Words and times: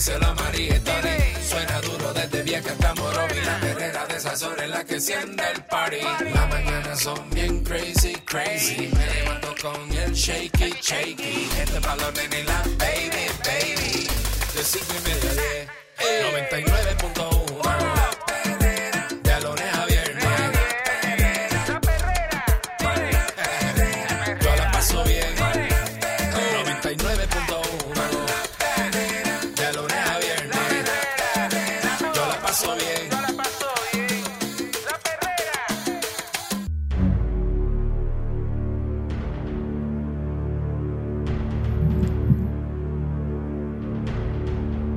díselo 0.00 0.26
a 0.28 0.34
María 0.34 0.76
y 0.76 0.80
Tony. 0.80 1.18
Suena 1.46 1.80
duro 1.82 2.12
desde 2.14 2.42
vieja 2.42 2.70
hasta 2.72 2.94
Morovi. 2.94 3.40
La 3.44 3.60
perrera 3.60 4.06
de 4.06 4.16
esas 4.16 4.42
horas 4.42 4.68
la 4.70 4.82
que 4.82 4.94
enciende 4.94 5.44
el 5.54 5.62
party. 5.64 6.00
Las 6.32 6.48
mañanas 6.48 7.00
son 7.00 7.30
bien 7.30 7.62
crazy, 7.62 8.14
crazy. 8.24 8.90
Me 8.96 9.06
levanto 9.14 9.54
con 9.60 9.92
el 9.92 10.12
shaky, 10.14 10.74
shaky. 10.80 11.50
Este 11.60 11.78
balón 11.80 12.14
en 12.18 12.46
la 12.46 12.62
baby, 12.78 13.26
baby. 13.44 14.08
De 14.54 14.64
cinco 14.64 14.94
y 14.98 15.08
media 15.08 15.30
a 15.30 15.34
diez. 15.34 15.68
99.1 16.48 17.49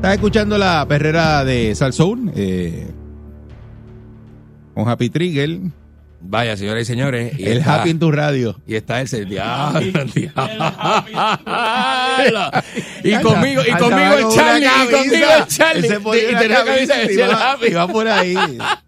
Estás 0.04 0.16
escuchando 0.16 0.58
la 0.58 0.86
perrera 0.86 1.46
de 1.46 1.73
Salsoul 1.76 2.30
eh, 2.36 2.88
con 4.73 4.90
Happy 4.90 5.10
Trigger, 5.10 5.60
Vaya, 6.26 6.58
señoras 6.58 6.84
y 6.84 6.86
señores. 6.86 7.40
Y 7.40 7.45
el 7.45 7.60
está- 7.60 7.76
Happy 7.82 7.92
en 7.92 8.00
tu 8.00 8.12
radio. 8.12 8.60
Y 8.68 8.76
está 8.76 9.00
ese 9.00 9.23
diablo, 9.23 10.04
diablo. 10.14 10.34
Y 13.04 13.16
conmigo, 13.22 13.62
y 13.66 13.72
conmigo 13.78 14.14
el 14.18 14.28
Charlie, 14.36 14.68
y 14.68 14.92
conmigo 14.92 15.26
el 15.38 15.48
Charlie. 15.48 15.88
Y 15.88 16.36
tenía 16.36 16.66
camisa 16.66 16.95
decía 16.98 17.26
el 17.28 17.32
va- 17.32 17.52
Happy. 17.54 17.67
y 17.67 17.73
va 17.73 17.88
por 17.88 18.06
ahí. 18.10 18.36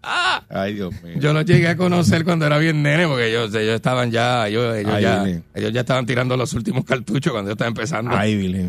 Ay, 0.50 0.74
Dios 0.74 0.92
mío. 1.02 1.14
Yo 1.18 1.32
lo 1.32 1.40
llegué 1.40 1.68
a 1.68 1.76
conocer 1.78 2.24
cuando 2.24 2.44
era 2.46 2.58
bien 2.58 2.82
nene, 2.82 3.06
porque 3.06 3.30
ellos, 3.30 3.54
ellos 3.54 3.74
estaban 3.76 4.10
ya, 4.10 4.48
ellos, 4.48 4.76
ellos 4.76 4.92
Ay, 4.94 5.02
ya, 5.02 5.22
Billy. 5.22 5.42
ellos 5.54 5.72
ya 5.72 5.80
estaban 5.80 6.04
tirando 6.04 6.36
los 6.36 6.52
últimos 6.52 6.84
cartuchos 6.84 7.32
cuando 7.32 7.48
yo 7.48 7.52
estaba 7.52 7.68
empezando. 7.68 8.10
Ay, 8.14 8.36
Billy. 8.36 8.68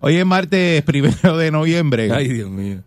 Hoy 0.00 0.16
es 0.16 0.26
martes 0.26 0.82
primero 0.84 1.36
de 1.36 1.50
noviembre. 1.50 2.10
Ay, 2.12 2.28
Dios 2.28 2.50
mío. 2.50 2.82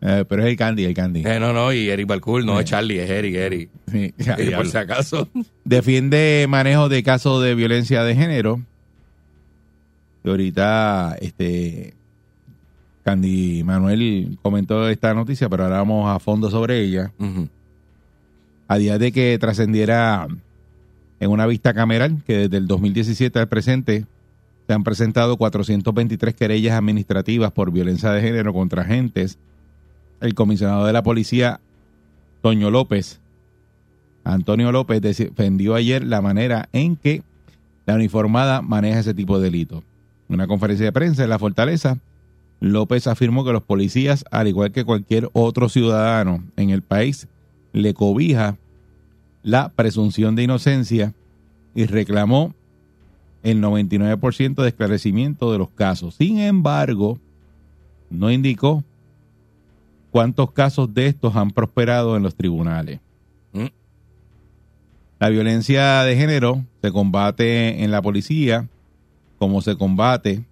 Eh, 0.00 0.24
pero 0.28 0.42
es 0.42 0.48
el 0.48 0.56
Candy, 0.56 0.84
el 0.84 0.94
Candy. 0.94 1.22
Eh, 1.26 1.40
no, 1.40 1.52
no, 1.52 1.72
y 1.72 1.88
Eric 1.88 2.06
Balcour, 2.06 2.44
no 2.44 2.60
es 2.60 2.66
Charlie, 2.66 3.00
es 3.00 3.10
Eric, 3.10 3.34
Eric. 3.34 3.70
Sí, 3.90 4.14
ya, 4.18 4.36
por 4.56 4.68
si 4.68 4.76
acaso. 4.76 5.28
Defiende 5.64 6.46
manejo 6.48 6.88
de 6.88 7.02
casos 7.02 7.42
de 7.42 7.54
violencia 7.54 8.04
de 8.04 8.14
género. 8.14 8.60
Y 10.22 10.28
ahorita, 10.28 11.16
este, 11.20 11.94
Candy 13.04 13.62
Manuel 13.64 14.38
comentó 14.42 14.88
esta 14.88 15.14
noticia, 15.14 15.48
pero 15.48 15.64
ahora 15.64 15.78
vamos 15.78 16.14
a 16.14 16.18
fondo 16.18 16.50
sobre 16.50 16.80
ella. 16.80 17.12
A 18.68 18.78
día 18.78 18.98
de 18.98 19.12
que 19.12 19.38
trascendiera 19.38 20.26
en 21.20 21.30
una 21.30 21.46
vista 21.46 21.72
cameral 21.72 22.22
que 22.26 22.36
desde 22.36 22.56
el 22.58 22.66
2017 22.66 23.38
al 23.38 23.48
presente 23.48 24.04
se 24.66 24.72
han 24.72 24.84
presentado 24.84 25.36
423 25.36 26.34
querellas 26.34 26.74
administrativas 26.74 27.52
por 27.52 27.70
violencia 27.70 28.10
de 28.10 28.20
género 28.20 28.52
contra 28.52 28.82
agentes. 28.82 29.38
El 30.20 30.34
comisionado 30.34 30.86
de 30.86 30.92
la 30.92 31.02
policía, 31.02 31.60
Toño 32.42 32.70
López, 32.70 33.20
Antonio 34.24 34.72
López, 34.72 35.00
defendió 35.00 35.74
ayer 35.76 36.04
la 36.04 36.20
manera 36.20 36.68
en 36.72 36.96
que 36.96 37.22
la 37.86 37.94
uniformada 37.94 38.60
maneja 38.60 38.98
ese 38.98 39.14
tipo 39.14 39.38
de 39.38 39.44
delito. 39.44 39.84
En 40.28 40.34
una 40.34 40.48
conferencia 40.48 40.86
de 40.86 40.92
prensa 40.92 41.22
en 41.22 41.30
la 41.30 41.38
Fortaleza, 41.38 41.98
López 42.58 43.06
afirmó 43.06 43.44
que 43.44 43.52
los 43.52 43.62
policías, 43.62 44.24
al 44.32 44.48
igual 44.48 44.72
que 44.72 44.84
cualquier 44.84 45.28
otro 45.32 45.68
ciudadano 45.68 46.42
en 46.56 46.70
el 46.70 46.82
país, 46.82 47.28
le 47.72 47.94
cobija 47.94 48.56
la 49.44 49.68
presunción 49.68 50.34
de 50.34 50.42
inocencia 50.42 51.14
y 51.74 51.86
reclamó 51.86 52.54
el 53.46 53.62
99% 53.62 54.62
de 54.62 54.68
esclarecimiento 54.68 55.52
de 55.52 55.58
los 55.58 55.70
casos. 55.70 56.16
Sin 56.16 56.40
embargo, 56.40 57.18
no 58.10 58.30
indicó 58.32 58.82
cuántos 60.10 60.50
casos 60.50 60.92
de 60.92 61.06
estos 61.06 61.36
han 61.36 61.52
prosperado 61.52 62.16
en 62.16 62.24
los 62.24 62.34
tribunales. 62.34 62.98
Mm. 63.52 63.66
La 65.20 65.28
violencia 65.28 66.02
de 66.02 66.16
género 66.16 66.64
se 66.82 66.90
combate 66.90 67.84
en 67.84 67.92
la 67.92 68.02
policía 68.02 68.68
como 69.38 69.62
se 69.62 69.76
combate 69.76 70.44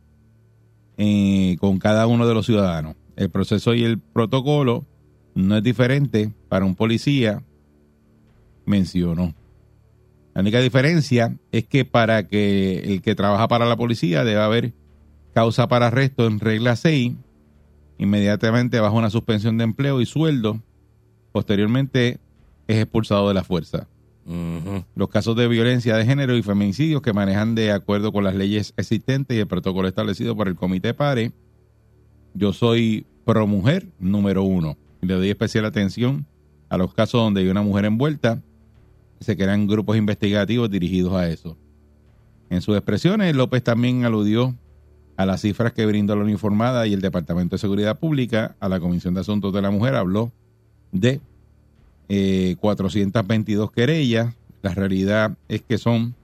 eh, 0.97 1.57
con 1.59 1.79
cada 1.81 2.07
uno 2.07 2.29
de 2.29 2.35
los 2.35 2.47
ciudadanos. 2.47 2.95
El 3.17 3.29
proceso 3.29 3.75
y 3.75 3.83
el 3.83 3.99
protocolo 3.99 4.85
no 5.35 5.57
es 5.57 5.65
diferente 5.65 6.31
para 6.49 6.65
un 6.65 6.77
policía, 6.77 7.43
mencionó. 8.67 9.35
La 10.35 10.41
única 10.41 10.61
diferencia 10.61 11.37
es 11.53 11.65
que 11.67 11.85
para 11.85 12.27
que 12.27 12.81
el 12.81 13.03
que 13.03 13.15
trabaja 13.15 13.47
para 13.49 13.67
la 13.67 13.77
policía 13.77 14.25
debe 14.25 14.41
haber 14.41 14.73
causa 15.33 15.69
para 15.69 15.87
arresto 15.87 16.27
en 16.27 16.41
regla 16.41 16.77
6, 16.77 17.13
inmediatamente 17.99 18.81
bajo 18.81 18.97
una 18.97 19.11
suspensión 19.11 19.59
de 19.59 19.65
empleo 19.65 20.01
y 20.01 20.07
sueldo, 20.07 20.61
posteriormente 21.33 22.19
es 22.67 22.79
expulsado 22.79 23.29
de 23.29 23.35
la 23.35 23.45
fuerza. 23.45 23.89
Los 24.95 25.11
casos 25.11 25.37
de 25.37 25.47
violencia 25.49 25.97
de 25.97 26.07
género 26.07 26.37
y 26.37 26.43
feminicidios 26.43 27.03
que 27.03 27.13
manejan 27.13 27.55
de 27.55 27.73
acuerdo 27.73 28.11
con 28.11 28.25
las 28.25 28.35
leyes 28.35 28.73
existentes 28.77 29.37
y 29.37 29.41
el 29.41 29.47
protocolo 29.47 29.87
establecido 29.87 30.35
por 30.35 30.49
el 30.49 30.57
Comité 30.57 30.95
PARE. 30.95 31.33
Yo 32.33 32.53
soy 32.53 33.07
pro 33.25 33.47
mujer 33.47 33.89
número 33.99 34.43
uno. 34.43 34.79
Le 35.03 35.15
doy 35.15 35.29
especial 35.29 35.67
atención 35.67 36.27
a 36.71 36.79
los 36.79 36.95
casos 36.95 37.21
donde 37.21 37.43
hay 37.43 37.49
una 37.49 37.63
mujer 37.63 37.85
envuelta. 37.85 38.43
Se 39.25 39.37
crean 39.37 39.67
grupos 39.67 39.97
investigativos 39.97 40.71
dirigidos 40.71 41.15
a 41.15 41.29
eso. 41.29 41.57
En 42.51 42.61
sus 42.61 42.77
expresiones, 42.77 43.35
López 43.35 43.65
también 43.65 44.05
aludió 44.05 44.55
a 45.17 45.27
las 45.27 45.41
cifras 45.41 45.73
que 45.73 45.87
brindó 45.87 46.15
la 46.17 46.25
uniformada 46.25 46.87
y 46.87 46.93
el 46.93 47.01
Departamento 47.01 47.55
de 47.55 47.61
Seguridad 47.61 47.99
Pública 47.99 48.57
a 48.61 48.69
la 48.69 48.81
Comisión 48.81 49.15
de 49.15 49.21
Asuntos 49.21 49.53
de 49.53 49.63
la 49.63 49.71
Mujer. 49.71 49.95
Habló 49.95 50.33
de 50.93 51.21
eh, 52.09 52.57
422 52.61 53.71
querellas. 53.73 54.35
La 54.63 54.75
realidad 54.75 55.37
es 55.49 55.63
que 55.63 55.79
son 55.79 56.15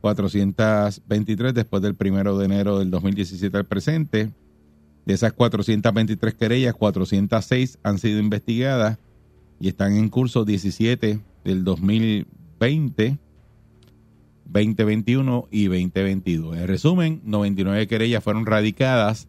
423 0.00 1.54
después 1.54 1.82
del 1.82 1.94
primero 1.94 2.38
de 2.38 2.46
enero 2.46 2.78
del 2.78 2.90
2017 2.90 3.56
al 3.56 3.66
presente. 3.66 4.30
De 5.06 5.14
esas 5.14 5.32
423 5.32 6.34
querellas, 6.34 6.74
406 6.74 7.78
han 7.82 7.98
sido 7.98 8.20
investigadas 8.20 8.98
y 9.58 9.68
están 9.68 9.94
en 9.96 10.08
curso 10.08 10.44
17 10.44 11.20
del 11.44 11.64
2020, 12.60 13.18
2021 14.44 15.48
y 15.50 15.64
2022. 15.64 16.58
En 16.58 16.68
resumen, 16.68 17.20
99 17.24 17.86
querellas 17.86 18.22
fueron 18.22 18.44
radicadas 18.44 19.28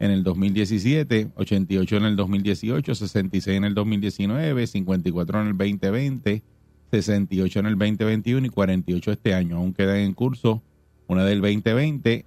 en 0.00 0.10
el 0.10 0.24
2017, 0.24 1.30
88 1.36 1.96
en 1.96 2.04
el 2.04 2.16
2018, 2.16 2.94
66 2.96 3.56
en 3.56 3.64
el 3.64 3.74
2019, 3.74 4.66
54 4.66 5.40
en 5.40 5.46
el 5.46 5.56
2020, 5.56 6.42
68 6.90 7.58
en 7.60 7.66
el 7.66 7.78
2021 7.78 8.46
y 8.46 8.50
48 8.50 9.12
este 9.12 9.34
año. 9.34 9.56
Aún 9.56 9.72
quedan 9.72 9.98
en 9.98 10.12
curso 10.12 10.62
una 11.06 11.24
del 11.24 11.40
2020, 11.40 12.26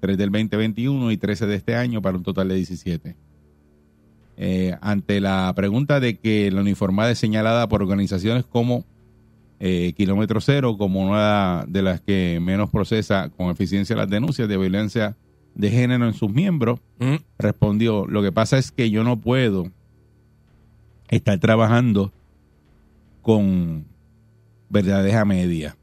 tres 0.00 0.18
del 0.18 0.32
2021 0.32 1.12
y 1.12 1.16
13 1.16 1.46
de 1.46 1.54
este 1.54 1.76
año 1.76 2.02
para 2.02 2.16
un 2.16 2.24
total 2.24 2.48
de 2.48 2.56
17. 2.56 3.16
Eh, 4.38 4.76
ante 4.80 5.20
la 5.20 5.52
pregunta 5.54 6.00
de 6.00 6.18
que 6.18 6.50
la 6.50 6.60
uniformada 6.60 7.12
es 7.12 7.18
señalada 7.18 7.68
por 7.68 7.82
organizaciones 7.82 8.44
como 8.44 8.84
eh, 9.60 9.92
Kilómetro 9.96 10.40
Cero 10.40 10.76
como 10.78 11.00
una 11.06 11.64
de 11.68 11.82
las 11.82 12.00
que 12.00 12.38
menos 12.42 12.70
procesa 12.70 13.30
con 13.30 13.48
eficiencia 13.50 13.96
las 13.96 14.08
denuncias 14.10 14.48
de 14.48 14.56
violencia 14.58 15.16
de 15.54 15.70
género 15.70 16.06
en 16.06 16.12
sus 16.14 16.30
miembros, 16.30 16.80
Mm. 16.98 17.16
respondió, 17.38 18.06
lo 18.06 18.22
que 18.22 18.32
pasa 18.32 18.58
es 18.58 18.70
que 18.72 18.90
yo 18.90 19.04
no 19.04 19.18
puedo 19.20 19.70
estar 21.08 21.38
trabajando 21.38 22.12
con 23.22 23.84
verdades 24.68 25.14
a 25.14 25.24
media. 25.24 25.76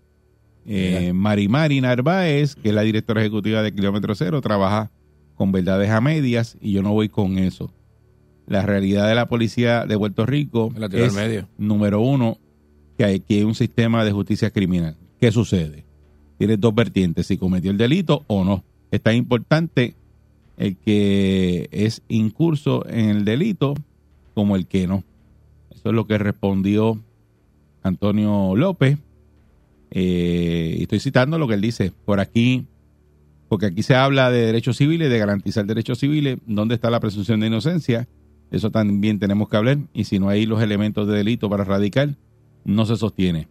Eh, 0.66 1.12
Mari 1.14 1.48
Mari 1.50 1.82
Narváez, 1.82 2.56
que 2.56 2.70
es 2.70 2.76
la 2.76 2.84
directora 2.84 3.22
ejecutiva 3.22 3.62
de 3.62 3.74
Kilómetro 3.74 4.16
Cero, 4.16 4.40
trabaja 4.42 4.92
con 5.36 5.52
verdades 5.52 5.90
a 5.90 6.00
medias 6.00 6.58
y 6.62 6.72
yo 6.72 6.82
no 6.84 6.94
voy 6.94 7.10
con 7.10 7.38
eso. 7.38 7.72
La 8.48 8.62
realidad 8.66 9.08
de 9.08 9.16
la 9.16 9.28
policía 9.28 9.86
de 9.86 9.98
Puerto 9.98 10.26
Rico 10.26 10.72
es, 10.92 11.14
medio. 11.14 11.48
número 11.58 12.02
uno, 12.02 12.38
que 12.98 13.06
hay, 13.06 13.24
hay 13.30 13.44
un 13.44 13.56
sistema 13.56 14.04
de 14.04 14.12
justicia 14.12 14.50
criminal. 14.50 14.96
¿Qué 15.20 15.32
sucede? 15.32 15.86
Tiene 16.38 16.58
dos 16.58 16.76
vertientes, 16.76 17.28
si 17.28 17.38
cometió 17.38 17.72
el 17.72 17.78
delito 17.78 18.24
o 18.28 18.44
no. 18.44 18.64
Es 18.92 19.02
tan 19.02 19.16
importante 19.16 19.96
el 20.58 20.78
que 20.78 21.68
es 21.72 22.02
incurso 22.08 22.86
en 22.88 23.10
el 23.10 23.26
delito 23.26 23.74
como 24.34 24.56
el 24.56 24.68
que 24.68 24.88
no. 24.88 25.04
Eso 25.72 25.90
es 25.90 25.96
lo 25.96 26.08
que 26.08 26.18
respondió 26.18 27.00
Antonio 27.82 28.56
López. 28.56 28.98
Eh, 29.92 30.78
y 30.80 30.84
estoy 30.84 31.00
citando 31.00 31.38
lo 31.38 31.48
que 31.48 31.54
él 31.54 31.62
dice 31.62 31.92
por 32.06 32.20
aquí, 32.20 32.66
porque 33.48 33.68
aquí 33.68 33.84
se 33.84 33.96
habla 33.96 34.32
de 34.32 34.46
derechos 34.48 34.78
civiles, 34.78 35.10
de 35.10 35.20
garantizar 35.20 35.66
derechos 35.66 36.00
civiles, 36.00 36.40
¿dónde 36.48 36.76
está 36.76 36.90
la 36.90 37.00
presunción 37.00 37.40
de 37.40 37.48
inocencia? 37.48 38.08
Eso 38.50 38.72
también 38.72 39.20
tenemos 39.20 39.50
que 39.50 39.58
hablar. 39.58 39.78
Y 39.94 40.06
si 40.06 40.20
no 40.20 40.30
hay 40.30 40.46
los 40.46 40.62
elementos 40.62 41.08
de 41.08 41.16
delito 41.16 41.50
para 41.50 41.64
radicar, 41.64 42.16
no 42.66 42.86
se 42.86 42.96
sostiene. 42.96 43.48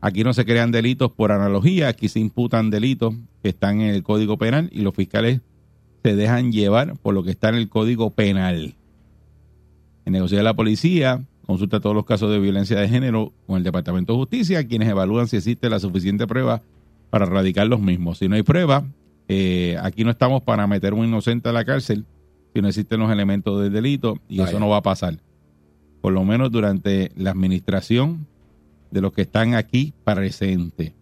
Aquí 0.00 0.22
no 0.22 0.34
se 0.34 0.44
crean 0.44 0.70
delitos 0.70 1.10
por 1.10 1.32
analogía, 1.32 1.88
aquí 1.88 2.08
se 2.08 2.20
imputan 2.20 2.70
delitos 2.70 3.14
que 3.42 3.48
están 3.48 3.80
en 3.80 3.94
el 3.94 4.02
Código 4.02 4.36
Penal 4.36 4.68
y 4.70 4.82
los 4.82 4.94
fiscales 4.94 5.40
se 6.02 6.14
dejan 6.14 6.52
llevar 6.52 6.98
por 6.98 7.14
lo 7.14 7.22
que 7.22 7.30
está 7.30 7.48
en 7.48 7.54
el 7.54 7.70
Código 7.70 8.10
Penal. 8.10 8.74
En 10.04 10.12
negocio 10.12 10.36
de 10.36 10.44
la 10.44 10.54
policía, 10.54 11.24
consulta 11.46 11.80
todos 11.80 11.96
los 11.96 12.04
casos 12.04 12.30
de 12.30 12.38
violencia 12.38 12.78
de 12.78 12.88
género 12.88 13.32
con 13.46 13.56
el 13.56 13.64
Departamento 13.64 14.12
de 14.12 14.18
Justicia, 14.18 14.66
quienes 14.68 14.90
evalúan 14.90 15.26
si 15.28 15.38
existe 15.38 15.70
la 15.70 15.80
suficiente 15.80 16.26
prueba 16.26 16.60
para 17.08 17.24
erradicar 17.24 17.66
los 17.66 17.80
mismos. 17.80 18.18
Si 18.18 18.28
no 18.28 18.36
hay 18.36 18.42
prueba, 18.42 18.84
eh, 19.28 19.78
aquí 19.82 20.04
no 20.04 20.10
estamos 20.10 20.42
para 20.42 20.66
meter 20.66 20.92
a 20.92 20.96
un 20.96 21.06
inocente 21.06 21.48
a 21.48 21.52
la 21.52 21.64
cárcel 21.64 22.04
si 22.52 22.60
no 22.60 22.68
existen 22.68 23.00
los 23.00 23.10
elementos 23.10 23.62
del 23.62 23.72
delito 23.72 24.18
y 24.28 24.38
Vaya. 24.38 24.50
eso 24.50 24.60
no 24.60 24.68
va 24.68 24.76
a 24.78 24.82
pasar. 24.82 25.18
Por 26.02 26.12
lo 26.12 26.24
menos 26.24 26.50
durante 26.50 27.10
la 27.16 27.30
administración 27.30 28.26
de 28.94 29.00
los 29.00 29.12
que 29.12 29.22
están 29.22 29.54
aquí 29.54 29.92
presentes. 30.04 30.92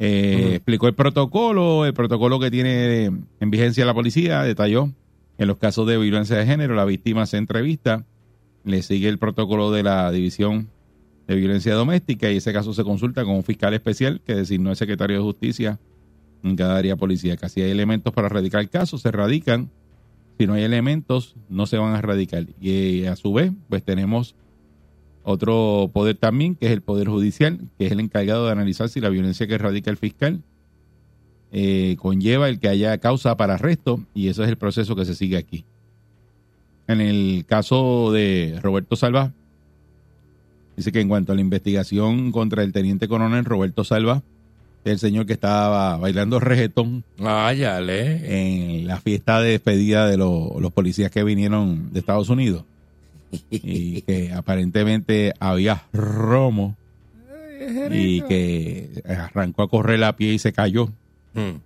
Eh. 0.00 0.54
Explicó 0.54 0.88
el 0.88 0.94
protocolo, 0.94 1.86
el 1.86 1.94
protocolo 1.94 2.40
que 2.40 2.50
tiene 2.50 3.04
en 3.04 3.50
vigencia 3.50 3.86
la 3.86 3.94
policía, 3.94 4.42
detalló 4.42 4.90
en 5.38 5.46
los 5.46 5.58
casos 5.58 5.86
de 5.86 5.96
violencia 5.96 6.36
de 6.36 6.44
género, 6.44 6.74
la 6.74 6.84
víctima 6.84 7.24
se 7.26 7.36
entrevista, 7.36 8.04
le 8.64 8.82
sigue 8.82 9.08
el 9.08 9.18
protocolo 9.18 9.70
de 9.70 9.84
la 9.84 10.10
División 10.10 10.70
de 11.28 11.36
Violencia 11.36 11.72
Doméstica 11.74 12.32
y 12.32 12.38
ese 12.38 12.52
caso 12.52 12.74
se 12.74 12.82
consulta 12.82 13.24
con 13.24 13.36
un 13.36 13.44
fiscal 13.44 13.72
especial 13.74 14.20
que 14.20 14.34
designó 14.34 14.70
el 14.70 14.76
secretario 14.76 15.18
de 15.18 15.22
Justicia 15.22 15.78
en 16.42 16.56
cada 16.56 16.76
área 16.76 16.96
policíaca. 16.96 17.48
Si 17.48 17.62
hay 17.62 17.70
elementos 17.70 18.12
para 18.12 18.26
erradicar 18.26 18.60
el 18.60 18.70
caso, 18.70 18.98
se 18.98 19.08
erradican. 19.08 19.70
Si 20.36 20.48
no 20.48 20.54
hay 20.54 20.64
elementos, 20.64 21.36
no 21.48 21.66
se 21.66 21.78
van 21.78 21.94
a 21.94 21.98
erradicar. 21.98 22.46
Y 22.60 23.02
eh, 23.02 23.08
a 23.08 23.14
su 23.14 23.32
vez, 23.32 23.52
pues 23.68 23.84
tenemos 23.84 24.34
otro 25.28 25.90
poder 25.92 26.16
también, 26.16 26.54
que 26.54 26.66
es 26.66 26.72
el 26.72 26.80
Poder 26.80 27.08
Judicial, 27.08 27.58
que 27.76 27.86
es 27.86 27.92
el 27.92 28.00
encargado 28.00 28.46
de 28.46 28.52
analizar 28.52 28.88
si 28.88 29.00
la 29.00 29.10
violencia 29.10 29.46
que 29.46 29.54
erradica 29.54 29.90
el 29.90 29.98
fiscal 29.98 30.40
eh, 31.52 31.96
conlleva 31.98 32.48
el 32.48 32.58
que 32.58 32.68
haya 32.68 32.96
causa 32.98 33.36
para 33.36 33.54
arresto, 33.54 34.00
y 34.14 34.28
eso 34.28 34.42
es 34.42 34.48
el 34.48 34.56
proceso 34.56 34.96
que 34.96 35.04
se 35.04 35.14
sigue 35.14 35.36
aquí. 35.36 35.64
En 36.86 37.02
el 37.02 37.44
caso 37.46 38.10
de 38.10 38.58
Roberto 38.62 38.96
Salva, 38.96 39.32
dice 40.76 40.92
que 40.92 41.00
en 41.00 41.08
cuanto 41.08 41.32
a 41.32 41.34
la 41.34 41.42
investigación 41.42 42.32
contra 42.32 42.62
el 42.62 42.72
teniente 42.72 43.06
coronel 43.06 43.44
Roberto 43.44 43.84
Salva, 43.84 44.22
el 44.84 44.98
señor 44.98 45.26
que 45.26 45.34
estaba 45.34 45.98
bailando 45.98 46.40
reggaetón 46.40 47.04
Váyale. 47.18 48.78
en 48.80 48.86
la 48.86 48.98
fiesta 48.98 49.42
de 49.42 49.50
despedida 49.50 50.08
de 50.08 50.16
los, 50.16 50.58
los 50.58 50.72
policías 50.72 51.10
que 51.10 51.22
vinieron 51.22 51.92
de 51.92 51.98
Estados 51.98 52.30
Unidos 52.30 52.64
y 53.50 54.02
que 54.02 54.32
aparentemente 54.32 55.34
había 55.38 55.84
romo 55.92 56.76
y 57.90 58.22
que 58.22 59.02
arrancó 59.06 59.62
a 59.62 59.68
correr 59.68 60.02
a 60.04 60.16
pie 60.16 60.34
y 60.34 60.38
se 60.38 60.52
cayó. 60.52 60.88
Mm. 61.34 61.58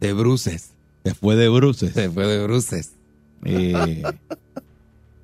De 0.00 0.12
bruces. 0.12 0.72
Se 1.04 1.14
fue 1.14 1.36
de 1.36 1.48
bruces. 1.48 1.92
Se 1.92 2.10
fue 2.10 2.26
de 2.26 2.42
bruces. 2.44 2.92
Eh, 3.44 4.02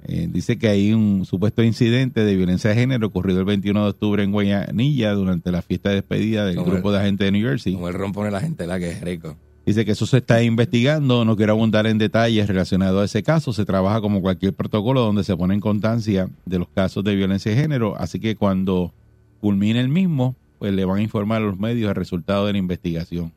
eh, 0.05 0.29
dice 0.31 0.59
que 0.59 0.69
hay 0.69 0.93
un 0.93 1.25
supuesto 1.25 1.63
incidente 1.63 2.25
de 2.25 2.37
violencia 2.37 2.71
de 2.71 2.77
género 2.77 3.07
ocurrido 3.07 3.41
el 3.41 3.45
21 3.45 3.83
de 3.83 3.91
octubre 3.91 4.23
en 4.23 4.33
Guayanilla 4.33 5.13
durante 5.13 5.51
la 5.51 5.63
fiesta 5.63 5.91
de 5.91 5.97
despedida 5.97 6.47
del 6.47 6.57
Como 6.57 6.73
grupo 6.73 6.93
de 6.93 6.99
agentes 6.99 7.27
de 7.27 7.33
New 7.33 7.47
Jersey. 7.47 7.75
Como 7.75 7.89
el 7.89 7.95
ron 7.95 8.13
pone 8.13 8.31
la 8.31 8.41
gente 8.41 8.67
la 8.67 8.79
que 8.79 8.91
es 8.91 9.01
rico. 9.01 9.37
Dice 9.67 9.85
que 9.85 9.91
eso 9.93 10.07
se 10.07 10.19
está 10.19 10.43
investigando, 10.45 11.25
no 11.25 11.37
quiero 11.37 11.53
abundar 11.55 11.89
en 11.89 11.99
detalles 11.99 12.47
relacionados 12.47 13.03
a 13.03 13.05
ese 13.05 13.25
caso, 13.25 13.53
se 13.53 13.65
trabaja 13.65 14.01
como 14.01 14.23
cualquier 14.23 14.55
protocolo 14.55 15.01
donde 15.01 15.25
se 15.25 15.37
pone 15.37 15.55
en 15.55 15.61
constancia 15.61 16.29
de 16.45 16.59
los 16.61 16.69
casos 16.69 17.03
de 17.03 17.17
violencia 17.17 17.51
de 17.51 17.59
género, 17.61 17.97
así 17.99 18.21
que 18.21 18.37
cuando 18.37 18.95
culmine 19.41 19.81
el 19.81 19.89
mismo, 19.89 20.37
pues 20.61 20.73
le 20.73 20.85
van 20.85 20.99
a 20.99 21.03
informar 21.03 21.43
a 21.43 21.47
los 21.47 21.59
medios 21.59 21.89
el 21.89 21.97
resultado 21.97 22.47
de 22.47 22.53
la 22.53 22.59
investigación. 22.59 23.33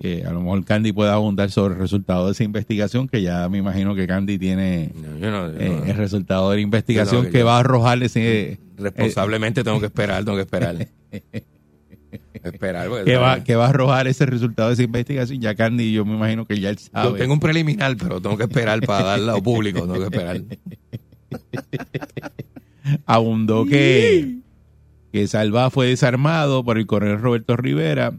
Eh, 0.00 0.24
a 0.26 0.32
lo 0.32 0.40
mejor 0.40 0.64
Candy 0.64 0.92
puede 0.92 1.10
abundar 1.10 1.50
sobre 1.50 1.74
el 1.74 1.80
resultado 1.80 2.26
de 2.26 2.32
esa 2.32 2.42
investigación, 2.42 3.06
que 3.06 3.20
ya 3.22 3.46
me 3.50 3.58
imagino 3.58 3.94
que 3.94 4.06
Candy 4.06 4.38
tiene 4.38 4.90
No, 4.94 5.18
yo 5.18 5.30
no- 5.30 5.52
yo 5.52 5.58
eh, 5.60 5.68
no- 5.68 5.84
el 5.84 5.96
resultado 5.96 6.50
de 6.50 6.56
la 6.56 6.62
investigación 6.62 7.30
que 7.30 7.42
va 7.42 7.56
a 7.56 7.60
arrojar 7.60 8.02
ese... 8.02 8.58
responsablemente 8.78 9.62
tengo 9.62 9.80
que 9.80 9.86
esperar, 9.86 10.24
tengo 10.24 10.36
que 10.36 10.42
esperar. 10.42 10.88
esperar. 12.32 12.88
porque, 12.88 13.04
que 13.04 13.16
va, 13.16 13.44
que 13.44 13.54
va 13.54 13.66
a 13.66 13.68
arrojar 13.70 14.06
ese 14.06 14.26
resultado 14.26 14.68
de 14.68 14.74
esa 14.74 14.82
investigación. 14.82 15.40
Ya 15.40 15.54
Candy, 15.54 15.92
yo 15.92 16.04
me 16.04 16.14
imagino 16.14 16.46
que 16.46 16.60
ya 16.60 16.70
él 16.70 16.78
sabe. 16.78 17.10
Yo 17.10 17.16
tengo 17.16 17.34
un 17.34 17.40
preliminar, 17.40 17.96
pero 17.96 18.20
tengo 18.20 18.36
que 18.36 18.44
esperar 18.44 18.80
para 18.80 19.04
darlo 19.04 19.34
al 19.34 19.42
público. 19.42 19.80
Tengo 19.80 19.98
que 19.98 20.04
esperar. 20.04 20.42
abundó 23.06 23.66
que, 23.66 24.38
que 25.12 25.26
Salva 25.26 25.70
fue 25.70 25.88
desarmado 25.88 26.64
por 26.64 26.78
el 26.78 26.86
coronel 26.86 27.20
Roberto 27.20 27.56
Rivera 27.56 28.14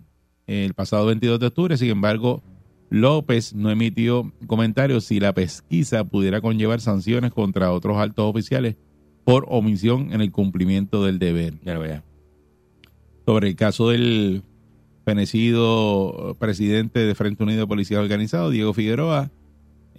el 0.48 0.74
pasado 0.74 1.06
22 1.08 1.40
de 1.40 1.48
octubre. 1.48 1.78
Sin 1.78 1.90
embargo, 1.90 2.44
López 2.90 3.54
no 3.54 3.72
emitió 3.72 4.32
comentarios 4.48 5.06
si 5.06 5.20
la 5.20 5.34
pesquisa 5.34 6.04
pudiera 6.04 6.42
conllevar 6.42 6.82
sanciones 6.82 7.32
contra 7.32 7.72
otros 7.72 7.98
altos 7.98 8.26
oficiales 8.26 8.76
por 9.24 9.46
omisión 9.50 10.14
en 10.14 10.22
el 10.22 10.32
cumplimiento 10.32 11.04
del 11.04 11.20
deber. 11.20 11.56
Ya 11.64 11.74
lo 11.74 11.80
vea. 11.80 12.04
Sobre 13.26 13.50
el 13.50 13.56
caso 13.56 13.90
del 13.90 14.44
fenecido 15.04 16.36
presidente 16.40 17.00
de 17.00 17.16
Frente 17.16 17.44
Unido 17.44 17.62
de 17.62 17.68
Policías 17.68 18.02
Organizados, 18.02 18.52
Diego 18.52 18.74
Figueroa, 18.74 19.32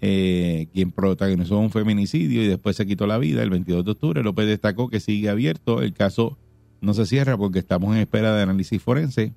eh, 0.01 0.69
quien 0.73 0.93
protagonizó 0.93 1.59
un 1.59 1.71
feminicidio 1.71 2.43
y 2.43 2.49
después 2.49 2.77
se 2.77 2.87
quitó 2.87 3.07
la 3.07 3.19
vida 3.19 3.43
el 3.43 3.51
22 3.51 3.85
de 3.85 3.91
octubre. 3.91 4.23
López 4.23 4.47
destacó 4.47 4.89
que 4.89 5.01
sigue 5.01 5.29
abierto, 5.29 5.83
el 5.83 5.93
caso 5.93 6.37
no 6.81 6.95
se 6.95 7.07
cierra 7.07 7.37
porque 7.37 7.59
estamos 7.59 7.95
en 7.95 8.03
espera 8.03 8.35
de 8.35 8.43
análisis 8.43 8.81
forense. 8.81 9.33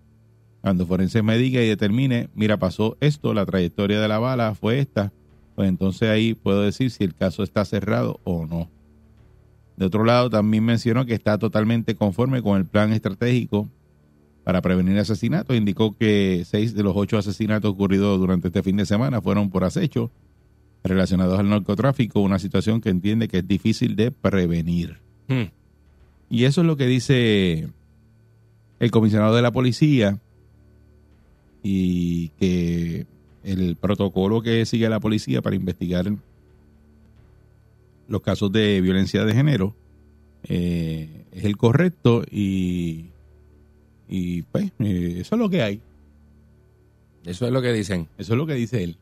Cuando 0.62 0.86
forense 0.86 1.24
me 1.24 1.38
diga 1.38 1.63
y 1.63 1.67
determine, 1.67 2.29
mira, 2.36 2.58
pasó 2.58 2.98
esto, 3.00 3.34
la 3.34 3.46
trayectoria 3.46 4.00
de 4.01 4.08
la 4.08 4.19
bala 4.19 4.53
fue 4.53 4.79
esta, 4.79 5.13
pues 5.55 5.69
entonces 5.69 6.10
ahí 6.10 6.34
puedo 6.34 6.62
decir 6.62 6.91
si 6.91 7.03
el 7.05 7.15
caso 7.15 7.41
está 7.41 7.63
cerrado 7.65 8.19
o 8.24 8.46
no. 8.46 8.69
De 9.77 9.86
otro 9.86 10.03
lado, 10.03 10.29
también 10.29 10.65
mencionó 10.65 11.05
que 11.05 11.13
está 11.13 11.38
totalmente 11.38 11.96
conforme 11.96 12.41
con 12.41 12.58
el 12.58 12.65
plan 12.65 12.91
estratégico 12.91 13.69
para 14.50 14.63
prevenir 14.63 14.98
asesinatos. 14.98 15.56
Indicó 15.56 15.96
que 15.96 16.41
seis 16.44 16.74
de 16.74 16.82
los 16.82 16.94
ocho 16.96 17.20
asesinatos 17.20 17.70
ocurridos 17.70 18.20
durante 18.20 18.48
este 18.48 18.63
fin 18.63 18.77
de 18.77 18.88
semana 18.88 19.22
fueron 19.22 19.51
por 19.51 19.63
acecho 19.63 20.10
relacionados 20.84 21.39
al 21.39 21.50
narcotráfico, 21.50 22.20
una 22.20 22.39
situación 22.39 22.82
que 22.82 22.89
entiende 22.89 23.27
que 23.27 23.38
es 23.38 23.48
difícil 23.48 23.96
de 23.96 24.10
prevenir. 24.10 24.98
Hmm. 25.27 25.51
Y 26.32 26.46
eso 26.46 26.62
es 26.62 26.68
lo 26.68 26.77
que 26.77 26.88
dice 26.88 27.70
el 28.79 28.89
comisionado 28.89 29.36
de 29.36 29.44
la 29.44 29.51
policía 29.51 30.18
y 31.62 32.29
que 32.39 33.06
el 33.44 33.75
protocolo 33.75 34.41
que 34.41 34.65
sigue 34.65 34.89
la 34.89 35.00
policía 35.00 35.44
para 35.44 35.58
investigar 35.58 36.12
los 38.08 38.22
casos 38.24 38.51
de 38.51 38.82
violencia 38.82 39.25
de 39.25 39.34
género 39.36 39.75
eh, 40.41 41.25
es 41.34 41.46
el 41.46 41.56
correcto 41.56 42.24
y, 42.32 43.12
y 44.10 44.42
pues 44.42 44.66
eh, 44.80 45.18
eso 45.22 45.36
es 45.36 45.39
lo 45.39 45.50
que 45.50 45.62
hay. 45.62 45.82
Eso 47.25 47.46
es 47.46 47.51
lo 47.51 47.62
que 47.62 47.72
dicen. 47.74 48.08
Eso 48.18 48.34
es 48.34 48.38
lo 48.38 48.46
que 48.48 48.54
dice 48.56 48.84
él. 48.84 48.98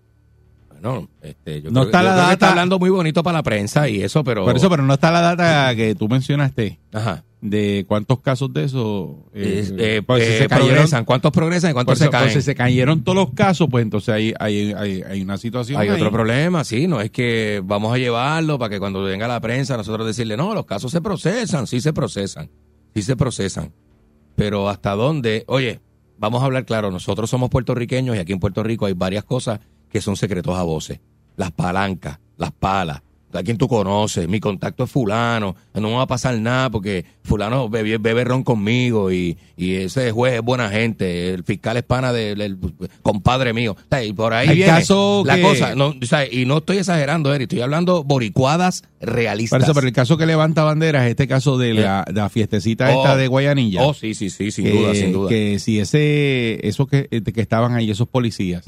Bueno, 0.72 1.08
este, 1.22 1.62
yo 1.62 1.72
No 1.72 1.82
creo, 1.82 1.86
está 1.86 2.00
yo 2.02 2.04
la 2.04 2.12
creo 2.14 2.28
que 2.28 2.34
está 2.34 2.46
data- 2.46 2.50
hablando 2.50 2.78
muy 2.80 2.90
bonito 2.90 3.24
para 3.24 3.40
la 3.40 3.44
prensa 3.44 3.90
y 3.90 4.02
eso, 4.02 4.24
pero. 4.24 4.46
Por 4.46 4.56
eso, 4.56 4.70
pero 4.70 4.84
no 4.84 4.94
está 4.94 5.12
la 5.12 5.22
data 5.22 5.76
que 5.76 5.96
tú 5.96 6.08
mencionaste 6.08 6.80
Ajá. 6.94 7.24
de 7.42 7.86
cuántos 7.88 8.20
casos 8.20 8.54
de 8.54 8.66
eso 8.66 9.26
eh, 9.34 9.60
Es- 9.62 9.74
eh, 9.78 10.04
pues, 10.06 10.24
si 10.24 10.34
se 10.38 10.48
cayeron- 10.48 10.68
progresan. 10.68 11.06
¿Cuántos 11.06 11.32
progresan 11.32 11.72
y 11.72 11.74
cuántos 11.74 11.98
se 11.98 12.10
caen? 12.10 12.26
pues, 12.26 12.34
si 12.34 12.42
se 12.44 12.54
cayeron 12.54 13.04
todos 13.04 13.16
los 13.16 13.32
casos, 13.34 13.68
pues 13.72 13.82
entonces 13.84 14.10
hay, 14.10 14.34
hay, 14.40 14.74
hay, 14.74 15.02
hay 15.02 15.22
una 15.22 15.38
situación. 15.38 15.80
Hay 15.82 15.88
ahí. 15.90 15.96
otro 15.96 16.12
problema, 16.12 16.64
sí, 16.64 16.86
no 16.88 17.02
es 17.02 17.10
que 17.12 17.62
vamos 17.64 17.94
a 17.94 17.98
llevarlo 17.98 18.60
para 18.60 18.70
que 18.70 18.80
cuando 18.80 19.02
venga 19.02 19.28
la 19.28 19.40
prensa 19.40 19.78
nosotros 19.78 20.06
decirle, 20.06 20.38
no, 20.38 20.54
los 20.54 20.66
casos 20.66 20.92
se 20.92 21.02
procesan, 21.02 21.66
sí 21.66 21.82
se 21.82 21.92
procesan, 21.94 22.50
sí 22.94 23.02
se 23.02 23.16
procesan. 23.16 23.72
Pero 24.38 24.70
hasta 24.70 24.92
dónde, 24.92 25.46
oye, 25.48 25.80
vamos 26.20 26.44
a 26.44 26.46
hablar 26.46 26.64
claro, 26.64 26.92
nosotros 26.92 27.28
somos 27.28 27.50
puertorriqueños 27.50 28.16
y 28.16 28.20
aquí 28.20 28.34
en 28.34 28.40
Puerto 28.40 28.62
Rico 28.62 28.86
hay 28.86 28.94
varias 28.94 29.24
cosas 29.24 29.62
que 29.90 30.00
son 30.00 30.16
secretos 30.16 30.56
a 30.56 30.62
voces. 30.62 31.00
Las 31.38 31.52
palancas, 31.52 32.20
las 32.38 32.52
palas, 32.52 33.02
a 33.34 33.44
quien 33.44 33.58
tú 33.58 33.68
conoces, 33.68 34.28
mi 34.28 34.40
contacto 34.40 34.86
es 34.86 34.92
fulano, 34.92 35.56
no 35.74 35.82
me 35.90 35.96
va 35.96 36.04
a 36.04 36.08
pasar 36.08 36.38
nada 36.40 36.70
porque 36.70 37.06
fulano 37.24 37.70
bebe, 37.70 37.98
bebe 37.98 38.24
ron 38.24 38.44
conmigo 38.44 39.12
y, 39.12 39.38
y 39.58 39.74
ese 39.76 40.12
juez 40.12 40.36
es 40.36 40.42
buena 40.42 40.70
gente, 40.70 41.34
el 41.34 41.44
fiscal 41.44 41.76
es 41.78 41.84
pana 41.84 42.14
del 42.14 42.58
compadre 43.04 43.54
mío. 43.54 43.74
O 43.74 43.84
sea, 43.90 44.04
y 44.04 44.14
por 44.14 44.34
ahí 44.34 44.48
viene 44.56 44.66
caso 44.72 45.24
la 45.26 45.36
que- 45.36 45.42
cosa. 45.42 45.76
No, 45.76 45.94
o 46.02 46.06
sea, 46.06 46.26
y 46.32 46.46
no 46.46 46.60
estoy 46.60 46.78
exagerando, 46.78 47.34
Eri, 47.34 47.44
estoy 47.44 47.62
hablando 47.62 48.04
boricuadas 48.04 48.84
realistas. 49.02 49.58
Por 49.60 49.64
eso, 49.64 49.74
pero 49.74 49.88
el 49.88 49.94
caso 49.94 50.18
que 50.18 50.26
levanta 50.26 50.64
banderas 50.64 51.04
es 51.06 51.12
este 51.12 51.28
caso 51.28 51.58
de 51.58 51.74
la, 51.74 52.06
de 52.08 52.14
la 52.14 52.30
fiestecita 52.30 52.90
Oh. 52.96 53.02
esta 53.04 53.18
de 53.18 53.28
Guayanilla. 53.28 53.84
Oh, 53.84 53.94
sí, 53.94 54.16
sí, 54.16 54.30
sí, 54.30 54.52
sin 54.52 54.64
que, 54.66 54.72
duda, 54.72 54.96
sin 54.96 55.12
duda. 55.12 55.30
Que 55.30 55.60
si 55.60 55.80
ese, 55.80 56.66
esos 56.68 56.88
que, 56.88 57.08
que 57.10 57.42
estaban 57.42 57.74
ahí, 57.76 57.92
esos 57.92 58.08
policías, 58.08 58.64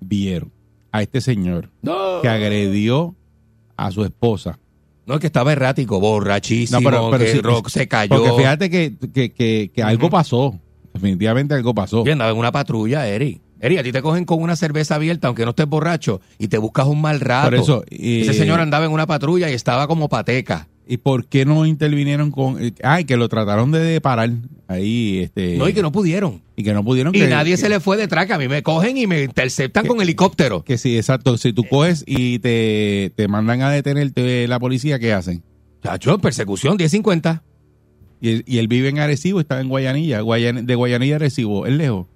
vieron 0.00 0.52
a 0.92 1.02
este 1.02 1.20
señor 1.20 1.70
No. 1.82 2.20
que 2.20 2.28
agredió 2.28 3.14
a 3.86 3.90
su 3.90 4.04
esposa. 4.04 4.58
No, 5.06 5.14
es 5.14 5.20
que 5.20 5.26
estaba 5.26 5.52
errático, 5.52 5.98
borrachísimo, 5.98 6.80
No, 6.80 6.84
pero- 6.90 7.10
pero 7.10 7.24
que 7.24 7.32
sí, 7.32 7.40
Rock 7.40 7.68
se 7.68 7.88
cayó. 7.88 8.08
Porque 8.16 8.32
fíjate 8.36 8.70
que, 8.70 8.94
que, 9.12 9.32
que, 9.32 9.70
que 9.74 9.82
algo 9.82 10.08
pasó. 10.10 10.58
Definitivamente 10.94 11.54
algo 11.54 11.74
pasó. 11.74 12.02
Oye, 12.02 12.12
andaba 12.12 12.30
en 12.30 12.36
una 12.38 12.52
patrulla, 12.52 13.06
Eri. 13.08 13.40
Eri, 13.60 13.76
a 13.78 13.82
ti 13.82 13.92
te 13.92 14.00
cogen 14.02 14.24
con 14.24 14.40
una 14.42 14.56
cerveza 14.56 14.94
abierta, 14.94 15.28
aunque 15.28 15.44
no 15.44 15.50
estés 15.50 15.66
borracho, 15.66 16.20
y 16.38 16.48
te 16.48 16.56
buscas 16.58 16.86
un 16.86 17.00
mal 17.00 17.20
rato. 17.20 17.50
Por 17.50 17.54
eso, 17.58 17.84
eh, 17.90 18.22
Ese 18.22 18.32
señor 18.34 18.58
andaba 18.60 18.86
en 18.86 18.92
una 18.92 19.06
patrulla 19.06 19.50
y 19.50 19.54
estaba 19.54 19.86
como 19.86 20.08
pateca. 20.08 20.68
¿Y 20.92 20.96
por 20.96 21.26
qué 21.26 21.44
no 21.44 21.66
intervinieron 21.66 22.32
con.? 22.32 22.60
eh, 22.60 22.72
Ay, 22.82 23.04
que 23.04 23.16
lo 23.16 23.28
trataron 23.28 23.70
de 23.70 24.00
parar 24.00 24.30
ahí. 24.66 25.20
Este, 25.20 25.56
No, 25.56 25.68
y 25.68 25.72
que 25.72 25.82
no 25.82 25.92
pudieron. 25.92 26.42
y 26.56 26.64
que 26.64 26.74
no 26.74 26.82
pudieron. 26.84 27.14
Y 27.14 27.20
que- 27.20 27.28
nadie 27.28 27.52
que- 27.52 27.58
se 27.58 27.68
le 27.68 27.78
fue 27.78 27.96
detrás, 27.96 28.26
que 28.26 28.32
a 28.32 28.38
mí 28.38 28.48
me 28.48 28.64
cogen 28.64 28.96
y 28.98 29.06
me 29.06 29.22
interceptan 29.22 29.86
con 29.86 30.00
helicóptero. 30.00 30.64
Que 30.64 30.78
sí, 30.78 30.96
exacto. 30.96 31.38
Si 31.38 31.52
tú 31.52 31.62
coges 31.62 32.02
y 32.08 32.40
te, 32.40 33.12
te 33.14 33.28
mandan 33.28 33.62
a 33.62 33.70
detenerte 33.70 34.48
la 34.48 34.58
policía, 34.58 34.98
¿qué 34.98 35.12
hacen? 35.12 35.44
Chacho, 35.82 36.18
persecución, 36.18 36.76
10.50. 36.76 37.42
Y 38.20 38.42
y 38.52 38.58
él 38.58 38.66
vive 38.66 38.88
en 38.88 38.98
Arecibo, 38.98 39.38
está 39.40 39.60
en 39.60 39.68
Guayanilla. 39.68 40.20
Guayan- 40.22 40.66
de 40.66 40.74
Guayanilla 40.74 41.14
a 41.14 41.16
Arecibo, 41.16 41.66
es 41.66 41.72
lejos. 41.72 42.06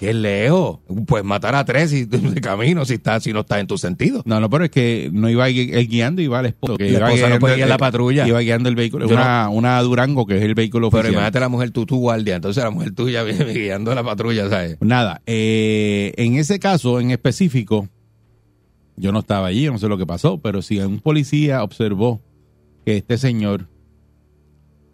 Qué 0.00 0.14
lejos. 0.14 0.78
Pues 1.06 1.22
matar 1.24 1.54
a 1.54 1.66
tres 1.66 1.92
y, 1.92 2.06
de 2.06 2.40
camino 2.40 2.86
si, 2.86 2.94
está, 2.94 3.20
si 3.20 3.34
no 3.34 3.40
está 3.40 3.60
en 3.60 3.66
tu 3.66 3.76
sentido. 3.76 4.22
No, 4.24 4.40
no, 4.40 4.48
pero 4.48 4.64
es 4.64 4.70
que 4.70 5.10
no 5.12 5.28
iba 5.28 5.46
guiando, 5.46 6.22
iba 6.22 6.40
el 6.40 6.46
esposo. 6.46 6.78
Que 6.78 6.84
La 6.84 6.98
iba 6.98 7.08
esposa 7.12 7.28
no 7.28 7.38
puede 7.38 7.56
guiar 7.56 7.68
la 7.68 7.76
patrulla. 7.76 8.26
Iba 8.26 8.40
guiando 8.40 8.70
el 8.70 8.76
vehículo. 8.76 9.06
Una, 9.06 9.50
una 9.50 9.78
Durango, 9.82 10.24
que 10.24 10.38
es 10.38 10.42
el 10.42 10.54
vehículo 10.54 10.88
Pero 10.88 11.00
oficial. 11.00 11.12
imagínate 11.12 11.40
la 11.40 11.48
mujer 11.50 11.70
tú, 11.70 11.84
tu 11.84 11.98
guardia. 11.98 12.36
Entonces 12.36 12.64
la 12.64 12.70
mujer 12.70 12.94
tuya 12.94 13.22
viene 13.24 13.52
guiando 13.52 13.94
la 13.94 14.02
patrulla, 14.02 14.48
¿sabes? 14.48 14.78
Nada, 14.80 15.20
eh, 15.26 16.14
en 16.16 16.36
ese 16.36 16.58
caso 16.58 16.98
en 16.98 17.10
específico, 17.10 17.86
yo 18.96 19.12
no 19.12 19.18
estaba 19.18 19.48
allí, 19.48 19.64
yo 19.64 19.72
no 19.72 19.78
sé 19.78 19.86
lo 19.86 19.98
que 19.98 20.06
pasó, 20.06 20.38
pero 20.38 20.62
si 20.62 20.78
un 20.78 21.00
policía 21.00 21.62
observó 21.62 22.22
que 22.86 22.96
este 22.96 23.18
señor 23.18 23.68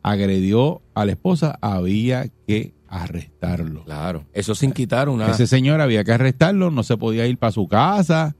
agredió 0.02 0.82
a 0.94 1.04
la 1.04 1.12
esposa, 1.12 1.56
había 1.60 2.26
que 2.48 2.75
arrestarlo. 2.88 3.84
Claro. 3.84 4.24
Eso 4.32 4.54
sin 4.54 4.72
quitar 4.72 5.08
una... 5.08 5.30
Ese 5.30 5.46
señor 5.46 5.80
había 5.80 6.04
que 6.04 6.12
arrestarlo, 6.12 6.70
no 6.70 6.82
se 6.82 6.96
podía 6.96 7.26
ir 7.26 7.38
para 7.38 7.52
su 7.52 7.66
casa 7.68 8.36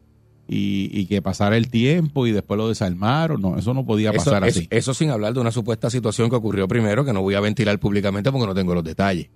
y, 0.49 0.91
y 0.93 1.07
que 1.07 1.23
pasara 1.23 1.57
el 1.57 1.69
tiempo 1.71 2.26
y 2.26 2.33
después 2.33 2.59
lo 2.59 2.69
desarmaron. 2.69 3.41
No, 3.41 3.59
eso 3.59 3.75
no 3.75 3.85
podía 3.85 4.11
Eso, 4.11 4.25
pasar 4.25 4.45
así. 4.45 4.67
eso 4.71 4.95
sin 4.95 5.11
hablar 5.11 5.35
de 5.35 5.41
una 5.41 5.50
supuesta 5.50 5.91
situación 5.91 6.31
que 6.31 6.37
ocurrió 6.37 6.69
primero, 6.69 7.05
que 7.05 7.12
no 7.12 7.23
voy 7.23 7.35
a 7.35 7.41
ventilar 7.41 7.79
públicamente 7.79 8.31
porque 8.31 8.47
no 8.47 8.55
tengo 8.55 8.75
los 8.75 8.85
detalles. 8.85 9.29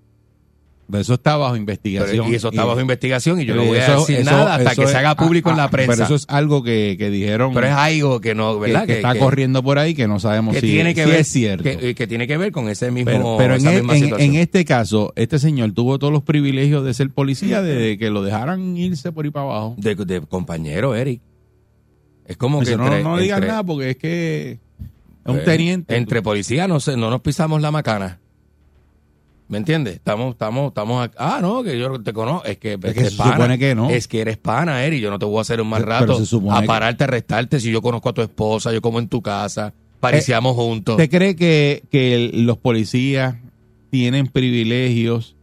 Pero 0.90 1.00
eso 1.02 1.14
está 1.14 1.36
bajo 1.36 1.52
Pero- 1.52 1.60
investigación. 1.60 2.32
y 2.32 2.34
eso 2.34 2.48
está 2.48 2.64
bajo 2.64 2.80
investigación 2.80 3.40
y 3.40 3.44
yo 3.44 3.54
no 3.54 3.62
Pero 3.62 3.70
voy 3.72 3.78
a 3.80 3.96
decir 3.96 4.16
eso- 4.16 4.30
nada 4.30 4.54
hasta 4.56 4.74
que 4.74 4.82
es- 4.82 4.90
se 4.90 4.96
haga 4.96 5.14
público 5.16 5.50
ah, 5.50 5.52
en 5.52 5.58
ah, 5.60 5.62
la 5.64 5.70
prensa. 5.70 5.92
Pero 5.92 6.04
eso 6.04 6.14
es 6.16 6.24
algo 6.28 6.62
que, 6.62 6.96
que 6.98 7.10
dijeron 7.10 7.54
Pero 7.54 7.66
es 7.66 7.72
algo 7.72 8.20
que 8.20 8.34
no, 8.34 8.54
que, 8.60 8.60
¿verdad? 8.72 8.86
que 8.86 8.92
está 8.94 9.14
corriendo 9.18 9.62
por 9.62 9.78
ahí 9.78 9.94
que 9.94 10.08
no 10.08 10.18
sabemos 10.20 10.54
si, 10.56 10.62
tiene 10.62 10.94
que 10.94 11.04
si 11.04 11.10
ver, 11.10 11.20
es 11.20 11.28
cierto. 11.28 11.62
Que, 11.64 11.94
que 11.94 12.06
tiene 12.06 12.26
que 12.26 12.36
ver 12.36 12.52
con 12.52 12.68
ese 12.68 12.90
mismo, 12.90 13.10
pero 13.10 13.36
pero 13.38 13.54
en, 13.54 13.60
esa 13.60 13.94
e- 14.18 14.24
en- 14.24 14.34
este 14.34 14.64
caso, 14.64 15.12
este 15.16 15.38
señor 15.38 15.72
tuvo 15.72 15.98
todos 15.98 16.12
los 16.12 16.22
privilegios 16.22 16.84
de 16.84 16.92
ser 16.94 17.10
policía 17.10 17.62
desde 17.62 17.96
que 17.98 18.10
lo 18.10 18.22
dejaran 18.22 18.76
irse 18.76 19.12
por 19.12 19.24
ahí 19.24 19.30
para 19.30 19.46
abajo. 19.46 19.74
de, 19.78 19.94
de 19.94 20.20
compañero, 20.22 20.94
Eric. 20.94 21.20
Es 22.26 22.36
como 22.36 22.60
que 22.60 22.76
no, 22.76 22.84
entre, 22.84 23.02
no 23.02 23.16
digas 23.18 23.38
entre- 23.38 23.48
nada 23.50 23.64
porque 23.64 23.90
es 23.90 23.96
que 23.96 24.50
es 24.52 24.58
un 25.26 25.34
pues, 25.34 25.44
teniente. 25.44 25.96
Entre 25.96 26.22
policías 26.22 26.68
no, 26.68 26.78
no 26.96 27.10
nos 27.10 27.20
pisamos 27.22 27.60
la 27.60 27.70
macana. 27.70 28.18
¿Me 29.50 29.58
entiendes? 29.58 29.96
Estamos, 29.96 30.30
estamos, 30.34 30.68
estamos 30.68 31.10
Ah, 31.18 31.40
no, 31.42 31.64
que 31.64 31.76
yo 31.76 32.00
te 32.00 32.12
conozco. 32.12 32.46
Es 32.46 32.56
que, 32.58 32.74
es 32.74 32.78
que 32.80 32.94
que 32.94 33.04
se 33.06 33.10
supone 33.10 33.58
que 33.58 33.74
no. 33.74 33.90
Es 33.90 34.06
que 34.06 34.20
eres 34.20 34.36
pana, 34.38 34.84
Eric. 34.84 35.00
Yo 35.02 35.10
no 35.10 35.18
te 35.18 35.26
voy 35.26 35.38
a 35.38 35.40
hacer 35.40 35.60
un 35.60 35.68
mal 35.68 35.82
rato 35.82 36.16
a 36.52 36.60
que- 36.60 36.66
pararte, 36.68 37.02
a 37.02 37.06
arrestarte. 37.08 37.58
Si 37.58 37.70
yo 37.72 37.82
conozco 37.82 38.08
a 38.08 38.12
tu 38.12 38.22
esposa, 38.22 38.72
yo 38.72 38.80
como 38.80 39.00
en 39.00 39.08
tu 39.08 39.20
casa, 39.20 39.74
pariciamos 39.98 40.54
juntos. 40.54 40.94
¿Usted 40.94 41.10
cree 41.10 41.34
que, 41.34 41.82
que 41.90 42.30
los 42.32 42.58
policías 42.58 43.34
tienen 43.90 44.28
privilegios 44.28 45.34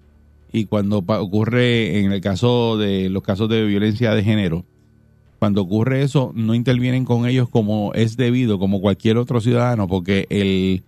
y 0.53 0.65
cuando 0.65 0.99
ocurre 0.99 1.99
en 1.99 2.13
el 2.13 2.21
caso 2.21 2.77
de 2.77 3.09
los 3.09 3.21
casos 3.23 3.49
de 3.49 3.65
violencia 3.65 4.15
de 4.15 4.23
género, 4.23 4.63
cuando 5.37 5.61
ocurre 5.61 6.01
eso, 6.01 6.31
no 6.33 6.55
intervienen 6.55 7.03
con 7.03 7.27
ellos 7.27 7.49
como 7.49 7.91
es 7.93 8.15
debido, 8.15 8.57
como 8.57 8.79
cualquier 8.79 9.17
otro 9.17 9.41
ciudadano, 9.41 9.87
porque 9.89 10.25
el, 10.29 10.83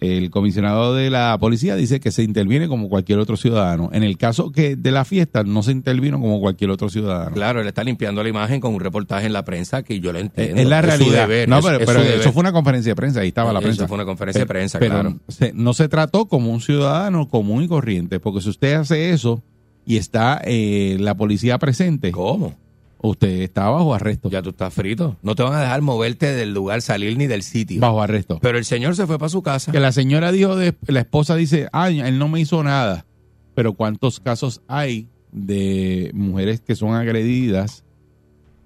el 0.00 0.30
comisionado 0.30 0.94
de 0.94 1.10
la 1.10 1.36
policía 1.38 1.76
dice 1.76 2.00
que 2.00 2.10
se 2.10 2.22
interviene 2.22 2.68
como 2.68 2.88
cualquier 2.88 3.18
otro 3.18 3.36
ciudadano. 3.36 3.90
En 3.92 4.02
el 4.02 4.16
caso 4.18 4.50
que 4.52 4.76
de 4.76 4.90
la 4.92 5.04
fiesta, 5.04 5.42
no 5.44 5.62
se 5.62 5.72
intervino 5.72 6.20
como 6.20 6.40
cualquier 6.40 6.70
otro 6.70 6.88
ciudadano. 6.88 7.32
Claro, 7.34 7.60
él 7.60 7.66
está 7.68 7.84
limpiando 7.84 8.22
la 8.22 8.28
imagen 8.28 8.60
con 8.60 8.74
un 8.74 8.80
reportaje 8.80 9.26
en 9.26 9.32
la 9.32 9.44
prensa 9.44 9.82
que 9.82 10.00
yo 10.00 10.12
lo 10.12 10.18
entiendo. 10.18 10.60
es 10.60 10.66
la 10.68 10.80
su 10.82 10.86
realidad. 10.86 11.28
deber, 11.28 11.48
no, 11.48 11.60
pero, 11.62 11.78
es 11.78 11.86
pero 11.86 12.00
su 12.00 12.04
deber. 12.04 12.20
eso 12.20 12.32
fue 12.32 12.40
una 12.40 12.52
conferencia 12.52 12.90
de 12.92 12.96
prensa, 12.96 13.20
ahí 13.20 13.28
estaba 13.28 13.52
la 13.52 13.58
Eso 13.60 13.66
prensa. 13.68 13.88
fue 13.88 13.94
una 13.94 14.04
conferencia 14.04 14.40
de 14.42 14.46
prensa, 14.46 14.78
pero 14.78 14.92
claro. 14.94 15.16
se- 15.28 15.52
no 15.54 15.72
se 15.74 15.88
trató 15.88 16.26
como 16.26 16.52
un 16.52 16.60
ciudadano 16.60 17.28
común 17.28 17.62
y 17.62 17.68
corriente, 17.68 18.20
porque 18.20 18.40
si 18.40 18.48
usted 18.50 18.74
hace 18.74 19.10
eso 19.10 19.42
y 19.84 19.96
está 19.96 20.40
eh, 20.44 20.96
la 21.00 21.14
policía 21.14 21.58
presente, 21.58 22.10
¿Cómo? 22.12 22.54
Usted 23.00 23.42
está 23.42 23.68
bajo 23.68 23.94
arresto. 23.94 24.30
Ya 24.30 24.42
tú 24.42 24.50
estás 24.50 24.72
frito. 24.72 25.16
No 25.22 25.34
te 25.34 25.42
van 25.42 25.54
a 25.54 25.60
dejar 25.60 25.82
moverte 25.82 26.32
del 26.34 26.52
lugar, 26.52 26.82
salir 26.82 27.16
ni 27.16 27.26
del 27.26 27.42
sitio. 27.42 27.80
Bajo 27.80 28.02
arresto. 28.02 28.38
Pero 28.40 28.58
el 28.58 28.64
señor 28.64 28.96
se 28.96 29.06
fue 29.06 29.18
para 29.18 29.28
su 29.28 29.42
casa. 29.42 29.72
Que 29.72 29.80
la 29.80 29.92
señora 29.92 30.32
dijo, 30.32 30.56
de, 30.56 30.74
la 30.86 31.00
esposa 31.00 31.36
dice, 31.36 31.68
ay, 31.72 32.00
él 32.00 32.18
no 32.18 32.28
me 32.28 32.40
hizo 32.40 32.62
nada. 32.62 33.06
Pero 33.54 33.74
¿cuántos 33.74 34.20
casos 34.20 34.62
hay 34.68 35.08
de 35.32 36.10
mujeres 36.14 36.60
que 36.60 36.74
son 36.74 36.94
agredidas 36.94 37.84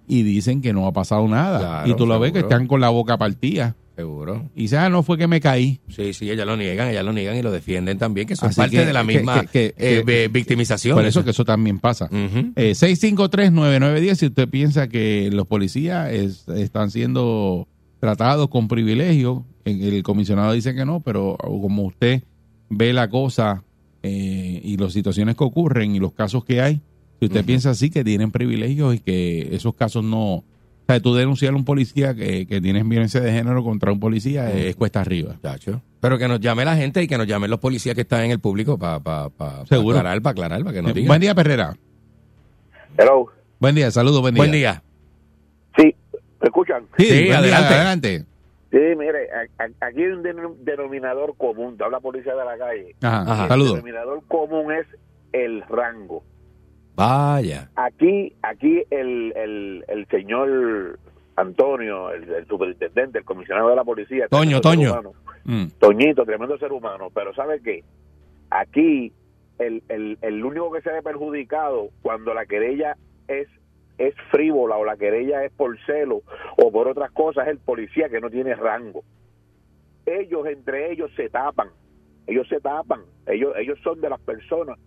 y 0.07 0.23
dicen 0.23 0.61
que 0.63 0.73
no 0.73 0.87
ha 0.87 0.93
pasado 0.93 1.27
nada? 1.29 1.59
Claro, 1.59 1.89
y 1.91 1.95
tú 1.95 2.07
lo 2.07 2.19
ves 2.19 2.33
que 2.33 2.41
están 2.41 2.67
con 2.67 2.81
la 2.81 2.89
boca 2.89 3.19
partida. 3.19 3.77
Seguro. 4.01 4.49
Y 4.57 4.75
ah, 4.75 4.89
no 4.89 5.03
fue 5.03 5.19
que 5.19 5.27
me 5.27 5.41
caí. 5.41 5.79
Sí, 5.89 6.15
sí, 6.15 6.31
ellas 6.31 6.47
lo 6.47 6.57
niegan, 6.57 6.89
ellas 6.89 7.05
lo 7.05 7.13
niegan 7.13 7.37
y 7.37 7.43
lo 7.43 7.51
defienden 7.51 7.99
también, 7.99 8.27
que 8.27 8.35
son 8.37 8.49
Así 8.49 8.57
parte 8.61 8.77
que- 8.79 8.87
de 8.87 8.93
la 8.95 9.05
misma 9.05 9.43
que- 9.47 9.75
que- 9.75 10.03
eh, 10.07 10.29
victimización. 10.33 10.97
Por 10.97 11.05
eso 11.05 11.23
que 11.23 11.31
eso 11.31 11.45
también 11.45 11.79
pasa. 11.79 12.07
Ujú. 12.07 12.53
Eh, 12.57 12.75
653-9910, 12.75 14.15
si 14.19 14.27
usted 14.27 14.49
piensa 14.49 14.89
que 14.89 15.29
los 15.33 15.47
policías 15.47 16.11
es- 16.13 16.49
están 16.49 16.91
siendo 16.91 17.69
tratados 18.01 18.49
con 18.49 18.69
privilegio, 18.69 19.45
el 19.65 20.03
comisionado 20.03 20.53
dice 20.53 20.75
que 20.75 20.85
no, 20.87 21.01
pero 21.01 21.37
como 21.39 21.85
usted 21.85 22.23
ve 22.71 22.93
la 22.93 23.09
cosa 23.11 23.63
eh, 24.03 24.61
y 24.65 24.79
las 24.79 24.95
situaciones 24.95 25.37
que 25.37 25.45
ocurren 25.45 25.95
y 25.95 25.99
los 25.99 26.13
casos 26.15 26.43
que 26.47 26.63
hay, 26.63 26.81
si 27.19 27.27
usted 27.27 27.45
piensa 27.45 27.69
así 27.71 27.91
que 27.91 28.03
tienen 28.03 28.31
privilegios 28.31 28.95
y 28.95 28.99
que 29.01 29.55
esos 29.55 29.75
casos 29.75 30.03
no... 30.03 30.43
O 30.91 30.93
sea, 30.93 31.01
tú 31.01 31.15
denunciar 31.15 31.53
a 31.53 31.57
un 31.57 31.65
policía 31.65 32.15
que, 32.17 32.47
que 32.49 32.61
tienes 32.61 32.89
violencia 32.89 33.21
de 33.21 33.31
género 33.31 33.63
contra 33.63 33.93
un 33.93 34.01
policía 34.01 34.51
es 34.51 34.75
cuesta 34.75 35.01
arriba. 35.03 35.37
Chacho. 35.41 35.81
Pero 36.01 36.19
que 36.19 36.27
nos 36.27 36.41
llame 36.41 36.65
la 36.65 36.75
gente 36.75 37.01
y 37.01 37.07
que 37.07 37.17
nos 37.17 37.29
llamen 37.29 37.49
los 37.49 37.61
policías 37.61 37.95
que 37.95 38.01
están 38.01 38.25
en 38.25 38.33
el 38.33 38.41
público 38.41 38.77
para 38.77 38.99
pa, 38.99 39.29
pa, 39.31 39.65
pa 39.65 39.77
aclarar, 39.77 40.21
para 40.21 40.33
aclarar, 40.33 40.63
para 40.65 40.73
que 40.75 40.83
nos 40.83 40.93
digan. 40.95 41.07
buen 41.07 41.21
día, 41.21 41.33
Perrera. 41.35 41.77
Hello. 42.99 43.27
Buen 43.61 43.75
día, 43.77 43.91
saludos, 43.93 44.21
buen 44.21 44.35
día. 44.35 44.41
Buen 44.43 44.51
día. 44.53 44.83
Sí, 45.77 45.95
¿me 46.41 46.47
escuchan? 46.49 46.85
Sí, 46.99 47.05
Sí, 47.05 47.11
buen 47.13 47.25
día, 47.27 47.39
adelante. 47.39 47.75
adelante. 47.75 48.25
Sí, 48.73 48.79
mire, 48.99 49.29
aquí 49.59 50.01
hay 50.03 50.07
un 50.11 50.23
denom- 50.25 50.57
denominador 50.65 51.35
común, 51.37 51.77
te 51.77 51.85
habla 51.85 52.01
policía 52.01 52.35
de 52.35 52.45
la 52.45 52.59
calle. 52.59 52.95
Ajá, 53.03 53.23
Ajá. 53.33 53.43
El 53.45 53.49
saludos. 53.49 53.73
denominador 53.75 54.23
común 54.27 54.73
es 54.73 54.87
el 55.33 55.63
rango. 55.69 56.25
Vaya. 57.01 57.71
Aquí, 57.77 58.35
aquí 58.43 58.83
el, 58.91 59.33
el, 59.35 59.85
el 59.89 60.07
señor 60.09 60.99
Antonio, 61.35 62.11
el, 62.13 62.29
el 62.31 62.47
superintendente, 62.47 63.19
el 63.19 63.25
comisionado 63.25 63.71
de 63.71 63.77
la 63.77 63.85
policía. 63.85 64.29
Toño, 64.29 64.61
Toño. 64.61 64.93
humano. 64.93 65.13
Mm. 65.45 65.67
Toñito, 65.79 66.27
tremendo 66.27 66.59
ser 66.59 66.73
humano, 66.73 67.09
pero 67.15 67.33
¿sabe 67.35 67.63
qué? 67.63 67.83
Aquí 68.51 69.15
el, 69.59 69.83
el, 69.89 70.19
el 70.21 70.45
único 70.45 70.71
que 70.73 70.83
se 70.83 70.93
ve 70.93 71.03
perjudicado 71.03 71.89
cuando 72.03 72.35
la 72.35 72.45
querella 72.45 72.97
es 73.29 73.49
es 73.97 74.15
frívola 74.31 74.77
o 74.77 74.85
la 74.85 74.97
querella 74.97 75.45
es 75.45 75.53
por 75.53 75.79
celo 75.85 76.23
o 76.57 76.71
por 76.73 76.89
otras 76.89 77.11
cosas 77.13 77.47
es 77.47 77.53
el 77.53 77.59
policía 77.59 78.09
que 78.11 78.21
no 78.21 78.29
tiene 78.31 78.55
rango. 78.55 79.05
Ellos 80.05 80.47
entre 80.47 80.93
ellos 80.93 81.11
se 81.17 81.29
tapan, 81.31 81.69
ellos 82.27 82.47
se 82.49 82.61
tapan, 82.61 83.01
ellos 83.27 83.55
ellos 83.59 83.79
son 83.83 84.01
de 84.01 84.09
las 84.11 84.21
personas 84.21 84.79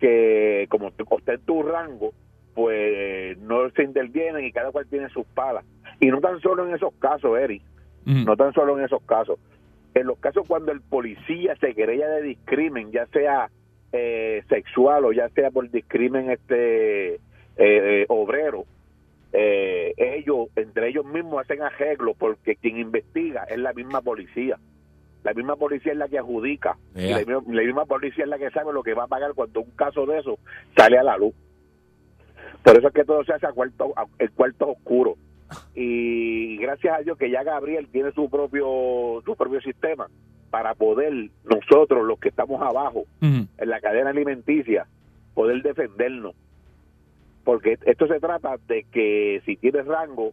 que 0.00 0.66
como 0.68 0.88
usted 0.88 1.34
en 1.34 1.40
tu 1.42 1.62
rango 1.62 2.12
pues 2.54 3.38
no 3.38 3.70
se 3.70 3.84
intervienen 3.84 4.44
y 4.44 4.52
cada 4.52 4.72
cual 4.72 4.86
tiene 4.86 5.08
sus 5.10 5.24
palas. 5.26 5.64
Y 6.00 6.06
no 6.08 6.20
tan 6.20 6.40
solo 6.40 6.66
en 6.66 6.74
esos 6.74 6.92
casos, 6.98 7.38
Eric, 7.38 7.62
Ujú. 8.06 8.24
no 8.24 8.36
tan 8.36 8.52
solo 8.52 8.78
en 8.78 8.84
esos 8.84 9.02
casos. 9.02 9.38
En 9.94 10.06
los 10.06 10.18
casos 10.18 10.46
cuando 10.46 10.72
el 10.72 10.80
policía 10.80 11.56
se 11.56 11.74
querella 11.74 12.08
de 12.08 12.22
discrimen, 12.22 12.90
ya 12.90 13.06
sea 13.06 13.50
eh, 13.92 14.42
sexual 14.48 15.04
o 15.04 15.12
ya 15.12 15.28
sea 15.30 15.50
por 15.50 15.70
discrimen 15.70 16.30
este 16.30 17.14
eh, 17.14 17.20
eh, 17.56 18.06
obrero, 18.08 18.64
eh, 19.32 19.94
ellos, 19.96 20.48
entre 20.56 20.88
ellos 20.88 21.04
mismos 21.04 21.40
hacen 21.40 21.62
arreglo 21.62 22.14
porque 22.14 22.56
quien 22.56 22.78
investiga 22.78 23.44
es 23.44 23.58
la 23.58 23.72
misma 23.72 24.00
policía. 24.00 24.58
La 25.22 25.34
misma 25.34 25.56
policía 25.56 25.92
es 25.92 25.98
la 25.98 26.08
que 26.08 26.18
adjudica. 26.18 26.76
y. 26.94 27.08
La, 27.10 27.18
misma, 27.18 27.42
la 27.48 27.62
misma 27.62 27.84
policía 27.86 28.24
es 28.24 28.30
la 28.30 28.38
que 28.38 28.50
sabe 28.50 28.72
lo 28.72 28.82
que 28.82 28.94
va 28.94 29.04
a 29.04 29.08
pagar 29.08 29.34
cuando 29.34 29.60
un 29.60 29.70
caso 29.72 30.06
de 30.06 30.18
eso 30.18 30.38
sale 30.76 30.98
a 30.98 31.02
la 31.02 31.16
luz. 31.16 31.34
Por 32.62 32.76
eso 32.78 32.88
es 32.88 32.94
que 32.94 33.04
todo 33.04 33.24
se 33.24 33.32
hace 33.32 33.46
a 33.46 33.52
cuarto, 33.52 33.92
a- 33.96 34.06
el 34.18 34.30
cuarto 34.32 34.70
oscuro. 34.70 35.16
Y 35.74 36.56
gracias 36.58 36.98
a 36.98 37.02
Dios 37.02 37.18
que 37.18 37.30
ya 37.30 37.42
Gabriel 37.42 37.88
tiene 37.90 38.12
su 38.12 38.28
propio 38.30 39.20
su 39.24 39.34
propio 39.36 39.60
sistema 39.60 40.08
para 40.50 40.74
poder 40.74 41.12
nosotros 41.44 42.04
los 42.04 42.18
que 42.18 42.28
estamos 42.28 42.60
abajo 42.62 43.04
en 43.58 43.68
la 43.68 43.80
cadena 43.80 44.10
alimenticia 44.10 44.86
poder 45.34 45.62
defendernos 45.62 46.34
porque 47.44 47.78
esto 47.86 48.06
se 48.08 48.20
trata 48.20 48.56
de 48.68 48.84
que 48.92 49.42
si 49.44 49.56
tienes 49.56 49.86
rango 49.86 50.32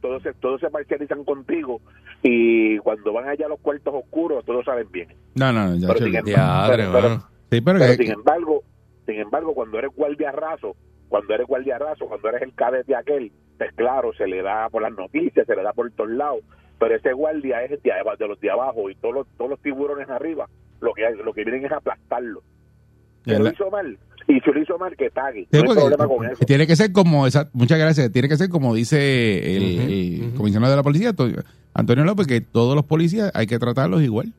todos 0.00 0.22
se, 0.22 0.32
todos 0.34 0.60
se 0.60 0.70
parcializan 0.70 1.24
contigo 1.24 1.80
y 2.22 2.78
cuando 2.78 3.12
van 3.12 3.28
allá 3.28 3.46
a 3.46 3.48
los 3.50 3.60
cuartos 3.60 3.94
oscuros 3.94 4.44
todos 4.44 4.64
saben 4.64 4.88
bien. 4.90 5.08
No, 5.34 5.52
no, 5.52 5.74
ya, 5.76 5.88
Pero 5.88 5.98
sin 5.98 6.06
embargo- 6.08 6.26
Diadre, 6.26 6.76
pero- 6.76 6.92
pero- 6.92 7.08
mano. 7.10 7.24
Sí, 7.50 7.60
pero 7.60 7.78
pero 7.78 7.96
que- 7.96 8.02
sin 8.04 8.12
embargo 8.12 8.62
sin 9.06 9.14
embargo 9.16 9.54
cuando 9.54 9.78
eres 9.78 9.90
guardia 9.94 10.32
raso 10.32 10.74
cuando 11.08 11.34
eres 11.34 11.46
guardia 11.46 11.78
raso 11.78 12.06
cuando 12.06 12.28
eres 12.28 12.42
el 12.42 12.54
cadete 12.54 12.94
aquel 12.96 13.30
pues 13.56 13.72
claro 13.74 14.12
se 14.18 14.26
le 14.26 14.42
da 14.42 14.68
por 14.68 14.82
las 14.82 14.92
noticias 14.92 15.46
se 15.46 15.54
le 15.56 15.62
da 15.62 15.72
por 15.72 15.90
todos 15.92 16.10
lados. 16.10 16.40
Pero 16.78 16.94
ese 16.94 17.12
guardia 17.14 17.62
es 17.64 17.70
de, 17.70 17.90
de 18.18 18.28
los 18.28 18.38
de 18.40 18.50
abajo 18.50 18.90
y 18.90 18.94
todos 18.96 19.14
los, 19.14 19.26
todos 19.38 19.50
los 19.52 19.60
tiburones 19.62 20.10
arriba 20.10 20.46
lo 20.80 20.92
que 20.92 21.02
lo 21.24 21.32
que 21.32 21.42
vienen 21.44 21.64
es 21.64 21.72
aplastarlo. 21.72 22.42
Que 23.24 23.32
lo 23.38 23.44
la- 23.44 23.50
hizo 23.52 23.70
mal 23.70 23.96
y 24.28 24.40
si 24.40 24.50
lo 24.52 24.60
hizo 24.60 24.76
mal 24.76 24.94
que 24.96 25.08
pague 25.10 25.42
Sí, 25.42 25.48
no 25.52 25.58
hay 25.60 25.64
porque 25.66 25.80
problema 25.80 26.06
con 26.08 26.26
eso. 26.26 26.44
tiene 26.44 26.66
que 26.66 26.76
ser 26.76 26.92
como 26.92 27.26
esa, 27.26 27.48
muchas 27.54 27.78
gracias, 27.78 28.12
tiene 28.12 28.28
que 28.28 28.36
ser 28.36 28.50
como 28.50 28.74
dice 28.74 29.56
el, 29.56 30.24
ujú. 30.30 30.36
comisionado 30.36 30.72
de 30.72 30.76
la 30.76 30.82
policía, 30.82 31.12
Antonio 31.76 32.04
López, 32.04 32.26
que 32.26 32.40
todos 32.40 32.74
los 32.74 32.84
policías 32.84 33.30
hay 33.34 33.46
que 33.46 33.58
tratarlos 33.58 34.02
igual. 34.02 34.32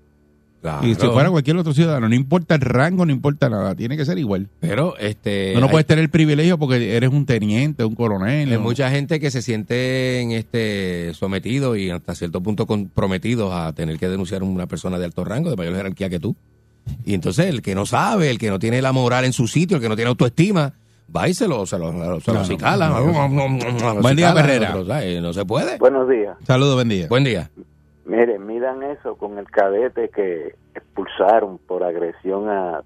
Claro. 0.60 0.88
Y 0.88 0.96
si 0.96 1.08
fuera 1.08 1.30
cualquier 1.30 1.56
otro 1.58 1.72
ciudadano, 1.72 2.10
no 2.10 2.16
importa 2.16 2.56
el 2.56 2.62
rango, 2.62 3.06
no 3.06 3.12
importa 3.12 3.48
nada, 3.48 3.76
tiene 3.76 3.96
que 3.96 4.06
ser 4.06 4.18
igual. 4.18 4.50
Pero 4.60 4.98
este. 4.98 5.54
No 5.56 5.66
hay- 5.66 5.72
puedes 5.72 5.86
tener 5.86 6.04
el 6.04 6.10
privilegio 6.10 6.58
porque 6.58 6.98
eres 6.98 7.12
un 7.12 7.28
teniente, 7.28 7.86
un 7.86 7.94
coronel. 7.94 8.50
Hay 8.50 8.56
¿no? 8.58 8.62
mucha 8.62 8.90
gente 8.90 9.20
que 9.20 9.30
se 9.30 9.44
sienten 9.44 10.32
este, 10.32 11.14
sometidos 11.14 11.78
y 11.78 11.92
hasta 11.92 12.16
cierto 12.16 12.42
punto 12.42 12.66
comprometidos 12.66 13.54
a 13.54 13.72
tener 13.74 14.00
que 14.00 14.10
denunciar 14.10 14.42
a 14.42 14.46
una 14.46 14.66
persona 14.66 14.98
de 14.98 15.06
alto 15.06 15.24
rango, 15.24 15.52
de 15.52 15.56
mayor 15.56 15.76
jerarquía 15.76 16.10
que 16.10 16.20
tú. 16.20 16.36
Y 17.06 17.14
entonces 17.14 17.46
el 17.46 17.62
que 17.62 17.76
no 17.76 17.86
sabe, 17.86 18.32
el 18.32 18.40
que 18.40 18.50
no 18.50 18.58
tiene 18.58 18.82
la 18.82 18.92
moral 18.94 19.26
en 19.26 19.34
su 19.34 19.48
sitio, 19.48 19.78
el 19.78 19.84
que 19.84 19.90
no 19.90 19.96
tiene 19.96 20.10
autoestima, 20.10 20.74
va 21.16 21.28
y 21.28 21.34
se 21.34 21.48
lo, 21.48 21.66
se 21.66 21.78
lo, 21.80 21.92
se 21.92 21.98
lo 21.98 22.04
No, 22.06 22.20
no, 22.34 22.40
acicala. 22.42 22.90
no, 22.90 23.00
Lo 23.00 24.02
Buen 24.02 24.16
día, 24.16 24.34
¿sabes? 24.34 25.22
No 25.22 25.34
se 25.34 25.46
puede. 25.46 25.78
Buenos 25.78 26.10
días. 26.10 26.38
Saludos, 26.44 26.76
buen 26.76 26.90
día. 26.90 27.08
Buen 27.10 27.24
día. 27.24 27.50
Miren, 28.06 28.46
miran 28.46 28.84
eso 28.84 29.16
con 29.16 29.38
el 29.38 29.50
cadete 29.50 30.10
que 30.10 30.56
expulsaron 30.76 31.58
por 31.58 31.84
agresión 31.84 32.50
a, 32.50 32.82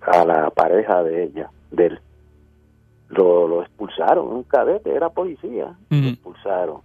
a 0.00 0.24
la 0.24 0.50
pareja 0.50 1.02
de 1.02 1.24
ella, 1.24 1.50
de 1.70 1.86
él. 1.86 2.00
Lo, 3.08 3.46
lo 3.46 3.62
expulsaron, 3.62 4.26
un 4.28 4.42
cadete, 4.44 4.94
era 4.94 5.10
policía, 5.10 5.74
lo 5.90 6.08
expulsaron. 6.08 6.78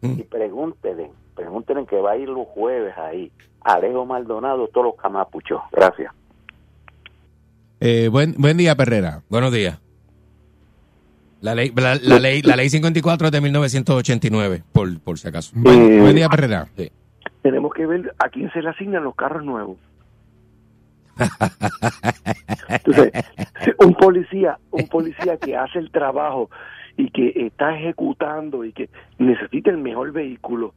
Mm. 0.00 0.20
Y 0.20 0.22
pregúntenle, 0.22 1.10
pregúntenle 1.34 1.86
que 1.86 2.00
va 2.00 2.12
a 2.12 2.16
ir 2.16 2.28
los 2.28 2.46
jueves 2.48 2.96
ahí. 2.96 3.30
Alejo 3.60 4.06
Maldonado, 4.06 4.68
todos 4.68 4.86
los 4.86 4.96
camapuchos. 4.96 5.60
Gracias. 5.72 6.12
Eh, 7.80 8.08
buen, 8.10 8.34
buen 8.38 8.56
día, 8.56 8.74
Perrera. 8.74 9.22
Buenos 9.28 9.52
días. 9.52 9.78
La 11.40 11.54
ley, 11.54 11.72
la, 11.76 11.96
la 12.02 12.18
ley, 12.18 12.42
la 12.42 12.56
ley 12.56 12.68
54 12.70 13.26
es 13.26 13.32
de 13.32 13.40
1989, 13.40 14.62
por, 14.72 14.98
por 15.00 15.18
si 15.18 15.28
acaso. 15.28 15.52
Buen, 15.54 16.00
buen 16.00 16.16
día, 16.16 16.28
Perrera. 16.28 16.66
tenemos 17.42 17.72
que 17.74 17.86
ver 17.86 18.14
a 18.18 18.28
quién 18.30 18.50
se 18.52 18.62
le 18.62 18.70
asignan 18.70 19.04
los 19.04 19.14
carros 19.14 19.44
nuevos. 19.44 19.76
Entonces, 22.68 23.12
un 23.78 23.94
policía, 23.94 24.58
un 24.70 24.86
policía 24.88 25.36
que 25.36 25.56
hace 25.56 25.78
el 25.78 25.90
trabajo 25.90 26.50
y 26.96 27.10
que 27.10 27.32
está 27.46 27.76
ejecutando 27.78 28.64
y 28.64 28.72
que 28.72 28.88
necesita 29.18 29.70
el 29.70 29.78
mejor 29.78 30.12
vehículo, 30.12 30.74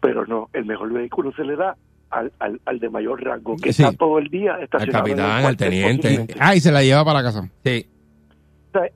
pero 0.00 0.26
no, 0.26 0.48
el 0.52 0.64
mejor 0.66 0.92
vehículo 0.92 1.32
se 1.32 1.44
le 1.44 1.56
da 1.56 1.76
al, 2.10 2.32
al, 2.38 2.60
al 2.66 2.78
de 2.78 2.90
mayor 2.90 3.22
rango, 3.24 3.56
que 3.56 3.72
Sí. 3.72 3.82
está 3.82 3.96
todo 3.96 4.18
el 4.18 4.28
día 4.28 4.58
estacionado. 4.60 5.06
el 5.06 5.12
capitán, 5.16 5.44
al 5.46 5.56
teniente. 5.56 6.26
Ah, 6.38 6.54
y 6.54 6.60
se 6.60 6.70
la 6.70 6.82
lleva 6.82 7.04
para 7.04 7.20
la 7.22 7.24
casa. 7.24 7.48
Sí. 7.64 7.86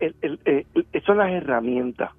El- 0.01 0.17
el- 0.23 0.41
el- 0.45 1.03
son 1.03 1.19
las 1.19 1.31
herramientas. 1.31 2.11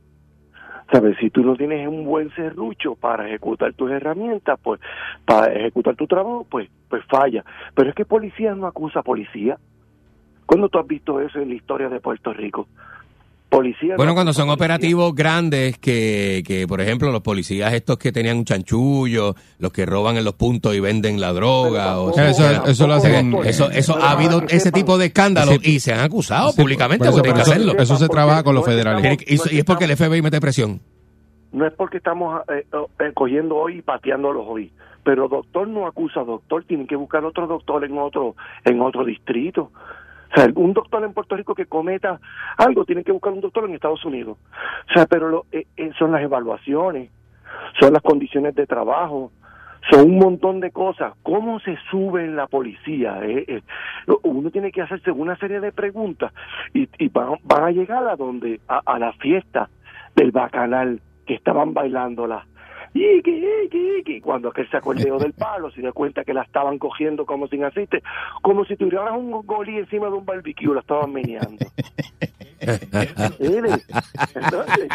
¿Sabes? 0.92 1.18
Si 1.20 1.30
tú 1.30 1.44
no 1.44 1.56
tienes 1.56 1.86
un 1.88 2.06
buen 2.06 2.34
serrucho 2.34 2.96
para 2.96 3.28
ejecutar 3.28 3.74
tus 3.74 3.92
herramientas, 3.92 4.58
pues 4.64 4.80
para 5.26 5.52
ejecutar 5.54 5.96
tu 5.96 6.08
trabajo, 6.08 6.46
pues 6.50 6.70
pues 6.90 7.04
falla. 7.06 7.44
Pero 7.76 7.90
es 7.90 7.96
que 7.96 8.06
policía 8.06 8.56
no 8.56 8.68
acusa 8.68 9.00
a 9.02 9.04
policía. 9.04 9.58
¿Cuándo 10.46 10.70
tú 10.70 10.80
has 10.80 10.88
visto 10.88 11.20
eso 11.20 11.40
en 11.40 11.50
la 11.50 11.56
historia 11.56 11.90
de 11.90 12.00
Puerto 12.00 12.32
Rico? 12.32 12.68
Policía 13.50 13.92
no 13.92 13.96
Bueno, 13.96 14.14
cuando 14.14 14.34
son 14.34 14.50
operativos 14.50 15.16
grandes 15.16 15.78
que, 15.78 16.44
que, 16.46 16.68
por 16.68 16.82
ejemplo, 16.82 17.12
los 17.12 17.22
policías 17.22 17.72
estos 17.74 17.98
que 17.98 18.12
tenían 18.12 18.38
un 18.38 18.44
chanchullo, 18.46 19.36
los 19.60 19.72
que 19.72 19.86
roban 19.86 20.18
en 20.18 20.26
los 20.26 20.34
puntos 20.34 20.76
y 20.76 20.82
venden 20.82 21.22
la 21.22 21.32
droga. 21.32 21.98
o 22.00 22.12
Pero 22.14 22.28
Eso- 22.28 22.44
tampoco- 22.44 22.70
eso 22.70 22.88
lo 22.88 22.94
hacen 22.96 23.34
eso, 23.46 23.98
ha 24.02 24.12
habido 24.12 24.42
ese 24.44 24.60
sepan, 24.60 24.82
tipo 24.82 24.98
de 24.98 25.06
escándalos 25.06 25.60
Sí. 25.62 25.76
y 25.76 25.80
se 25.80 25.94
han 25.94 26.02
acusado 26.02 26.52
Sí, 26.52 26.62
públicamente 26.62 27.06
por 27.06 27.08
eso- 27.14 27.18
porque 27.20 27.32
por 27.32 27.40
eso- 27.42 27.52
hacerlo. 27.52 27.74
eso 27.78 27.96
se 27.96 28.08
trabaja 28.10 28.44
con 28.44 28.54
los 28.54 28.66
no 28.66 28.72
federales. 28.72 29.18
Y, 29.26 29.56
y 29.56 29.60
es 29.60 29.64
porque 29.66 29.86
el 29.86 29.92
FBI 29.96 30.22
mete 30.22 30.42
presión. 30.42 30.82
no 31.54 31.66
es 31.66 31.74
porque 31.74 31.98
estamos 31.98 32.42
eh, 32.54 32.66
eh, 33.00 33.12
cogiendo 33.14 33.56
hoy 33.56 33.78
y 33.78 33.82
pateándolos 33.82 34.44
hoy, 34.46 34.72
pero 35.04 35.30
doctor 35.30 35.68
no 35.70 35.88
acusa 35.88 36.20
a 36.20 36.24
doctor, 36.26 36.66
tienen 36.66 36.86
que 36.86 36.98
buscar 36.98 37.24
otro 37.24 37.48
doctor 37.48 37.86
en 37.86 37.98
otro 37.98 38.36
en 38.66 38.82
otro 38.82 39.06
distrito. 39.06 39.72
O 40.32 40.36
sea, 40.36 40.50
un 40.56 40.74
doctor 40.74 41.04
en 41.04 41.14
Puerto 41.14 41.36
Rico 41.36 41.56
que 41.56 41.66
cometa 41.66 42.20
algo, 42.58 42.86
tiene 42.86 43.04
que 43.04 43.12
buscar 43.12 43.34
un 43.34 43.42
doctor 43.42 43.66
en 43.66 43.76
Estados 43.76 44.04
Unidos. 44.06 44.38
O 44.90 44.94
sea, 44.94 45.06
pero 45.06 45.30
lo, 45.30 45.46
eh, 45.52 45.66
eh, 45.78 45.92
son 45.98 46.12
las 46.12 46.22
evaluaciones, 46.22 47.10
son 47.80 47.94
las 47.94 48.02
condiciones 48.02 48.56
de 48.56 48.68
trabajo, 48.68 49.32
son 49.90 50.12
un 50.12 50.18
montón 50.20 50.60
de 50.60 50.72
cosas. 50.72 51.14
¿Cómo 51.24 51.60
se 51.60 51.78
sube 51.90 52.26
en 52.26 52.36
la 52.36 52.48
policía? 52.48 53.20
Eh, 53.24 53.46
eh, 53.48 53.62
uno 54.24 54.52
tiene 54.52 54.72
que 54.72 54.82
hacerse 54.82 55.12
una 55.12 55.38
serie 55.38 55.60
de 55.60 55.72
preguntas 55.72 56.34
y, 56.74 56.90
y 56.98 57.08
van, 57.10 57.36
van 57.44 57.64
a 57.64 57.72
llegar 57.72 58.08
a 58.08 58.16
donde 58.16 58.60
a, 58.68 58.82
a 58.86 59.00
la 59.00 59.14
fiesta 59.14 59.70
del 60.16 60.32
bacanal 60.32 61.02
que 61.26 61.36
estaban 61.36 61.74
bailándola. 61.74 62.46
Y 63.00 63.22
que, 63.22 63.68
que, 63.72 64.02
que, 64.04 64.22
cuando 64.22 64.50
aquel 64.50 64.68
sacó 64.72 64.92
el 64.94 64.98
dedo 65.04 65.20
del 65.20 65.34
palo, 65.34 65.70
se 65.72 65.82
dio 65.82 65.94
cuenta 65.94 66.24
que 66.24 66.34
la 66.34 66.42
estaban 66.42 66.80
cogiendo 66.80 67.26
como 67.28 67.48
sin 67.48 67.64
aceite, 67.64 68.02
como 68.42 68.66
si 68.66 68.76
tuvieran 68.76 69.14
un 69.16 69.30
golí 69.46 69.78
encima 69.78 70.08
de 70.08 70.14
un 70.14 70.26
barbecue, 70.26 70.74
la 70.74 70.80
estaban 70.80 71.12
meneando. 71.14 71.64
Entonces, 74.36 74.88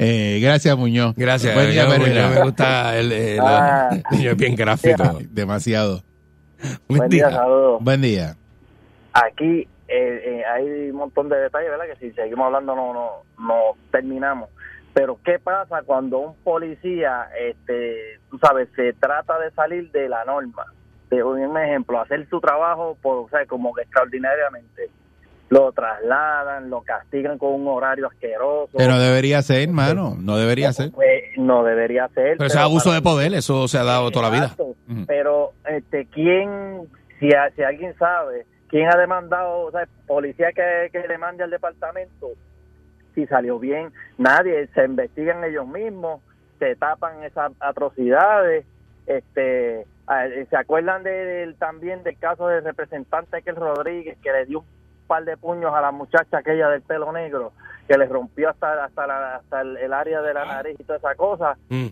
Eh, 0.00 0.38
gracias, 0.42 0.76
Muñoz. 0.76 1.14
Gracias. 1.16 1.54
Buen 1.54 1.70
día, 1.70 1.84
yo- 1.84 1.90
Perrera. 1.90 2.28
me 2.28 2.42
gusta 2.42 2.98
el, 2.98 3.12
el- 3.12 3.36
la- 3.36 4.02
es 4.12 4.36
bien 4.36 4.54
gráfico. 4.54 5.18
Demasiado. 5.30 6.02
Buen 6.88 7.08
día. 7.08 7.30
saludos. 7.30 7.82
Buen 7.82 8.00
día. 8.02 8.36
Aquí 9.12 9.66
eh, 9.88 10.22
eh, 10.24 10.44
hay 10.44 10.90
un 10.90 10.96
montón 10.96 11.28
de 11.30 11.36
detalles, 11.36 11.70
¿verdad? 11.70 11.86
Que 11.86 11.96
si 11.96 12.12
seguimos 12.12 12.46
hablando 12.46 12.76
no, 12.76 12.92
no, 12.92 13.10
no 13.38 13.60
terminamos. 13.90 14.50
Pero 14.92 15.18
¿qué 15.24 15.38
pasa 15.38 15.82
cuando 15.84 16.18
un 16.18 16.34
policía, 16.36 17.28
este, 17.38 18.18
tú 18.30 18.38
sabes, 18.38 18.68
se 18.74 18.92
trata 18.94 19.38
de 19.38 19.50
salir 19.52 19.90
de 19.92 20.08
la 20.08 20.24
norma? 20.24 20.66
De 21.08 21.22
un 21.22 21.56
ejemplo, 21.56 22.00
hacer 22.00 22.28
su 22.28 22.40
trabajo, 22.40 22.98
por, 23.00 23.18
o 23.18 23.28
sea, 23.30 23.46
como 23.46 23.72
que 23.72 23.82
extraordinariamente. 23.82 24.90
Lo 25.50 25.72
trasladan, 25.72 26.68
lo 26.68 26.82
castigan 26.82 27.38
con 27.38 27.54
un 27.54 27.68
horario 27.68 28.08
asqueroso. 28.08 28.76
Que 28.76 28.86
no 28.86 28.98
debería 28.98 29.40
ser, 29.40 29.62
hermano. 29.62 30.14
No 30.20 30.36
debería 30.36 30.74
ser. 30.74 30.90
Pues, 30.90 31.22
no 31.38 31.64
debería 31.64 32.08
ser. 32.08 32.36
Pero 32.36 32.48
ese 32.48 32.58
es 32.58 32.62
abuso 32.64 32.92
de 32.92 33.00
poder, 33.00 33.32
eso 33.32 33.66
se 33.68 33.78
ha 33.78 33.84
dado 33.84 34.10
toda 34.10 34.28
la 34.28 34.36
vida. 34.36 34.56
Pero, 35.06 35.52
este, 35.64 36.06
¿quién, 36.06 36.88
si, 37.18 37.30
si 37.56 37.62
alguien 37.62 37.96
sabe, 37.96 38.44
quién 38.68 38.88
ha 38.88 38.96
demandado, 38.96 39.60
o 39.60 39.70
sea, 39.70 39.86
policía 40.06 40.52
que, 40.52 40.88
que 40.92 41.06
demande 41.08 41.44
al 41.44 41.50
departamento, 41.50 42.28
si 43.14 43.26
salió 43.26 43.58
bien, 43.58 43.92
nadie, 44.16 44.66
se 44.68 44.84
investigan 44.84 45.42
ellos 45.44 45.66
mismos, 45.66 46.20
se 46.58 46.76
tapan 46.76 47.22
esas 47.24 47.52
atrocidades, 47.60 48.64
este, 49.06 49.86
¿se 50.50 50.56
acuerdan 50.56 51.02
de- 51.02 51.10
del- 51.24 51.54
también 51.56 52.02
del 52.02 52.18
caso 52.18 52.48
del 52.48 52.64
representante 52.64 53.38
aquel 53.38 53.56
Rodríguez 53.56 54.18
que 54.22 54.32
le 54.32 54.46
dio 54.46 54.60
un 54.60 54.66
par 55.06 55.24
de 55.24 55.36
puños 55.36 55.72
a 55.74 55.80
la 55.80 55.90
muchacha 55.90 56.38
aquella 56.38 56.68
del 56.68 56.82
pelo 56.82 57.12
negro? 57.12 57.52
que 57.88 57.96
le 57.96 58.04
rompió 58.04 58.50
hasta 58.50 58.84
hasta, 58.84 59.06
la- 59.06 59.36
hasta 59.36 59.62
el, 59.62 59.78
el 59.78 59.94
área 59.94 60.20
de 60.20 60.34
la 60.34 60.44
nariz 60.44 60.76
y 60.78 60.84
toda 60.84 60.98
esa 60.98 61.14
cosa. 61.14 61.56
Mm. 61.70 61.86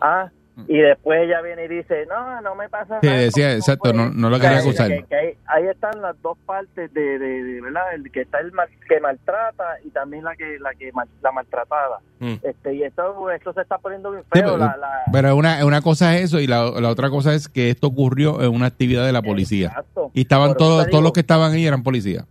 Ah, 0.00 0.30
y 0.68 0.78
después 0.78 1.20
ella 1.22 1.40
viene 1.42 1.64
y 1.64 1.68
dice, 1.68 2.06
no, 2.06 2.40
no 2.40 2.54
me 2.54 2.68
pasa 2.68 3.00
Sí, 3.00 3.06
nada. 3.08 3.18
decía, 3.18 3.46
¿cómo 3.48 3.56
exacto, 3.58 3.88
fue?" 3.90 3.92
no- 3.98 4.10
no 4.10 4.30
lo 4.30 4.36
quería 4.38 4.58
que- 4.58 4.62
acusar. 4.62 4.88
que- 4.88 5.04
que 5.08 5.16
ahí, 5.16 5.34
ahí 5.46 5.66
están 5.68 6.00
las 6.00 6.20
dos 6.22 6.38
partes 6.46 6.92
de, 6.94 7.18
de, 7.18 7.42
de, 7.42 7.60
¿verdad? 7.60 7.92
El 7.94 8.10
que 8.12 8.20
está 8.22 8.38
el 8.38 8.52
mal- 8.52 8.68
que 8.88 9.00
maltrata 9.00 9.64
y 9.84 9.90
también 9.90 10.22
la 10.24 10.36
que 10.36 10.58
la 10.60 10.72
que 10.74 10.92
mal- 10.92 11.08
la 11.22 11.32
maltratada. 11.32 11.98
Mm. 12.20 12.34
Este 12.42 12.74
y 12.74 12.82
esto 12.84 13.30
esto 13.30 13.52
se 13.52 13.62
está 13.62 13.78
poniendo 13.78 14.12
bien 14.12 14.22
Sí, 14.32 14.40
feo. 14.40 14.44
pero, 14.52 14.56
la, 14.58 14.76
la- 14.76 15.02
pero 15.12 15.34
una, 15.36 15.64
una 15.66 15.80
cosa 15.82 16.16
es 16.16 16.24
eso 16.26 16.38
y 16.38 16.46
la, 16.46 16.70
la 16.80 16.88
otra 16.88 17.10
cosa 17.10 17.34
es 17.34 17.48
que 17.48 17.70
esto 17.70 17.88
ocurrió 17.88 18.40
en 18.40 18.54
una 18.54 18.66
actividad 18.66 19.04
de 19.04 19.12
la 19.12 19.22
policía. 19.22 19.68
Exacto. 19.68 20.10
Y 20.14 20.20
estaban 20.20 20.54
todos, 20.54 20.84
te 20.84 20.90
todos 20.90 21.00
digo, 21.00 21.02
los 21.02 21.12
que 21.12 21.20
estaban 21.20 21.52
ahí 21.52 21.66
eran 21.66 21.82
policías. 21.82 22.26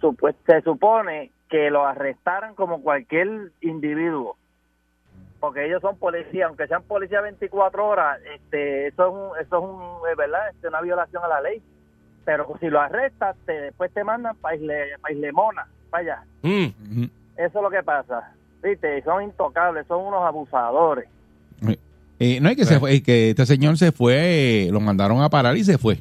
supu- 0.00 0.34
se 0.46 0.60
supone 0.62 1.30
que 1.48 1.70
lo 1.70 1.86
arrestaran 1.86 2.54
como 2.54 2.82
cualquier 2.82 3.28
individuo 3.60 4.36
porque 5.42 5.66
ellos 5.66 5.82
son 5.82 5.96
policías 5.96 6.46
aunque 6.46 6.68
sean 6.68 6.84
policías 6.84 7.20
24 7.20 7.84
horas 7.84 8.20
este 8.32 8.86
eso 8.86 9.08
es 9.08 9.12
un, 9.12 9.44
eso 9.44 9.58
es 9.58 9.64
un 9.64 10.08
es 10.08 10.16
verdad 10.16 10.48
es 10.50 10.64
una 10.64 10.80
violación 10.80 11.24
a 11.24 11.28
la 11.28 11.40
ley. 11.40 11.60
Pero 12.24 12.46
si 12.60 12.68
lo 12.68 12.80
arrestas 12.80 13.34
te, 13.44 13.52
después 13.52 13.92
te 13.92 14.04
mandan 14.04 14.36
para 14.36 14.54
Isle, 14.54 14.96
pa' 15.00 15.10
Islemona 15.10 15.66
para 15.90 16.02
allá. 16.02 16.24
Mm. 16.42 17.06
Eso 17.36 17.58
es 17.58 17.62
lo 17.62 17.68
que 17.68 17.82
pasa. 17.82 18.32
Viste 18.62 19.02
son 19.02 19.24
intocables 19.24 19.84
son 19.88 20.06
unos 20.06 20.22
abusadores. 20.22 21.08
Eh, 22.20 22.38
no 22.40 22.48
es 22.48 22.56
que 22.56 22.64
se 22.64 22.78
fue, 22.78 22.94
es 22.94 23.02
que 23.02 23.30
este 23.30 23.44
señor 23.44 23.76
se 23.78 23.90
fue, 23.90 24.66
eh, 24.66 24.70
lo 24.70 24.78
mandaron 24.78 25.22
a 25.22 25.28
parar 25.28 25.56
y 25.56 25.64
se 25.64 25.76
fue. 25.76 25.98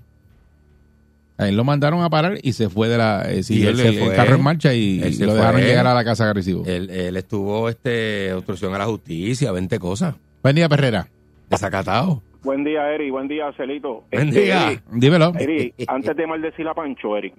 A 1.38 1.48
él 1.48 1.56
lo 1.58 1.64
mandaron 1.64 2.04
a 2.04 2.10
parar 2.10 2.38
y 2.44 2.54
se 2.54 2.70
fue 2.70 2.88
de 2.88 2.98
la, 2.98 3.24
eh, 3.32 3.42
siguió 3.44 3.70
él 3.70 3.80
el, 3.80 3.86
el 3.98 4.00
fue. 4.06 4.16
carro 4.16 4.36
en 4.36 4.44
marcha 4.44 4.74
y 4.74 5.12
se 5.14 5.26
lo 5.26 5.34
dejaron 5.34 5.60
fue. 5.62 5.70
llegar 5.70 5.88
a 5.88 5.94
la 5.94 6.04
casa 6.04 6.26
agresivo. 6.26 6.64
Él, 6.68 6.90
él 6.90 7.18
estuvo 7.18 7.68
este 7.70 8.32
obstrucción 8.34 8.76
a 8.76 8.78
la 8.78 8.86
justicia, 8.86 9.52
20 9.52 9.80
cosas. 9.80 10.16
Buen 10.44 10.56
día, 10.56 10.70
Perrera. 10.70 11.08
Desacatado. 11.50 12.22
Buen 12.44 12.64
día, 12.64 12.92
Eri. 12.94 13.10
Buen 13.12 13.28
día, 13.28 13.52
Celito. 13.58 14.04
Buen 14.12 14.30
Este, 14.30 14.42
día. 14.42 14.72
Eri, 14.72 14.80
Dímelo. 14.92 15.34
Eri, 15.38 15.74
antes 15.88 16.16
de 16.16 16.28
maldecir 16.28 16.68
a 16.68 16.74
Pancho, 16.74 17.18
Eri, 17.18 17.34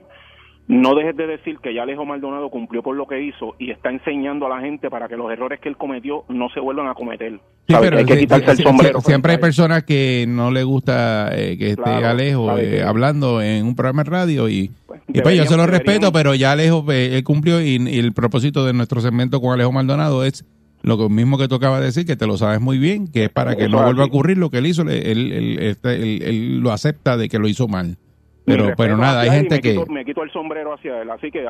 no 0.68 0.94
dejes 0.94 1.16
de 1.16 1.26
decir 1.26 1.58
que 1.62 1.74
ya 1.74 1.82
Alejo 1.82 2.04
Maldonado 2.06 2.48
cumplió 2.48 2.82
por 2.82 2.96
lo 2.96 3.06
que 3.06 3.20
hizo 3.22 3.54
y 3.58 3.70
está 3.72 3.90
enseñando 3.90 4.46
a 4.46 4.48
la 4.48 4.60
gente 4.60 4.88
para 4.90 5.08
que 5.08 5.16
los 5.16 5.30
errores 5.30 5.60
que 5.60 5.68
él 5.68 5.76
cometió 5.76 6.24
no 6.28 6.48
se 6.50 6.60
vuelvan 6.60 6.86
a 6.88 6.94
cometer. 6.94 7.32
Sí, 7.68 7.74
pero 7.80 7.98
Hay 7.98 8.04
que 8.04 8.14
sí, 8.14 8.20
quitarse 8.20 8.44
sí, 8.44 8.50
el 8.52 8.56
sí, 8.58 8.62
sombrero. 8.62 9.00
sí, 9.00 9.06
siempre 9.06 9.32
hay 9.32 9.38
personas 9.38 9.82
que 9.82 10.24
no 10.28 10.50
le 10.50 10.62
gusta 10.62 11.30
eh, 11.36 11.58
que 11.58 11.70
esté 11.70 11.90
Alejo 11.90 12.56
eh, 12.58 12.82
hablando 12.82 13.42
en 13.42 13.66
un 13.66 13.74
programa 13.74 14.04
de 14.04 14.10
radio 14.10 14.48
y, 14.48 14.70
Pues, 14.86 15.00
y 15.08 15.20
pues 15.20 15.36
yo 15.36 15.44
se 15.46 15.56
lo 15.56 15.66
respeto, 15.66 16.12
pero 16.12 16.34
ya 16.34 16.52
Alejo 16.52 16.84
eh, 16.92 17.16
él 17.16 17.24
cumplió 17.24 17.60
y, 17.60 17.76
y 17.88 17.98
el 17.98 18.12
propósito 18.12 18.64
de 18.64 18.72
nuestro 18.72 19.00
segmento 19.00 19.40
con 19.40 19.52
Alejo 19.52 19.72
Maldonado 19.72 20.24
es 20.24 20.44
lo 20.84 21.08
mismo 21.08 21.38
que 21.38 21.46
tú 21.48 21.56
acabas 21.56 21.80
de 21.80 21.86
decir, 21.86 22.06
que 22.06 22.16
te 22.16 22.26
lo 22.26 22.36
sabes 22.36 22.60
muy 22.60 22.78
bien, 22.78 23.06
que 23.06 23.24
es 23.24 23.30
para 23.30 23.54
que 23.56 23.68
no 23.68 23.82
vuelva 23.82 24.02
a 24.02 24.06
ocurrir 24.06 24.38
lo 24.38 24.50
que 24.50 24.58
él 24.58 24.66
hizo, 24.66 24.82
él, 24.82 24.90
él- 24.90 25.58
este, 25.60 25.94
él- 25.96 26.22
él 26.22 26.58
lo 26.60 26.72
acepta 26.72 27.16
de 27.16 27.28
que 27.28 27.38
lo 27.38 27.46
hizo 27.46 27.68
mal. 27.68 27.98
Pero, 28.44 28.72
pero 28.76 28.96
nada, 28.96 29.20
hay 29.22 29.30
gente 29.30 29.56
me 29.56 29.60
que... 29.60 29.72
Quito, 29.72 29.86
me 29.86 30.04
quito 30.04 30.22
el 30.22 30.30
sombrero 30.32 30.74
hacia 30.74 31.02
él. 31.02 31.10
Así 31.10 31.30
que, 31.30 31.44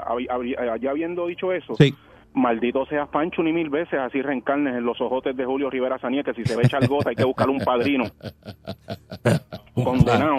ya 0.80 0.90
habiendo 0.90 1.26
dicho 1.26 1.52
eso, 1.52 1.74
Sí. 1.76 1.94
maldito 2.34 2.84
seas 2.86 3.08
Pancho 3.08 3.42
ni 3.42 3.52
mil 3.52 3.70
veces, 3.70 3.98
así 3.98 4.20
reencarnes 4.22 4.74
en 4.76 4.84
los 4.84 5.00
ojotes 5.00 5.36
de 5.36 5.44
Julio 5.44 5.70
Rivera 5.70 5.98
Sanier, 5.98 6.24
que 6.24 6.34
si 6.34 6.44
se 6.44 6.56
ve 6.56 6.62
echar 6.64 6.86
gota 6.88 7.10
hay 7.10 7.16
que 7.16 7.24
buscarle 7.24 7.52
un 7.54 7.60
padrino. 7.60 8.04
Condenado. 9.74 10.36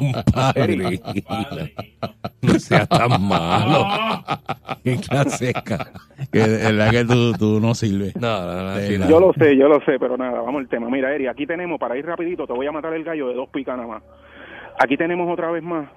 Un 0.00 0.12
padre. 0.32 1.00
No 2.42 2.58
seas 2.58 2.86
tan 2.90 3.26
malo. 3.26 3.86
Qué 4.84 4.96
clase 4.98 5.54
que 6.30 6.38
verdad 6.38 6.90
que 6.90 7.04
tú, 7.06 7.32
tú 7.32 7.58
no 7.58 7.74
sirves. 7.74 8.14
No, 8.16 8.44
no, 8.44 8.62
no, 8.64 8.76
Sí, 8.76 8.86
sí, 8.88 8.98
no. 8.98 9.08
Yo 9.08 9.18
lo 9.18 9.32
sé, 9.32 9.56
yo 9.56 9.66
lo 9.66 9.80
sé, 9.80 9.98
pero 9.98 10.18
nada, 10.18 10.42
vamos 10.42 10.60
al 10.60 10.68
tema. 10.68 10.90
Mira, 10.90 11.14
Eri, 11.14 11.26
aquí 11.26 11.46
tenemos, 11.46 11.80
para 11.80 11.96
ir 11.96 12.04
rapidito, 12.04 12.46
te 12.46 12.52
voy 12.52 12.66
a 12.66 12.72
matar 12.72 12.92
el 12.92 13.02
gallo 13.02 13.28
de 13.28 13.34
dos 13.34 13.48
picas 13.48 13.78
nada 13.78 13.88
más. 13.88 14.02
Aquí 14.78 14.96
tenemos 14.96 15.30
otra 15.30 15.50
vez 15.50 15.62
más 15.62 15.88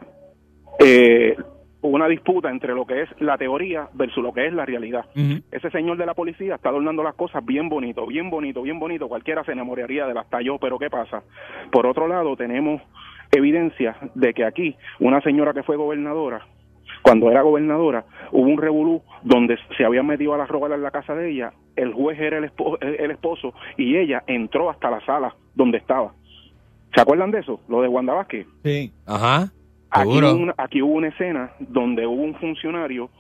eh, 0.80 1.36
una 1.82 2.08
disputa 2.08 2.50
entre 2.50 2.74
lo 2.74 2.86
que 2.86 3.04
es 3.04 3.10
la 3.20 3.38
teoría 3.38 3.90
versus 3.94 4.24
lo 4.24 4.34
que 4.34 4.48
es 4.48 4.54
la 4.54 4.66
realidad. 4.66 5.06
Ese 5.52 5.70
señor 5.72 5.98
de 5.98 6.06
la 6.06 6.14
policía 6.14 6.56
está 6.56 6.70
adornando 6.70 7.04
las 7.04 7.16
cosas 7.16 7.46
bien 7.46 7.70
bonito, 7.70 8.06
bien 8.06 8.30
bonito, 8.30 8.62
bien 8.62 8.80
bonito. 8.80 9.08
Cualquiera 9.08 9.44
se 9.44 9.54
enamoraría 9.54 10.06
de 10.06 10.14
las 10.14 10.30
talló, 10.30 10.58
pero 10.60 10.78
¿qué 10.78 10.90
pasa? 10.90 11.24
Por 11.72 11.86
otro 11.88 12.08
lado, 12.08 12.36
tenemos 12.36 12.82
evidencia 13.32 13.98
de 14.16 14.34
que 14.34 14.46
aquí 14.46 14.76
una 15.00 15.22
señora 15.22 15.54
que 15.54 15.64
fue 15.64 15.76
gobernadora, 15.76 16.46
cuando 17.02 17.30
era 17.30 17.42
gobernadora, 17.42 18.06
hubo 18.32 18.48
un 18.48 18.58
revolú 18.58 19.02
donde 19.24 19.58
se 19.78 19.86
habían 19.86 20.08
metido 20.08 20.34
a 20.34 20.38
la 20.38 20.46
robar 20.46 20.72
en 20.72 20.82
la 20.82 20.92
casa 20.92 21.16
de 21.16 21.30
ella, 21.30 21.54
el 21.76 21.94
juez 21.94 22.20
era 22.20 22.38
el, 22.38 22.52
el 22.82 23.12
esposo 23.12 23.54
y 23.78 23.98
ella 23.98 24.24
entró 24.28 24.70
hasta 24.70 24.90
la 24.90 25.00
sala 25.06 25.36
donde 25.56 25.78
estaba. 25.78 26.14
¿Se 26.98 27.02
acuerdan 27.04 27.30
de 27.30 27.42
eso? 27.42 27.60
Lo 27.70 27.84
de 27.84 27.88
Wanda 27.88 28.14
Vázquez. 28.16 28.48
Sí. 28.64 28.92
Ajá. 29.06 29.52
Aquí 29.92 30.10
Seguro. 30.10 30.32
hubo, 30.34 30.42
una, 30.42 30.56
aquí 30.58 30.82
hubo 30.82 30.94
una 30.94 31.10
escena 31.10 31.52
donde 31.60 32.08
hubo 32.08 32.24
un 32.24 32.34
funcionario 32.36 33.12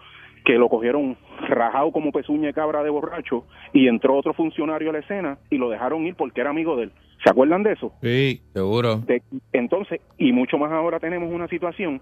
que 0.44 0.54
lo 0.54 0.68
cogieron 0.68 1.16
rajado 1.48 1.92
como 1.92 2.12
pezuña 2.12 2.48
de 2.48 2.54
cabra 2.54 2.82
de 2.82 2.90
borracho 2.90 3.46
y 3.74 3.88
entró 3.88 4.16
otro 4.18 4.34
funcionario 4.34 4.90
a 4.90 4.94
la 4.94 5.00
escena 5.00 5.38
y 5.52 5.58
lo 5.60 5.70
dejaron 5.70 6.08
ir 6.08 6.16
porque 6.16 6.42
era 6.42 6.50
amigo 6.50 6.76
de 6.76 6.86
él. 6.86 6.92
¿Se 7.24 7.30
acuerdan 7.30 7.62
de 7.62 7.74
eso? 7.74 7.94
Sí. 8.02 8.42
Seguro. 8.54 8.96
De- 9.06 9.22
entonces, 9.54 10.02
y 10.18 10.32
mucho 10.32 10.58
más 10.58 10.72
ahora 10.72 11.00
tenemos 11.00 11.32
una 11.32 11.48
situación 11.48 12.02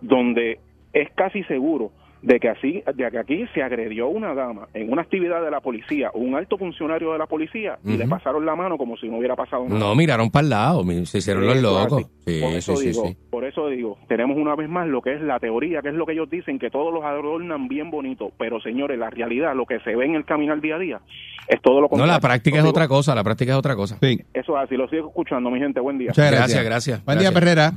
donde 0.00 0.58
es 0.92 1.08
casi 1.14 1.44
seguro 1.44 1.92
de 2.22 2.38
que 2.38 2.48
así 2.48 2.82
de 2.94 3.10
que 3.10 3.18
aquí 3.18 3.44
se 3.52 3.62
agredió 3.62 4.06
una 4.08 4.32
dama 4.32 4.68
en 4.74 4.92
una 4.92 5.02
actividad 5.02 5.42
de 5.42 5.50
la 5.50 5.60
policía, 5.60 6.10
un 6.14 6.36
alto 6.36 6.56
funcionario 6.56 7.12
de 7.12 7.18
la 7.18 7.26
policía 7.26 7.78
y 7.84 7.96
le 7.96 8.06
pasaron 8.06 8.46
la 8.46 8.54
mano 8.54 8.78
como 8.78 8.96
si 8.96 9.08
no 9.08 9.18
hubiera 9.18 9.34
pasado 9.34 9.64
nada. 9.64 9.78
No, 9.78 9.94
miraron 9.96 10.30
para 10.30 10.44
el 10.44 10.50
lado, 10.50 10.84
se 11.04 11.18
hicieron 11.18 11.44
los 11.46 11.60
locos. 11.60 12.06
Sí, 12.24 12.40
por 12.40 12.50
sí, 12.52 12.56
eso 12.56 12.76
sí, 12.76 12.88
digo, 12.88 13.06
sí. 13.08 13.16
por 13.30 13.44
eso 13.44 13.66
digo, 13.66 13.98
tenemos 14.08 14.36
una 14.36 14.54
vez 14.54 14.68
más 14.68 14.86
lo 14.86 15.02
que 15.02 15.14
es 15.14 15.20
la 15.20 15.40
teoría, 15.40 15.82
que 15.82 15.88
es 15.88 15.94
lo 15.94 16.06
que 16.06 16.12
ellos 16.12 16.30
dicen 16.30 16.60
que 16.60 16.70
todos 16.70 16.94
los 16.94 17.02
adornan 17.02 17.66
bien 17.66 17.90
bonito, 17.90 18.30
pero 18.38 18.60
señores, 18.60 18.96
la 18.98 19.10
realidad, 19.10 19.56
lo 19.56 19.66
que 19.66 19.80
se 19.80 19.96
ve 19.96 20.04
en 20.06 20.14
el 20.14 20.24
caminar 20.24 20.60
día 20.60 20.76
a 20.76 20.78
día, 20.78 21.00
es 21.48 21.60
todo 21.60 21.76
lo 21.76 21.82
No, 21.82 21.88
contrario. 21.88 22.12
la 22.12 22.20
práctica 22.20 22.58
es 22.60 22.64
otra 22.64 22.86
cosa, 22.86 23.16
la 23.16 23.24
práctica 23.24 23.50
es 23.52 23.58
otra 23.58 23.74
cosa. 23.74 23.98
Sí. 24.00 24.20
Eso 24.32 24.56
es 24.56 24.64
así, 24.64 24.76
lo 24.76 24.88
sigo 24.88 25.08
escuchando, 25.08 25.50
mi 25.50 25.58
gente, 25.58 25.80
buen 25.80 25.98
día. 25.98 26.10
Muchas 26.10 26.30
Gracias, 26.30 26.64
gracias. 26.64 26.64
gracias. 26.64 27.04
Buen 27.04 27.18
día. 27.18 27.32
Perrera. 27.32 27.72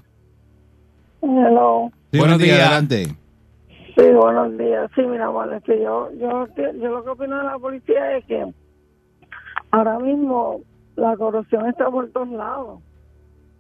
Hello. 1.24 1.90
Sí, 2.12 2.20
Buenos 2.20 2.38
días. 2.38 2.60
adelante. 2.60 3.25
Sí, 3.96 4.04
buenos 4.12 4.58
días. 4.58 4.92
Sí, 4.94 5.02
mira, 5.04 5.30
bueno, 5.30 5.54
es 5.54 5.64
que 5.64 5.82
yo, 5.82 6.10
yo, 6.20 6.48
yo 6.58 6.90
lo 6.90 7.04
que 7.04 7.10
opino 7.12 7.38
de 7.38 7.44
la 7.44 7.58
policía 7.58 8.18
es 8.18 8.26
que 8.26 8.54
ahora 9.72 10.00
mismo 10.00 10.60
la 10.98 11.16
corrupción 11.16 11.68
está 11.70 11.90
por 11.90 12.10
todos 12.12 12.30
lados. 12.30 12.82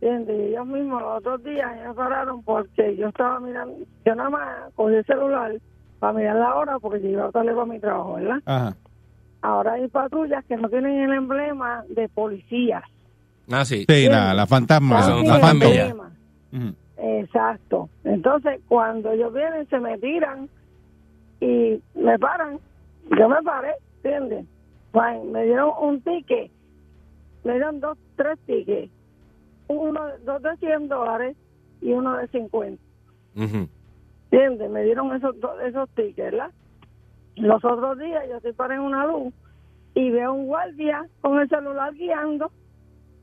¿Entiendes? 0.01 0.37
Y 0.37 0.41
ellos 0.51 0.67
mismos 0.67 1.01
los 1.01 1.17
otros 1.19 1.43
días 1.43 1.71
me 1.87 1.93
pararon 1.93 2.43
porque 2.43 2.97
yo 2.97 3.07
estaba 3.07 3.39
mirando, 3.39 3.77
yo 4.05 4.15
nada 4.15 4.29
más 4.29 4.73
cogí 4.75 4.95
el 4.95 5.05
celular 5.05 5.53
para 5.99 6.13
mirar 6.13 6.35
la 6.35 6.55
hora 6.55 6.79
porque 6.79 7.01
yo 7.01 7.09
iba 7.09 7.31
tarde 7.31 7.53
para 7.53 7.65
mi 7.65 7.79
trabajo, 7.79 8.15
¿verdad? 8.15 8.41
Ajá. 8.45 8.75
Ahora 9.41 9.73
hay 9.73 9.87
patrullas 9.87 10.43
que 10.45 10.57
no 10.57 10.67
tienen 10.69 11.09
el 11.09 11.13
emblema 11.13 11.83
de 11.87 12.09
policías. 12.09 12.83
Ah, 13.49 13.63
sí. 13.63 13.85
Sí, 13.87 14.07
la, 14.09 14.33
la 14.33 14.47
fantasma. 14.47 14.99
La. 14.99 16.11
Exacto. 16.97 17.89
Entonces, 18.03 18.61
cuando 18.67 19.11
ellos 19.11 19.33
vienen, 19.33 19.67
se 19.69 19.79
me 19.79 19.97
tiran 19.97 20.49
y 21.39 21.81
me 21.95 22.17
paran. 22.19 22.59
Yo 23.17 23.29
me 23.29 23.41
paré, 23.43 23.73
¿entiendes? 23.97 24.45
Me 24.93 25.43
dieron 25.43 25.71
un 25.81 26.01
ticket, 26.01 26.49
me 27.43 27.53
dieron 27.53 27.79
dos, 27.81 27.97
tres 28.15 28.39
tickets. 28.45 28.91
Uno, 29.67 30.01
dos 30.23 30.41
de 30.41 30.55
100 30.57 30.87
dólares 30.87 31.35
y 31.81 31.91
uno 31.91 32.15
de 32.17 32.27
50. 32.27 32.81
Ujú. 33.35 33.67
¿Entiendes? 34.31 34.69
Me 34.69 34.83
dieron 34.83 35.13
esos, 35.15 35.35
esos 35.65 35.89
tickets, 35.89 36.31
¿verdad? 36.31 36.51
Los 37.35 37.63
otros 37.65 37.97
días 37.99 38.23
yo 38.29 38.37
estoy 38.37 38.53
paré 38.53 38.75
en 38.75 38.81
una 38.81 39.05
luz 39.05 39.33
y 39.93 40.09
veo 40.11 40.33
un 40.33 40.47
guardia 40.47 41.05
con 41.21 41.39
el 41.39 41.49
celular 41.49 41.93
guiando. 41.93 42.51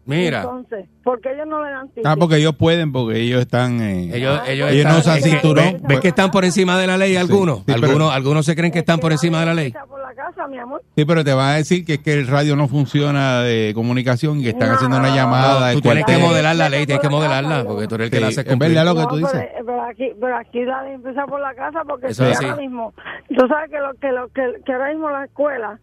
Mira, 0.05 0.41
Entonces, 0.43 0.87
¿por 1.05 1.21
qué 1.21 1.33
ellos 1.33 1.47
no 1.47 1.63
le 1.65 1.71
dan 1.71 1.89
ticket? 1.89 2.07
Ah, 2.07 2.17
porque 2.19 2.37
ellos 2.37 2.57
pueden, 2.57 2.91
porque 2.93 3.21
ellos 3.21 3.41
están... 3.41 3.81
eh, 3.81 4.11
ellos, 4.17 4.41
ellos, 4.49 4.71
Ellos 4.73 4.85
no 4.85 4.99
están- 4.99 4.99
usan 4.99 5.17
es 5.19 5.23
que- 5.25 5.31
cinturón. 5.31 5.83
¿ves, 5.87 6.01
que 6.01 6.09
están 6.09 6.31
por 6.33 6.45
encima 6.45 6.77
de 6.79 6.87
la 6.89 6.97
ley 6.97 7.15
algunos? 7.17 7.59
sí, 7.59 7.65
pero- 7.67 7.87
algunos, 7.87 8.13
algunos 8.13 8.45
se 8.47 8.57
creen 8.57 8.73
que 8.73 8.81
están 8.81 8.99
por 8.99 9.13
encima 9.13 9.39
de 9.41 9.47
la 9.47 9.55
ley. 9.55 9.73
Por 9.89 10.01
la 10.01 10.13
casa, 10.15 10.49
mi 10.49 10.59
amor. 10.59 10.83
Sí, 10.97 11.05
pero 11.05 11.23
te 11.23 11.33
van 11.33 11.51
a 11.51 11.55
decir 11.55 11.85
que 11.85 11.95
es 11.95 11.99
que 12.01 12.15
el 12.15 12.27
radio 12.27 12.57
no 12.57 12.67
funciona 12.67 13.43
de 13.43 13.71
comunicación 13.77 14.41
y 14.41 14.43
que 14.43 14.49
están 14.51 14.71
No, 14.71 14.75
haciendo 14.75 14.97
no, 14.97 15.03
una 15.03 15.11
no, 15.11 15.15
llamada. 15.17 15.69
No, 15.69 15.75
tú 15.75 15.81
tienes 15.83 16.05
que 16.05 16.19
modelar 16.19 16.57
la 16.57 16.69
ley, 16.69 16.85
tienes 16.85 17.01
que 17.03 17.09
modelarla, 17.09 17.65
porque 17.65 17.87
tú 17.87 17.95
eres 17.95 18.07
el 18.07 18.11
que 18.11 18.21
la 18.21 18.27
Sí, 18.33 18.41
hace 18.41 18.51
es 18.53 18.59
verdad 18.59 18.85
lo 18.85 18.95
que 18.95 19.01
No, 19.03 19.09
tú 19.09 19.17
dices. 19.19 19.33
Pero, 19.55 19.67
pero 19.67 19.83
aquí, 19.85 20.09
pero 20.21 20.37
aquí 20.37 20.65
la 20.65 20.83
ley 20.83 20.95
empieza 20.95 21.27
por 21.27 21.41
la 21.41 21.55
casa 21.55 21.83
porque 21.89 22.09
Eso 22.09 22.27
es 22.27 22.41
ahora 22.41 22.57
mismo, 22.57 22.93
tú 23.29 23.47
sabes 23.47 23.71
que 23.71 23.79
lo 23.79 23.95
que 23.95 24.11
lo 24.13 24.29
que, 24.31 24.63
que 24.67 24.73
ahora 24.73 24.89
mismo 24.91 25.11
la 25.11 25.25
escuela, 25.27 25.79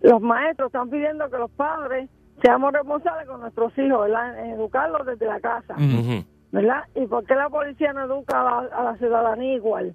los 0.00 0.20
maestros 0.20 0.66
están 0.68 0.88
pidiendo 0.90 1.28
que 1.28 1.38
los 1.38 1.50
padres 1.50 2.08
seamos 2.44 2.72
responsables 2.74 3.26
con 3.26 3.40
nuestros 3.40 3.72
hijos, 3.78 4.02
¿verdad? 4.02 4.38
En 4.44 4.50
educarlos 4.50 5.06
desde 5.06 5.24
la 5.26 5.40
casa. 5.40 5.74
¿verdad? 6.52 6.84
¿Y 6.94 7.06
por 7.06 7.24
qué 7.24 7.34
la 7.34 7.48
policía 7.48 7.92
no 7.94 8.04
educa 8.04 8.40
a 8.40 8.44
la, 8.44 8.68
a 8.76 8.84
la 8.84 8.96
ciudadanía 8.98 9.54
igual? 9.54 9.94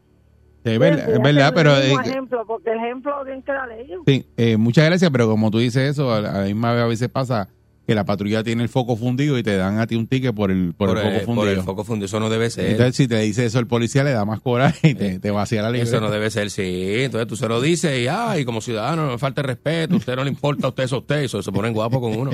Es 0.63 0.77
verdad, 0.77 1.05
Sí, 1.05 1.11
es 1.13 1.21
verdad, 1.21 1.51
pero... 1.55 1.71
eh, 1.77 1.93
ejemplo, 2.03 2.43
porque 2.45 2.71
el 2.71 2.79
ejemplo 2.79 3.23
bien 3.23 3.41
que 3.43 3.53
la 3.53 3.67
ley. 3.67 3.89
Sí, 4.05 4.25
eh, 4.35 4.57
muchas 4.57 4.85
gracias, 4.85 5.09
pero 5.11 5.27
como 5.27 5.51
tú 5.51 5.59
dices 5.59 5.91
eso, 5.91 6.11
a 6.13 6.19
la 6.21 6.41
misma 6.41 6.73
vez 6.73 6.83
a 6.83 6.87
veces 6.87 7.07
pasa 7.07 7.47
que 7.89 7.95
la 7.95 8.05
patrulla 8.05 8.43
tiene 8.43 8.61
el 8.61 8.69
foco 8.69 8.95
fundido 8.95 9.35
y 9.39 9.41
te 9.41 9.57
dan 9.57 9.79
a 9.79 9.87
ti 9.87 9.95
un 9.95 10.05
ticket 10.05 10.35
por 10.35 10.51
el, 10.51 10.75
por 10.75 10.89
el 10.91 10.97
foco 10.97 11.15
por 11.15 11.25
fundido. 11.25 11.49
el 11.49 11.61
foco 11.63 11.83
fundido. 11.83 12.05
Eso 12.05 12.19
no 12.19 12.29
debe 12.29 12.51
ser. 12.51 12.67
Entonces, 12.67 12.95
si 12.95 13.07
te 13.07 13.17
dice 13.19 13.47
eso 13.47 13.57
el 13.57 13.65
policía, 13.65 14.03
le 14.03 14.11
da 14.11 14.25
más 14.25 14.41
coraje 14.41 14.89
y 14.89 14.93
te, 14.93 15.17
te 15.17 15.31
vacía 15.31 15.63
la 15.63 15.71
libreta. 15.71 15.97
Eso 15.97 15.99
no 15.99 16.11
debe 16.11 16.29
ser, 16.29 16.51
sí. 16.51 16.61
Entonces 16.99 17.27
tú 17.27 17.35
se 17.35 17.47
lo 17.47 17.59
dices 17.59 17.99
y, 17.99 18.07
ay, 18.07 18.45
como 18.45 18.61
ciudadano, 18.61 19.07
no 19.07 19.13
me 19.13 19.17
falta 19.17 19.41
el 19.41 19.47
respeto, 19.47 19.95
usted 19.95 20.15
no 20.15 20.23
le 20.23 20.29
importa, 20.29 20.67
a 20.67 20.69
usted 20.69 20.83
es 20.83 20.91
usted, 20.91 21.23
eso 21.23 21.41
se 21.41 21.51
ponen 21.51 21.73
guapos 21.73 21.99
con 21.99 22.15
uno. 22.15 22.31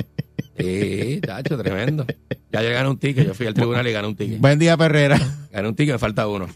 Sí, 0.58 1.20
tacho, 1.22 1.56
tremendo. 1.56 2.04
Ya 2.52 2.62
yo 2.62 2.70
gané 2.70 2.90
un 2.90 2.98
ticket, 2.98 3.26
yo 3.26 3.32
fui 3.32 3.46
al 3.46 3.54
tribunal 3.54 3.86
y 3.88 3.92
gané 3.92 4.08
un 4.08 4.16
ticket. 4.16 4.38
Buen 4.38 4.58
día, 4.58 4.76
Perrera. 4.76 5.18
Gané 5.52 5.68
un 5.68 5.74
ticket, 5.74 5.94
me 5.94 5.98
falta 5.98 6.28
uno. 6.28 6.48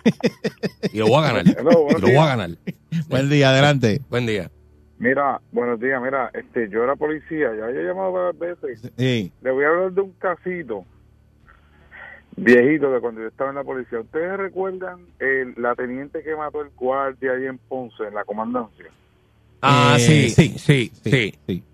Y 0.92 0.98
lo 0.98 1.08
voy 1.08 1.24
a 1.24 1.32
ganar. 1.32 1.44
Hello, 1.58 1.86
Y 1.96 2.00
lo 2.02 2.06
voy 2.08 2.16
a 2.16 2.26
ganar. 2.26 2.50
Buen 3.08 3.30
día, 3.30 3.48
adelante. 3.48 4.02
Buen 4.10 4.26
día. 4.26 4.50
Mira, 5.00 5.40
buenos 5.50 5.80
días, 5.80 6.00
mira, 6.02 6.30
este, 6.34 6.68
yo 6.68 6.84
era 6.84 6.94
policía, 6.94 7.54
ya 7.56 7.64
había 7.64 7.84
llamado 7.84 8.12
varias 8.12 8.38
veces. 8.60 8.92
Sí. 8.98 9.32
Le 9.40 9.50
voy 9.50 9.64
a 9.64 9.68
hablar 9.68 9.92
de 9.92 10.02
un 10.02 10.12
casito 10.12 10.84
viejito 12.36 12.92
de 12.92 13.00
cuando 13.00 13.22
yo 13.22 13.28
estaba 13.28 13.48
en 13.48 13.56
la 13.56 13.64
policía. 13.64 13.98
¿Ustedes 14.00 14.36
recuerdan 14.36 15.06
el, 15.18 15.54
la 15.56 15.74
teniente 15.74 16.22
que 16.22 16.36
mató 16.36 16.60
el 16.60 16.68
guardia 16.76 17.32
ahí 17.32 17.46
en 17.46 17.56
Ponce, 17.56 18.04
en 18.04 18.14
la 18.14 18.24
comandancia? 18.24 18.90
Ah, 19.62 19.96
Eh, 19.98 20.00
sí, 20.00 20.28
sí, 20.28 20.58
sí, 20.58 20.92
sí, 21.02 21.34
sí. 21.46 21.64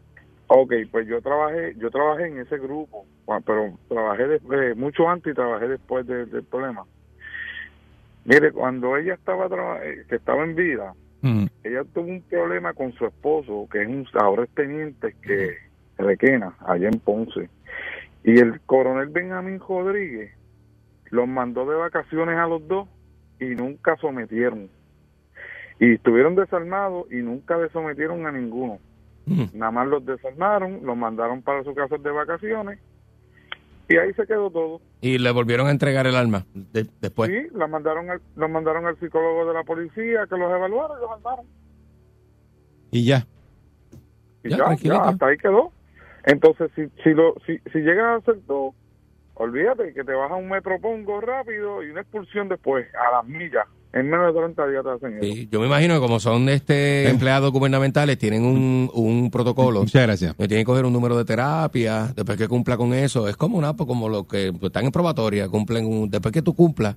Ok, 0.47 0.73
pues 0.93 1.09
yo 1.09 1.21
trabajé, 1.21 1.75
yo 1.79 1.91
trabajé 1.91 2.27
en 2.29 2.39
ese 2.39 2.59
grupo, 2.59 3.07
pero 3.45 3.77
trabajé 3.89 4.29
después, 4.29 4.77
mucho 4.77 5.09
antes 5.09 5.33
y 5.33 5.35
trabajé 5.35 5.67
después 5.67 6.07
de- 6.07 6.27
del 6.27 6.45
problema. 6.45 6.85
Mire, 8.25 8.53
cuando 8.53 8.97
ella 8.97 9.15
estaba 9.15 9.47
eh, 9.85 10.05
que 10.09 10.15
estaba 10.15 10.45
en 10.45 10.55
vida, 10.55 10.95
Mm. 11.27 11.47
ella 11.65 11.83
tuvo 11.93 12.07
un 12.07 12.23
problema 12.23 12.73
con 12.73 12.93
su 12.93 13.05
esposo, 13.05 13.69
que 13.73 13.83
es 13.83 13.89
un 13.89 14.07
ahora 14.21 14.45
es 14.45 14.51
teniente 14.51 15.17
que 15.23 15.57
requena 15.99 16.55
allá 16.65 16.89
en 16.89 17.01
Ponce. 17.01 17.51
Y 18.23 18.39
el 18.39 18.61
coronel 18.61 19.09
Benjamín 19.09 19.59
Rodríguez 19.59 20.33
los 21.11 21.27
mandó 21.27 21.69
de 21.69 21.77
vacaciones 21.77 22.37
a 22.37 22.47
los 22.47 22.67
dos 22.69 22.89
y 23.41 23.47
nunca 23.47 23.97
sometieron. 23.97 24.69
Y 25.81 25.95
estuvieron 25.95 26.37
desarmados 26.37 27.11
y 27.11 27.17
nunca 27.17 27.57
le 27.59 27.69
sometieron 27.71 28.25
a 28.27 28.33
ninguno. 28.33 28.79
Mm. 29.27 29.47
Nada 29.55 29.73
más 29.73 29.89
los 29.89 30.07
desarmaron, 30.07 30.81
los 30.85 30.97
mandaron 30.97 31.43
para 31.43 31.65
su 31.65 31.75
casa 31.75 31.97
de 31.99 32.11
vacaciones 32.11 32.79
y 33.89 33.97
ahí 33.97 34.13
se 34.15 34.27
quedó 34.27 34.51
todo. 34.51 34.81
Y 35.01 35.19
le 35.19 35.31
volvieron 35.31 35.67
a 35.69 35.71
entregar 35.71 36.07
el 36.07 36.17
arma 36.17 36.45
de- 36.55 36.87
después. 37.01 37.31
Sí, 37.31 37.49
los 37.55 37.69
mandaron, 37.71 38.11
al, 38.11 38.21
los 38.35 38.51
mandaron 38.51 38.87
al 38.87 38.99
psicólogo 38.99 39.47
de 39.47 39.55
la 39.55 39.65
policía 39.65 40.27
que 40.29 40.37
los 40.37 40.51
evaluara 40.51 40.95
y 40.99 41.01
los 41.03 41.11
armaron. 41.13 41.47
Y 42.91 43.05
ya. 43.07 43.27
Y 44.45 44.51
Ya, 44.51 44.57
ya, 44.59 44.65
tranquilito. 44.65 45.03
ya, 45.03 45.09
hasta 45.11 45.27
ahí 45.27 45.37
quedó. 45.39 45.73
Entonces, 46.25 46.71
si, 46.75 46.89
si, 47.05 47.11
lo, 47.15 47.35
si, 47.47 47.59
si 47.73 47.79
llegas 47.81 48.05
a 48.07 48.15
hacer 48.17 48.41
todo, 48.47 48.75
olvídate 49.35 49.93
que 49.95 50.03
te 50.05 50.13
baja 50.13 50.35
un 50.35 50.49
metropongo 50.49 51.21
rápido 51.21 51.83
y 51.85 51.91
una 51.91 52.01
expulsión 52.01 52.49
después, 52.49 52.87
a 52.95 53.13
las 53.17 53.25
millas. 53.27 53.67
En 53.93 54.11
menos 54.11 54.35
de 54.35 54.41
30 54.41 54.67
días 54.67 54.85
te 54.85 54.91
hacen 54.91 55.19
eso. 55.19 55.35
Sí, 55.35 55.49
yo 55.51 55.59
me 55.61 55.67
imagino 55.67 55.95
que 55.95 56.01
como 56.01 56.21
son 56.21 56.49
este 56.51 57.09
empleados 57.09 57.51
gubernamentales, 57.51 58.19
tienen 58.19 58.45
un, 58.45 58.91
un 58.93 59.31
protocolo. 59.31 59.81
Muchas 59.81 60.03
gracias. 60.03 60.35
que 60.35 60.49
tienen 60.49 60.65
que 60.65 60.67
coger 60.67 60.85
un 60.85 60.93
número 60.93 61.17
de 61.17 61.25
terapia, 61.25 62.13
después 62.15 62.37
que 62.37 62.47
cumpla 62.49 62.77
con 62.77 62.93
eso, 62.93 63.27
es 63.27 63.37
como 63.37 63.57
una 63.57 63.75
pues, 63.75 63.87
como 63.87 64.09
los 64.09 64.27
que 64.27 64.53
pues, 64.53 64.65
están 64.65 64.85
en 64.85 64.93
probatoria, 64.93 65.49
cumplen 65.49 65.87
un, 65.87 66.11
después 66.11 66.33
que 66.33 66.43
tú 66.43 66.55
cumplas, 66.55 66.97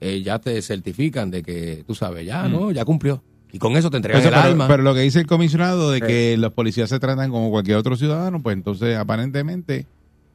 eh, 0.00 0.20
ya 0.22 0.40
te 0.40 0.60
certifican 0.62 1.30
de 1.30 1.42
que 1.44 1.84
tú 1.86 1.94
sabes, 1.94 2.26
ya 2.26 2.48
no, 2.48 2.72
ya 2.72 2.84
cumplió. 2.84 3.22
Y 3.52 3.58
con 3.58 3.76
eso 3.76 3.90
te 3.90 3.98
entregan 3.98 4.20
Eso, 4.20 4.30
el 4.30 4.34
pero, 4.34 4.46
alma. 4.48 4.66
pero 4.66 4.82
lo 4.82 4.94
que 4.94 5.00
dice 5.00 5.20
el 5.20 5.26
comisionado 5.26 5.90
de 5.90 6.00
que 6.00 6.36
los 6.38 6.52
policías 6.54 6.88
se 6.88 6.98
tratan 6.98 7.30
como 7.30 7.50
cualquier 7.50 7.76
otro 7.76 7.94
ciudadano, 7.96 8.42
pues 8.42 8.56
entonces 8.56 8.96
aparentemente, 8.96 9.86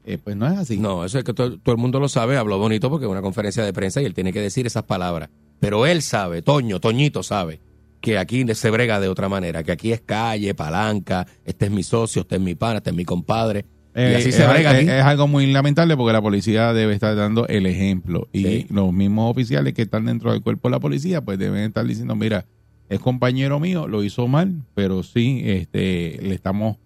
eh, 0.05 0.19
pues 0.23 0.37
no 0.37 0.47
es 0.47 0.57
así. 0.57 0.77
No, 0.77 1.03
eso 1.03 1.17
es 1.17 1.25
que 1.25 1.33
todo, 1.33 1.57
todo 1.57 1.73
el 1.73 1.81
mundo 1.81 1.99
lo 1.99 2.07
sabe, 2.07 2.37
habló 2.37 2.59
bonito 2.59 2.89
porque 2.91 3.07
es 3.07 3.11
una 3.11 3.23
conferencia 3.23 3.65
de 3.65 3.73
prensa 3.73 4.01
y 4.01 4.05
él 4.05 4.13
tiene 4.13 4.31
que 4.31 4.39
decir 4.39 4.67
esas 4.67 4.83
palabras. 4.83 5.29
Pero 5.59 5.85
él 5.85 6.01
sabe, 6.01 6.41
Toño, 6.41 6.79
Toñito 6.79 7.23
sabe, 7.23 7.59
que 8.01 8.17
aquí 8.19 8.45
se 8.53 8.69
brega 8.69 8.99
de 8.99 9.07
otra 9.09 9.27
manera, 9.27 9.63
que 9.63 9.71
aquí 9.71 9.91
es 9.91 10.01
calle, 10.01 10.53
palanca, 10.53 11.25
este 11.45 11.65
es 11.65 11.71
mi 11.71 11.83
socio, 11.83 12.21
este 12.21 12.35
es 12.35 12.41
mi 12.41 12.55
pana, 12.55 12.77
este 12.77 12.91
es 12.91 12.95
mi 12.95 13.05
compadre. 13.05 13.65
y 13.95 13.99
Eh, 13.99 14.15
así 14.17 14.29
es, 14.29 14.35
se 14.35 14.45
brega 14.45 14.71
es- 14.73 14.77
aquí. 14.87 14.89
es 14.91 15.03
algo 15.03 15.27
muy 15.27 15.47
lamentable 15.51 15.97
porque 15.97 16.13
la 16.13 16.21
policía 16.21 16.71
debe 16.73 16.93
estar 16.93 17.15
dando 17.15 17.47
el 17.47 17.65
ejemplo 17.65 18.27
y 18.31 18.43
Sí. 18.43 18.65
los 18.69 18.93
mismos 18.93 19.31
oficiales 19.31 19.73
que 19.73 19.81
están 19.81 20.05
dentro 20.05 20.31
del 20.31 20.43
cuerpo 20.43 20.67
de 20.67 20.73
la 20.73 20.79
policía 20.79 21.21
pues 21.21 21.39
deben 21.39 21.63
estar 21.63 21.83
diciendo, 21.83 22.15
mira, 22.15 22.45
es 22.89 22.99
compañero 22.99 23.59
mío, 23.59 23.87
lo 23.87 24.03
hizo 24.03 24.27
mal, 24.27 24.61
pero 24.75 25.01
sí, 25.01 25.41
este, 25.45 26.19
le 26.21 26.35
estamos 26.35 26.77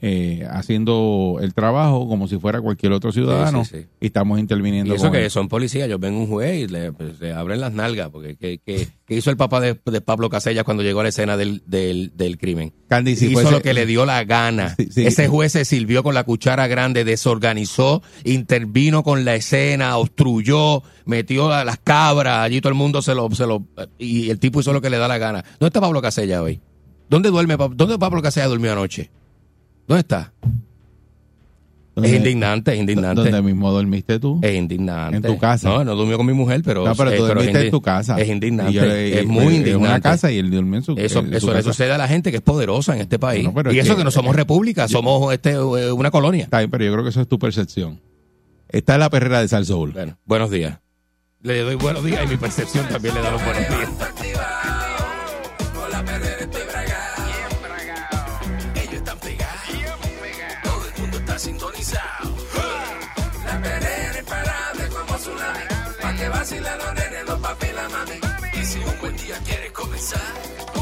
eh, 0.00 0.46
haciendo 0.50 1.38
el 1.42 1.54
trabajo 1.54 2.06
como 2.08 2.28
si 2.28 2.38
fuera 2.38 2.60
cualquier 2.60 2.92
otro 2.92 3.10
ciudadano 3.10 3.64
sí, 3.64 3.78
sí. 3.80 3.86
y 4.00 4.06
estamos 4.06 4.38
Y 4.38 4.42
interviniendo. 4.42 4.94
eso 4.94 5.04
con 5.06 5.12
que 5.12 5.24
él. 5.24 5.30
son 5.30 5.48
policías, 5.48 5.88
yo 5.88 5.98
ven 5.98 6.14
un 6.14 6.28
juez 6.28 6.64
y 6.64 6.68
le, 6.68 6.92
pues, 6.92 7.18
le 7.20 7.32
abren 7.32 7.60
las 7.60 7.72
nalgas, 7.72 8.08
porque 8.10 8.36
¿qué, 8.36 8.60
qué- 8.64 8.88
qué 9.06 9.14
hizo 9.16 9.30
el 9.30 9.36
papá 9.36 9.60
de, 9.60 9.78
de 9.84 10.00
Pablo 10.00 10.30
Casellas 10.30 10.62
cuando 10.64 10.82
llegó 10.82 11.00
a 11.00 11.02
la 11.04 11.08
escena 11.08 11.36
del, 11.36 11.62
del, 11.66 12.12
del 12.14 12.38
crimen? 12.38 12.72
Candy, 12.88 13.16
si 13.16 13.26
hizo 13.26 13.40
fuese- 13.40 13.50
lo 13.50 13.60
que 13.60 13.74
le 13.74 13.86
dio 13.86 14.06
la 14.06 14.22
gana. 14.24 14.76
Ese 14.78 15.26
juez 15.28 15.52
se 15.52 15.64
sirvió 15.64 16.02
con 16.02 16.14
la 16.14 16.22
cuchara 16.24 16.66
grande, 16.68 17.04
desorganizó, 17.04 18.02
intervino 18.24 19.02
con 19.02 19.24
la 19.24 19.34
escena, 19.34 19.96
obstruyó, 19.96 20.82
metió 21.06 21.52
a 21.52 21.64
las 21.64 21.78
cabras, 21.78 22.38
allí 22.40 22.60
todo 22.60 22.68
el 22.70 22.78
mundo 22.78 23.02
se 23.02 23.14
lo, 23.14 23.28
se 23.34 23.46
lo, 23.46 23.64
y 23.98 24.30
el 24.30 24.38
tipo 24.38 24.60
hizo 24.60 24.72
lo 24.72 24.80
que 24.80 24.90
le 24.90 24.98
da 24.98 25.08
la 25.08 25.18
gana. 25.18 25.42
¿Dónde 25.58 25.66
está 25.66 25.80
Pablo 25.80 26.00
Casellas 26.02 26.40
hoy? 26.40 26.60
¿Dónde 27.10 27.30
duerme, 27.30 27.56
dónde 27.74 27.98
Pablo 27.98 28.20
Casellas 28.22 28.50
durmió 28.50 28.70
anoche? 28.72 29.10
¿Dónde 29.88 30.00
está? 30.02 30.32
¿Dónde- 31.94 32.10
Es 32.10 32.16
indignante, 32.16 32.72
es 32.74 32.78
indignante. 32.78 33.22
¿Dónde 33.22 33.42
mismo 33.42 33.72
dormiste 33.72 34.20
tú? 34.20 34.38
Es 34.42 34.54
indignante. 34.56 35.16
En 35.16 35.22
tu 35.22 35.36
casa. 35.36 35.68
No, 35.68 35.84
no 35.84 35.96
durmió 35.96 36.16
con 36.16 36.26
mi 36.26 36.32
mujer, 36.32 36.62
pero. 36.64 36.84
no, 36.84 36.94
pero 36.94 37.10
eh, 37.10 37.16
tú 37.16 37.26
dormiste 37.26 37.64
en 37.64 37.70
tu 37.72 37.80
casa. 37.82 38.20
Es 38.20 38.28
indignante. 38.28 38.72
Yo 38.72 38.84
es 38.84 39.26
muy 39.26 39.46
en 39.46 39.52
indignante. 39.54 39.76
una 39.76 40.00
casa 40.00 40.30
y 40.30 40.38
él 40.38 40.48
durmió 40.50 40.76
en 40.76 40.84
su, 40.84 40.92
Eso, 40.92 41.18
en 41.20 41.34
eso 41.34 41.52
le 41.52 41.62
sucede 41.64 41.90
a 41.90 41.98
la 41.98 42.06
gente 42.06 42.30
que 42.30 42.36
es 42.36 42.42
poderosa 42.42 42.94
en 42.94 43.00
este 43.00 43.18
país. 43.18 43.42
No, 43.42 43.52
pero 43.52 43.72
y 43.72 43.78
es 43.80 43.86
eso 43.86 43.94
que- 43.94 44.00
que 44.00 44.04
no 44.04 44.10
somos 44.12 44.36
república, 44.36 44.86
somos 44.86 45.32
este 45.32 45.52
eh, 45.52 45.90
una 45.90 46.12
colonia. 46.12 46.44
Está 46.44 46.58
bien, 46.58 46.70
pero 46.70 46.84
yo 46.84 46.92
creo 46.92 47.02
que 47.02 47.10
eso 47.10 47.20
es 47.20 47.26
tu 47.28 47.38
percepción. 47.40 48.00
Esta 48.68 48.92
es 48.92 48.98
la 49.00 49.10
perrera 49.10 49.40
de 49.40 49.48
Sal 49.48 49.66
Soul. 49.66 49.92
Bueno, 49.92 50.18
buenos 50.24 50.50
días. 50.50 50.78
Le 51.42 51.62
doy 51.62 51.74
buenos 51.76 52.04
días 52.04 52.20
y 52.24 52.28
mi 52.28 52.36
percepción 52.36 52.86
también 52.88 53.14
le 53.14 53.22
da 53.22 53.30
los 53.32 53.42
buenos 53.44 53.62
días. 53.68 53.88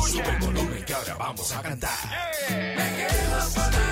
Sube 0.06 0.28
el 0.28 0.38
volumen 0.38 0.84
que 0.84 0.94
ahora 0.94 1.14
vamos 1.14 1.52
a 1.52 1.62
cantar. 1.62 1.90
Me 2.48 2.96
quedo 2.96 3.85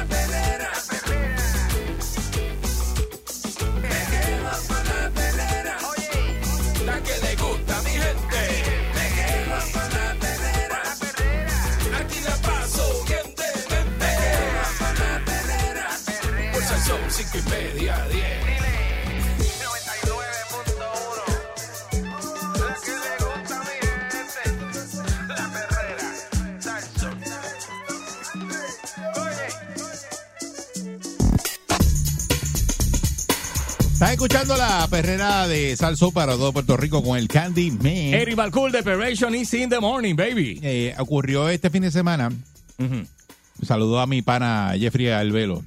escuchando 34.14 34.56
la 34.56 34.86
perrera 34.88 35.48
de 35.48 35.76
Sal 35.76 35.96
Soul 35.96 36.12
para 36.12 36.34
todo 36.34 36.52
Puerto 36.52 36.76
Rico 36.76 37.02
con 37.02 37.18
el 37.18 37.26
Candy 37.26 37.72
Man. 37.72 37.86
Eric 37.86 38.36
Balcool 38.36 38.70
de 38.70 38.78
Operation 38.78 39.34
is 39.34 39.52
in 39.54 39.68
the 39.68 39.80
morning, 39.80 40.14
baby. 40.14 40.60
Eh, 40.62 40.94
ocurrió 40.98 41.48
este 41.48 41.68
fin 41.68 41.82
de 41.82 41.90
semana. 41.90 42.30
Saludó 43.62 43.98
a 44.00 44.06
mi 44.06 44.22
pana 44.22 44.74
Jeffrey 44.78 45.08
Albelo. 45.08 45.64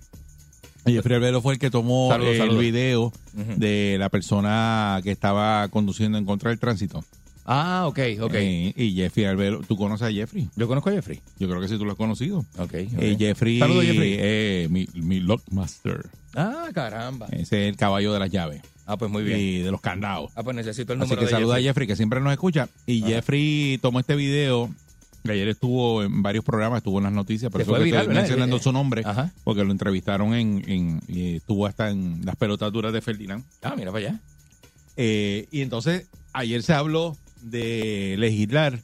Jeffrey 0.86 1.18
Albelo 1.18 1.42
fue 1.42 1.54
el 1.56 1.60
que 1.60 1.70
tomó 1.70 2.08
Saludos, 2.10 2.32
el 2.32 2.38
saludos. 2.38 2.60
video 2.62 3.14
de 3.34 3.98
la 4.00 4.08
persona 4.08 5.02
que 5.04 5.12
estaba 5.12 5.68
conduciendo 5.68 6.18
en 6.18 6.24
contra 6.26 6.50
del 6.50 6.60
tránsito. 6.60 7.04
Ah, 7.50 7.86
ok, 7.88 8.00
ok. 8.22 8.34
Eh, 8.36 8.74
y 8.76 8.94
Jeffrey 8.94 9.26
Albelo, 9.26 9.62
¿tú 9.66 9.78
conoces 9.78 10.06
a 10.08 10.12
Jeffrey? 10.12 10.50
Yo 10.58 10.68
conozco 10.68 10.90
a 10.90 10.94
Jeffrey. 10.94 11.22
Yo 11.40 11.48
creo 11.48 11.62
que 11.62 11.70
sí 11.70 11.78
tú 11.78 11.86
lo 11.86 11.92
has 11.92 11.98
conocido. 11.98 12.40
Ok. 12.58 12.60
ok. 12.60 12.74
Eh, 12.76 13.16
Jeffrey, 13.18 13.58
Saludos, 13.60 13.86
Jeffrey. 13.86 14.16
eh, 14.20 14.68
mi, 14.70 14.86
mi 14.96 15.22
Lockmaster. 15.22 16.06
Ah, 16.36 16.68
caramba. 16.74 17.28
Ese 17.32 17.64
es 17.64 17.70
el 17.70 17.78
caballo 17.78 18.12
de 18.12 18.20
las 18.20 18.30
llaves. 18.30 18.62
Ah, 18.86 18.98
pues 18.98 19.10
muy 19.10 19.24
bien. 19.24 19.40
y 19.40 19.58
de 19.60 19.72
los 19.72 19.80
candados. 19.82 20.32
Ah, 20.36 20.44
pues 20.44 20.56
necesito 20.58 20.92
el 20.94 21.00
Así 21.00 21.08
número 21.10 21.22
que 21.22 21.26
de 21.28 21.32
saluda 21.32 21.56
Jeffrey. 21.56 21.66
a 21.66 21.70
Jeffrey, 21.70 21.88
que 21.88 21.96
siempre 21.96 22.20
nos 22.20 22.34
escucha. 22.34 22.68
Y. 22.86 23.02
Jeffrey 23.04 23.80
tomó 23.82 24.00
este 24.02 24.16
video, 24.18 24.70
que 25.24 25.32
ayer 25.32 25.48
estuvo 25.48 26.04
en 26.04 26.22
varios 26.22 26.44
programas, 26.44 26.78
estuvo 26.80 26.98
en 27.00 27.06
las 27.06 27.14
noticias, 27.14 27.50
Que 27.52 27.62
eso 27.62 27.74
que 27.74 27.84
viral, 27.84 28.02
estoy 28.02 28.08
¿verdad? 28.10 28.22
mencionando 28.24 28.58
Eh, 28.58 28.62
su 28.62 28.72
nombre, 28.74 29.04
Ajá. 29.06 29.32
porque 29.46 29.64
lo 29.64 29.72
entrevistaron 29.72 30.34
en, 30.34 30.64
en- 30.70 31.02
y 31.08 31.36
estuvo 31.38 31.66
hasta 31.66 31.90
en 31.92 32.26
las 32.26 32.36
pelotas 32.36 32.72
duras 32.74 32.92
de 32.92 33.02
Ferdinand. 33.02 33.44
Ah, 33.62 33.74
mira 33.78 33.92
para 33.94 34.08
allá. 34.10 34.20
Eh, 34.98 35.48
y 35.52 35.62
entonces, 35.62 36.08
ayer 36.34 36.62
se 36.64 36.74
habló 36.74 37.16
de 37.42 38.16
legislar 38.18 38.80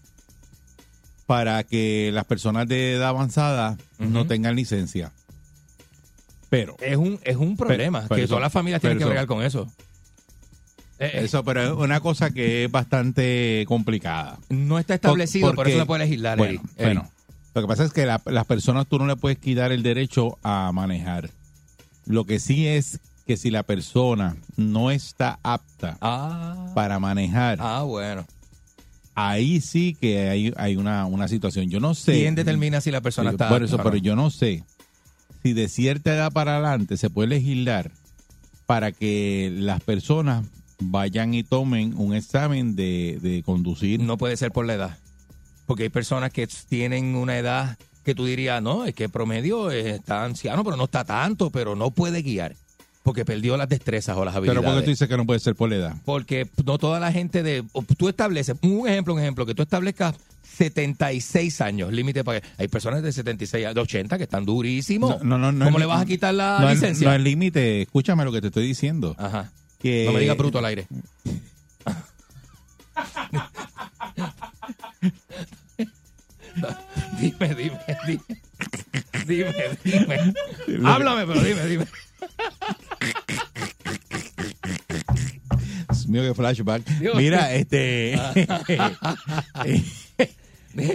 para 1.25 1.63
que 1.63 2.11
las 2.13 2.25
personas 2.25 2.67
de 2.67 2.93
edad 2.93 3.09
avanzada 3.09 3.77
no 3.97 4.25
tengan 4.27 4.55
licencia. 4.55 5.11
Pero, 6.49 6.75
Es 6.81 6.97
un, 6.97 7.19
es 7.23 7.37
un 7.37 7.57
problema, 7.57 8.05
pero 8.07 8.21
que 8.21 8.27
todas 8.27 8.43
las 8.43 8.53
familias 8.53 8.79
tienen 8.81 8.99
que 8.99 9.05
bregar 9.05 9.25
con 9.25 9.41
eso. 9.43 9.67
Eh, 10.99 11.09
eh, 11.13 11.21
eso 11.23 11.43
pero 11.43 11.63
es 11.63 11.71
una 11.71 11.99
cosa 11.99 12.29
que 12.29 12.65
es 12.65 12.71
bastante 12.71 13.65
complicada. 13.67 14.37
no 14.49 14.77
está 14.77 14.93
establecido, 14.93 15.53
por, 15.55 15.67
eso 15.67 15.79
se 15.79 15.85
puede 15.85 16.03
legislar. 16.05 16.37
Bueno, 16.37 16.61
Eric. 16.61 16.71
Eric. 16.77 16.85
bueno, 16.85 17.11
lo 17.55 17.61
que 17.61 17.67
pasa 17.67 17.83
es 17.85 17.91
que 17.93 18.05
la- 18.05 18.21
las 18.25 18.45
personas 18.45 18.85
tú 18.87 18.99
no 18.99 19.07
le 19.07 19.15
puedes 19.15 19.39
quitar 19.39 19.71
el 19.71 19.81
derecho 19.81 20.37
a 20.43 20.71
manejar. 20.71 21.31
Lo 22.05 22.25
que 22.25 22.39
sí 22.39 22.67
es 22.67 22.99
que 23.25 23.37
si 23.37 23.49
la 23.49 23.63
persona 23.63 24.35
no 24.57 24.91
está 24.91 25.39
apta 25.41 25.97
Ah, 26.01 26.71
para 26.75 26.99
manejar, 26.99 27.57
ah, 27.61 27.81
bueno. 27.83 28.25
Ahí 29.15 29.61
sí 29.61 29.95
que 29.99 30.29
hay, 30.29 30.53
hay 30.57 30.75
una, 30.75 31.05
una 31.05 31.27
situación. 31.27 31.69
Yo 31.69 31.79
no 31.79 31.95
sé. 31.95 32.13
¿Quién 32.13 32.35
determina 32.35 32.81
si 32.81 32.91
la 32.91 33.01
persona 33.01 33.31
Sí, 33.31 33.35
está 33.35 33.49
Por 33.49 33.63
eso, 33.63 33.77
pero 33.77 33.97
yo 33.97 34.15
no 34.15 34.29
sé 34.29 34.63
si 35.43 35.53
de 35.53 35.67
cierta 35.67 36.13
edad 36.13 36.31
para 36.31 36.53
adelante 36.53 36.95
se 36.97 37.09
puede 37.09 37.27
legislar 37.29 37.91
para 38.65 38.91
que 38.91 39.51
las 39.53 39.81
personas 39.81 40.45
vayan 40.79 41.33
y 41.33 41.43
tomen 41.43 41.93
un 41.97 42.13
examen 42.13 42.75
de, 42.75 43.19
de 43.21 43.43
conducir. 43.43 43.99
No 43.99 44.17
puede 44.17 44.37
ser 44.37 44.51
por 44.51 44.65
la 44.65 44.75
edad. 44.75 44.97
Porque 45.65 45.83
hay 45.83 45.89
personas 45.89 46.31
que 46.31 46.47
tienen 46.67 47.15
una 47.15 47.37
edad 47.37 47.77
que 48.03 48.15
tú 48.15 48.25
dirías, 48.25 48.61
no, 48.61 48.85
es 48.85 48.93
que 48.93 49.09
promedio 49.09 49.71
eh, 49.71 49.91
está 49.91 50.25
anciano, 50.25 50.63
pero 50.63 50.75
no 50.75 50.85
está 50.85 51.05
tanto, 51.05 51.49
pero 51.49 51.75
no 51.75 51.91
puede 51.91 52.21
guiar. 52.21 52.55
Porque 53.03 53.25
perdió 53.25 53.57
las 53.57 53.67
destrezas 53.69 54.15
o 54.17 54.23
las 54.23 54.33
pero 54.33 54.51
habilidades. 54.51 54.65
¿por 54.65 54.75
qué 54.79 54.85
tú 54.85 54.89
dices 54.91 55.07
que 55.09 55.17
no 55.17 55.25
puede 55.25 55.39
ser 55.41 55.55
por 55.55 55.69
la 55.69 55.75
edad? 55.75 55.95
Porque 56.05 56.47
no 56.65 56.77
toda 56.77 56.99
la 57.01 57.11
gente 57.11 57.43
de... 57.43 57.63
Tú 57.97 58.07
estableces, 58.07 58.55
un 58.61 58.87
ejemplo, 58.87 59.13
un 59.13 59.19
ejemplo, 59.19 59.45
que 59.45 59.53
tú 59.53 59.61
establezcas 59.61 60.15
76 60.57 61.59
años, 61.61 61.91
límite 61.91 62.23
para... 62.23 62.41
Hay 62.57 62.67
personas 62.69 63.03
de 63.03 63.11
76, 63.11 63.65
a- 63.65 63.73
de 63.73 63.81
80 63.81 64.17
que 64.17 64.23
están 64.23 64.45
durísimos. 64.45 65.21
No, 65.21 65.37
no, 65.37 65.51
no 65.51 65.65
¿Cómo 65.65 65.79
le 65.79 65.85
vas 65.85 66.01
a 66.01 66.05
quitar 66.05 66.33
la 66.33 66.59
no 66.61 66.69
licencia? 66.69 67.07
No 67.09 67.13
es 67.13 67.21
límite, 67.21 67.81
escúchame 67.81 68.23
lo 68.23 68.31
que 68.31 68.39
te 68.39 68.47
estoy 68.47 68.65
diciendo. 68.67 69.15
Ajá. 69.17 69.51
Que, 69.79 70.05
No 70.05 70.13
me 70.13 70.21
digas 70.21 70.37
bruto 70.37 70.59
al 70.59 70.65
aire. 70.65 70.87
dime, 77.19 77.55
dime, 77.55 77.79
dime. 78.07 78.23
Dime, 79.25 79.53
dime. 79.83 80.89
Háblame, 80.89 81.25
pero 81.25 81.41
dime, 81.41 81.65
dime. 81.65 81.85
Dios 85.87 86.07
mío, 86.07 86.21
qué 86.23 86.33
flashback. 86.33 86.85
Dios. 86.99 87.15
Mira, 87.15 87.53
este. 87.53 88.19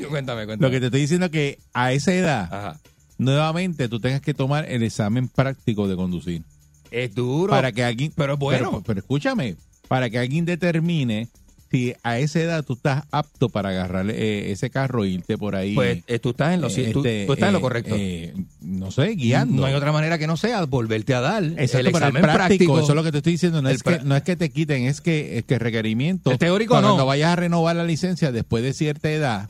cuéntame, 0.08 0.46
cuéntame. 0.46 0.56
lo 0.60 0.70
que 0.70 0.80
te 0.80 0.86
estoy 0.86 1.00
diciendo 1.02 1.26
es 1.26 1.32
que 1.32 1.58
a 1.72 1.92
esa 1.92 2.12
edad, 2.14 2.42
Ajá. 2.52 2.80
nuevamente 3.18 3.88
tú 3.88 4.00
tengas 4.00 4.20
que 4.20 4.34
tomar 4.34 4.68
el 4.70 4.82
examen 4.82 5.28
práctico 5.28 5.88
de 5.88 5.96
conducir. 5.96 6.42
Es 6.90 7.14
duro. 7.14 7.50
para 7.50 7.70
que 7.72 7.84
alguien 7.84 8.12
pero 8.16 8.36
bueno. 8.38 8.70
pero, 8.70 8.82
pero 8.82 9.00
escúchame 9.00 9.56
para 9.88 10.08
que 10.08 10.18
alguien 10.18 10.44
determine 10.46 11.28
si 11.70 11.94
a 12.02 12.18
esa 12.18 12.40
edad 12.40 12.64
tú 12.64 12.72
estás 12.74 13.04
apto 13.10 13.48
para 13.50 13.68
agarrar 13.70 14.08
eh, 14.10 14.50
ese 14.52 14.70
carro 14.70 15.04
e 15.04 15.08
irte 15.10 15.36
por 15.36 15.54
ahí 15.54 15.74
pues 15.74 16.02
eh, 16.06 16.18
tú 16.18 16.30
estás 16.30 16.54
en 16.54 16.60
lo, 16.62 16.68
eh, 16.68 16.90
tú, 16.92 17.00
este, 17.00 17.26
tú 17.26 17.32
estás 17.34 17.48
en 17.48 17.52
lo 17.52 17.58
eh, 17.58 17.62
correcto. 17.62 17.94
eh, 17.98 18.34
no 18.62 18.90
sé 18.90 19.08
guiando 19.16 19.60
No 19.60 19.66
hay 19.66 19.74
otra 19.74 19.92
manera 19.92 20.18
que 20.18 20.26
no 20.26 20.36
sea 20.36 20.64
volverte 20.64 21.14
a 21.14 21.20
dar 21.20 21.44
Exacto, 21.44 21.78
el 21.78 21.86
examen 21.88 22.22
práctico, 22.22 22.34
práctico. 22.34 22.78
eso 22.80 22.88
es 22.90 22.94
lo 22.96 23.02
que 23.04 23.12
te 23.12 23.18
estoy 23.18 23.32
diciendo 23.32 23.60
no 23.62 23.68
es 23.68 23.82
que 23.82 24.00
no 24.04 24.16
es 24.16 24.22
que 24.22 24.36
te 24.36 24.50
quiten 24.50 24.84
es 24.86 25.00
que 25.00 25.38
es 25.38 25.44
que 25.44 25.58
requerimiento 25.58 26.30
El 26.30 26.38
teórico 26.38 26.74
para 26.74 26.82
no. 26.82 26.88
cuando 26.94 27.06
vayas 27.06 27.32
a 27.32 27.36
renovar 27.36 27.76
la 27.76 27.84
licencia 27.84 28.32
después 28.32 28.62
de 28.62 28.72
cierta 28.72 29.10
edad 29.10 29.48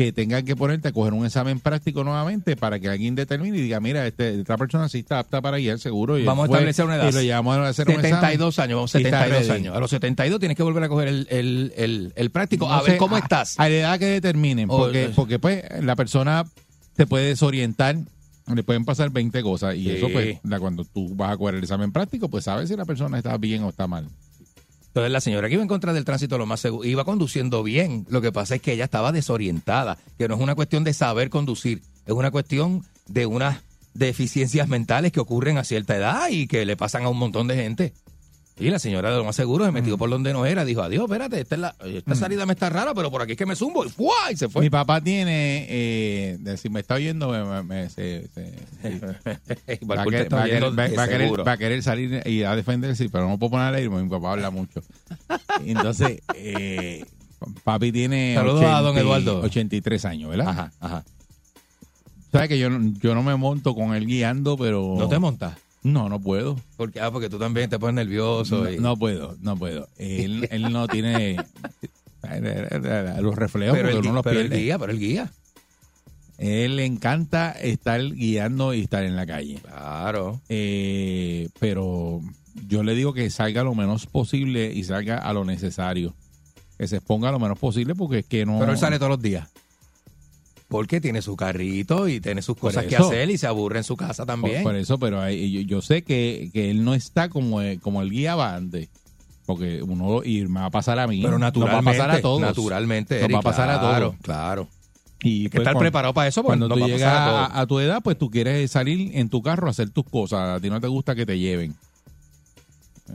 que 0.00 0.12
tengan 0.12 0.46
que 0.46 0.56
ponerte 0.56 0.88
a 0.88 0.92
coger 0.92 1.12
un 1.12 1.26
examen 1.26 1.60
práctico 1.60 2.04
nuevamente 2.04 2.56
para 2.56 2.80
que 2.80 2.88
alguien 2.88 3.14
determine 3.14 3.58
y 3.58 3.60
diga, 3.60 3.80
mira, 3.80 4.06
este, 4.06 4.40
esta 4.40 4.56
persona 4.56 4.88
sí 4.88 5.00
está 5.00 5.18
apta 5.18 5.42
para 5.42 5.58
guiar 5.58 5.78
seguro. 5.78 6.18
Y 6.18 6.24
Vamos 6.24 6.44
a 6.48 6.52
establecer 6.52 6.86
una 6.86 6.96
edad. 6.96 7.10
Y 7.10 7.12
lo 7.12 7.20
llevamos 7.20 7.58
a 7.58 7.68
hacer 7.68 7.86
un 7.86 7.96
examen. 7.96 8.14
72 8.20 8.58
años, 8.60 8.76
vamos, 8.76 8.94
y 8.94 8.98
está 8.98 9.10
72 9.24 9.48
ready. 9.48 9.60
años. 9.60 9.76
A 9.76 9.80
los 9.80 9.90
72 9.90 10.40
tienes 10.40 10.56
que 10.56 10.62
volver 10.62 10.84
a 10.84 10.88
coger 10.88 11.08
el, 11.08 11.26
el, 11.28 11.72
el, 11.76 12.12
el 12.16 12.30
práctico. 12.30 12.66
No 12.66 12.72
a 12.72 12.82
ver 12.82 12.96
cómo 12.96 13.16
a- 13.16 13.18
estás. 13.18 13.60
A 13.60 13.68
la 13.68 13.74
edad 13.74 13.98
que 13.98 14.06
determinen, 14.06 14.70
O- 14.70 14.78
porque, 14.78 15.10
porque 15.14 15.38
pues 15.38 15.64
la 15.82 15.96
persona 15.96 16.46
se 16.96 17.06
puede 17.06 17.26
desorientar, 17.26 17.96
le 18.54 18.62
pueden 18.62 18.86
pasar 18.86 19.10
20 19.10 19.42
cosas 19.42 19.74
y 19.76 19.84
Sí. 19.84 19.90
eso 19.90 20.08
pues 20.10 20.38
la- 20.44 20.58
cuando 20.60 20.84
tú 20.86 21.14
vas 21.14 21.32
a 21.32 21.36
coger 21.36 21.56
el 21.56 21.62
examen 21.62 21.92
práctico, 21.92 22.30
pues 22.30 22.44
sabes 22.44 22.70
si 22.70 22.76
la 22.76 22.86
persona 22.86 23.18
está 23.18 23.36
bien 23.36 23.64
o 23.64 23.68
está 23.68 23.86
mal. 23.86 24.06
Entonces 24.90 25.12
la 25.12 25.20
señora 25.20 25.48
que 25.48 25.54
iba 25.54 25.62
en 25.62 25.68
contra 25.68 25.92
del 25.92 26.04
tránsito 26.04 26.36
lo 26.36 26.46
más 26.46 26.58
seguro, 26.58 26.84
iba 26.84 27.04
conduciendo 27.04 27.62
bien. 27.62 28.06
Lo 28.10 28.20
que 28.20 28.32
pasa 28.32 28.56
es 28.56 28.62
que 28.62 28.72
ella 28.72 28.84
estaba 28.84 29.12
desorientada, 29.12 29.98
que 30.18 30.26
no 30.26 30.34
es 30.34 30.40
una 30.40 30.56
cuestión 30.56 30.82
de 30.82 30.92
saber 30.92 31.30
conducir, 31.30 31.82
es 32.06 32.12
una 32.12 32.32
cuestión 32.32 32.84
de 33.06 33.26
unas 33.26 33.58
deficiencias 33.94 34.68
mentales 34.68 35.12
que 35.12 35.20
ocurren 35.20 35.58
a 35.58 35.64
cierta 35.64 35.96
edad 35.96 36.28
y 36.28 36.48
que 36.48 36.64
le 36.64 36.76
pasan 36.76 37.04
a 37.04 37.08
un 37.08 37.18
montón 37.18 37.46
de 37.46 37.54
gente. 37.54 37.92
Y 38.58 38.68
la 38.68 38.78
señora 38.78 39.10
de 39.10 39.16
lo 39.16 39.24
más 39.24 39.36
seguro 39.36 39.64
se 39.64 39.70
Mm. 39.70 39.74
metió 39.74 39.96
por 39.96 40.10
donde 40.10 40.34
no 40.34 40.44
era, 40.44 40.66
dijo, 40.66 40.82
adiós, 40.82 41.04
espérate, 41.04 41.40
esta, 41.40 41.54
es 41.54 41.60
la- 41.62 41.74
esta 41.86 42.14
salida 42.14 42.44
me 42.44 42.52
está 42.52 42.68
rara, 42.68 42.92
pero 42.94 43.10
por 43.10 43.22
aquí 43.22 43.32
es 43.32 43.38
que 43.38 43.46
me 43.46 43.56
zumbo 43.56 43.86
y 43.86 43.88
¡fua! 43.88 44.30
y 44.30 44.36
se 44.36 44.50
fue. 44.50 44.60
Mi 44.60 44.68
papá 44.68 45.00
tiene, 45.00 45.66
eh, 45.70 46.36
de- 46.40 46.56
si 46.58 46.68
me 46.68 46.80
está 46.80 46.96
oyendo, 46.96 47.30
me, 47.30 47.42
me- 47.42 47.62
me- 47.62 47.88
se- 47.88 48.28
va, 49.90 50.02
a 50.02 50.04
te 50.04 50.10
querer, 50.10 50.22
está 50.22 50.36
va 50.36 50.42
a 50.42 50.46
querer- 50.46 50.62
oyendo 50.62 50.76
va- 50.76 50.88
de 50.88 50.96
va 50.96 51.02
a 51.04 51.08
querer- 51.08 51.20
seguro. 51.26 51.44
va 51.44 51.52
a 51.52 51.56
querer 51.56 51.82
salir 51.82 52.22
y 52.26 52.42
a 52.42 52.54
defenderse, 52.54 53.08
pero 53.08 53.28
no 53.28 53.38
puedo 53.38 53.50
poner 53.52 53.66
al 53.68 53.74
aire 53.76 53.88
porque 53.88 54.04
mi 54.04 54.10
papá 54.10 54.32
habla 54.32 54.50
mucho. 54.50 54.82
Entonces, 55.64 56.20
eh, 56.34 57.04
papi 57.64 57.92
tiene 57.92 58.34
Saludos 58.34 58.64
a 58.64 58.80
don 58.82 58.98
Eduardo. 58.98 59.40
83 59.40 60.04
años, 60.04 60.28
¿verdad? 60.30 60.48
Ajá, 60.48 60.72
ajá. 60.80 61.04
Sabes 62.30 62.48
que 62.48 62.58
yo, 62.58 62.68
no- 62.70 62.92
yo 63.00 63.14
no 63.14 63.22
me 63.22 63.34
monto 63.36 63.74
con 63.74 63.94
él 63.94 64.06
guiando, 64.06 64.56
pero... 64.58 64.96
¿No 64.98 65.08
te 65.08 65.18
montas? 65.18 65.54
No, 65.82 66.08
no 66.08 66.20
puedo. 66.20 66.58
Porque, 66.76 67.00
ah, 67.00 67.10
porque 67.10 67.30
tú 67.30 67.38
también 67.38 67.70
te 67.70 67.78
pones 67.78 67.94
nervioso. 67.94 68.64
No, 68.64 68.70
y- 68.70 68.78
no 68.78 68.96
puedo, 68.96 69.36
no 69.40 69.56
puedo. 69.56 69.88
Él, 69.98 70.46
él 70.50 70.70
no 70.72 70.86
tiene 70.88 71.36
los 73.20 73.34
reflejos 73.34 73.76
pero 73.76 73.88
porque 73.88 73.98
el, 73.98 74.06
uno 74.06 74.14
los 74.14 74.22
pero 74.24 74.40
el 74.40 74.48
pierde. 74.48 74.62
guía, 74.62 74.78
pero 74.78 74.92
el 74.92 74.98
guía. 74.98 75.30
Él 76.38 76.76
le 76.76 76.86
encanta 76.86 77.50
estar 77.52 78.00
guiando 78.14 78.72
y 78.72 78.80
estar 78.82 79.04
en 79.04 79.14
la 79.16 79.26
calle. 79.26 79.58
Claro. 79.62 80.40
Eh, 80.48 81.48
pero 81.58 82.20
yo 82.66 82.82
le 82.82 82.94
digo 82.94 83.12
que 83.12 83.28
salga 83.30 83.62
lo 83.62 83.74
menos 83.74 84.06
posible 84.06 84.72
y 84.72 84.84
salga 84.84 85.18
a 85.18 85.32
lo 85.34 85.44
necesario. 85.44 86.14
Que 86.78 86.88
se 86.88 86.96
exponga 86.96 87.30
lo 87.30 87.38
menos 87.38 87.58
posible 87.58 87.94
porque 87.94 88.20
es 88.20 88.26
que 88.26 88.46
no... 88.46 88.58
Pero 88.58 88.72
él 88.72 88.78
sale 88.78 88.96
todos 88.98 89.10
los 89.10 89.20
días. 89.22 89.48
Porque 90.70 91.00
tiene 91.00 91.20
su 91.20 91.34
carrito 91.36 92.06
y 92.08 92.20
tiene 92.20 92.40
sus 92.42 92.56
cosas 92.56 92.86
que 92.86 92.94
hacer 92.96 93.28
y 93.28 93.36
se 93.36 93.46
aburre 93.48 93.78
en 93.78 93.84
su 93.84 93.96
casa 93.96 94.24
también. 94.24 94.62
por 94.62 94.76
eso, 94.76 94.98
pero 94.98 95.20
hay- 95.20 95.50
yo, 95.50 95.60
yo 95.62 95.82
sé 95.82 96.02
que, 96.02 96.48
que 96.52 96.70
él 96.70 96.84
no 96.84 96.94
está 96.94 97.28
como, 97.28 97.60
el- 97.60 97.80
como 97.80 98.00
el 98.00 98.08
guía 98.10 98.34
antes. 98.54 98.88
Porque 99.46 99.82
uno, 99.82 100.22
y 100.24 100.42
me 100.46 100.60
va 100.60 100.66
a 100.66 100.70
pasar 100.70 101.00
a 101.00 101.08
mí. 101.08 101.18
Pero 101.20 101.32
nos 101.32 101.40
naturalmente. 101.40 101.84
va 101.84 101.90
a 101.90 101.92
pasar 101.96 102.10
a 102.16 102.20
todos. 102.22 102.40
Naturalmente. 102.40 103.16
Nos 103.16 103.24
Eric, 103.24 103.34
va 103.34 103.40
a 103.40 103.42
pasar 103.42 103.68
a 103.68 103.80
todos. 103.80 104.14
Claro. 104.22 104.68
Y 105.22 105.28
Hay 105.28 105.42
que 105.44 105.50
pues, 105.50 105.60
estar 105.62 105.64
cuando- 105.74 105.80
preparado 105.80 106.14
para 106.14 106.28
eso 106.28 106.42
Cuando 106.44 106.68
nos 106.68 106.78
tú 106.78 106.86
llegas 106.86 107.02
a 107.12 107.24
a, 107.24 107.28
todos. 107.48 107.60
a 107.62 107.66
tu 107.66 107.80
edad, 107.80 108.00
pues 108.02 108.16
tú 108.16 108.30
quieres 108.30 108.70
salir 108.70 109.10
en 109.18 109.28
tu 109.28 109.42
carro 109.42 109.66
a 109.66 109.70
hacer 109.70 109.90
tus 109.90 110.04
cosas. 110.04 110.56
A 110.56 110.60
ti 110.60 110.70
no 110.70 110.80
te 110.80 110.86
gusta 110.86 111.16
que 111.16 111.26
te 111.26 111.36
lleven. 111.38 111.74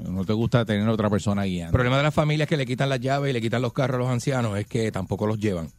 No 0.10 0.26
te 0.26 0.34
gusta 0.34 0.66
tener 0.66 0.86
a 0.88 0.92
otra 0.92 1.10
persona 1.10 1.46
El 1.46 1.52
guiando. 1.52 1.72
problema 1.72 1.96
de 1.98 2.04
las 2.04 2.14
familias 2.14 2.50
que 2.50 2.58
le 2.58 2.66
quitan 2.66 2.90
las 2.90 3.00
llaves 3.00 3.30
y 3.30 3.34
le 3.34 3.40
quitan 3.40 3.62
los 3.62 3.72
carros 3.72 3.96
a 3.96 4.00
los 4.00 4.10
ancianos 4.10 4.58
es 4.60 4.68
que 4.68 4.92
tampoco 4.92 5.26
los 5.26 5.40
llevan. 5.40 5.70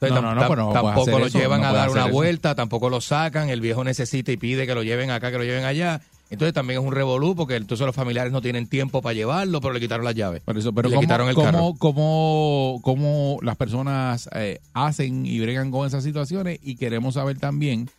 Entonces, 0.00 0.22
No, 0.22 0.34
no, 0.34 0.56
no, 0.56 0.72
tampoco 0.72 1.18
eso, 1.26 1.38
llevan 1.38 1.62
a 1.62 1.72
dar 1.72 1.90
una 1.90 2.04
eso. 2.06 2.10
vuelta, 2.12 2.54
tampoco 2.54 2.88
los 2.88 3.04
sacan, 3.04 3.50
el 3.50 3.60
viejo 3.60 3.84
necesita 3.84 4.32
y 4.32 4.36
pide 4.38 4.66
que 4.66 4.74
lo 4.74 4.82
lleven 4.82 5.10
acá, 5.10 5.30
que 5.30 5.36
lo 5.38 5.44
lleven 5.44 5.64
allá. 5.64 6.00
Entonces 6.30 6.54
también 6.54 6.80
es 6.80 6.86
un 6.86 6.92
revolú 6.92 7.34
porque 7.34 7.56
entonces 7.56 7.84
los 7.84 7.94
familiares 7.94 8.32
no 8.32 8.40
tienen 8.40 8.66
tiempo 8.68 9.02
para 9.02 9.14
llevarlo, 9.14 9.60
pero 9.60 9.74
le 9.74 9.80
quitaron 9.80 10.04
las 10.04 10.14
llaves. 10.14 10.42
Por 10.42 10.56
eso, 10.56 10.72
pero 10.72 10.88
le 10.88 10.94
¿cómo, 10.94 11.00
quitaron 11.02 11.28
el 11.28 11.34
cómo- 11.34 11.46
carro. 11.50 11.74
cómo- 11.78 12.80
cómo 12.82 13.38
las 13.42 13.56
personas 13.56 14.28
eh, 14.34 14.60
hacen 14.72 15.26
y 15.26 15.40
bregan 15.40 15.70
con 15.72 15.86
esas 15.86 16.04
situaciones? 16.04 16.60
Y 16.62 16.76
queremos 16.76 17.14
saber 17.14 17.38
también 17.38 17.90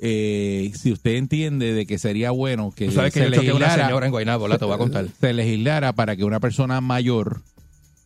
eh, 0.00 0.72
si 0.80 0.92
usted 0.92 1.16
entiende 1.16 1.74
de 1.74 1.84
que 1.86 1.98
sería 1.98 2.30
bueno 2.30 2.72
que 2.74 2.86
Tú 2.86 2.92
sabes 2.92 3.12
que 3.12 3.20
se 3.20 3.26
yo 3.30 3.34
choqué 3.34 3.50
a 3.50 3.54
una 3.54 3.66
legislara- 3.66 3.86
señora 3.88 4.06
en 4.06 4.12
Guaynabo, 4.12 4.48
la 4.48 4.56
te 4.56 4.64
voy 4.64 4.74
a 4.74 4.78
contar. 4.78 5.06
se 5.20 5.32
legislara 5.34 5.92
para 5.92 6.16
que 6.16 6.24
una 6.24 6.40
persona 6.40 6.80
mayor, 6.80 7.42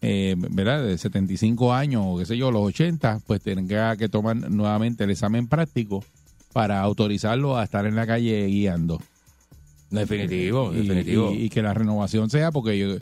eh, 0.05 0.35
¿verdad? 0.37 0.85
De 0.85 0.99
75 0.99 1.73
años 1.73 2.03
o 2.07 2.19
qué 2.19 2.27
sé 2.27 2.37
yo, 2.37 2.51
los 2.51 2.63
80, 2.63 3.21
pues 3.27 3.41
tenga 3.41 3.97
que 3.97 4.09
tomar 4.09 4.37
nuevamente 4.37 5.05
el 5.05 5.11
examen 5.11 5.47
práctico 5.49 6.05
para 6.53 6.81
autorizarlo 6.81 7.57
a 7.57 7.65
estar 7.65 7.87
en 7.87 7.97
la 7.97 8.07
calle 8.07 8.47
guiando. 8.47 9.01
Definitivo, 9.91 10.73
y, 10.73 10.79
definitivo. 10.87 11.33
y- 11.33 11.45
y 11.45 11.49
que 11.51 11.63
la 11.63 11.73
renovación 11.75 12.29
sea 12.31 12.51
porque 12.51 12.79
yo- 12.79 12.97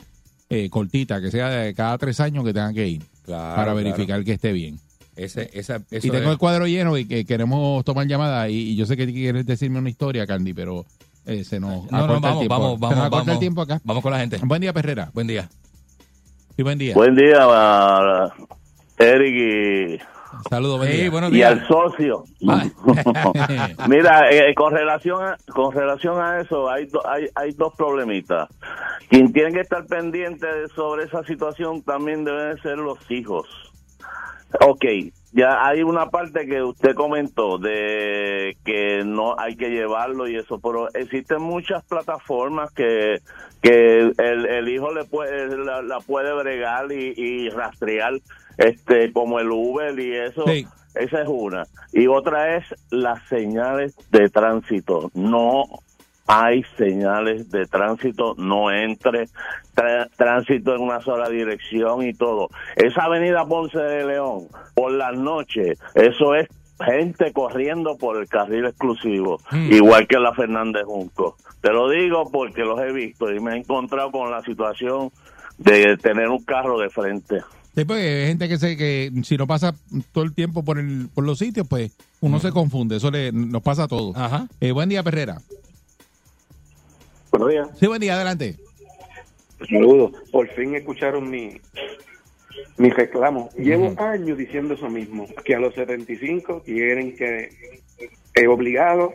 eh, 0.49 0.69
cortita, 0.69 1.19
que 1.21 1.31
sea 1.31 1.49
de 1.49 1.73
cada 1.73 1.97
tres 1.97 2.19
años 2.19 2.43
que 2.45 2.53
tengan 2.53 2.73
que 2.75 2.87
ir 2.87 3.03
Claro, 3.25 3.55
para 3.55 3.63
claro. 3.73 3.75
verificar 3.75 4.23
que 4.23 4.33
esté 4.33 4.51
bien. 4.51 4.79
Ese, 5.15 5.49
esa, 5.53 5.75
eso 5.91 6.07
y 6.07 6.09
tengo 6.11 6.25
es- 6.25 6.31
el 6.31 6.37
cuadro 6.37 6.67
lleno 6.67 6.97
y 6.97 7.05
que 7.05 7.25
queremos 7.25 7.83
tomar 7.85 8.07
llamada 8.07 8.49
y, 8.49 8.55
y 8.71 8.75
yo 8.75 8.85
sé 8.85 8.97
que 8.97 9.11
quieres 9.11 9.45
decirme 9.45 9.79
una 9.79 9.89
historia, 9.89 10.25
Candy, 10.27 10.53
pero 10.53 10.85
eh, 11.25 11.43
se 11.43 11.59
nos 11.59 11.89
No, 11.91 11.97
no, 11.99 12.03
acorta 12.05 12.15
el 12.15 12.21
vamos, 12.21 12.39
tiempo. 12.39 12.55
vamos, 12.55 12.71
Se 12.73 12.81
nos 12.81 12.89
vamos, 12.95 13.09
vamos. 13.11 13.27
el 13.33 13.39
tiempo 13.39 13.61
acá. 13.61 13.81
Vamos 13.83 14.03
con 14.03 14.11
la 14.11 14.19
gente. 14.19 14.37
Buen 14.43 14.61
día, 14.61 14.73
Perrera. 14.73 15.09
Buen 15.13 15.27
día. 15.27 15.49
Sí, 16.55 16.63
buen 16.63 16.77
día. 16.77 16.93
Buen 16.93 17.15
día, 17.15 17.37
a 17.39 18.29
Eric 18.99 20.01
Saludos, 20.49 20.77
buen 20.79 20.91
Sí, 20.91 20.97
día. 20.97 21.09
buenos 21.11 21.31
y, 21.31 21.33
y 21.33 21.37
días. 21.37 21.51
al 21.51 21.67
socio. 21.67 22.23
Ah. 22.47 22.65
Mira, 23.87 24.29
eh, 24.31 24.53
con 24.55 24.73
relación 24.73 25.23
a, 25.23 25.37
con 25.53 25.73
relación 25.73 26.19
a 26.21 26.41
eso, 26.41 26.69
hay, 26.69 26.85
do- 26.87 27.07
hay, 27.07 27.27
hay 27.35 27.51
dos 27.53 27.73
problemitas. 27.75 28.49
Quien 29.09 29.31
tiene 29.31 29.51
que 29.53 29.61
estar 29.61 29.85
pendiente 29.85 30.47
sobre 30.75 31.05
esa 31.05 31.23
situación 31.23 31.81
también 31.83 32.23
deben 32.25 32.57
ser 32.61 32.77
los 32.77 32.97
hijos. 33.09 33.47
Ok, 34.61 34.85
ya 35.33 35.65
hay 35.65 35.81
una 35.81 36.09
parte 36.09 36.45
que 36.45 36.61
usted 36.61 36.93
comentó 36.95 37.57
de 37.57 38.55
que 38.63 39.03
no 39.03 39.35
hay 39.37 39.55
que 39.55 39.69
llevarlo 39.69 40.27
y 40.27 40.37
eso, 40.37 40.59
pero 40.59 40.93
existen 40.93 41.41
muchas 41.41 41.83
plataformas 41.83 42.71
que, 42.71 43.19
que 43.61 43.99
el, 44.17 44.45
el 44.45 44.69
hijo 44.69 44.93
le 44.93 45.05
puede, 45.05 45.57
la, 45.57 45.81
la 45.81 45.99
puede 45.99 46.31
bregar 46.33 46.91
y, 46.91 47.13
y 47.17 47.49
rastrear, 47.49 48.13
este, 48.57 49.11
como 49.11 49.39
el 49.39 49.49
Uber 49.49 49.99
y 49.99 50.15
eso. 50.15 50.43
Sí. 50.45 50.67
Esa 50.95 51.23
es 51.23 51.27
una. 51.27 51.65
Y 51.91 52.05
otra 52.05 52.55
es 52.55 52.65
las 52.91 53.27
señales 53.27 53.95
de 54.11 54.29
tránsito. 54.29 55.09
No 55.15 55.63
hay 56.27 56.63
señales 56.77 57.49
de 57.51 57.65
tránsito, 57.65 58.35
no 58.37 58.71
entre 58.71 59.25
tra- 59.75 60.09
tránsito 60.15 60.75
en 60.75 60.81
una 60.81 61.01
sola 61.01 61.29
dirección 61.29 62.03
y 62.03 62.13
todo. 62.13 62.49
Esa 62.75 63.03
avenida 63.03 63.45
Ponce 63.45 63.77
de 63.79 64.05
León, 64.05 64.43
por 64.73 64.91
las 64.93 65.17
noches, 65.17 65.77
eso 65.95 66.35
es 66.35 66.47
gente 66.85 67.31
corriendo 67.33 67.97
por 67.97 68.17
el 68.17 68.27
carril 68.27 68.65
exclusivo, 68.65 69.39
Mm. 69.51 69.73
igual 69.73 70.07
que 70.07 70.17
la 70.19 70.33
Fernández 70.33 70.83
Junco. 70.85 71.37
Te 71.61 71.71
lo 71.71 71.89
digo 71.89 72.29
porque 72.31 72.61
los 72.63 72.79
he 72.81 72.91
visto 72.91 73.31
y 73.31 73.39
me 73.39 73.53
he 73.53 73.57
encontrado 73.57 74.11
con 74.11 74.31
la 74.31 74.41
situación 74.41 75.11
de 75.57 75.97
tener 75.97 76.29
un 76.29 76.43
carro 76.43 76.77
de 76.79 76.89
frente. 76.89 77.41
Sí, 77.75 77.85
porque 77.85 78.01
hay 78.21 78.27
gente 78.27 78.47
que 78.49 78.57
se 78.57 78.75
que 78.77 79.11
si 79.23 79.35
no 79.37 79.47
pasa 79.47 79.73
todo 80.11 80.23
el 80.23 80.33
tiempo 80.33 80.63
por 80.63 80.77
el 80.77 81.07
por 81.13 81.23
los 81.23 81.39
sitios, 81.39 81.67
pues 81.67 81.91
uno 82.21 82.39
se 82.39 82.51
confunde. 82.51 82.97
Eso 82.97 83.09
le, 83.11 83.31
nos 83.31 83.61
pasa 83.63 83.83
a 83.83 83.87
todos. 83.87 84.15
Ajá. 84.15 84.47
Eh, 84.59 84.71
buen 84.71 84.89
día, 84.89 85.01
Perrera. 85.03 85.37
Buenos 87.33 87.49
días. 87.49 87.67
Sí, 87.79 87.87
buen 87.87 87.99
día, 87.99 88.13
adelante. 88.13 88.55
Saludos. 89.67 90.11
Por 90.31 90.47
fin 90.49 90.75
escucharon 90.75 91.27
mi, 91.31 91.59
mi 92.77 92.91
reclamo. 92.91 93.49
Llevo 93.57 93.91
años 93.99 94.37
diciendo 94.37 94.75
eso 94.75 94.87
mismo, 94.87 95.25
que 95.43 95.55
a 95.55 95.59
los 95.59 95.73
75 95.73 96.61
quieren 96.63 97.15
que 97.15 97.49
es 98.35 98.47
obligado 98.47 99.11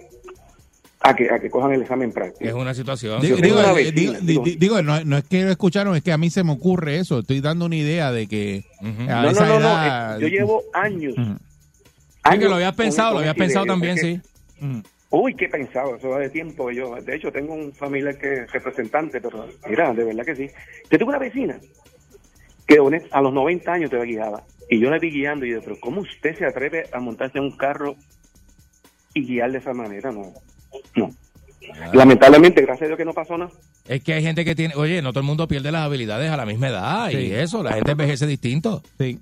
a 1.00 1.14
que, 1.14 1.30
a 1.30 1.38
que 1.38 1.48
cojan 1.48 1.72
el 1.74 1.82
examen 1.82 2.10
práctico. 2.10 2.44
Es 2.44 2.54
una 2.54 2.74
situación. 2.74 3.20
Digo, 3.20 3.36
Yo 3.36 3.42
digo, 3.42 3.56
tengo 3.58 3.70
una 3.70 3.80
eh, 3.80 3.92
digo, 3.92 4.12
vecina, 4.14 4.18
di- 4.18 4.26
digo- 4.32 4.44
di- 4.44 4.56
digo, 4.56 4.82
no, 4.82 5.04
no 5.04 5.16
es 5.18 5.24
que 5.24 5.44
lo 5.44 5.52
escucharon, 5.52 5.94
es 5.94 6.02
que 6.02 6.10
a 6.10 6.18
mí 6.18 6.28
se 6.28 6.42
me 6.42 6.50
ocurre 6.50 6.98
eso. 6.98 7.20
Estoy 7.20 7.40
dando 7.40 7.66
una 7.66 7.76
idea 7.76 8.10
de 8.10 8.26
que 8.26 8.64
Ujú. 8.80 9.02
a 9.08 9.22
No, 9.22 9.30
esa 9.30 9.46
no, 9.46 9.54
no, 9.54 9.60
no. 9.60 9.68
edad- 9.68 10.18
eh, 10.18 10.22
Yo 10.22 10.26
llevo 10.28 10.64
años. 10.72 11.14
Que 11.14 12.36
lo 12.48 12.54
habías 12.56 12.70
con- 12.72 12.76
pensado, 12.84 13.12
lo 13.12 13.18
habías 13.20 13.34
esta 13.36 13.44
pensado 13.44 13.66
también, 13.66 13.94
que- 13.94 14.00
sí. 14.00 14.20
Ujú. 14.60 14.82
Uy, 15.10 15.34
qué 15.34 15.48
pensado, 15.48 15.96
eso 15.96 16.10
va 16.10 16.18
de 16.18 16.28
tiempo. 16.28 16.70
Yo, 16.70 16.94
de 16.96 17.16
hecho, 17.16 17.32
tengo 17.32 17.54
un 17.54 17.72
familiar 17.72 18.18
que 18.18 18.42
es 18.42 18.52
representante, 18.52 19.20
pero 19.20 19.46
mira, 19.68 19.92
de 19.94 20.04
verdad 20.04 20.24
que 20.24 20.36
sí. 20.36 20.48
Yo 20.90 20.98
tengo 20.98 21.08
una 21.10 21.18
vecina 21.18 21.58
que 22.66 22.78
a 23.10 23.20
los 23.22 23.32
90 23.32 23.72
años 23.72 23.90
te 23.90 23.96
va 23.96 24.04
guiaba. 24.04 24.42
Y 24.68 24.78
yo 24.80 24.90
la 24.90 24.98
vi 24.98 25.10
guiando 25.10 25.46
y 25.46 25.52
yo, 25.52 25.60
pero 25.62 25.80
¿cómo 25.80 26.02
usted 26.02 26.36
se 26.36 26.44
atreve 26.44 26.84
a 26.92 27.00
montarse 27.00 27.38
en 27.38 27.44
un 27.44 27.56
carro 27.56 27.96
y 29.14 29.24
guiar 29.26 29.50
de 29.50 29.58
esa 29.58 29.72
manera? 29.72 30.12
No, 30.12 30.34
no. 30.94 31.10
Lamentablemente, 31.94 32.60
gracias 32.62 32.82
a 32.82 32.86
Dios 32.88 32.98
que 32.98 33.04
no 33.06 33.14
pasó 33.14 33.38
nada. 33.38 33.50
Es 33.86 34.02
que 34.04 34.12
hay 34.12 34.22
gente 34.22 34.44
que 34.44 34.54
tiene, 34.54 34.74
oye, 34.74 35.00
no 35.00 35.12
todo 35.12 35.20
el 35.20 35.26
mundo 35.26 35.48
pierde 35.48 35.72
las 35.72 35.82
habilidades 35.86 36.30
a 36.30 36.36
la 36.36 36.44
misma 36.44 36.68
edad 36.68 37.10
Sí. 37.10 37.16
y 37.16 37.32
eso, 37.32 37.62
la 37.62 37.72
gente 37.72 37.92
envejece 37.92 38.26
distinto. 38.26 38.82
Sí. 38.98 39.18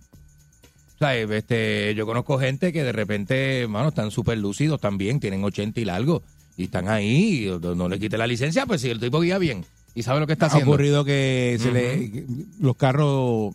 O 0.97 0.99
sea, 0.99 1.14
este, 1.16 1.94
yo 1.94 2.07
conozco 2.07 2.38
gente 2.38 2.72
que 2.72 2.82
de 2.82 2.92
repente, 2.92 3.66
mano, 3.68 3.88
están 3.90 4.11
súper 4.11 4.38
lúcidos 4.38 4.80
también, 4.80 5.20
tienen 5.20 5.44
80 5.44 5.78
y 5.80 5.84
largo, 5.84 6.22
y 6.57 6.64
están 6.64 6.88
ahí, 6.88 7.47
y 7.49 7.59
no, 7.61 7.74
no 7.74 7.88
le 7.88 7.99
quite 7.99 8.16
la 8.16 8.26
licencia, 8.26 8.64
pues 8.66 8.80
si 8.80 8.88
el 8.90 8.99
tipo 8.99 9.20
guía 9.20 9.38
bien 9.38 9.64
y 9.94 10.03
sabe 10.03 10.20
lo 10.20 10.26
que 10.26 10.32
está 10.34 10.47
Ha 10.47 10.49
haciendo. 10.49 10.70
ocurrido 10.70 11.05
que 11.05 11.57
se 11.61 11.70
le, 11.72 12.11
que 12.11 12.24
los 12.61 12.76
carros 12.76 13.55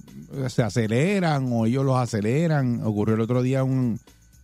se 0.50 0.64
aceleran 0.64 1.48
o 1.52 1.68
ellos 1.68 1.86
los 1.86 1.98
aceleran. 1.98 2.82
Ocurrió 2.84 3.14
el 3.14 3.22
otro 3.22 3.44
día 3.44 3.64
un 3.64 4.00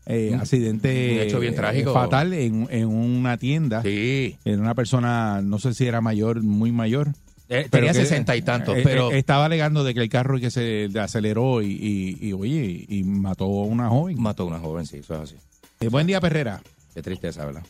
eh, 0.06 0.30
Un- 0.34 0.39
accidente 0.39 1.14
un 1.14 1.20
hecho 1.22 1.39
bien 1.39 1.54
eh, 1.54 1.58
trágico. 1.58 1.93
fatal 1.93 2.34
en, 2.34 2.68
en 2.70 2.86
una 2.88 3.38
tienda. 3.38 3.82
Sí, 3.82 4.38
En 4.45 4.60
una 4.60 4.76
persona, 4.76 5.41
no 5.41 5.58
sé 5.58 5.74
si 5.74 5.86
era 5.88 6.00
mayor, 6.02 6.43
muy 6.43 6.72
mayor. 6.72 7.10
Eh, 7.50 7.68
pero 7.72 7.86
tenía 7.88 7.91
que- 7.93 8.00
60 8.00 8.36
y 8.36 8.41
tantos, 8.41 8.78
eh, 8.78 8.82
pero 8.84 9.12
eh, 9.12 9.20
estaba 9.20 9.45
alegando 9.45 9.84
de 9.84 9.93
que 9.93 10.02
el 10.02 10.10
carro 10.10 10.38
que 10.39 10.52
se 10.52 10.89
aceleró 11.00 11.62
y, 11.62 11.68
y, 11.72 12.28
y, 12.30 12.34
oye, 12.34 12.86
y 12.89 13.04
mató 13.04 13.45
a 13.45 13.66
una 13.66 13.88
joven. 13.89 14.22
mató 14.22 14.43
a 14.43 14.45
una 14.48 14.60
joven, 14.60 14.86
sí, 14.86 14.98
eso 14.98 15.16
es 15.16 15.22
así. 15.22 15.36
Eh, 15.80 15.88
buen 15.89 16.08
día, 16.08 16.20
Perrera. 16.20 16.62
Qué 16.93 17.02
tristeza, 17.02 17.45
¿verdad? 17.45 17.64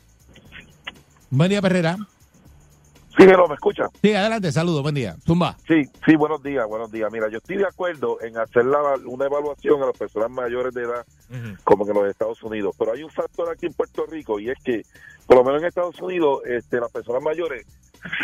Buen 1.30 1.50
día, 1.50 1.62
Perrera. 1.62 1.98
Sí, 3.18 3.24
pero 3.26 3.48
me 3.48 3.56
escucha. 3.56 3.88
Sí, 4.02 4.14
adelante, 4.14 4.52
saludos, 4.52 4.84
buen 4.84 4.94
día. 4.94 5.16
Zumba. 5.26 5.58
Sí, 5.68 5.82
sí, 6.06 6.16
buenos 6.16 6.42
días, 6.44 6.68
buenos 6.68 6.92
días. 6.92 7.12
Mira, 7.12 7.28
yo 7.32 7.40
estoy 7.40 7.58
de 7.58 7.66
acuerdo 7.66 8.20
en 8.22 8.38
hacer 8.38 8.64
la- 8.66 9.00
una 9.08 9.26
evaluación 9.26 9.82
a 9.82 9.88
las 9.88 9.98
personas 9.98 10.30
mayores 10.30 10.72
de 10.76 10.84
edad, 10.84 11.04
como 11.64 11.84
que 11.84 11.92
en 11.92 11.98
los 11.98 12.08
Estados 12.10 12.42
Unidos. 12.44 12.76
Pero 12.78 12.94
hay 12.94 13.02
un 13.04 13.10
factor 13.10 13.50
aquí 13.52 13.66
en 13.66 13.74
Puerto 13.74 14.06
Rico 14.06 14.40
y 14.40 14.52
es 14.52 14.58
que, 14.64 14.84
por 15.26 15.38
lo 15.38 15.44
menos 15.44 15.62
en 15.64 15.68
Estados 15.68 16.00
Unidos, 16.00 16.42
este, 16.46 16.80
las 16.80 16.92
personas 16.92 17.24
mayores 17.24 17.66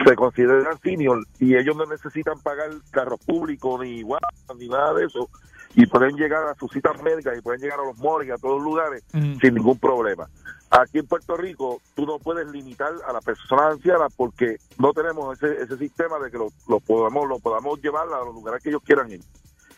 se 0.05 0.15
consideran 0.15 0.79
senior 0.81 1.25
y 1.39 1.55
ellos 1.55 1.75
no 1.75 1.85
necesitan 1.85 2.39
pagar 2.41 2.69
carros 2.91 3.19
públicos 3.25 3.79
ni 3.81 3.99
igual 3.99 4.21
ni 4.57 4.67
nada 4.67 4.93
de 4.93 5.05
eso 5.05 5.29
y 5.75 5.85
pueden 5.87 6.15
llegar 6.15 6.43
a 6.47 6.55
sus 6.55 6.71
citas 6.71 7.01
médicas 7.01 7.35
y 7.37 7.41
pueden 7.41 7.59
llegar 7.61 7.79
a 7.79 7.85
los 7.85 7.97
morgues, 7.97 8.31
a 8.33 8.37
todos 8.37 8.55
los 8.57 8.63
lugares 8.63 9.03
sin 9.11 9.55
ningún 9.55 9.77
problema. 9.79 10.27
Aquí 10.69 10.99
en 10.99 11.07
Puerto 11.07 11.35
Rico 11.37 11.81
tú 11.95 12.05
no 12.05 12.17
puedes 12.19 12.47
limitar 12.51 12.91
a 13.07 13.13
las 13.13 13.23
personas 13.23 13.73
ancianas 13.73 14.13
porque 14.15 14.57
no 14.77 14.91
tenemos 14.93 15.37
ese, 15.41 15.61
ese 15.61 15.77
sistema 15.77 16.17
de 16.19 16.29
que 16.31 16.37
lo, 16.37 16.49
lo 16.67 16.79
podamos 16.79 17.27
lo 17.27 17.39
podamos 17.39 17.79
llevar 17.81 18.07
a 18.07 18.23
los 18.25 18.33
lugares 18.33 18.61
que 18.63 18.69
ellos 18.69 18.81
quieran 18.83 19.11
ir. 19.11 19.21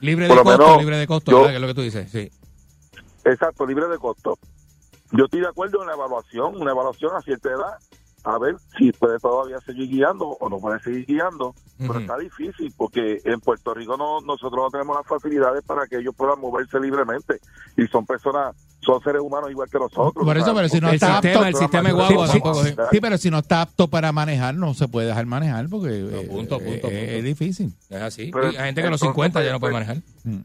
Libre 0.01 0.27
de 0.27 0.33
Por 0.33 0.43
costo, 0.43 0.57
menos 0.63 0.77
libre 0.79 0.97
de 0.97 1.07
costo, 1.07 1.31
yo- 1.31 1.37
¿verdad? 1.37 1.51
Que 1.51 1.55
es 1.55 1.61
lo 1.61 1.67
que 1.67 1.73
tú 1.73 1.81
dices, 1.81 2.11
sí. 2.11 2.31
Exacto, 3.23 3.65
libre 3.65 3.87
de 3.87 3.97
costo. 3.97 4.37
Yo 5.11 5.25
estoy 5.25 5.39
de 5.41 5.47
acuerdo 5.47 5.81
en 5.81 5.87
la 5.87 5.93
evaluación, 5.93 6.59
una 6.61 6.71
evaluación 6.71 7.15
a 7.15 7.21
cierta 7.21 7.49
edad, 7.49 7.77
a 8.25 8.39
ver 8.39 8.55
si 8.77 8.91
puede 8.91 9.19
todavía 9.19 9.59
seguir 9.61 9.87
guiando 9.87 10.25
o 10.27 10.49
no 10.49 10.59
puede 10.59 10.79
seguir 10.79 11.05
guiando, 11.05 11.53
pero 11.77 11.99
está 11.99 12.17
difícil 12.17 12.73
porque 12.75 13.21
en 13.23 13.39
Puerto 13.39 13.73
Rico 13.73 13.95
no 13.97 14.19
nosotros 14.21 14.63
no 14.65 14.69
tenemos 14.71 14.97
las 14.97 15.05
facilidades 15.07 15.63
para 15.63 15.85
que 15.87 15.97
ellos 15.97 16.15
puedan 16.17 16.39
moverse 16.39 16.79
libremente 16.79 17.39
y 17.77 17.85
son 17.87 18.05
personas, 18.05 18.55
son 18.81 19.01
seres 19.03 19.21
humanos 19.21 19.51
igual 19.51 19.69
que 19.69 19.77
nosotros. 19.77 20.25
Por 20.25 20.37
eso, 20.37 20.55
pero 20.55 20.67
si 20.69 20.79
no 20.81 20.89
El 20.89 20.95
está 20.95 21.21
sistema, 21.21 21.35
apto, 21.45 21.47
el 21.49 21.55
sistema 21.55 21.89
Sí, 21.89 21.95
guagua 21.95 22.25
sí, 22.27 22.31
tampoco 22.33 22.63
sí. 22.63 22.69
es- 22.69 22.75
Sí, 22.91 22.99
pero 22.99 23.17
si 23.19 23.29
no 23.29 23.37
está 23.39 23.61
apto 23.61 23.87
para 23.87 24.11
manejar, 24.11 24.55
no 24.55 24.73
se 24.73 24.87
puede 24.87 25.07
dejar 25.07 25.25
manejar 25.27 25.69
porque 25.69 25.89
eh, 25.99 26.27
punto, 26.29 26.57
punto, 26.57 26.61
eh, 26.61 26.79
punto. 26.81 26.87
es 26.89 27.23
difícil. 27.23 27.73
es 27.89 28.01
así. 28.01 28.31
Pero 28.33 28.51
Y 28.51 28.55
hay 28.57 28.65
gente 28.65 28.81
que 28.81 28.87
a 28.87 28.89
los 28.91 29.01
entonces, 29.01 29.07
50 29.13 29.43
ya 29.43 29.51
no 29.51 29.59
pues, 29.59 29.71
puede 29.71 29.85
manejar. 29.85 29.97
Mm. 30.23 30.39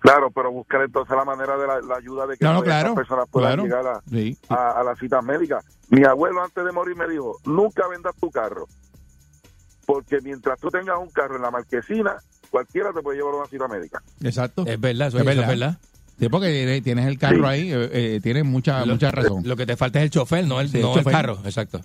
Claro, 0.00 0.30
pero 0.30 0.50
buscar 0.50 0.82
entonces 0.82 1.14
la 1.16 1.24
manera 1.24 1.56
de 1.58 1.66
la, 1.66 1.80
la 1.80 1.96
ayuda 1.96 2.26
de 2.26 2.36
que 2.36 2.44
No, 2.44 2.54
no, 2.54 2.62
pues, 2.64 2.94
personas 2.94 3.26
puedan 3.30 3.52
claro. 3.52 3.62
llegar 3.64 3.86
a, 3.86 4.00
Sí. 4.10 4.36
a, 4.48 4.80
a 4.80 4.82
las 4.82 4.98
citas 4.98 5.22
médicas. 5.22 5.64
Mi 5.90 6.04
abuelo 6.04 6.42
antes 6.42 6.64
de 6.64 6.72
morir 6.72 6.96
me 6.96 7.06
dijo, 7.06 7.36
nunca 7.44 7.86
vendas 7.88 8.14
tu 8.16 8.30
carro, 8.30 8.66
porque 9.86 10.20
mientras 10.22 10.58
tú 10.60 10.70
tengas 10.70 10.98
un 10.98 11.10
carro 11.10 11.36
en 11.36 11.42
la 11.42 11.50
marquesina, 11.50 12.16
cualquiera 12.50 12.92
te 12.92 13.00
puede 13.02 13.18
llevar 13.18 13.34
a 13.34 13.36
una 13.38 13.46
cita 13.46 13.68
médica. 13.68 14.02
Exacto. 14.22 14.64
Es 14.66 14.80
verdad, 14.80 15.08
eso 15.08 15.18
Es 15.18 15.22
es, 15.26 15.30
eso 15.32 15.40
es 15.42 15.46
verdad. 15.46 15.48
verdad. 15.48 15.78
Sí, 16.18 16.28
porque 16.28 16.80
tienes- 16.84 17.06
el 17.06 17.18
carro 17.18 17.36
Sí. 17.38 17.44
ahí, 17.44 17.72
eh, 17.72 17.88
eh, 17.92 18.20
tienes 18.22 18.44
mucha, 18.44 18.84
Lo- 18.84 18.92
mucha 18.94 19.10
razón. 19.10 19.42
Lo 19.46 19.56
que 19.56 19.66
te 19.66 19.76
falta 19.76 19.98
es 20.00 20.04
el 20.04 20.10
chofer, 20.10 20.46
no 20.46 20.60
el, 20.60 20.68
Sí, 20.68 20.78
no 20.80 20.92
el 20.92 20.98
chofer. 20.98 21.12
carro, 21.12 21.38
exacto. 21.44 21.80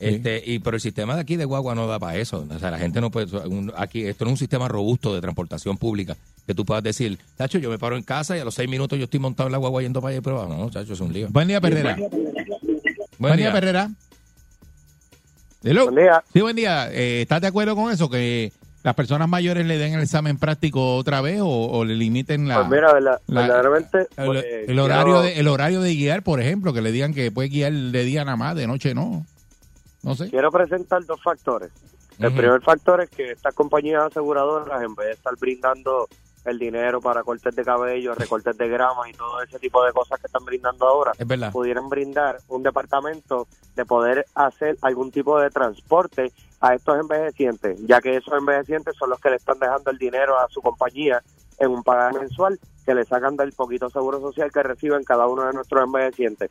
Este, 0.00 0.42
y 0.46 0.60
pero 0.60 0.76
el 0.76 0.80
sistema 0.80 1.14
de 1.16 1.22
aquí 1.22 1.34
de 1.36 1.44
guagua 1.44 1.74
no 1.74 1.86
da 1.88 1.98
para 1.98 2.16
eso. 2.16 2.46
O 2.48 2.58
sea, 2.60 2.70
la 2.70 2.78
gente 2.78 3.00
no 3.00 3.10
puede. 3.10 3.26
un- 3.48 3.72
aquí 3.76 4.04
esto 4.04 4.24
no 4.24 4.30
es 4.30 4.34
un 4.34 4.38
sistema 4.38 4.68
robusto 4.68 5.12
de 5.14 5.20
transportación 5.20 5.76
pública 5.76 6.16
que 6.46 6.54
tú 6.54 6.64
puedas 6.64 6.84
decir, 6.84 7.18
Tacho, 7.36 7.58
yo 7.58 7.68
me 7.68 7.78
paro 7.78 7.96
en 7.96 8.02
casa 8.04 8.36
y 8.36 8.40
a 8.40 8.44
los 8.44 8.54
seis 8.54 8.68
minutos 8.70 8.96
yo 8.98 9.04
estoy 9.06 9.18
montado 9.20 9.48
en 9.48 9.52
la 9.52 9.58
guagua 9.58 9.82
yendo 9.82 10.00
para 10.00 10.10
allá 10.10 10.18
y 10.18 10.22
prueba. 10.22 10.46
No, 10.46 10.70
Tacho, 10.70 10.92
es 10.92 11.00
un 11.00 11.12
lío. 11.12 11.26
Buen 11.30 11.48
día, 11.48 11.60
Perrera. 11.60 11.96
Buen, 13.18 13.36
día, 13.36 13.52
Perrera. 13.52 13.90
Hello. 15.64 15.84
Buen 15.90 15.96
día. 15.96 16.22
Sí, 16.32 16.40
buen 16.40 16.56
día. 16.56 16.88
Eh, 16.92 17.22
¿Estás 17.22 17.40
de 17.40 17.48
acuerdo 17.48 17.74
con 17.74 17.90
eso? 17.92 18.08
Que 18.08 18.52
las 18.84 18.94
personas 18.94 19.28
mayores 19.28 19.66
le 19.66 19.76
den 19.76 19.94
el 19.94 20.00
examen 20.02 20.38
práctico 20.38 20.94
otra 20.96 21.20
vez 21.20 21.40
o, 21.40 21.48
o 21.48 21.84
le 21.84 21.96
limiten 21.96 22.46
la, 22.46 22.58
Pues 22.58 22.68
mira, 22.68 22.92
verdad- 22.92 23.20
la- 23.26 23.40
verdaderamente, 23.40 23.98
el, 24.16 24.26
pues, 24.26 24.44
el 24.68 24.78
horario 24.78 25.20
de, 25.22 25.40
el 25.40 25.48
horario 25.48 25.80
de 25.80 25.94
guiar, 25.94 26.22
por 26.22 26.40
ejemplo, 26.40 26.72
que 26.72 26.80
le 26.80 26.92
digan 26.92 27.12
que 27.12 27.32
puede 27.32 27.48
guiar 27.48 27.72
de 27.72 28.04
día 28.04 28.24
nada 28.24 28.36
más, 28.36 28.54
de 28.54 28.66
noche 28.68 28.94
no. 28.94 29.26
No 30.02 30.14
sé. 30.14 30.30
Quiero 30.30 30.50
presentar 30.50 31.04
dos 31.04 31.22
factores. 31.22 31.70
El 32.18 32.34
primer 32.34 32.60
factor 32.62 33.00
es 33.00 33.10
que 33.10 33.30
estas 33.30 33.54
compañías 33.54 34.04
aseguradoras, 34.04 34.82
en 34.82 34.94
vez 34.94 35.06
de 35.06 35.12
estar 35.12 35.34
brindando 35.38 36.08
el 36.44 36.58
dinero 36.58 37.00
para 37.00 37.22
cortes 37.22 37.54
de 37.54 37.64
cabello, 37.64 38.14
recortes 38.14 38.56
de 38.56 38.68
grama 38.68 39.08
y 39.08 39.12
todo 39.12 39.40
ese 39.42 39.58
tipo 39.58 39.84
de 39.84 39.92
cosas 39.92 40.18
que 40.20 40.26
están 40.26 40.44
brindando 40.44 40.86
ahora, 40.86 41.12
Es 41.16 41.52
pudieran 41.52 41.88
brindar 41.88 42.38
un 42.48 42.62
departamento 42.62 43.46
de 43.76 43.84
poder 43.84 44.26
hacer 44.34 44.76
algún 44.82 45.10
tipo 45.10 45.38
de 45.38 45.50
transporte 45.50 46.32
a 46.60 46.74
estos 46.74 46.98
envejecientes, 46.98 47.78
ya 47.86 48.00
que 48.00 48.16
esos 48.16 48.34
envejecientes 48.36 48.96
son 48.96 49.10
los 49.10 49.20
que 49.20 49.30
le 49.30 49.36
están 49.36 49.58
dejando 49.58 49.90
el 49.90 49.98
dinero 49.98 50.38
a 50.38 50.48
su 50.48 50.60
compañía 50.60 51.22
en 51.58 51.70
un 51.70 51.82
pagar 51.82 52.14
mensual 52.14 52.58
que 52.84 52.94
le 52.94 53.04
sacan 53.04 53.36
del 53.36 53.52
poquito 53.52 53.90
seguro 53.90 54.20
social 54.20 54.50
que 54.50 54.62
reciben 54.62 55.04
cada 55.04 55.26
uno 55.26 55.44
de 55.44 55.52
nuestros 55.52 55.84
envejecientes. 55.84 56.50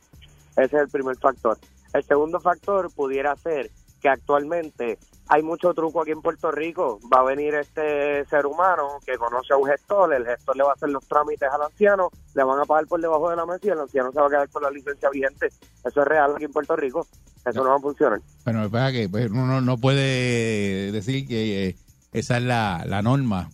Ese 0.52 0.76
es 0.76 0.82
el 0.82 0.88
primer 0.88 1.16
factor. 1.16 1.58
El 1.92 2.04
segundo 2.04 2.40
factor 2.40 2.92
pudiera 2.94 3.34
ser 3.36 3.70
que 4.00 4.08
actualmente 4.08 4.98
hay 5.28 5.42
mucho 5.42 5.74
truco 5.74 6.00
aquí 6.00 6.12
en 6.12 6.22
Puerto 6.22 6.50
Rico. 6.50 6.98
Va 7.12 7.20
a 7.20 7.24
venir 7.24 7.54
este 7.54 8.24
ser 8.26 8.46
humano 8.46 8.98
que 9.04 9.16
conoce 9.18 9.52
a 9.52 9.56
un 9.56 9.66
gestor, 9.66 10.14
el 10.14 10.24
gestor 10.24 10.56
le 10.56 10.62
va 10.62 10.70
a 10.70 10.74
hacer 10.74 10.88
los 10.88 11.06
trámites 11.06 11.48
al 11.52 11.62
anciano, 11.62 12.10
le 12.34 12.44
van 12.44 12.60
a 12.60 12.64
pagar 12.64 12.86
por 12.86 13.00
debajo 13.00 13.28
de 13.30 13.36
la 13.36 13.44
mesa 13.44 13.60
y 13.62 13.68
el 13.68 13.80
anciano 13.80 14.10
se 14.12 14.20
va 14.20 14.26
a 14.26 14.30
quedar 14.30 14.48
con 14.48 14.62
la 14.62 14.70
licencia 14.70 15.10
vigente. 15.10 15.48
Eso 15.84 16.00
es 16.00 16.08
real 16.08 16.32
aquí 16.34 16.44
en 16.44 16.52
Puerto 16.52 16.76
Rico. 16.76 17.06
Eso 17.44 17.62
no 17.62 17.70
va 17.70 17.76
a 17.76 17.80
funcionar. 17.80 18.20
Bueno, 18.44 18.62
lo 18.62 18.66
que 18.68 18.72
pasa 18.72 18.88
es 18.88 18.94
que 18.94 19.08
pues, 19.08 19.30
uno 19.30 19.60
no 19.60 19.78
puede 19.78 20.92
decir 20.92 21.26
que 21.26 21.68
eh, 21.68 21.76
esa 22.12 22.38
es 22.38 22.42
la, 22.42 22.84
la 22.86 23.02
norma, 23.02 23.50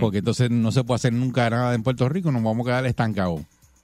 porque 0.00 0.18
entonces 0.18 0.50
no 0.50 0.70
se 0.70 0.84
puede 0.84 0.96
hacer 0.96 1.12
nunca 1.12 1.48
nada 1.50 1.74
en 1.74 1.82
Puerto 1.82 2.08
Rico, 2.08 2.30
nos 2.30 2.42
vamos 2.42 2.66
a 2.66 2.70
quedar 2.70 2.86
estancados. 2.86 3.42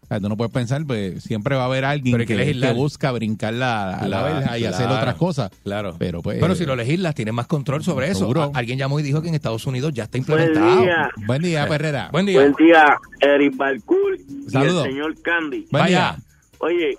O 0.09 0.11
sea, 0.11 0.21
tú 0.21 0.29
no 0.31 0.39
puedes 0.39 0.53
pensar, 0.53 0.83
pues 0.87 1.23
siempre 1.23 1.55
va 1.55 1.63
a 1.63 1.67
haber 1.67 1.85
alguien 1.85 2.17
Pero 2.17 2.27
que, 2.27 2.59
que 2.59 2.73
busca 2.73 3.13
brincar 3.13 3.53
la, 3.53 3.91
a 3.99 4.09
la 4.09 4.21
Claro, 4.21 4.35
verja 4.37 4.59
y 4.59 4.65
hacer 4.65 4.87
claro. 4.87 5.01
otras 5.03 5.15
cosas. 5.17 5.51
Claro. 5.65 5.97
Pero 5.99 6.23
pues. 6.23 6.39
Pero 6.41 6.55
si 6.55 6.65
lo 6.65 6.75
legislas, 6.77 7.15
tienes 7.15 7.35
más 7.35 7.47
control 7.47 7.85
sobre 7.85 8.07
eso. 8.09 8.21
Seguro. 8.21 8.51
Alguien 8.55 8.79
llamó 8.79 8.99
y 9.01 9.03
dijo 9.03 9.21
que 9.21 9.29
en 9.29 9.35
Estados 9.35 9.67
Unidos 9.67 9.93
ya 9.93 10.05
está 10.05 10.17
Buen 10.19 10.23
implementado. 10.41 10.81
día. 10.83 11.11
Buen 11.27 11.43
día, 11.43 11.69
Perrera. 11.69 12.09
Buen 12.11 12.25
día. 12.25 12.41
Buen 12.41 12.55
día, 12.55 12.97
Eric 13.21 13.55
Balcour 13.57 14.17
y 14.47 14.51
Saludos. 14.51 14.87
el 14.87 14.93
señor 14.93 15.21
Candy. 15.21 15.67
Buen 15.71 15.83
Vaya. 15.85 16.17
día. 16.17 16.19
Oye, 16.61 16.97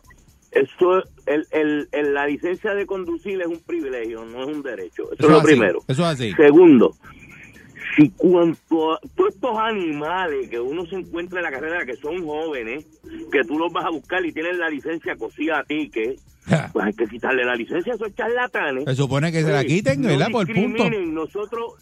eso, 0.52 1.04
el, 1.26 1.48
el, 1.52 1.88
el- 1.92 2.14
la 2.14 2.28
licencia 2.28 2.74
de 2.76 2.86
conducir 2.86 3.42
es 3.42 3.48
un 3.48 3.60
privilegio, 3.66 4.24
no 4.26 4.44
es 4.44 4.56
un 4.56 4.62
derecho. 4.62 5.04
Eso, 5.14 5.24
es 5.24 5.30
lo 5.30 5.38
así, 5.38 5.46
primero. 5.48 5.80
Eso 5.88 6.02
es 6.04 6.08
así. 6.08 6.32
Segundo, 6.34 6.96
si 8.00 8.10
cuanto 8.12 8.94
a 8.94 9.00
todos 9.16 9.34
estos 9.34 9.58
animales 9.58 10.50
que 10.50 10.60
uno 10.60 10.86
se 10.86 10.96
encuentra 10.96 11.40
en 11.40 11.46
la 11.46 11.52
carrera, 11.52 11.86
que 11.86 11.98
son 11.98 12.26
jóvenes, 12.26 12.86
que 13.30 13.44
tú 13.44 13.60
los 13.60 13.74
vas 13.74 13.86
a 13.86 13.90
buscar 13.90 14.26
y 14.26 14.32
tienen 14.32 14.58
la 14.58 14.70
licencia 14.70 15.18
cosida 15.18 15.60
a 15.60 15.64
ti, 15.64 15.90
que 15.90 16.16
pues 16.74 16.86
hay 16.86 16.94
que 16.94 17.08
quitarle 17.08 17.44
la 17.46 17.56
licencia 17.56 17.94
a 17.94 17.96
esos 17.96 18.14
charlatanes. 18.16 18.86
Se 18.86 18.96
supone 18.96 19.32
que 19.32 19.44
se 19.44 19.52
la 19.52 19.64
quiten, 19.64 20.02
no 20.02 20.08
¿verdad? 20.08 20.30
Por 20.32 20.48
punto. 20.52 20.90
Nosotros, 20.90 21.74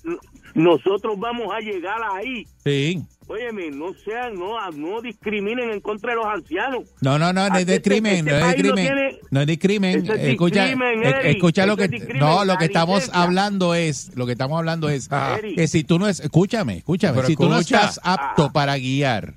nosotros 0.53 1.17
vamos 1.19 1.47
a 1.53 1.59
llegar 1.59 1.97
ahí. 2.15 2.45
Sí. 2.63 3.01
Óyeme, 3.29 3.71
no 3.71 3.93
sean, 4.05 4.35
no, 4.35 4.55
no 4.71 5.01
discriminen 5.01 5.69
en 5.71 5.81
contra 5.81 6.11
de 6.11 6.15
los 6.15 6.25
ancianos. 6.25 6.83
No, 7.01 7.19
no, 7.19 7.33
no, 7.33 7.49
no 7.49 7.55
es 7.57 7.67
este- 7.67 7.81
crimen, 7.81 8.25
este 8.27 8.31
no 8.31 8.37
es 8.37 8.43
de 8.63 8.73
país 8.73 8.89
no 8.89 9.17
No 9.31 9.41
es 9.41 9.47
de 9.47 9.59
crimen. 9.59 9.99
Eso 10.03 10.13
es 10.13 10.21
Escucha, 10.21 10.61
discrimen, 10.63 11.03
Eric. 11.03 11.25
escucha 11.35 11.65
lo 11.65 11.75
que 11.75 11.83
es 11.85 11.91
discrimen, 11.91 12.19
no, 12.21 12.45
lo 12.45 12.57
que 12.57 12.65
estamos 12.65 12.99
licencia. 12.99 13.21
hablando 13.21 13.75
es, 13.75 14.11
lo 14.15 14.25
que 14.25 14.31
estamos 14.31 14.57
hablando 14.57 14.87
es 14.87 15.09
Eric. 15.11 15.55
que 15.55 15.67
si 15.67 15.83
tú 15.83 15.99
no 15.99 16.07
es, 16.07 16.21
escúchame, 16.21 16.77
escúchame, 16.77 17.15
Pero 17.17 17.27
si 17.27 17.35
tú 17.35 17.49
no 17.49 17.59
escucha. 17.59 17.81
estás 17.81 17.99
apto 18.03 18.45
Ah. 18.45 18.53
para 18.53 18.77
guiar, 18.77 19.33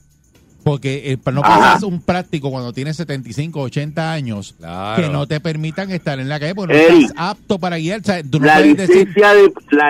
porque 0.62 1.12
eh, 1.12 1.18
no 1.32 1.40
Ajá. 1.44 1.58
pasas 1.58 1.82
un 1.84 2.00
práctico 2.02 2.50
cuando 2.50 2.72
tienes 2.72 2.96
75, 2.96 3.60
80 3.60 4.12
años, 4.12 4.54
Claro. 4.58 5.02
que 5.02 5.08
no 5.08 5.26
te 5.26 5.40
permitan 5.40 5.90
estar 5.90 6.18
en 6.20 6.28
la 6.28 6.38
calle 6.40 6.54
porque 6.54 6.74
no 6.74 6.80
Eric. 6.80 7.02
estás 7.10 7.16
apto 7.18 7.58
para 7.58 7.76
guiar. 7.78 8.00
O 8.00 8.04
sea, 8.04 8.22
tú 8.22 8.40
no 8.40 8.46
la 8.46 8.60
decir, 8.60 8.78
licencia 8.78 9.34
de 9.34 9.52
la, 9.70 9.88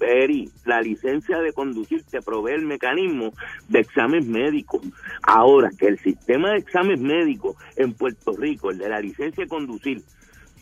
Eri, 0.00 0.48
la 0.64 0.80
licencia 0.80 1.38
de 1.38 1.52
conducir 1.52 2.04
te 2.08 2.22
provee 2.22 2.52
el 2.54 2.64
mecanismo 2.66 3.32
de 3.68 3.80
examen 3.80 4.30
médico. 4.30 4.80
Ahora 5.22 5.70
que 5.76 5.88
el 5.88 5.98
sistema 5.98 6.52
de 6.52 6.58
exámenes 6.58 7.00
médicos 7.00 7.56
en 7.76 7.92
Puerto 7.94 8.32
Rico, 8.36 8.70
el 8.70 8.78
de 8.78 8.88
la 8.88 9.00
licencia 9.00 9.44
de 9.44 9.48
conducir, 9.48 10.02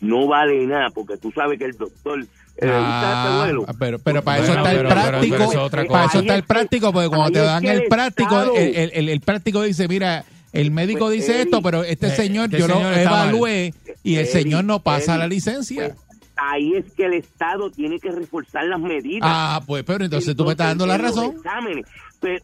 no 0.01 0.27
vale 0.27 0.65
nada 0.65 0.89
porque 0.91 1.17
tú 1.17 1.31
sabes 1.31 1.57
que 1.59 1.65
el 1.65 1.77
doctor 1.77 2.25
Ah, 2.61 3.23
¿usted 3.43 3.43
vuelo? 3.45 3.65
pero, 3.79 3.99
pero 3.99 4.23
para 4.23 4.43
eso 4.43 4.53
está 4.53 4.71
el 4.71 4.87
práctico, 4.87 5.87
para 5.89 6.05
eso 6.05 6.19
está 6.19 6.35
el 6.35 6.43
práctico, 6.43 6.91
porque 6.93 7.09
cuando 7.09 7.31
te 7.31 7.39
dan 7.39 7.65
el 7.65 7.83
práctico, 7.87 8.53
el, 8.55 8.75
el- 8.75 8.91
el- 8.93 9.09
el 9.09 9.21
práctico 9.21 9.61
dice, 9.61 9.87
mira, 9.87 10.25
el 10.53 10.71
médico 10.71 11.05
Pues, 11.05 11.19
dice 11.19 11.41
esto, 11.41 11.61
pero 11.61 11.83
este 11.83 12.07
eh, 12.07 12.15
señor 12.15 12.45
este 12.45 12.59
yo 12.59 12.67
lo 12.67 12.75
señor 12.75 12.97
evalué 12.97 13.73
y 14.03 14.15
el 14.15 14.25
señor 14.27 14.63
no 14.65 14.79
pasa 14.79 15.17
la 15.17 15.27
licencia. 15.27 15.93
pues, 15.95 16.19
ahí 16.37 16.73
es 16.73 16.85
que 16.93 17.05
el 17.05 17.13
Estado 17.13 17.69
tiene 17.69 17.99
que 17.99 18.11
reforzar 18.11 18.63
las 18.65 18.79
medidas. 18.79 19.21
ah, 19.31 19.61
pues, 19.67 19.83
pero 19.83 20.05
entonces 20.05 20.35
tú 20.35 20.45
me 20.45 20.51
estás 20.51 20.67
dando 20.69 20.87
la 20.87 20.97
razón. 20.97 21.35
exámenes. 21.35 21.85
Pero, 22.19 22.43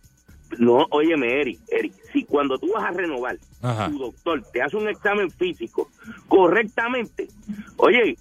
no, 0.59 0.85
óyeme, 0.91 1.41
Eric, 1.41 1.59
Eric, 1.71 1.93
si 2.11 2.23
cuando 2.25 2.59
tú 2.59 2.71
vas 2.75 2.83
a 2.83 2.91
renovar, 2.91 3.37
Ajá. 3.63 3.89
tu 3.89 3.97
doctor 3.97 4.43
te 4.53 4.61
hace 4.61 4.77
un 4.77 4.87
examen 4.87 5.31
físico 5.31 5.89
correctamente, 6.27 7.27
oye, 7.77 8.17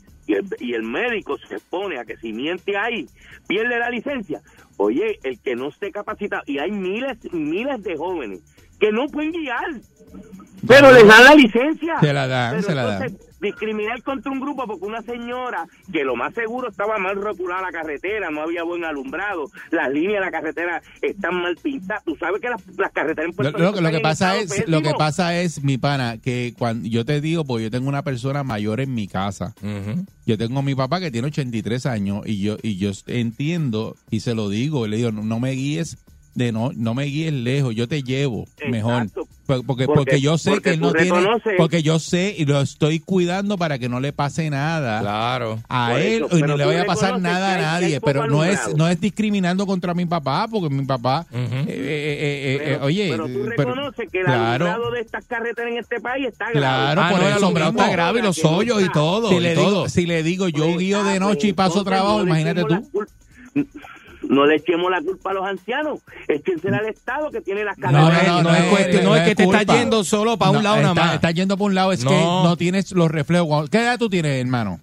y 0.59 0.75
el, 0.75 0.83
médico 0.83 1.39
se 1.39 1.55
expone 1.55 1.99
a 1.99 2.05
que 2.05 2.17
si 2.17 2.33
miente 2.33 2.77
ahí, 2.77 3.07
pierde 3.47 3.79
la 3.79 3.91
licencia. 3.91 4.43
Oye, 4.77 5.19
el 5.23 5.39
que 5.41 5.55
no 5.55 5.69
esté 5.69 5.93
capacitado, 5.93 6.43
y 6.47 6.59
hay 6.59 6.71
miles, 6.71 7.19
miles 7.33 7.83
de 7.83 7.97
jóvenes 7.97 8.41
que 8.83 8.91
no 8.91 9.07
pueden 9.07 9.31
guiar, 9.31 9.81
pero 10.67 10.91
les 10.93 11.07
dan 11.07 11.25
la 11.25 11.35
licencia. 11.37 12.01
Se 12.01 12.13
la 12.13 12.27
dan, 12.27 12.51
Pero 12.57 12.63
se 12.69 12.75
la 12.75 12.83
dan. 12.85 13.17
discriminar 13.41 14.01
contra 14.03 14.31
un 14.31 14.41
grupo 14.41 14.65
porque 14.67 14.85
una 14.85 15.03
señora 15.03 15.67
que 15.93 16.05
lo 16.05 16.15
más 16.17 16.33
seguro 16.35 16.69
estaba 16.69 16.99
mal 16.99 17.15
rotulada 17.17 17.63
la 17.63 17.73
carretera, 17.73 18.31
no 18.31 18.43
había 18.43 18.63
buen 18.65 18.85
alumbrado, 18.85 19.51
las 19.71 19.89
líneas 19.91 20.15
de 20.15 20.21
la 20.27 20.31
carretera 20.31 20.83
están 21.01 21.43
mal 21.43 21.57
pintadas. 21.63 22.05
Tú 22.05 22.17
sabes 22.17 22.41
que 22.41 22.49
las, 22.49 22.61
las 22.77 22.91
carreteras 22.93 23.25
en 23.27 23.31
Lo, 23.31 23.37
Puerto 23.37 23.59
lo- 23.59 23.69
Rico 23.71 23.81
lo 23.81 23.91
que 23.91 23.97
están 23.97 23.97
en 23.97 24.03
pasa 24.03 24.39
es, 24.39 24.69
lo 24.69 24.83
que 24.83 24.93
pasa 24.99 25.41
es, 25.41 25.63
mi 25.65 25.79
pana, 25.79 26.19
que 26.19 26.55
cuando 26.59 26.89
yo 26.89 27.05
te 27.05 27.21
digo, 27.21 27.45
porque 27.45 27.65
yo 27.65 27.71
tengo 27.71 27.89
una 27.89 28.03
persona 28.03 28.43
mayor 28.45 28.81
en 28.81 28.95
mi 28.95 29.07
casa. 29.09 29.55
Ujú. 29.63 30.05
Yo 30.27 30.39
tengo 30.39 30.61
a 30.61 30.63
mi 30.63 30.75
papá 30.77 31.01
que 31.01 31.11
tiene 31.11 31.27
83 31.29 31.87
años 31.87 32.23
y 32.27 32.41
yo 32.41 32.57
y 32.63 32.77
yo 32.79 32.91
entiendo 33.09 33.97
y 34.11 34.21
se 34.21 34.35
lo 34.37 34.49
digo, 34.49 34.87
le 34.87 34.97
digo, 34.99 35.11
no, 35.11 35.23
no 35.23 35.41
me 35.41 35.51
guíes 35.53 35.97
de 36.35 36.51
no 36.53 36.71
no 36.75 36.95
me 36.95 37.05
guíes 37.05 37.33
lejos, 37.33 37.75
yo 37.75 37.87
te 37.89 38.03
llevo 38.03 38.47
mejor. 38.69 38.95
Exacto. 39.03 39.29
Porque, 39.45 39.65
Porque- 39.67 39.87
porque 39.87 40.21
yo 40.21 40.39
sé 40.39 40.51
porque 40.51 40.63
que 40.63 40.71
él 40.75 40.81
no 40.81 40.93
tiene 40.93 41.11
reconoces- 41.11 41.57
porque 41.59 41.83
yo 41.83 41.99
sé 41.99 42.35
y 42.39 42.45
lo 42.47 42.61
estoy 42.61 43.01
cuidando 43.01 43.59
para 43.59 43.79
que 43.79 43.89
no 43.89 43.99
le 44.01 44.13
pase 44.13 44.49
nada 44.49 45.01
Claro. 45.01 45.59
a 45.69 45.89
Por 45.91 46.01
él 46.01 46.25
eso, 46.27 46.39
y 46.39 46.43
no 46.43 46.57
le 46.57 46.65
vaya 46.65 46.83
a 46.83 46.85
pasar 46.87 47.21
nada 47.21 47.55
a 47.55 47.61
nadie, 47.61 48.01
pero 48.01 48.27
no 48.29 48.45
es 48.45 48.75
no 48.77 48.89
es 48.89 48.99
discriminando 49.01 49.67
contra 49.67 49.93
mi 49.95 50.07
papá 50.07 50.47
porque 50.49 50.73
mi 50.75 50.85
papá 50.87 51.27
eh, 51.33 51.37
eh, 51.37 51.67
eh, 51.69 51.69
eh, 51.69 52.61
Pero, 52.65 52.85
oye, 52.85 53.09
pero 53.11 53.27
tú 53.27 53.33
pero- 53.57 53.75
reconoces 53.75 54.11
que 54.11 54.19
el 54.21 54.25
claro. 54.25 54.65
alumbrado 54.67 54.91
de 54.93 55.01
estas 55.01 55.25
carreteras 55.27 55.71
en 55.73 55.79
este 55.79 56.01
país 56.01 56.27
está 56.29 56.45
grave. 56.47 56.59
Claro, 56.59 57.01
Ah, 57.03 57.11
por 57.11 57.21
no, 57.21 57.27
el 57.27 57.33
alumbrado 57.35 57.71
está 57.73 57.91
grave 57.91 58.21
y 58.21 58.23
los 58.23 58.45
hoyos 58.45 58.81
y 58.83 58.89
todo. 58.91 59.29
si 59.29 59.35
y 59.35 59.41
le 59.41 59.55
todo. 59.55 59.67
digo 59.71 59.89
si 59.89 60.07
le 60.07 60.23
digo 60.23 60.49
yo 60.49 60.65
Pues, 60.65 60.79
guío 60.79 61.05
de 61.05 61.17
ah, 61.17 61.21
noche 61.21 61.49
y 61.49 61.53
pues, 61.53 61.69
paso 61.69 61.85
trabajo, 61.85 62.23
imagínate 62.23 62.65
tú. 62.65 62.89
No 64.33 64.47
le 64.47 64.57
echemos 64.57 64.91
la 64.91 65.01
culpa 65.03 65.31
a 65.31 65.35
los 65.35 65.45
ancianos, 65.47 66.01
échensela 66.27 66.79
al 66.79 66.87
Estado 66.87 67.31
que 67.31 67.41
tiene 67.43 67.65
las 67.65 67.77
No, 67.79 67.91
carreteras. 67.93 68.27
no, 68.29 68.43
no, 68.43 68.55
es 68.55 68.65
cuestión- 68.65 69.05
no 69.05 69.15
es 69.17 69.23
que 69.29 69.35
te 69.35 69.43
está 69.45 69.59
culpa. 69.59 69.75
yendo 69.77 70.05
solo 70.05 70.39
para 70.39 70.51
un 70.53 70.57
No, 70.57 70.63
lado 70.63 70.77
nada 70.83 70.95
más. 70.95 71.15
Está 71.17 71.31
yendo 71.33 71.57
por 71.59 71.69
un 71.69 71.75
lado, 71.75 71.93
es 71.93 72.03
No. 72.03 72.11
que 72.11 72.17
no 72.17 72.57
tienes 72.57 72.93
los 72.93 73.11
reflejos. 73.11 73.69
¿Qué 73.69 73.79
edad 73.79 73.99
tú 73.99 74.09
tienes, 74.09 74.41
hermano? 74.41 74.81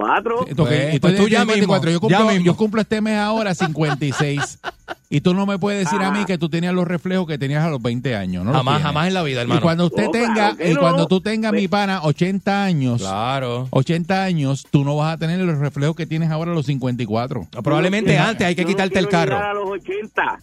54. 0.00 0.36
Porque- 0.36 0.54
Pues, 0.54 0.94
y 0.94 1.00
pues 1.00 1.16
tú 1.16 1.28
ya 1.28 1.40
54. 1.40 1.90
mismo, 1.90 1.92
yo, 1.92 2.00
cumplo, 2.00 2.18
ya 2.18 2.24
mismo. 2.32 2.46
yo 2.46 2.56
cumplo 2.56 2.80
este 2.80 3.00
mes 3.00 3.18
ahora 3.18 3.54
56. 3.54 4.58
y 5.10 5.20
tú 5.20 5.34
no 5.34 5.46
me 5.46 5.58
puedes 5.58 5.84
decir 5.84 6.00
a 6.02 6.08
Ajá. 6.08 6.18
mí 6.18 6.24
que 6.24 6.38
tú 6.38 6.48
tenías 6.48 6.72
los 6.74 6.86
reflejos 6.86 7.26
que 7.26 7.38
tenías 7.38 7.64
a 7.64 7.68
los 7.70 7.80
20 7.82 8.14
años. 8.16 8.44
No 8.44 8.52
Jamás, 8.52 8.82
jamás 8.82 9.08
en 9.08 9.14
la 9.14 9.22
vida, 9.22 9.40
Y 9.40 9.42
hermano. 9.42 9.60
cuando 9.60 9.86
usted 9.86 10.04
No, 10.04 10.10
tenga, 10.10 10.34
claro 10.56 10.70
y 10.70 10.74
no. 10.74 10.80
cuando 10.80 11.06
tú 11.06 11.20
tengas, 11.20 11.52
mi 11.52 11.68
pana, 11.68 12.02
80 12.02 12.64
años, 12.64 13.00
Claro. 13.02 13.68
80 13.70 14.22
años, 14.24 14.66
tú 14.70 14.84
no 14.84 14.96
vas 14.96 15.14
a 15.14 15.18
tener 15.18 15.38
los 15.40 15.58
reflejos 15.58 15.96
que 15.96 16.06
tienes 16.06 16.30
ahora 16.30 16.52
a 16.52 16.54
los 16.54 16.66
54. 16.66 17.48
No, 17.54 17.62
probablemente 17.62 18.18
antes 18.18 18.46
hay 18.46 18.54
que 18.54 18.64
quitarte 18.64 18.98
el 18.98 19.08
carro. 19.08 19.36
a 19.38 19.52
los 19.54 19.68
80. 19.70 20.38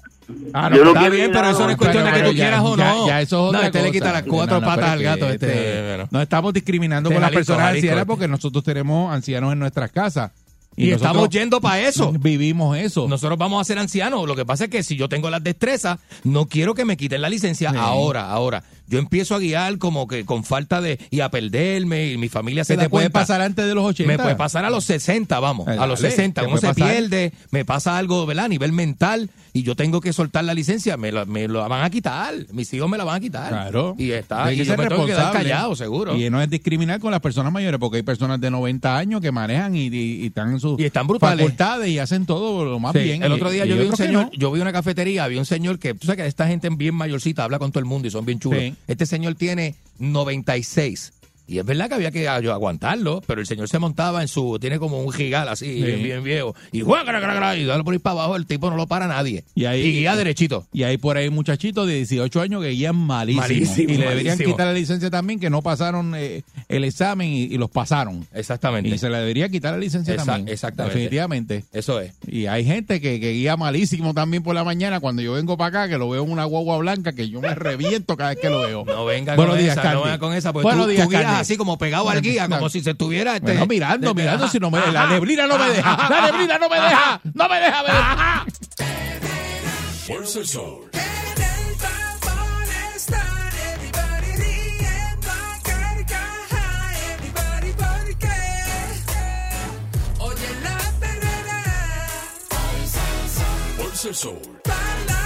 Ah, 0.53 0.69
Yo 0.75 0.83
no 0.83 0.89
Está 0.93 1.09
bien, 1.09 1.31
pero 1.31 1.49
eso 1.49 1.63
no 1.65 1.69
es 1.69 1.77
cuestión 1.77 2.03
de 2.05 2.11
que 2.11 2.19
tú 2.19 2.31
ya- 2.31 2.43
quieras 2.43 2.61
o 2.63 2.75
no. 2.75 3.07
ya 3.07 3.21
eso 3.21 3.47
es 3.47 3.53
no, 3.53 3.61
este 3.61 3.81
le 3.81 3.91
quita 3.91 4.11
las 4.11 4.23
cuatro 4.23 4.59
No, 4.59 4.61
no, 4.61 4.67
patas 4.67 4.89
al 4.89 5.01
gato. 5.03 5.29
Este, 5.29 5.85
bueno. 5.87 6.07
No 6.11 6.21
estamos 6.21 6.53
discriminando 6.53 7.09
con 7.09 7.21
las 7.21 7.31
Jalisco, 7.31 7.53
personas 7.53 7.73
ancianas 7.75 7.97
este. 7.99 8.05
porque 8.05 8.27
nosotros 8.27 8.63
tenemos 8.63 9.13
ancianos 9.13 9.53
en 9.53 9.59
nuestras 9.59 9.91
casas. 9.91 10.31
Y, 10.75 10.91
estamos 10.91 11.29
yendo 11.29 11.59
para 11.59 11.79
eso. 11.79 12.11
Vivimos 12.11 12.77
eso. 12.77 13.07
Nosotros 13.07 13.37
vamos 13.39 13.59
a 13.59 13.63
ser 13.63 13.79
ancianos. 13.79 14.27
Lo 14.27 14.35
que 14.35 14.45
pasa 14.45 14.65
es 14.65 14.69
que 14.69 14.83
si 14.83 14.95
yo 14.95 15.09
tengo 15.09 15.29
las 15.31 15.43
destrezas, 15.43 15.97
no 16.23 16.45
quiero 16.45 16.75
que 16.75 16.85
me 16.85 16.97
quiten 16.97 17.21
la 17.21 17.29
licencia 17.29 17.71
Sí. 17.71 17.77
ahora, 17.79 18.29
ahora. 18.29 18.63
Yo 18.87 18.99
empiezo 18.99 19.35
a 19.35 19.39
guiar 19.39 19.77
como 19.77 20.07
que 20.07 20.25
con 20.25 20.43
falta 20.43 20.81
de 20.81 20.97
y 21.09 21.19
a 21.19 21.29
perderme 21.29 22.11
y 22.11 22.17
mi 22.17 22.29
familia 22.29 22.63
se 22.63 22.75
Se 22.75 22.79
te 22.79 22.89
puede 22.89 23.09
pasar 23.09 23.41
antes 23.41 23.65
de 23.65 23.75
los 23.75 23.83
80. 23.85 24.11
Me 24.11 24.17
puede 24.17 24.35
pasar 24.35 24.63
a 24.65 24.69
los 24.69 24.85
60, 24.85 25.39
vamos, 25.39 25.67
Eh, 25.67 25.71
a 25.77 25.85
los 25.87 26.01
dale, 26.01 26.11
60. 26.11 26.41
te 26.41 26.47
Uno 26.47 26.57
se 26.57 26.67
pasar. 26.67 26.89
pierde, 26.91 27.33
me 27.51 27.65
pasa 27.65 27.97
algo, 27.97 28.25
¿verdad? 28.25 28.45
A 28.45 28.49
nivel 28.49 28.71
mental 28.71 29.29
y 29.53 29.63
yo 29.63 29.75
tengo 29.75 30.01
que 30.01 30.13
soltar 30.13 30.43
la 30.45 30.53
licencia, 30.53 30.97
me 30.97 31.11
la, 31.11 31.25
me 31.25 31.47
la 31.47 31.67
van 31.67 31.83
a 31.83 31.89
quitar. 31.89 32.33
Mis 32.51 32.71
hijos 32.73 32.89
me 32.89 32.97
la 32.97 33.03
van 33.03 33.15
a 33.15 33.19
quitar. 33.19 33.49
Claro. 33.49 33.95
Y 33.97 34.11
está, 34.11 34.53
y 34.53 34.57
yo 34.63 34.77
me 34.77 34.87
tengo 34.87 35.01
que 35.05 35.11
quedar 35.11 35.23
responsable. 35.25 35.49
callado, 35.49 35.75
seguro. 35.75 36.15
Y 36.15 36.29
no 36.29 36.41
es 36.41 36.49
discriminar 36.49 36.99
con 36.99 37.11
las 37.11 37.19
personas 37.21 37.51
mayores, 37.51 37.79
porque 37.79 37.97
hay 37.97 38.03
personas 38.03 38.39
de 38.39 38.51
90 38.51 38.97
años 38.97 39.19
que 39.21 39.31
manejan 39.31 39.75
y, 39.75 39.87
y- 39.87 40.23
y 40.23 40.25
están 40.27 40.51
en 40.51 40.59
sus 40.59 40.79
Y 40.79 40.85
están 40.85 41.07
brutales. 41.07 41.39
facultades 41.39 41.89
y 41.89 41.99
hacen 41.99 42.25
todo 42.25 42.63
lo 42.65 42.79
más 42.79 42.93
Sí, 42.93 42.99
bien. 42.99 43.23
El 43.23 43.31
otro 43.31 43.49
día 43.49 43.65
yo 43.65 43.75
vi 43.75 43.85
un 43.87 43.97
señor, 43.97 44.25
no. 44.25 44.31
yo 44.33 44.51
vi 44.51 44.61
una 44.61 44.71
cafetería, 44.71 45.23
había 45.23 45.39
un 45.39 45.45
señor 45.45 45.79
que, 45.79 45.93
tú 45.93 46.05
sabes 46.07 46.21
que 46.23 46.27
esta 46.27 46.47
gente 46.47 46.69
bien 46.69 46.93
mayorcita 46.95 47.43
habla 47.43 47.57
con 47.59 47.71
todo 47.71 47.79
el 47.79 47.85
mundo 47.85 48.07
y 48.07 48.11
son 48.11 48.25
bien 48.25 48.39
chulos. 48.39 48.59
Sí. 48.59 48.75
Este 48.87 49.05
señor 49.05 49.35
tiene 49.35 49.75
96. 49.99 51.13
Y 51.47 51.59
es 51.59 51.65
verdad 51.65 51.87
que 51.89 51.95
había 51.95 52.11
que 52.11 52.27
aguantarlo, 52.27 53.21
pero 53.25 53.41
el 53.41 53.47
señor 53.47 53.69
se 53.69 53.79
montaba 53.79 54.21
en 54.21 54.27
su, 54.27 54.57
tiene 54.59 54.79
como 54.79 55.01
un 55.01 55.11
gigal 55.13 55.47
así, 55.47 55.81
bien, 55.81 56.03
bien 56.03 56.23
viejo. 56.23 56.55
Y 56.71 56.81
juega, 56.81 57.55
y 57.57 57.65
dale 57.65 57.83
por 57.83 57.93
ahí 57.93 57.99
para 57.99 58.13
abajo, 58.13 58.35
el 58.35 58.45
tipo 58.45 58.69
no 58.69 58.75
lo 58.75 58.87
para 58.87 59.07
nadie. 59.07 59.43
Y 59.55 59.65
ahí- 59.65 59.81
y 59.81 59.91
guía 59.99 60.15
derechito. 60.15 60.67
Y 60.73 60.83
hay 60.83 60.97
por 60.97 61.17
ahí 61.17 61.29
muchachitos 61.29 61.87
de 61.87 61.95
18 61.95 62.41
años 62.41 62.61
que 62.61 62.69
guían 62.69 62.95
malísimo. 62.95 63.41
Malísimo, 63.41 63.93
y 63.93 63.97
le 63.97 64.09
deberían 64.09 64.37
quitar 64.37 64.67
la 64.67 64.73
licencia 64.73 65.09
también, 65.09 65.39
que 65.39 65.49
no 65.49 65.61
pasaron 65.61 66.13
eh, 66.15 66.43
el 66.67 66.83
examen 66.83 67.29
y, 67.29 67.43
y 67.43 67.57
los 67.57 67.69
pasaron. 67.69 68.27
Exactamente. 68.33 68.89
Y 68.89 68.97
se 68.97 69.09
le 69.09 69.17
debería 69.17 69.49
quitar 69.49 69.73
la 69.73 69.79
licencia 69.79 70.15
también. 70.17 70.47
exactamente. 70.49 70.95
Definitivamente. 70.95 71.63
Eso 71.71 71.99
es. 72.01 72.13
Y 72.27 72.47
hay 72.47 72.65
gente 72.65 72.99
que, 72.99 73.19
que 73.19 73.31
guía 73.31 73.55
malísimo 73.57 74.13
también 74.13 74.43
por 74.43 74.53
la 74.55 74.63
mañana. 74.63 74.99
Cuando 74.99 75.21
yo 75.21 75.33
vengo 75.33 75.57
para 75.57 75.83
acá, 75.83 75.89
que 75.89 75.97
lo 75.97 76.09
veo 76.09 76.23
en 76.23 76.31
una 76.31 76.43
guagua 76.45 76.77
blanca, 76.77 77.13
que 77.13 77.29
yo 77.29 77.39
me 77.41 77.55
reviento 77.55 78.17
cada 78.17 78.31
vez 78.31 78.39
que 78.41 78.49
lo 78.49 78.61
veo. 78.61 78.83
No 78.85 79.05
venga 79.05 79.35
Buenos 79.35 79.55
con 79.55 79.63
días, 79.63 79.73
esa, 79.73 79.81
Candy. 79.81 79.97
no 79.97 80.03
venga 80.03 80.19
con 80.19 80.33
esa, 80.33 80.53
porque 80.53 80.63
Buenos 80.65 80.85
tú, 80.87 80.91
días, 80.91 81.03
tú 81.05 81.09
guías 81.11 81.36
Candy. 81.37 81.41
así 81.41 81.57
como 81.57 81.77
pegado 81.77 82.09
al 82.09 82.21
guía, 82.21 82.47
como 82.47 82.69
si 82.69 82.81
se 82.81 82.91
estuviera 82.91 83.35
este, 83.35 83.51
Bueno, 83.51 83.67
mirando, 83.67 84.13
mirando, 84.13 84.47
si 84.47 84.59
no 84.59 84.71
me, 84.71 84.79
la 84.91 85.07
neblina 85.07 85.47
no 85.47 85.57
me 85.57 85.69
deja. 85.69 86.09
La 86.09 86.21
neblina 86.31 86.57
no 86.57 86.69
me 86.69 86.79
deja. 86.79 87.21
No 87.33 87.49
me 87.49 87.59
deja 87.59 87.83
ver. 87.83 87.93
Fuerza 90.05 90.39
el 90.39 90.47
sol. 90.47 90.89
Oye 100.19 100.49
la 100.63 100.77
perrera, 100.99 101.63
Fuerza 103.77 104.07
el 104.09 104.15
sol. 104.15 105.16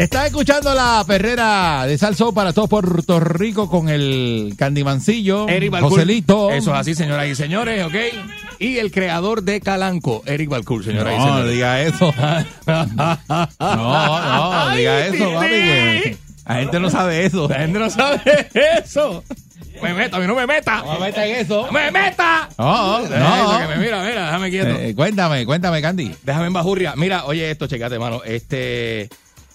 Estás 0.00 0.28
escuchando 0.28 0.74
la 0.74 1.04
perrera 1.06 1.84
de 1.86 1.98
Salso 1.98 2.32
para 2.32 2.54
todo 2.54 2.66
Puerto 2.68 3.20
Rico 3.20 3.68
con 3.68 3.90
el 3.90 4.54
Candimancillo, 4.56 5.46
Eric 5.46 5.70
Balcour. 5.72 5.90
Joselito. 5.90 6.50
Eso 6.50 6.72
es 6.72 6.78
así, 6.80 6.94
señoras 6.94 7.26
y 7.28 7.34
señores, 7.34 7.84
¿ok? 7.84 7.94
Y 8.58 8.78
el 8.78 8.90
creador 8.92 9.42
de 9.42 9.60
Calanco, 9.60 10.22
Eric 10.24 10.48
Balcour, 10.48 10.84
señoras 10.84 11.12
y 11.14 11.18
No, 11.18 11.24
señores. 11.24 11.44
no 11.44 11.50
diga 11.52 11.82
eso. 11.82 12.14
No, 12.66 12.86
no, 13.58 14.74
diga 14.74 14.96
Ay, 14.96 15.10
eso, 15.14 15.34
papi, 15.34 15.48
que 15.48 16.16
la 16.46 16.54
gente 16.54 16.80
no 16.80 16.88
sabe 16.90 17.26
eso. 17.26 17.46
La 17.48 17.56
gente 17.58 17.78
no 17.78 17.90
sabe 17.90 18.48
eso. 18.78 19.22
Me 19.82 19.92
meta, 19.92 20.16
a 20.16 20.20
mí 20.20 20.26
no 20.26 20.34
me 20.34 20.46
meta. 20.46 20.82
No 20.82 20.94
me 20.94 21.06
meta 21.06 21.26
en 21.26 21.36
eso. 21.36 21.66
¡No 21.66 21.72
me 21.72 21.90
meta! 21.90 22.48
No, 22.58 23.02
Deja 23.02 23.36
eso, 23.38 23.52
no. 23.52 23.58
que 23.58 23.66
me 23.66 23.76
mira, 23.76 24.02
mira, 24.02 24.24
déjame 24.26 24.50
quieto. 24.50 24.70
Eh, 24.80 24.94
cuéntame, 24.94 25.44
cuéntame, 25.44 25.82
Candy. 25.82 26.14
Déjame 26.22 26.46
en 26.46 26.52
bajurria. 26.54 26.94
Mira, 26.96 27.24
oye 27.26 27.50
esto, 27.50 27.66
checate, 27.66 27.98
mano. 27.98 28.22
Este, 28.24 29.08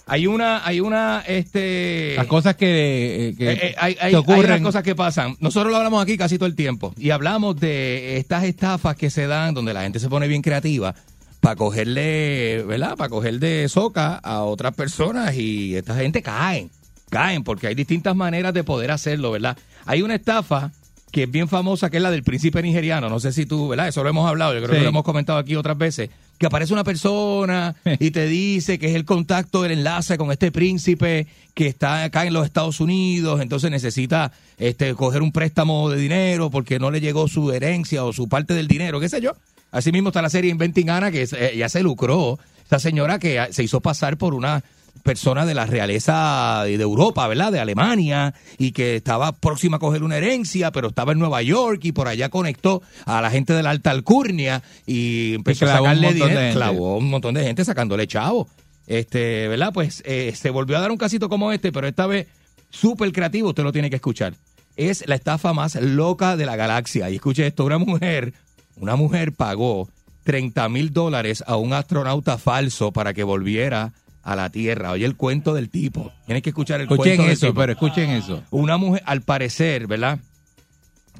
hay 0.08 0.26
una, 0.28 0.64
hay 0.64 0.80
una, 0.80 1.22
este... 1.26 2.14
Las 2.16 2.26
cosas 2.26 2.54
que, 2.54 3.30
eh, 3.30 3.34
que, 3.36 3.50
Eh, 3.50 3.52
eh, 3.70 3.74
hay, 3.78 3.94
que 3.94 4.00
hay- 4.02 4.08
hay 4.08 4.14
ocurren. 4.14 4.44
unas 4.52 4.60
cosas 4.60 4.82
que 4.84 4.94
pasan. 4.94 5.36
Nosotros 5.40 5.70
lo 5.72 5.76
hablamos 5.78 6.00
aquí 6.02 6.16
casi 6.16 6.38
todo 6.38 6.46
el 6.46 6.54
tiempo. 6.54 6.94
Y 6.96 7.10
hablamos 7.10 7.58
de 7.58 8.16
estas 8.16 8.44
estafas 8.44 8.96
que 8.96 9.10
se 9.10 9.26
dan 9.26 9.52
donde 9.54 9.74
la 9.74 9.82
gente 9.82 9.98
se 9.98 10.08
pone 10.08 10.28
bien 10.28 10.42
creativa 10.42 10.94
para 11.40 11.56
cogerle, 11.56 12.64
¿verdad? 12.66 12.96
Para 12.96 13.08
coger 13.10 13.38
de 13.40 13.68
soca 13.68 14.14
a 14.16 14.42
otras 14.42 14.74
personas 14.74 15.34
y 15.36 15.74
esta 15.76 15.94
gente 15.96 16.22
caen. 16.22 16.70
Caen 17.10 17.44
porque 17.44 17.66
hay 17.66 17.74
distintas 17.74 18.14
maneras 18.16 18.54
de 18.54 18.64
poder 18.64 18.90
hacerlo, 18.92 19.30
¿verdad? 19.32 19.56
Hay 19.86 20.02
una 20.02 20.14
estafa 20.14 20.72
que 21.12 21.24
es 21.24 21.30
bien 21.30 21.48
famosa, 21.48 21.88
que 21.90 21.96
es 21.98 22.02
la 22.02 22.10
del 22.10 22.22
príncipe 22.24 22.62
nigeriano. 22.62 23.08
No 23.08 23.20
sé 23.20 23.32
si 23.32 23.46
tú, 23.46 23.68
¿verdad? 23.68 23.88
Eso 23.88 24.02
lo 24.02 24.10
hemos 24.10 24.28
hablado, 24.28 24.54
yo 24.54 24.58
creo 24.60 24.70
Sí. 24.72 24.76
que 24.78 24.82
lo 24.82 24.88
hemos 24.90 25.04
comentado 25.04 25.38
aquí 25.38 25.54
otras 25.56 25.78
veces. 25.78 26.10
Que 26.38 26.46
aparece 26.46 26.72
una 26.72 26.84
persona 26.84 27.74
y 27.98 28.10
te 28.10 28.26
dice 28.26 28.78
que 28.78 28.88
es 28.88 28.94
el 28.94 29.04
contacto, 29.04 29.64
el 29.64 29.72
enlace 29.72 30.18
con 30.18 30.30
este 30.32 30.52
príncipe 30.52 31.26
que 31.54 31.66
está 31.66 32.04
acá 32.04 32.26
en 32.26 32.34
los 32.34 32.44
Estados 32.44 32.80
Unidos, 32.80 33.40
entonces 33.40 33.70
necesita 33.70 34.32
este, 34.58 34.94
coger 34.94 35.22
un 35.22 35.32
préstamo 35.32 35.88
de 35.88 35.96
dinero 35.96 36.50
porque 36.50 36.78
no 36.78 36.90
le 36.90 37.00
llegó 37.00 37.28
su 37.28 37.52
herencia 37.52 38.04
o 38.04 38.12
su 38.12 38.28
parte 38.28 38.52
del 38.52 38.68
dinero, 38.68 39.00
qué 39.00 39.08
sé 39.08 39.20
yo. 39.20 39.32
Así 39.70 39.92
mismo 39.92 40.10
está 40.10 40.22
la 40.22 40.30
serie 40.30 40.50
Inventing 40.50 40.90
Anna, 40.90 41.10
que 41.10 41.22
eh, 41.30 41.54
ya 41.56 41.68
se 41.68 41.82
lucró. 41.82 42.38
Esta 42.62 42.78
señora 42.78 43.18
que 43.18 43.46
se 43.50 43.62
hizo 43.62 43.80
pasar 43.80 44.16
por 44.16 44.34
una 44.34 44.64
persona 45.02 45.46
de 45.46 45.54
la 45.54 45.66
realeza 45.66 46.62
de 46.64 46.74
Europa, 46.74 47.26
¿verdad? 47.28 47.52
De 47.52 47.60
Alemania, 47.60 48.34
y 48.58 48.72
que 48.72 48.96
estaba 48.96 49.32
próxima 49.32 49.76
a 49.76 49.80
coger 49.80 50.02
una 50.02 50.16
herencia, 50.16 50.72
pero 50.72 50.88
estaba 50.88 51.12
en 51.12 51.18
Nueva 51.18 51.42
York 51.42 51.80
y 51.84 51.92
por 51.92 52.08
allá 52.08 52.28
conectó 52.28 52.82
a 53.04 53.20
la 53.20 53.30
gente 53.30 53.52
de 53.52 53.62
la 53.62 53.70
alta 53.70 53.90
alcurnia 53.90 54.62
y 54.86 55.34
empezó 55.34 55.66
a 55.66 55.76
sacarle 55.76 56.14
dinero. 56.14 56.54
Clavó 56.54 56.98
un 56.98 57.10
montón 57.10 57.34
de 57.34 57.44
gente 57.44 57.64
sacándole 57.64 58.06
chavo. 58.06 58.48
Este, 58.86 59.48
¿verdad? 59.48 59.72
Pues 59.72 60.02
eh, 60.06 60.32
se 60.36 60.50
volvió 60.50 60.76
a 60.76 60.80
dar 60.80 60.90
un 60.90 60.98
casito 60.98 61.28
como 61.28 61.52
este, 61.52 61.72
pero 61.72 61.88
esta 61.88 62.06
vez 62.06 62.28
súper 62.70 63.12
creativo, 63.12 63.48
usted 63.48 63.64
lo 63.64 63.72
tiene 63.72 63.90
que 63.90 63.96
escuchar. 63.96 64.34
Es 64.76 65.06
la 65.06 65.14
estafa 65.14 65.52
más 65.52 65.74
loca 65.76 66.36
de 66.36 66.46
la 66.46 66.56
galaxia. 66.56 67.10
Y 67.10 67.16
escuche 67.16 67.46
esto, 67.46 67.64
una 67.64 67.78
mujer, 67.78 68.34
una 68.76 68.96
mujer 68.96 69.32
pagó 69.32 69.88
30 70.24 70.68
mil 70.68 70.92
dólares 70.92 71.42
a 71.46 71.56
un 71.56 71.72
astronauta 71.72 72.36
falso 72.36 72.92
para 72.92 73.14
que 73.14 73.24
volviera 73.24 73.92
a 74.26 74.34
la 74.34 74.50
Tierra. 74.50 74.90
Oye 74.90 75.06
el 75.06 75.16
cuento 75.16 75.54
del 75.54 75.70
tipo. 75.70 76.12
Tienes 76.26 76.42
que 76.42 76.50
escuchar 76.50 76.80
el 76.80 76.88
Escuchen 76.88 77.14
cuento 77.14 77.22
del 77.22 77.32
eso, 77.32 77.46
tipo. 77.46 77.60
pero 77.60 77.72
escuchen 77.72 78.10
eso. 78.10 78.42
Una 78.50 78.76
mujer, 78.76 79.00
al 79.06 79.22
parecer, 79.22 79.86
¿verdad? 79.86 80.18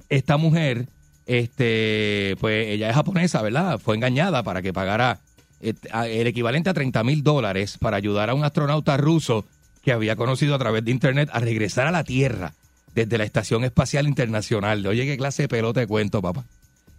Esta 0.09 0.37
mujer, 0.37 0.89
este, 1.25 2.35
pues 2.41 2.67
ella 2.67 2.91
es 2.91 2.97
japonesa, 2.97 3.41
¿verdad? 3.43 3.79
Fue 3.79 3.95
engañada 3.95 4.43
para 4.43 4.61
que 4.61 4.73
pagara 4.73 5.21
el 5.61 6.27
equivalente 6.27 6.69
a 6.69 6.75
30 6.75 7.05
mil 7.05 7.23
dólares 7.23 7.79
para 7.79 7.97
ayudar 7.97 8.29
a 8.29 8.35
un 8.35 8.45
astronauta 8.45 8.97
ruso 8.97 9.47
que 9.83 9.93
había 9.93 10.17
conocido 10.17 10.57
a 10.57 10.59
través 10.59 10.85
de 10.85 10.91
internet 10.91 11.31
a 11.33 11.39
regresar 11.39 11.87
a 11.87 11.93
la 11.93 12.03
Tierra 12.03 12.55
desde 12.93 13.19
la 13.19 13.25
Estación 13.25 13.63
Espacial 13.63 14.09
Internacional. 14.09 14.85
Oye, 14.85 15.07
qué 15.07 15.17
clase 15.17 15.43
de 15.43 15.49
pelota 15.49 15.79
de 15.79 15.87
cuento, 15.87 16.21
papá. 16.21 16.45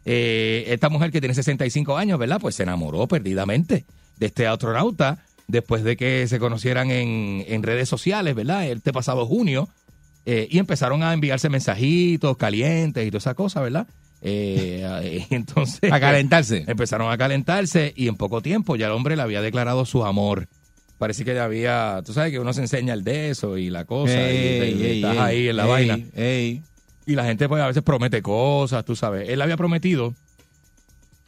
Eh, 0.05 0.63
esta 0.67 0.87
mujer 0.87 1.11
que 1.11 1.19
tiene 1.19 1.35
65 1.35 1.97
años, 1.97 2.17
¿verdad? 2.17 2.39
Pues 2.39 2.55
se 2.55 2.63
enamoró 2.63 3.07
perdidamente 3.07 3.83
de 4.15 4.25
este 4.25 4.47
astronauta 4.47 5.19
después 5.47 5.83
de 5.83 5.95
que 5.97 6.27
se 6.27 6.39
conocieran 6.39 6.91
en, 6.91 7.43
en 7.47 7.63
redes 7.63 7.87
sociales, 7.89 8.35
¿verdad? 8.35 8.67
Este 8.69 8.91
pasado 8.93 9.25
junio. 9.25 9.69
eh, 10.25 10.47
y 10.51 10.59
empezaron 10.59 11.03
a 11.03 11.13
enviarse 11.13 11.47
mensajitos 11.49 12.35
calientes 12.37 13.05
y 13.07 13.09
toda 13.11 13.19
esa 13.19 13.33
cosa, 13.33 13.61
¿verdad? 13.61 13.87
Eh, 14.21 15.25
entonces... 15.29 15.91
A 15.91 15.99
calentarse. 16.01 16.65
Empezaron 16.67 17.09
a 17.11 17.17
calentarse 17.17 17.93
y 17.95 18.07
en 18.09 18.15
poco 18.17 18.41
tiempo 18.41 18.75
ya 18.75 18.87
el 18.87 18.91
hombre 18.91 19.15
le 19.15 19.21
había 19.21 19.41
declarado 19.41 19.85
su 19.85 20.03
amor. 20.05 20.47
Parece 20.97 21.23
que 21.23 21.33
ya 21.33 21.45
había... 21.45 22.01
Tú 22.05 22.11
sabes 22.11 22.31
que 22.31 22.39
uno 22.39 22.51
se 22.53 22.61
enseña 22.61 22.93
el 22.93 23.03
de 23.05 23.29
eso 23.29 23.57
y 23.57 23.69
la 23.69 23.85
cosa 23.85 24.11
y, 24.13 24.15
Ey, 24.15 24.73
y 24.81 24.85
ey, 24.85 24.95
estás 24.97 25.13
ey, 25.13 25.19
ahí 25.19 25.47
en 25.47 25.55
la 25.55 25.65
vaina. 25.65 25.99
Y 27.05 27.15
la 27.15 27.23
gente 27.23 27.47
pues 27.47 27.61
a 27.63 27.67
veces 27.67 27.83
promete 27.83 28.21
cosas, 28.21 28.83
tú 28.83 28.95
sabes. 28.97 29.29
Él 29.29 29.41
había 29.41 29.55
prometido 29.55 30.13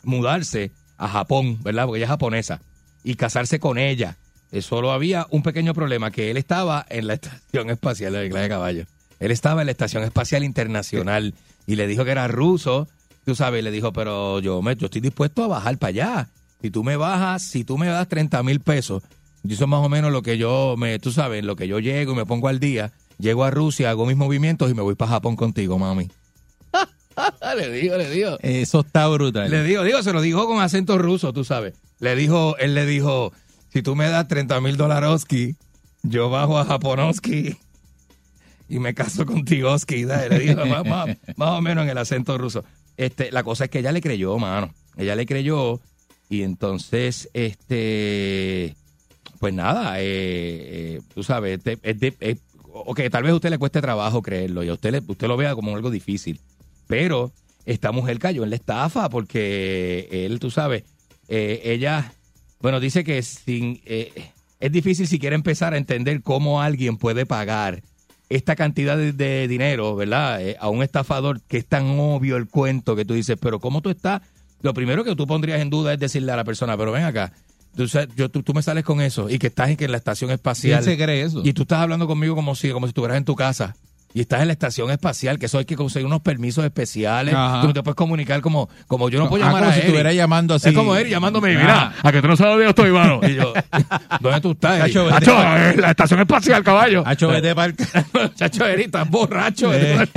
mudarse 0.04 0.72
a 0.98 1.08
Japón, 1.08 1.60
¿verdad? 1.64 1.86
Porque 1.86 2.00
ella 2.00 2.06
es 2.06 2.10
japonesa. 2.10 2.62
Y 3.04 3.16
casarse 3.16 3.60
con 3.60 3.78
ella. 3.78 4.18
Solo 4.62 4.92
había 4.92 5.28
un 5.30 5.44
pequeño 5.44 5.74
problema, 5.74 6.12
que 6.12 6.32
él 6.32 6.38
estaba 6.38 6.86
en 6.90 7.08
la 7.08 7.14
Estación 7.14 7.70
Espacial 7.70 8.14
de 8.14 8.30
de 8.30 8.50
Caballo. 8.50 8.86
Él 9.20 9.32
estaba 9.32 9.62
en 9.62 9.68
la 9.68 9.72
Estación 9.72 10.04
Espacial 10.04 10.44
Internacional 10.44 11.34
y 11.68 11.76
le 11.76 11.88
dijo 11.88 12.04
que 12.04 12.12
era 12.12 12.28
ruso, 12.28 12.88
tú 13.26 13.36
sabes, 13.36 13.60
y 13.60 13.64
le 13.64 13.72
dijo, 13.72 13.94
pero 13.94 14.40
yo, 14.40 14.62
me, 14.62 14.76
yo 14.76 14.86
estoy 14.86 15.02
dispuesto 15.02 15.44
a 15.44 15.48
bajar 15.48 15.78
para 15.78 15.90
allá. 15.90 16.30
Si 16.62 16.72
tú 16.72 16.84
me 16.84 16.96
bajas, 16.96 17.44
si 17.44 17.64
tú 17.64 17.78
me 17.78 17.88
das 17.88 18.08
30 18.08 18.42
mil 18.44 18.60
pesos, 18.60 19.04
y 19.44 19.54
eso 19.54 19.66
es 19.66 19.70
más 19.70 19.86
o 19.86 19.90
menos 19.90 20.12
lo 20.12 20.22
que 20.22 20.38
yo, 20.38 20.76
me, 20.78 20.98
tú 21.00 21.12
sabes, 21.12 21.44
lo 21.44 21.56
que 21.56 21.68
yo 21.68 21.80
llego 21.80 22.14
y 22.14 22.16
me 22.16 22.26
pongo 22.26 22.48
al 22.48 22.60
día, 22.60 22.92
llego 23.18 23.44
a 23.44 23.52
Rusia, 23.52 23.90
hago 23.92 24.06
mis 24.06 24.18
movimientos 24.18 24.72
y 24.72 24.74
me 24.74 24.82
voy 24.82 24.96
para 24.96 25.12
Japón 25.12 25.36
contigo, 25.36 25.78
mami. 25.78 26.10
le 27.58 27.72
digo, 27.72 27.98
le 27.98 28.10
digo. 28.10 28.38
Eso 28.42 28.80
está 28.80 29.08
brutal. 29.08 29.50
Le 29.52 29.64
digo, 29.64 29.84
digo, 29.84 30.02
se 30.02 30.12
lo 30.12 30.22
dijo 30.22 30.48
con 30.48 30.62
acento 30.62 30.98
ruso, 30.98 31.34
tú 31.34 31.44
sabes. 31.44 31.76
Le 32.00 32.16
dijo, 32.16 32.58
él 32.58 32.76
le 32.76 32.86
dijo, 32.86 33.34
si 33.74 33.82
tú 33.82 33.96
me 33.96 34.10
das 34.10 34.28
30 34.28 34.60
mil 34.62 34.78
dolaroski, 34.78 35.56
yo 36.04 36.30
bajo 36.30 36.58
a 36.58 36.66
Japonoski 36.66 37.58
y 38.70 38.80
me 38.80 38.94
caso 38.94 39.26
contigo, 39.26 39.72
Oski. 39.72 40.06
Le 40.06 40.40
dijo 40.40 40.66
más, 40.66 41.18
o 41.38 41.62
menos 41.62 41.84
en 41.84 41.90
el 41.90 41.98
acento 41.98 42.38
ruso. 42.38 42.64
Este, 42.98 43.32
la 43.32 43.44
cosa 43.44 43.66
es 43.66 43.70
que 43.70 43.80
ella 43.80 43.92
le 43.92 44.02
creyó, 44.02 44.38
mano. 44.38 44.74
Ella 44.98 45.16
le 45.16 45.26
creyó 45.26 45.80
y 46.30 46.44
entonces, 46.44 47.30
este, 47.34 48.76
pues 49.40 49.54
nada, 49.54 50.00
eh, 50.00 50.04
eh, 50.04 51.02
tú 51.14 51.24
sabes, 51.24 51.60
este, 51.66 51.80
es 52.20 52.38
tal 53.12 53.24
vez 53.24 53.32
a 53.32 53.36
usted 53.36 53.50
le 53.50 53.58
cueste 53.58 53.82
trabajo 53.82 54.22
creerlo 54.22 54.64
y 54.64 54.70
a 54.70 54.74
usted, 54.74 54.92
le- 54.92 55.04
usted 55.08 55.28
lo 55.28 55.38
vea 55.38 55.56
como 55.56 55.76
algo 55.76 55.90
difícil, 55.90 56.40
pero 56.88 57.32
esta 57.66 57.92
mujer 57.92 58.20
cayó 58.20 58.44
en 58.44 58.52
la 58.52 58.56
estafa 58.58 59.10
porque 59.10 60.08
él, 60.12 60.40
tú 60.40 60.52
sabes, 60.52 60.84
eh, 61.30 61.62
ella, 61.64 62.12
bueno, 62.60 62.80
dice 62.80 63.04
que 63.04 63.22
sin, 63.22 63.82
eh, 63.86 64.32
es 64.60 64.72
difícil 64.72 65.08
si 65.08 65.20
quiere 65.20 65.36
empezar 65.36 65.74
a 65.74 65.78
entender 65.78 66.22
cómo 66.22 66.62
alguien 66.62 66.98
puede 66.98 67.26
pagar 67.26 67.82
esta 68.30 68.56
cantidad 68.56 68.98
de, 68.98 69.14
de 69.14 69.48
dinero, 69.48 69.96
¿verdad? 69.96 70.42
Eh, 70.42 70.58
a 70.60 70.70
un 70.70 70.84
estafador 70.84 71.42
que 71.42 71.58
es 71.58 71.66
tan 71.66 72.00
obvio 72.00 72.36
el 72.36 72.48
cuento 72.48 72.96
que 72.96 73.06
tú 73.06 73.14
dices, 73.14 73.38
pero 73.40 73.60
¿cómo 73.60 73.82
tú 73.82 73.90
estás? 73.90 74.22
Lo 74.62 74.74
primero 74.74 75.04
que 75.04 75.16
tú 75.16 75.26
pondrías 75.26 75.62
en 75.62 75.70
duda 75.70 75.94
es 75.94 76.00
decirle 76.00 76.32
a 76.32 76.36
la 76.36 76.44
persona, 76.44 76.76
pero 76.78 76.92
ven 76.92 77.04
acá, 77.04 77.32
tú, 77.76 77.86
yo, 78.16 78.30
tú, 78.30 78.44
tú 78.44 78.54
me 78.54 78.62
sales 78.62 78.84
con 78.84 79.00
eso 79.00 79.30
y 79.30 79.40
que 79.40 79.48
estás 79.48 79.70
en, 79.70 79.78
que 79.78 79.86
en 79.86 79.92
la 79.92 79.98
estación 79.98 80.32
espacial. 80.32 80.84
¿Quién 80.84 80.98
se 80.98 81.04
cree 81.04 81.22
eso? 81.22 81.42
Y 81.46 81.54
tú 81.54 81.62
estás 81.62 81.80
hablando 81.80 82.08
conmigo 82.08 82.36
como 82.36 82.56
si, 82.56 82.72
como 82.72 82.86
si 82.88 82.90
estuvieras 82.90 83.18
en 83.18 83.26
tu 83.26 83.36
casa. 83.36 83.76
Y 84.12 84.22
estás 84.22 84.42
en 84.42 84.48
la 84.48 84.54
estación 84.54 84.90
espacial, 84.90 85.38
que 85.38 85.46
eso 85.46 85.60
hay 85.60 85.66
que 85.66 85.76
conseguir 85.76 86.08
unos 86.08 86.22
permisos 86.22 86.66
especiales. 86.66 87.36
Ajá. 87.36 87.62
Tú 87.62 87.68
no 87.68 87.74
te 87.74 87.84
puedes 87.84 87.96
comunicar 87.96 88.42
como, 88.42 88.68
como 88.88 89.08
yo 89.10 89.20
no 89.20 89.30
puedo 89.30 89.44
Ah, 89.44 89.48
llamar 89.48 89.62
como 89.62 89.72
a 89.72 89.76
si 89.76 89.82
estuviera 89.82 90.12
llamando 90.14 90.56
así. 90.56 90.70
Es 90.70 90.76
como 90.76 90.96
Eric 90.96 91.12
llamándome, 91.12 91.56
Ah. 91.56 91.60
mira, 91.60 91.94
a 92.02 92.12
que 92.12 92.20
tú 92.22 92.28
no 92.28 92.36
sabes 92.36 92.52
dónde 92.54 92.64
yo 92.66 92.70
estoy, 92.72 92.92
mano. 92.92 93.20
Y 93.22 93.36
yo, 93.36 93.54
¿dónde 94.20 94.42
tú 94.42 94.52
estás? 94.52 94.80
Chacho, 94.80 95.06
vete 95.06 95.16
Hacho, 95.18 95.36
pa- 95.36 95.70
en 95.72 95.82
la 95.82 95.92
estación 95.92 96.20
espacial, 96.22 96.64
caballo. 96.64 97.04
Hacho, 97.06 97.28
vete 97.28 97.54
pa'l- 97.56 97.76
Chacho, 98.36 98.66
Eric, 98.66 98.86
estás 98.88 99.10
borracho. 99.10 99.72
Eh. 99.74 100.08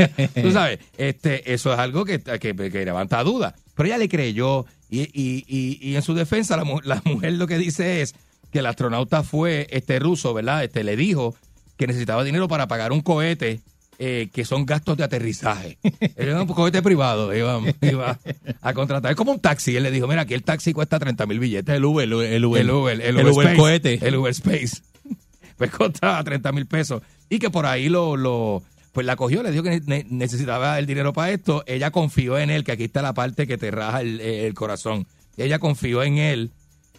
Tú 0.43 0.51
sabes, 0.53 0.79
este, 0.97 1.53
eso 1.53 1.73
es 1.73 1.79
algo 1.79 2.05
que, 2.07 2.21
que, 2.21 2.55
que 2.55 2.85
levanta 2.87 3.23
dudas. 3.23 3.53
Pero 3.75 3.87
ella 3.89 3.99
le 3.99 4.09
creyó 4.09 4.65
y, 4.89 5.01
y, 5.03 5.45
y, 5.47 5.79
y 5.91 5.97
en 5.97 6.03
su 6.03 6.15
defensa 6.15 6.57
la 6.57 7.03
mujer 7.05 7.33
lo 7.35 7.47
que 7.47 7.59
dice 7.59 8.01
es 8.01 8.15
que 8.51 8.61
el 8.61 8.67
astronauta 8.67 9.23
fue 9.23 9.67
este 9.71 9.99
ruso, 9.99 10.33
¿verdad? 10.35 10.65
Este 10.65 10.83
le 10.83 10.97
dijo 10.97 11.35
que 11.77 11.87
necesitaba 11.87 12.25
dinero 12.25 12.49
para 12.49 12.69
pagar 12.69 12.93
un 12.93 13.01
cohete 13.03 13.61
eh, 13.99 14.29
que 14.33 14.45
son 14.45 14.67
gastos 14.67 14.97
de 14.97 15.05
aterrizaje. 15.05 15.79
Era 16.17 16.41
un 16.41 16.49
cohete 16.49 16.83
privado, 16.83 17.35
iba, 17.37 17.61
iba 17.83 18.19
a 18.61 18.75
contratar. 18.75 19.13
Es 19.13 19.17
como 19.17 19.33
un 19.33 19.41
taxi. 19.41 19.77
Él 19.77 19.83
le 19.85 19.91
dijo, 19.91 20.07
mira, 20.09 20.23
aquí 20.23 20.35
el 20.35 20.43
taxi 20.43 20.73
cuesta 20.73 20.99
30 20.99 21.27
mil 21.27 21.39
billetes. 21.39 21.75
El 21.75 21.85
Uber, 21.85 22.05
el 22.05 22.13
Uber. 22.45 22.61
El 22.61 22.71
Uber, 22.71 22.95
el 23.01 23.01
El 23.01 23.15
Uber, 23.17 23.27
Uber 23.33 23.47
Space, 23.47 23.57
cohete. 23.57 23.99
El 24.07 24.17
Uber 24.17 24.31
Space. 24.33 24.83
Pues 25.57 25.71
costaba 25.71 26.25
30 26.25 26.51
mil 26.51 26.67
pesos. 26.67 27.03
Y 27.29 27.39
que 27.39 27.49
por 27.49 27.67
ahí 27.67 27.89
lo, 27.89 28.17
lo, 28.17 28.65
pues 28.93 29.07
la 29.07 29.15
cogió, 29.15 29.45
le 29.45 29.53
dijo 29.53 29.63
que 29.63 29.81
ne- 29.87 30.05
necesitaba 30.09 30.77
el 30.81 30.87
dinero 30.87 31.13
para 31.13 31.31
esto. 31.31 31.63
Ella 31.69 31.93
confió 31.93 32.37
en 32.39 32.51
él, 32.51 32.65
que 32.65 32.73
aquí 32.73 32.85
está 32.85 33.01
la 33.01 33.13
parte 33.15 33.47
que 33.47 33.59
te 33.59 33.71
raja 33.71 34.01
el, 34.01 34.21
el 34.21 34.55
corazón. 34.55 35.07
Ella 35.37 35.61
confió 35.61 36.03
en 36.03 36.19
él 36.19 36.51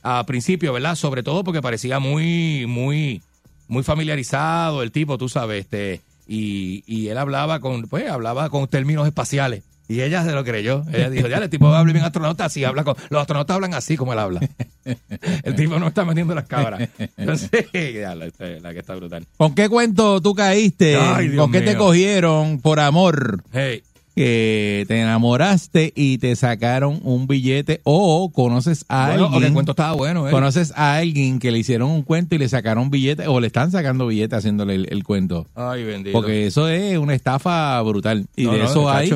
a 0.02 0.26
principio, 0.26 0.72
¿verdad? 0.72 0.96
Sobre 0.96 1.24
todo 1.24 1.44
porque 1.44 1.62
parecía 1.62 2.00
muy, 2.00 2.66
muy, 2.66 3.22
muy 3.68 3.84
familiarizado 3.84 4.82
el 4.82 4.92
tipo, 4.92 5.18
tú 5.18 5.28
sabes, 5.28 5.62
este, 5.66 6.00
y, 6.28 6.84
y 6.88 7.08
él 7.08 7.18
hablaba 7.18 7.60
con, 7.60 7.84
pues, 7.84 8.10
hablaba 8.10 8.50
con 8.50 8.68
términos 8.68 9.06
espaciales. 9.08 9.64
Y 9.88 10.02
ella 10.02 10.24
se 10.24 10.32
lo 10.32 10.44
creyó. 10.44 10.84
Ella 10.94 11.10
dijo, 11.10 11.28
ya, 11.28 11.38
el 11.38 11.50
tipo 11.50 11.68
habla 11.68 11.92
bien 11.92 12.06
astronauta 12.06 12.46
así, 12.46 12.64
habla 12.64 12.84
con, 12.84 12.96
los 13.10 13.22
astronautas 13.22 13.56
hablan 13.56 13.74
así 13.74 13.98
como 13.98 14.14
él 14.14 14.20
habla. 14.20 14.40
El 15.44 15.56
tipo 15.56 15.80
no 15.80 15.88
está 15.88 16.04
metiendo 16.04 16.36
las 16.36 16.46
cabras. 16.46 16.90
Entonces, 17.16 17.50
ya, 17.94 18.16
la, 18.16 18.28
la 18.62 18.74
que 18.74 18.80
está 18.80 18.96
brutal. 18.96 19.26
¿Con 19.38 19.56
qué 19.56 19.70
cuento 19.70 20.22
tú 20.22 20.34
caíste? 20.34 20.98
Ay, 20.98 21.30
Dios 21.30 21.42
¿Con 21.42 21.52
qué 21.52 21.62
te 21.62 21.78
cogieron 21.78 22.60
por 22.60 22.80
amor? 22.80 23.44
Hey, 23.52 23.84
Que 24.16 24.86
te 24.88 25.02
enamoraste 25.02 25.92
y 25.96 26.20
te 26.20 26.36
sacaron 26.36 27.00
un 27.04 27.26
billete 27.26 27.82
o 27.84 28.32
conoces 28.32 28.86
a 28.88 29.08
bueno, 29.08 29.26
alguien. 29.26 29.44
el 29.46 29.54
cuento 29.54 29.72
estaba 29.72 29.94
bueno, 29.94 30.28
¿eh? 30.28 30.32
Conoces 30.32 30.72
a 30.76 30.98
alguien 30.98 31.40
que 31.40 31.52
le 31.52 31.58
hicieron 31.58 31.90
un 31.90 32.04
cuento 32.04 32.36
y 32.36 32.38
le 32.38 32.48
sacaron 32.48 32.92
billete 32.92 33.28
o 33.28 33.40
le 33.40 33.48
están 33.48 33.72
sacando 33.72 34.06
billete 34.06 34.36
haciéndole 34.36 34.76
el, 34.76 34.88
el 34.92 35.04
cuento. 35.04 35.48
Ay, 35.56 35.84
bendito. 35.84 36.14
Porque 36.14 36.46
eso 36.46 36.68
es 36.70 36.98
una 37.00 37.16
estafa 37.16 37.82
brutal. 37.82 38.28
Y 38.36 38.44
No, 38.46 38.52
de 38.54 38.60
no, 38.60 38.66
eso 38.66 38.90
hay. 38.90 39.10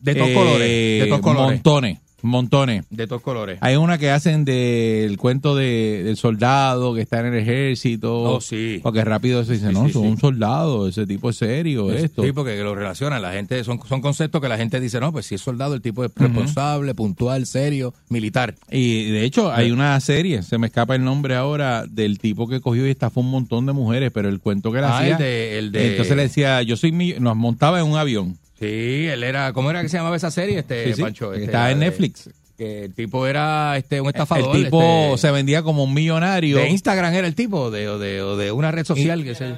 De 0.00 0.14
todos 0.14 0.28
eh, 0.28 0.34
colores, 0.34 0.68
de 0.68 1.06
todos 1.08 1.20
colores. 1.22 1.50
montones, 1.56 1.98
montones. 2.26 2.84
De 2.90 3.06
todos 3.06 3.22
colores. 3.22 3.58
Hay 3.62 3.76
una 3.76 3.98
que 3.98 4.10
hacen 4.10 4.44
del 4.44 5.16
cuento 5.18 5.54
de, 5.56 6.02
del 6.04 6.16
soldado 6.16 6.94
que 6.94 7.00
está 7.02 7.20
en 7.20 7.26
el 7.26 7.34
ejército. 7.40 8.14
Oh, 8.22 8.40
sí. 8.40 8.80
Porque 8.82 9.04
rápido 9.04 9.44
se 9.44 9.54
dice, 9.54 9.68
Sí, 9.68 9.72
no, 9.74 9.86
sí, 9.86 9.92
son 9.92 10.02
sí. 10.02 10.08
un 10.08 10.18
soldado, 10.18 10.88
ese 10.88 11.06
tipo 11.06 11.30
es 11.30 11.36
serio, 11.36 11.90
esto. 11.92 12.22
Sí, 12.22 12.32
porque 12.32 12.56
lo 12.62 12.74
relacionan. 12.74 13.22
La 13.22 13.32
gente, 13.32 13.62
son, 13.64 13.80
son 13.88 14.00
conceptos 14.00 14.40
que 14.40 14.48
la 14.48 14.56
gente 14.58 14.80
dice, 14.80 15.00
no, 15.00 15.12
pues 15.12 15.26
si 15.26 15.34
es 15.36 15.40
soldado, 15.40 15.74
el 15.74 15.80
tipo 15.82 16.04
es 16.04 16.10
responsable, 16.14 16.94
puntual, 16.94 17.46
serio, 17.46 17.94
militar. 18.08 18.54
Y 18.70 19.10
de 19.10 19.24
hecho 19.24 19.52
hay 19.52 19.70
una 19.70 19.98
serie, 20.00 20.42
se 20.42 20.58
me 20.58 20.66
escapa 20.68 20.94
el 20.94 21.04
nombre 21.04 21.34
ahora, 21.36 21.84
del 21.88 22.18
tipo 22.18 22.48
que 22.48 22.60
cogió 22.60 22.86
y 22.86 22.90
estafó 22.90 23.20
un 23.20 23.30
montón 23.30 23.66
de 23.66 23.72
mujeres, 23.72 24.10
pero 24.12 24.28
el 24.28 24.40
cuento 24.40 24.72
que 24.72 24.80
le 24.80 24.86
Ah, 24.86 24.98
hacía... 24.98 25.12
el 25.12 25.18
de- 25.18 25.58
el 25.58 25.72
de- 25.72 25.90
Entonces 25.92 26.16
le 26.16 26.22
decía, 26.22 26.62
yo 26.62 26.76
soy 26.76 26.92
mi... 26.92 27.14
Nos 27.14 27.36
montaba 27.36 27.80
en 27.80 27.86
un 27.86 27.96
avión. 27.96 28.36
Sí, 28.58 29.06
él 29.10 29.22
era, 29.22 29.52
¿cómo 29.52 29.70
era 29.70 29.82
que 29.82 29.88
se 29.88 29.98
llamaba 29.98 30.16
esa 30.16 30.30
serie, 30.30 30.58
este 30.60 30.84
Sí, 30.86 30.94
sí, 30.94 31.02
Pancho? 31.02 31.30
que 31.30 31.36
Este, 31.36 31.46
estaba 31.46 31.70
en 31.70 31.80
de- 31.80 31.86
Netflix. 31.86 32.30
Que 32.56 32.84
el 32.84 32.94
tipo 32.94 33.26
era 33.26 33.76
este 33.76 34.00
un 34.00 34.08
estafador. 34.08 34.56
el 34.56 34.64
tipo 34.64 34.82
este, 34.82 35.18
se 35.18 35.30
vendía 35.30 35.62
como 35.62 35.84
un 35.84 35.92
millonario. 35.92 36.56
de 36.56 36.70
Instagram 36.70 37.12
era 37.12 37.26
el 37.26 37.34
tipo, 37.34 37.58
o 37.64 37.70
de, 37.70 37.86
o 37.88 37.98
de, 37.98 38.22
o 38.22 38.36
de 38.38 38.50
una 38.50 38.70
red 38.70 38.86
social, 38.86 39.22
que 39.24 39.34
sé. 39.34 39.56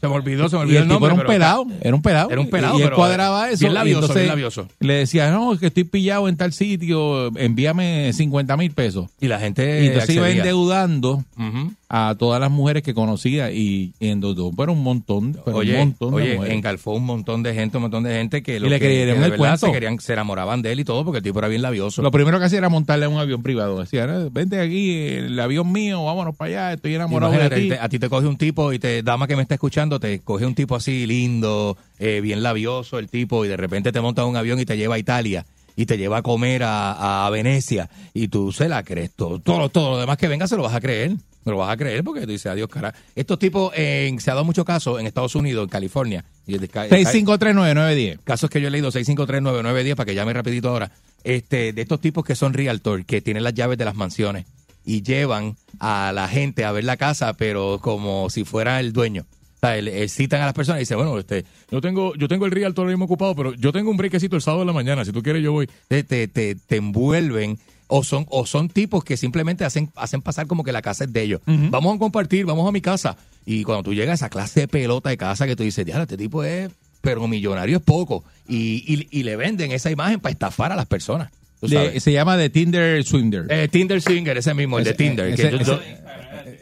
Se 0.00 0.08
me 0.08 0.14
olvidó, 0.14 0.48
se 0.50 0.56
me 0.56 0.62
Y 0.62 0.64
olvidó 0.66 0.78
el 0.80 0.84
el 0.84 0.88
tipo 0.90 1.08
nombre. 1.08 1.14
era 1.14 1.22
un 1.22 1.26
pelado, 1.32 1.66
era 1.80 1.94
un 1.96 2.02
pelado. 2.02 2.30
Era 2.30 2.40
un 2.40 2.50
pelado, 2.50 2.78
Y 2.78 2.82
él 2.82 2.90
cuadraba 2.90 3.48
eh, 3.48 3.54
eso. 3.54 3.60
bien 3.60 3.72
y 3.72 3.74
labioso, 3.74 4.00
entonces 4.00 4.16
bien 4.22 4.28
labioso. 4.28 4.68
Le 4.80 4.94
decía, 4.94 5.30
no, 5.30 5.54
es 5.54 5.58
que 5.60 5.66
estoy 5.68 5.84
pillado 5.84 6.28
en 6.28 6.36
tal 6.36 6.52
sitio, 6.52 7.28
envíame 7.38 8.12
50 8.12 8.56
mil 8.58 8.72
pesos. 8.72 9.08
Y 9.20 9.28
la 9.28 9.38
gente 9.38 9.84
Y 9.84 9.86
entonces 9.86 10.10
iba 10.10 10.24
accedía. 10.26 10.42
endeudando 10.42 11.24
Ujú. 11.38 11.72
A 11.88 12.16
todas 12.18 12.40
las 12.40 12.50
mujeres 12.50 12.82
que 12.82 12.94
conocía 12.94 13.52
y, 13.52 13.92
y 14.00 14.08
endeudó, 14.08 14.50
pero 14.56 14.72
un 14.72 14.82
montón, 14.82 15.38
pero 15.44 15.58
Oye, 15.58 15.72
un 15.74 15.78
montón 15.78 16.10
de 16.10 16.16
oye, 16.16 16.34
mujeres. 16.34 16.82
un 16.86 17.04
montón 17.04 17.42
de 17.44 17.54
gente, 17.54 17.76
un 17.76 17.82
montón 17.82 18.02
de 18.02 18.12
gente 18.14 18.42
que, 18.42 18.58
lo 18.58 18.66
Y 18.66 18.70
le 18.70 18.80
que- 18.80 18.86
creyeron 18.86 19.14
que 19.14 19.20
de 19.20 19.24
el 19.26 19.30
verdad 19.32 19.38
cuento. 19.58 19.66
se 19.66 19.72
querían, 19.72 20.00
se 20.00 20.12
enamoraban 20.14 20.62
de 20.62 20.72
él 20.72 20.80
y 20.80 20.84
todo 20.84 21.04
porque 21.04 21.18
el 21.18 21.22
tipo 21.24 21.38
era 21.38 21.46
bien 21.46 21.62
labioso. 21.62 22.02
Lo 22.02 22.10
primero 22.10 22.38
que 22.40 22.46
hacía 22.46 22.58
era 22.58 22.68
montarle 22.68 23.04
a 23.04 23.08
un 23.08 23.18
avión 23.18 23.42
privado. 23.42 23.78
Decía, 23.78 24.06
"No, 24.08 24.28
vente 24.30 24.58
aquí, 24.60 24.90
el 25.06 25.38
avión 25.38 25.70
mío, 25.70 26.04
vámonos 26.04 26.34
para 26.34 26.48
allá, 26.48 26.72
estoy 26.74 26.94
enamorado 26.96 27.32
Imagínate, 27.32 27.54
de 27.54 27.62
ti. 27.62 27.68
te- 27.68 27.78
a 27.78 27.88
ti 27.88 27.98
te 28.00 28.08
coge 28.08 28.26
un 28.26 28.36
tipo 28.36 28.72
y 28.72 28.80
te, 28.80 29.02
dama 29.04 29.28
que 29.28 29.36
me 29.36 29.42
está 29.42 29.54
escuchando, 29.54 30.00
te 30.00 30.18
coge 30.20 30.44
un 30.44 30.56
tipo 30.56 30.74
así 30.74 31.06
lindo, 31.06 31.76
eh, 32.00 32.20
bien 32.20 32.42
labioso 32.42 32.98
el 32.98 33.08
tipo, 33.08 33.44
y 33.44 33.48
de 33.48 33.56
repente 33.56 33.92
te 33.92 34.00
monta 34.00 34.24
un 34.24 34.36
avión 34.36 34.58
y 34.58 34.64
te 34.66 34.76
lleva 34.76 34.96
a 34.96 34.98
Italia 34.98 35.46
y 35.76 35.86
te 35.86 35.98
lleva 35.98 36.18
a 36.18 36.22
comer 36.22 36.62
a, 36.64 37.26
a 37.26 37.30
Venecia 37.30 37.88
y 38.14 38.28
tú 38.28 38.50
se 38.52 38.68
la 38.68 38.82
crees 38.82 39.12
todo, 39.14 39.38
todo, 39.38 39.68
todo 39.68 39.90
lo 39.90 39.98
demás 39.98 40.16
que 40.16 40.26
venga 40.28 40.48
se 40.48 40.56
lo 40.56 40.62
vas 40.62 40.74
a 40.74 40.80
creer. 40.80 41.12
Me 41.44 41.52
lo 41.52 41.58
vas 41.58 41.70
a 41.70 41.76
creer 41.76 42.02
porque 42.02 42.22
tú 42.22 42.32
dices, 42.32 42.46
adiós, 42.46 42.68
cara. 42.68 42.92
Estos 43.14 43.38
tipos, 43.38 43.72
en, 43.76 44.18
se 44.18 44.32
ha 44.32 44.34
dado 44.34 44.44
mucho 44.44 44.64
caso 44.64 44.98
en 44.98 45.06
Estados 45.06 45.36
Unidos, 45.36 45.62
en 45.62 45.68
California. 45.68 46.24
Y 46.44 46.54
el 46.54 46.60
de- 46.60 46.68
6539910. 46.68 48.18
casos 48.24 48.50
que 48.50 48.60
yo 48.60 48.66
he 48.66 48.70
leído, 48.70 48.90
6539910, 48.90 49.94
para 49.94 50.06
que 50.06 50.14
llame 50.16 50.32
rapidito 50.32 50.70
ahora, 50.70 50.90
este, 51.22 51.72
de 51.72 51.82
estos 51.82 52.00
tipos 52.00 52.24
que 52.24 52.34
son 52.34 52.52
realtor, 52.52 53.04
que 53.04 53.20
tienen 53.20 53.44
las 53.44 53.54
llaves 53.54 53.78
de 53.78 53.84
las 53.84 53.94
mansiones 53.94 54.46
y 54.84 55.02
llevan 55.02 55.56
a 55.78 56.10
la 56.12 56.26
gente 56.28 56.64
a 56.64 56.72
ver 56.72 56.84
la 56.84 56.96
casa, 56.96 57.32
pero 57.34 57.78
como 57.80 58.28
si 58.30 58.44
fuera 58.44 58.80
el 58.80 58.92
dueño. 58.92 59.24
O 59.56 59.58
sea, 59.60 59.76
el- 59.78 59.88
el 59.88 60.08
citan 60.10 60.42
a 60.42 60.44
las 60.46 60.54
personas 60.54 60.78
y 60.78 60.82
dicen, 60.82 60.96
bueno, 60.98 61.18
este, 61.18 61.44
yo 61.70 61.80
tengo, 61.80 62.14
yo 62.16 62.28
tengo 62.28 62.44
el 62.46 62.52
realtor 62.52 62.82
ahora 62.84 62.92
mismo 62.92 63.06
ocupado, 63.06 63.34
pero 63.34 63.54
yo 63.54 63.72
tengo 63.72 63.90
un 63.90 63.96
brequecito 63.96 64.36
el 64.36 64.42
sábado 64.42 64.60
de 64.60 64.66
la 64.66 64.72
mañana, 64.72 65.04
si 65.04 65.12
tú 65.12 65.22
quieres 65.22 65.42
yo 65.42 65.52
voy. 65.52 65.68
Te, 65.88 66.04
te, 66.04 66.28
te, 66.28 66.54
te 66.54 66.76
envuelven 66.76 67.58
o 67.88 68.02
son, 68.04 68.26
o 68.30 68.46
son 68.46 68.68
tipos 68.68 69.04
que 69.04 69.16
simplemente 69.16 69.64
hacen, 69.64 69.90
hacen 69.94 70.20
pasar 70.20 70.46
como 70.46 70.64
que 70.64 70.72
la 70.72 70.82
casa 70.82 71.04
es 71.04 71.12
de 71.12 71.22
ellos. 71.22 71.40
Vamos 71.46 71.94
a 71.96 71.98
compartir, 71.98 72.44
vamos 72.44 72.68
a 72.68 72.72
mi 72.72 72.80
casa. 72.80 73.16
Y 73.44 73.62
cuando 73.62 73.84
tú 73.84 73.94
llegas 73.94 74.10
a 74.10 74.26
esa 74.26 74.28
clase 74.28 74.60
de 74.60 74.68
pelota 74.68 75.08
de 75.08 75.16
casa 75.16 75.46
que 75.46 75.54
tú 75.56 75.62
dices, 75.62 75.86
diablo, 75.86 76.02
este 76.02 76.16
tipo 76.16 76.42
es, 76.44 76.68
pero 77.00 77.26
millonario 77.28 77.76
es 77.78 77.82
poco. 77.82 78.24
Y, 78.48 78.82
y, 78.92 79.06
y 79.10 79.22
le 79.22 79.36
venden 79.36 79.70
esa 79.72 79.90
imagen 79.90 80.18
para 80.20 80.32
estafar 80.32 80.72
a 80.72 80.76
las 80.76 80.86
personas. 80.86 81.30
De- 81.62 81.98
se 82.00 82.12
llama 82.12 82.36
The 82.36 82.50
Tinder 82.50 83.02
Swinger. 83.04 83.46
Eh, 83.48 83.68
Tinder 83.68 84.02
Swinger, 84.02 84.36
ese 84.36 84.52
mismo, 84.52 84.78
el 84.78 84.84
de 84.84 84.90
Ese- 84.90 84.98
Tinder. 84.98 85.34
que 85.34 85.42
ese- 85.42 85.50
yo- 85.52 85.56
ese- 85.58 85.64
yo 85.66 85.80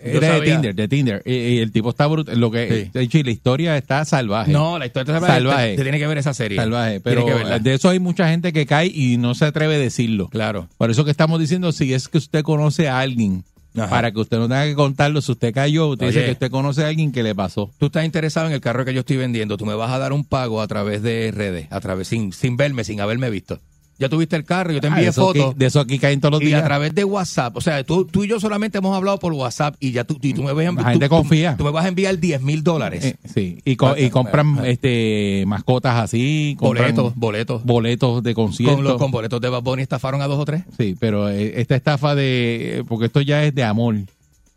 Era 0.04 0.38
de 0.38 0.40
Tinder, 0.42 0.74
de 0.74 0.88
Tinder. 0.88 1.22
Y, 1.24 1.32
y 1.32 1.58
el 1.58 1.72
tipo 1.72 1.90
está 1.90 2.06
brutal. 2.06 2.38
Lo 2.38 2.50
que, 2.50 2.90
de 2.92 3.02
hecho, 3.02 3.18
y 3.18 3.22
la 3.22 3.30
historia 3.30 3.76
está 3.76 4.04
salvaje. 4.04 4.52
No, 4.52 4.78
la 4.78 4.86
historia 4.86 5.14
salvaje. 5.14 5.32
Salvaje. 5.32 5.70
Te, 5.70 5.76
te 5.76 5.82
tiene 5.82 5.98
que 5.98 6.06
ver 6.06 6.18
esa 6.18 6.34
serie. 6.34 6.56
Salvaje. 6.56 7.00
Pero 7.00 7.26
de 7.60 7.74
eso 7.74 7.88
hay 7.88 7.98
mucha 7.98 8.28
gente 8.28 8.52
que 8.52 8.66
cae 8.66 8.86
y 8.86 9.16
no 9.16 9.34
se 9.34 9.46
atreve 9.46 9.76
a 9.76 9.78
decirlo. 9.78 10.28
Claro. 10.28 10.68
Por 10.76 10.90
eso 10.90 11.04
que 11.04 11.10
estamos 11.10 11.40
diciendo, 11.40 11.72
si 11.72 11.92
es 11.94 12.08
que 12.08 12.18
usted 12.18 12.42
conoce 12.42 12.88
a 12.88 13.00
alguien 13.00 13.44
Ajá. 13.76 13.88
para 13.90 14.12
que 14.12 14.20
usted 14.20 14.38
no 14.38 14.48
tenga 14.48 14.64
que 14.64 14.74
contarlo. 14.74 15.20
Si 15.20 15.32
usted 15.32 15.52
cayó, 15.52 15.88
usted 15.88 16.06
dice 16.06 16.18
Oye. 16.18 16.26
que 16.26 16.32
usted 16.32 16.50
conoce 16.50 16.84
a 16.84 16.88
alguien 16.88 17.10
que 17.12 17.22
le 17.22 17.34
pasó. 17.34 17.72
Tú 17.78 17.86
estás 17.86 18.04
interesado 18.04 18.46
en 18.46 18.52
el 18.52 18.60
carro 18.60 18.84
que 18.84 18.94
yo 18.94 19.00
estoy 19.00 19.16
vendiendo, 19.16 19.56
tú 19.56 19.66
me 19.66 19.74
vas 19.74 19.90
a 19.90 19.98
dar 19.98 20.12
un 20.12 20.24
pago 20.24 20.60
a 20.60 20.68
través 20.68 21.02
de 21.02 21.32
redes, 21.34 21.66
a 21.70 21.80
través 21.80 22.08
sin, 22.08 22.32
sin 22.32 22.56
verme, 22.56 22.84
sin 22.84 23.00
haberme 23.00 23.30
visto. 23.30 23.58
Ya 23.98 24.08
tuviste 24.08 24.34
el 24.34 24.44
carro, 24.44 24.72
yo 24.72 24.80
te 24.80 24.88
Ah, 24.88 24.90
envié 24.96 25.12
fotos. 25.12 25.50
aquí- 25.50 25.58
de 25.58 25.66
eso 25.66 25.78
aquí 25.80 25.98
caen 26.00 26.20
todos 26.20 26.32
los 26.32 26.42
y 26.42 26.46
días. 26.46 26.62
a 26.62 26.64
través 26.64 26.94
de 26.94 27.04
WhatsApp, 27.04 27.56
o 27.56 27.60
sea, 27.60 27.84
tú, 27.84 28.04
tú 28.04 28.24
y 28.24 28.28
yo 28.28 28.40
solamente 28.40 28.78
hemos 28.78 28.96
hablado 28.96 29.18
por 29.20 29.32
WhatsApp 29.32 29.76
y 29.78 29.92
ya 29.92 30.02
tú, 30.04 30.18
y 30.20 30.34
tú 30.34 30.42
me 30.42 30.52
vas 30.52 30.60
a 30.60 30.62
La 30.64 30.68
enviar. 30.70 30.90
gente 30.90 31.08
tú- 31.08 31.14
confía. 31.14 31.56
Tú, 31.56 31.64
me 31.64 31.70
vas 31.70 31.84
a 31.84 31.88
enviar 31.88 32.18
10 32.18 32.42
mil 32.42 32.64
dólares. 32.64 33.04
Eh, 33.04 33.16
sí, 33.32 33.58
y, 33.64 33.76
co- 33.76 33.96
y 33.96 34.10
compran 34.10 34.64
este 34.64 35.44
mascotas 35.46 35.96
así, 36.02 36.56
boletos, 36.58 37.14
boletos. 37.14 37.64
boletos 37.64 38.22
de 38.22 38.34
conciertos. 38.34 38.76
Con, 38.76 38.84
los, 38.84 38.96
con 38.96 39.10
boletos 39.10 39.40
de 39.40 39.48
Bad 39.48 39.62
Bunny 39.62 39.82
estafaron 39.82 40.22
a 40.22 40.26
dos 40.26 40.38
o 40.40 40.44
tres. 40.44 40.64
Sí, 40.76 40.96
pero 40.98 41.28
eh, 41.30 41.60
esta 41.60 41.76
estafa 41.76 42.14
de. 42.14 42.84
Porque 42.88 43.06
esto 43.06 43.20
ya 43.20 43.44
es 43.44 43.54
de 43.54 43.62
amor. 43.64 43.94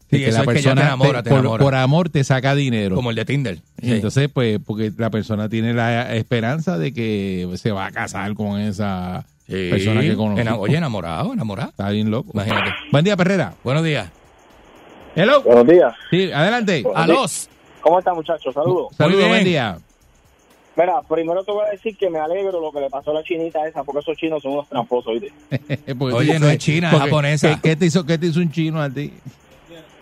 Sí, 0.10 0.24
eso 0.24 0.42
es 0.42 0.48
que 0.48 0.62
ya 0.62 0.74
te 0.74 0.82
enamora, 0.82 1.22
te 1.22 1.30
por, 1.30 1.40
enamora. 1.40 1.64
por 1.64 1.76
amor 1.76 2.10
te 2.10 2.24
saca 2.24 2.56
dinero. 2.56 2.96
Como 2.96 3.10
el 3.10 3.16
de 3.18 3.26
Tinder. 3.26 3.60
Entonces, 3.82 4.30
pues, 4.34 4.60
porque 4.66 4.92
la 4.98 5.10
persona 5.10 5.50
tiene 5.50 5.74
la 5.74 6.16
esperanza 6.16 6.78
de 6.78 6.94
que 6.94 7.48
se 7.56 7.72
va 7.72 7.88
a 7.88 7.92
casar 7.92 8.34
con 8.34 8.60
esa 8.60 9.26
Sí. 9.48 9.68
persona 9.70 10.02
que 10.02 10.16
conoce. 10.16 10.50
Oye, 10.52 10.78
enamorado, 10.78 11.34
enamorado. 11.34 11.70
Está 11.70 11.90
bien 11.90 12.10
loco. 12.12 12.32
Imagínate. 12.34 12.72
Buen 12.92 13.04
día, 13.06 13.16
Perrera. 13.18 13.54
Buenos 13.64 13.84
días. 13.84 14.10
Hello. 15.16 15.42
Buenos 15.42 15.68
días. 15.68 15.94
Sí, 16.10 16.32
adelante. 16.32 16.84
A 16.96 17.08
los. 17.08 17.50
¿Cómo 17.82 18.00
están, 18.00 18.16
muchachos? 18.16 18.54
Saludos. 18.54 18.88
Saludos, 18.98 19.18
bien. 19.20 19.30
buen 19.30 19.44
día. 19.46 19.78
Mira, 20.76 21.02
primero 21.10 21.44
te 21.44 21.52
voy 21.52 21.66
a 21.66 21.72
decir 21.72 21.98
que 21.98 22.10
me 22.10 22.20
alegro 22.20 22.62
lo 22.62 22.72
que 22.72 22.80
le 22.82 22.90
pasó 22.90 23.10
a 23.12 23.16
la 23.16 23.24
chinita 23.24 23.68
esa, 23.68 23.84
porque 23.84 24.02
esos 24.02 24.16
chinos 24.16 24.44
son 24.44 24.52
unos 24.54 24.70
tramposos, 24.70 25.08
¿oíste? 25.14 25.34
Porque- 25.98 26.16
Oye, 26.16 26.40
no 26.40 26.48
es 26.50 26.58
china, 26.60 26.92
es 26.92 27.00
japonesa. 27.00 27.50
¿qué, 27.56 27.70
qué 27.70 27.76
te 27.76 27.86
hizo, 27.88 28.06
¿Qué 28.06 28.18
te 28.18 28.28
hizo 28.28 28.40
un 28.40 28.52
chino 28.52 28.80
a 28.82 28.90
ti? 28.90 29.12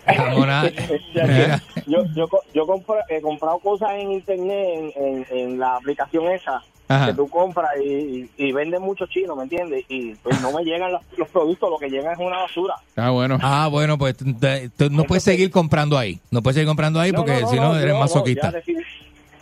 Jamona- 0.06 0.72
Mira. 1.14 1.62
yo 1.86 2.04
yo, 2.14 2.28
co- 2.28 2.42
yo 2.54 2.66
compro- 2.66 3.02
he 3.08 3.20
comprado 3.20 3.58
cosas 3.58 3.90
en 3.92 4.12
internet, 4.12 4.92
en, 4.96 5.04
en, 5.04 5.26
en 5.30 5.58
la 5.58 5.76
aplicación 5.76 6.26
esa, 6.30 6.62
Ajá. 6.88 7.06
que 7.06 7.14
tú 7.14 7.28
compras 7.28 7.70
y, 7.82 7.88
y, 7.88 8.30
y 8.36 8.52
venden 8.52 8.82
mucho 8.82 9.06
chino, 9.06 9.34
¿me 9.34 9.42
entiendes? 9.44 9.84
Y 9.88 10.14
pues 10.16 10.40
no 10.40 10.52
me 10.52 10.62
llegan 10.64 10.92
los, 10.92 11.02
los 11.16 11.28
productos, 11.28 11.68
lo 11.70 11.78
que 11.78 11.88
llega 11.90 12.12
es 12.12 12.18
una 12.18 12.38
basura. 12.42 12.74
Ah, 12.96 13.10
bueno. 13.10 13.38
Ah, 13.42 13.68
bueno, 13.70 13.98
pues 13.98 14.16
te- 14.16 14.70
no 14.90 15.04
puedes 15.04 15.24
seguir 15.24 15.50
comprando 15.50 15.98
ahí. 15.98 16.20
No 16.30 16.42
puedes 16.42 16.54
seguir 16.54 16.68
comprando 16.68 17.00
ahí 17.00 17.12
porque 17.12 17.44
si 17.46 17.56
no 17.56 17.76
eres 17.76 17.94
masoquista. 17.98 18.52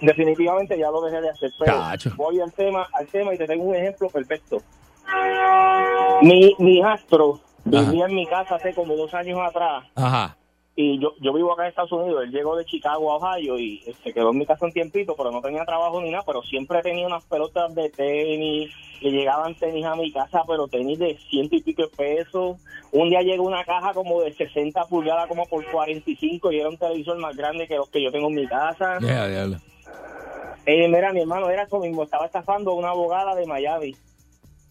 definitivamente 0.00 0.78
ya 0.78 0.90
lo 0.90 1.02
dejé 1.02 1.20
de 1.20 1.30
hacer. 1.30 1.50
Pero 1.58 2.14
voy 2.16 2.40
al 2.40 2.52
tema, 2.52 2.86
al 2.92 3.06
tema 3.08 3.34
y 3.34 3.38
te 3.38 3.46
tengo 3.46 3.64
un 3.64 3.74
ejemplo 3.74 4.08
perfecto. 4.08 4.62
Mi, 6.22 6.54
mi 6.58 6.78
hijastro 6.78 7.40
vivía 7.64 8.06
en 8.06 8.14
mi 8.14 8.26
casa 8.26 8.54
hace 8.56 8.74
como 8.74 8.94
dos 8.94 9.12
años 9.14 9.38
atrás 9.40 9.84
Ajá. 9.94 10.36
Y 10.76 10.98
yo, 11.00 11.14
yo 11.20 11.32
vivo 11.32 11.52
acá 11.52 11.62
en 11.62 11.68
Estados 11.68 11.92
Unidos. 11.92 12.24
Él 12.24 12.30
llegó 12.32 12.56
de 12.56 12.64
Chicago 12.64 13.12
a 13.12 13.16
Ohio 13.16 13.58
y 13.58 13.78
se 14.02 14.12
quedó 14.12 14.30
en 14.30 14.38
mi 14.38 14.46
casa 14.46 14.66
un 14.66 14.72
tiempito, 14.72 15.14
pero 15.16 15.30
no 15.30 15.40
tenía 15.40 15.64
trabajo 15.64 16.00
ni 16.02 16.10
nada, 16.10 16.24
pero 16.26 16.42
siempre 16.42 16.82
tenía 16.82 17.06
unas 17.06 17.24
pelotas 17.26 17.74
de 17.74 17.90
tenis, 17.90 18.70
le 19.00 19.10
llegaban 19.12 19.54
tenis 19.54 19.84
a 19.84 19.94
mi 19.94 20.10
casa, 20.12 20.42
pero 20.46 20.66
tenis 20.66 20.98
de 20.98 21.16
ciento 21.30 21.54
y 21.56 21.62
pico 21.62 21.82
de 21.82 21.88
pesos. 21.88 22.56
Un 22.90 23.08
día 23.10 23.22
llegó 23.22 23.44
una 23.44 23.64
caja 23.64 23.92
como 23.92 24.20
de 24.22 24.32
60 24.32 24.84
pulgadas, 24.86 25.28
como 25.28 25.46
por 25.46 25.64
45, 25.70 26.50
y 26.52 26.60
era 26.60 26.68
un 26.68 26.76
televisor 26.76 27.18
más 27.18 27.36
grande 27.36 27.68
que 27.68 27.76
los 27.76 27.88
que 27.90 28.02
yo 28.02 28.10
tengo 28.10 28.28
en 28.28 28.34
mi 28.34 28.46
casa. 28.48 28.98
Eh, 30.66 30.88
mira, 30.88 31.12
mi 31.12 31.20
hermano 31.20 31.50
era 31.50 31.64
eso 31.64 31.78
mismo, 31.78 32.02
estaba 32.04 32.26
estafando 32.26 32.70
a 32.70 32.74
una 32.74 32.88
abogada 32.90 33.34
de 33.34 33.46
Miami. 33.46 33.94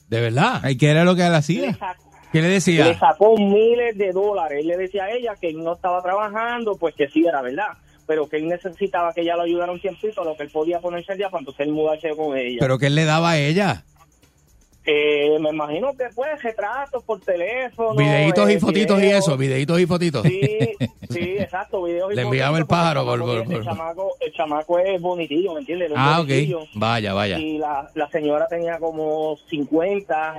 ¿De 0.09 0.19
verdad? 0.21 0.59
Ay, 0.63 0.75
¿Qué 0.77 0.89
era 0.89 1.03
lo 1.05 1.15
que 1.15 1.25
él 1.25 1.33
hacía? 1.35 1.73
sa- 1.75 1.95
¿Qué 2.33 2.41
le 2.41 2.47
le 2.47 2.55
decía? 2.55 2.97
sacó 2.97 3.37
miles 3.37 3.95
de 3.95 4.11
dólares. 4.11 4.57
Él 4.61 4.67
le 4.67 4.77
decía 4.77 5.03
a 5.03 5.11
ella 5.11 5.35
que 5.39 5.49
él 5.49 5.63
no 5.63 5.73
estaba 5.73 6.01
trabajando, 6.01 6.75
pues 6.75 6.95
que 6.95 7.07
sí 7.07 7.23
era 7.25 7.43
verdad, 7.43 7.77
pero 8.07 8.27
que 8.27 8.37
él 8.37 8.47
necesitaba 8.47 9.13
que 9.13 9.21
ella 9.21 9.35
lo 9.35 9.43
ayudara 9.43 9.71
un 9.71 9.79
tiempito, 9.79 10.23
lo 10.23 10.35
que 10.35 10.41
él 10.41 10.49
podía 10.49 10.79
ponerse 10.79 11.11
al 11.11 11.19
día 11.19 11.29
para 11.29 11.41
entonces 11.41 11.67
él 11.67 11.71
mudarse 11.71 12.09
con 12.15 12.35
ella. 12.35 12.57
¿Pero 12.59 12.79
qué 12.79 12.87
él 12.87 12.95
le 12.95 13.05
daba 13.05 13.31
a 13.31 13.37
ella? 13.37 13.83
Eh, 14.85 15.37
me 15.39 15.49
imagino 15.51 15.93
que 15.95 16.05
pues 16.13 16.41
retratos 16.43 17.03
por 17.03 17.19
teléfono. 17.21 17.95
Videitos 17.95 18.49
y 18.49 18.53
eh, 18.53 18.59
fotitos 18.59 19.01
y 19.01 19.05
eso, 19.11 19.37
videitos 19.37 19.79
y 19.79 19.85
fotitos. 19.85 20.23
Sí, 20.23 20.41
sí, 21.09 21.35
exacto, 21.39 21.83
videos 21.83 22.11
y 22.11 22.15
Le 22.15 22.23
enviaba 22.23 22.57
el 22.57 22.65
pájaro 22.65 23.05
por- 23.05 23.19
el 23.19 23.25
por- 23.25 23.37
chamaco- 23.45 23.55
El 23.57 23.63
chamaco, 23.63 24.11
el 24.19 24.33
chamaco 24.33 24.79
es 24.79 25.01
bonitillo, 25.01 25.53
¿me 25.53 25.59
entiendes? 25.61 25.91
Ah, 25.95 26.19
ok. 26.21 26.29
Vaya, 26.75 27.13
vaya. 27.13 27.39
Y 27.39 27.57
la, 27.59 27.89
la 27.95 28.09
señora 28.09 28.47
tenía 28.47 28.77
como 28.79 29.37
50 29.49 30.35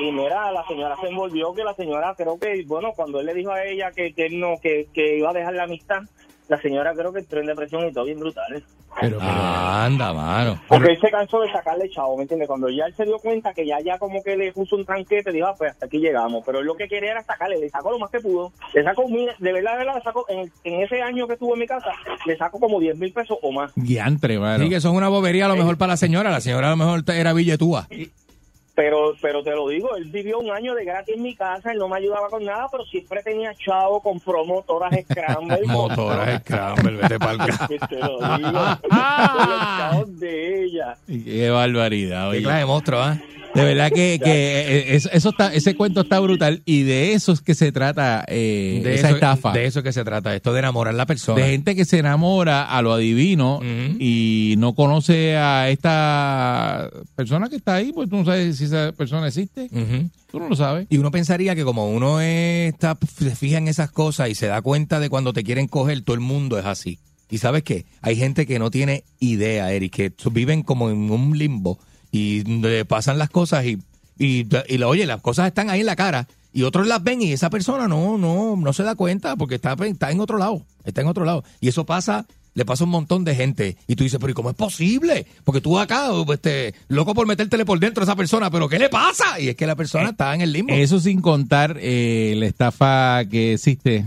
y 0.00 0.12
mira, 0.12 0.52
la 0.52 0.64
señora 0.68 0.96
se 1.00 1.08
envolvió 1.08 1.52
que 1.52 1.64
la 1.64 1.74
señora 1.74 2.14
creo 2.16 2.38
que, 2.38 2.62
bueno, 2.66 2.92
cuando 2.94 3.18
él 3.20 3.26
le 3.26 3.34
dijo 3.34 3.50
a 3.50 3.64
ella 3.64 3.90
que, 3.90 4.14
que 4.14 4.26
él 4.26 4.38
no, 4.38 4.54
que, 4.62 4.86
que 4.94 5.18
iba 5.18 5.30
a 5.30 5.34
dejar 5.34 5.54
la 5.54 5.64
amistad, 5.64 6.02
la 6.50 6.60
señora 6.60 6.92
creo 6.94 7.12
que 7.12 7.20
entró 7.20 7.40
en 7.40 7.46
depresión 7.46 7.86
y 7.88 7.92
todo 7.92 8.04
bien 8.04 8.18
brutal. 8.20 8.62
Pero, 9.00 9.18
Ah, 9.20 9.84
anda, 9.84 10.12
mano. 10.12 10.60
Porque 10.68 10.90
él 10.92 10.98
se 11.00 11.10
cansó 11.10 11.40
de 11.40 11.52
sacarle 11.52 11.88
chavo, 11.88 12.16
¿me 12.16 12.22
entiendes? 12.22 12.48
Cuando 12.48 12.68
ya 12.68 12.86
él 12.86 12.94
se 12.94 13.04
dio 13.04 13.18
cuenta 13.20 13.54
que 13.54 13.64
ya 13.64 13.78
ya 13.80 13.98
como 13.98 14.20
que 14.22 14.36
le 14.36 14.52
puso 14.52 14.74
un 14.74 14.84
tranquete, 14.84 15.30
dijo, 15.30 15.46
ah, 15.46 15.54
pues 15.56 15.70
hasta 15.70 15.86
aquí 15.86 15.98
llegamos. 15.98 16.42
Pero 16.44 16.58
él 16.58 16.66
lo 16.66 16.74
que 16.74 16.88
quería 16.88 17.12
era 17.12 17.22
sacarle, 17.22 17.58
le 17.58 17.70
sacó 17.70 17.92
lo 17.92 18.00
más 18.00 18.10
que 18.10 18.18
pudo. 18.18 18.52
Le 18.74 18.82
sacó, 18.82 19.08
mil- 19.08 19.30
de 19.38 19.52
verdad, 19.52 19.72
de 19.72 19.78
verdad, 19.78 19.94
le 19.94 20.02
sacó, 20.02 20.26
en, 20.28 20.50
en 20.64 20.80
ese 20.82 21.00
año 21.00 21.28
que 21.28 21.34
estuvo 21.34 21.54
en 21.54 21.60
mi 21.60 21.66
casa, 21.68 21.92
le 22.26 22.36
sacó 22.36 22.58
como 22.58 22.80
10 22.80 22.98
mil 22.98 23.12
pesos 23.12 23.38
o 23.40 23.52
más. 23.52 23.70
Diantre, 23.76 24.38
mano. 24.40 24.64
Sí, 24.64 24.68
que 24.70 24.76
eso 24.76 24.88
es 24.90 24.94
una 24.94 25.08
bobería 25.08 25.44
a 25.46 25.48
lo 25.48 25.56
mejor 25.56 25.78
para 25.78 25.92
la 25.92 25.96
señora. 25.96 26.30
La 26.32 26.40
señora 26.40 26.66
a 26.66 26.70
lo 26.70 26.76
mejor 26.76 27.04
era 27.14 27.32
billetúa. 27.32 27.86
Pero 27.88 28.00
pero 29.20 29.42
te 29.42 29.50
lo 29.50 29.68
digo, 29.68 29.94
él 29.96 30.04
vivió 30.04 30.38
un 30.38 30.50
año 30.50 30.74
de 30.74 30.84
gratis 30.84 31.14
en 31.16 31.22
mi 31.22 31.34
casa, 31.34 31.72
él 31.72 31.78
no 31.78 31.88
me 31.88 31.96
ayudaba 31.98 32.28
con 32.28 32.44
nada, 32.44 32.66
pero 32.70 32.84
siempre 32.84 33.22
tenía 33.22 33.54
chavo, 33.54 34.00
compró 34.00 34.44
motoras 34.44 34.92
Scramble. 35.04 35.60
Motoras 35.66 36.40
Scramble, 36.42 36.96
vete 36.96 37.18
pa'l 37.18 37.38
ca- 37.46 37.68
Te 37.88 37.98
lo 37.98 38.18
digo. 38.36 38.50
Los 38.90 39.60
chavos 39.78 40.18
de 40.20 40.64
ella. 40.64 40.96
Qué 41.06 41.50
barbaridad, 41.50 42.22
Qué 42.30 42.36
oye. 42.36 42.42
clase 42.42 42.58
de 42.58 42.66
monstruo, 42.66 43.00
¿ah? 43.00 43.18
De 43.54 43.64
verdad 43.64 43.90
que, 43.90 44.20
que 44.24 44.30
eh, 44.30 44.96
eso, 44.96 45.10
eso 45.12 45.30
está, 45.30 45.52
ese 45.52 45.74
cuento 45.74 46.02
está 46.02 46.20
brutal 46.20 46.62
y 46.64 46.82
de 46.82 47.12
eso 47.14 47.32
es 47.32 47.40
que 47.40 47.54
se 47.54 47.72
trata 47.72 48.24
eh, 48.28 48.80
De 48.82 48.94
esa 48.94 49.08
eso, 49.08 49.16
estafa. 49.16 49.52
de 49.52 49.66
eso 49.66 49.82
que 49.82 49.92
se 49.92 50.04
trata, 50.04 50.34
esto 50.34 50.52
de 50.52 50.60
enamorar 50.60 50.94
a 50.94 50.96
la 50.96 51.06
persona. 51.06 51.42
de 51.42 51.50
gente 51.50 51.74
que 51.74 51.84
se 51.84 51.98
enamora 51.98 52.64
a 52.64 52.82
lo 52.82 52.92
adivino 52.92 53.60
y 53.98 54.54
no 54.58 54.74
conoce 54.74 55.36
a 55.36 55.68
esta 55.70 56.90
persona 57.16 57.48
que 57.48 57.56
está 57.56 57.74
ahí, 57.76 57.92
pues 57.92 58.08
tú 58.08 58.16
no 58.16 58.24
sabes 58.24 58.56
si 58.56 58.64
esa 58.64 58.92
persona 58.92 59.28
existe. 59.28 59.68
Tú 60.30 60.38
no 60.38 60.48
lo 60.48 60.54
sabes. 60.56 60.86
Y 60.90 60.98
uno 60.98 61.10
pensaría 61.10 61.54
que 61.56 61.64
como 61.64 61.90
uno 61.90 62.20
está, 62.20 62.96
se 63.18 63.34
fija 63.34 63.58
en 63.58 63.68
esas 63.68 63.90
cosas 63.90 64.30
y 64.30 64.34
se 64.34 64.46
da 64.46 64.62
cuenta 64.62 65.00
de 65.00 65.10
cuando 65.10 65.32
te 65.32 65.42
quieren 65.42 65.66
coger, 65.66 66.02
todo 66.02 66.14
el 66.14 66.20
mundo 66.20 66.58
es 66.58 66.66
así. 66.66 66.98
Y 67.30 67.38
sabes 67.38 67.62
qué, 67.62 67.86
hay 68.02 68.16
gente 68.16 68.46
que 68.46 68.58
no 68.58 68.70
tiene 68.70 69.04
idea, 69.20 69.72
Eric, 69.72 69.94
que 69.94 70.12
viven 70.32 70.62
como 70.62 70.90
en 70.90 71.10
un 71.10 71.38
limbo 71.38 71.78
y 72.10 72.42
le 72.44 72.84
pasan 72.84 73.18
las 73.18 73.30
cosas 73.30 73.64
y, 73.64 73.78
y, 74.18 74.46
y 74.68 74.82
oye, 74.82 75.06
las 75.06 75.20
cosas 75.20 75.46
están 75.46 75.70
ahí 75.70 75.80
en 75.80 75.86
la 75.86 75.96
cara 75.96 76.26
y 76.52 76.62
otros 76.62 76.86
las 76.86 77.02
ven 77.02 77.22
y 77.22 77.32
esa 77.32 77.50
persona 77.50 77.86
no, 77.86 78.18
no, 78.18 78.56
no 78.56 78.72
se 78.72 78.82
da 78.82 78.94
cuenta 78.94 79.36
porque 79.36 79.56
está, 79.56 79.76
está 79.84 80.10
en 80.10 80.20
otro 80.20 80.38
lado, 80.38 80.62
está 80.84 81.00
en 81.00 81.08
otro 81.08 81.24
lado. 81.24 81.44
Y 81.60 81.68
eso 81.68 81.86
pasa, 81.86 82.26
le 82.54 82.64
pasa 82.64 82.84
a 82.84 82.86
un 82.86 82.90
montón 82.90 83.24
de 83.24 83.34
gente. 83.34 83.76
Y 83.86 83.94
tú 83.94 84.04
dices, 84.04 84.18
pero 84.18 84.32
¿y 84.32 84.34
cómo 84.34 84.50
es 84.50 84.56
posible? 84.56 85.26
Porque 85.44 85.60
tú 85.60 85.78
acá, 85.78 86.08
este, 86.32 86.74
loco 86.88 87.14
por 87.14 87.26
metértele 87.26 87.64
por 87.64 87.78
dentro 87.78 88.02
a 88.02 88.04
esa 88.04 88.16
persona, 88.16 88.50
pero 88.50 88.68
¿qué 88.68 88.78
le 88.78 88.88
pasa? 88.88 89.38
Y 89.38 89.48
es 89.48 89.56
que 89.56 89.66
la 89.66 89.76
persona 89.76 90.10
está 90.10 90.34
en 90.34 90.40
el 90.40 90.52
limbo. 90.52 90.74
Eso 90.74 90.98
sin 90.98 91.20
contar 91.20 91.76
eh, 91.80 92.34
la 92.36 92.46
estafa 92.46 93.24
que 93.30 93.54
existe, 93.54 94.06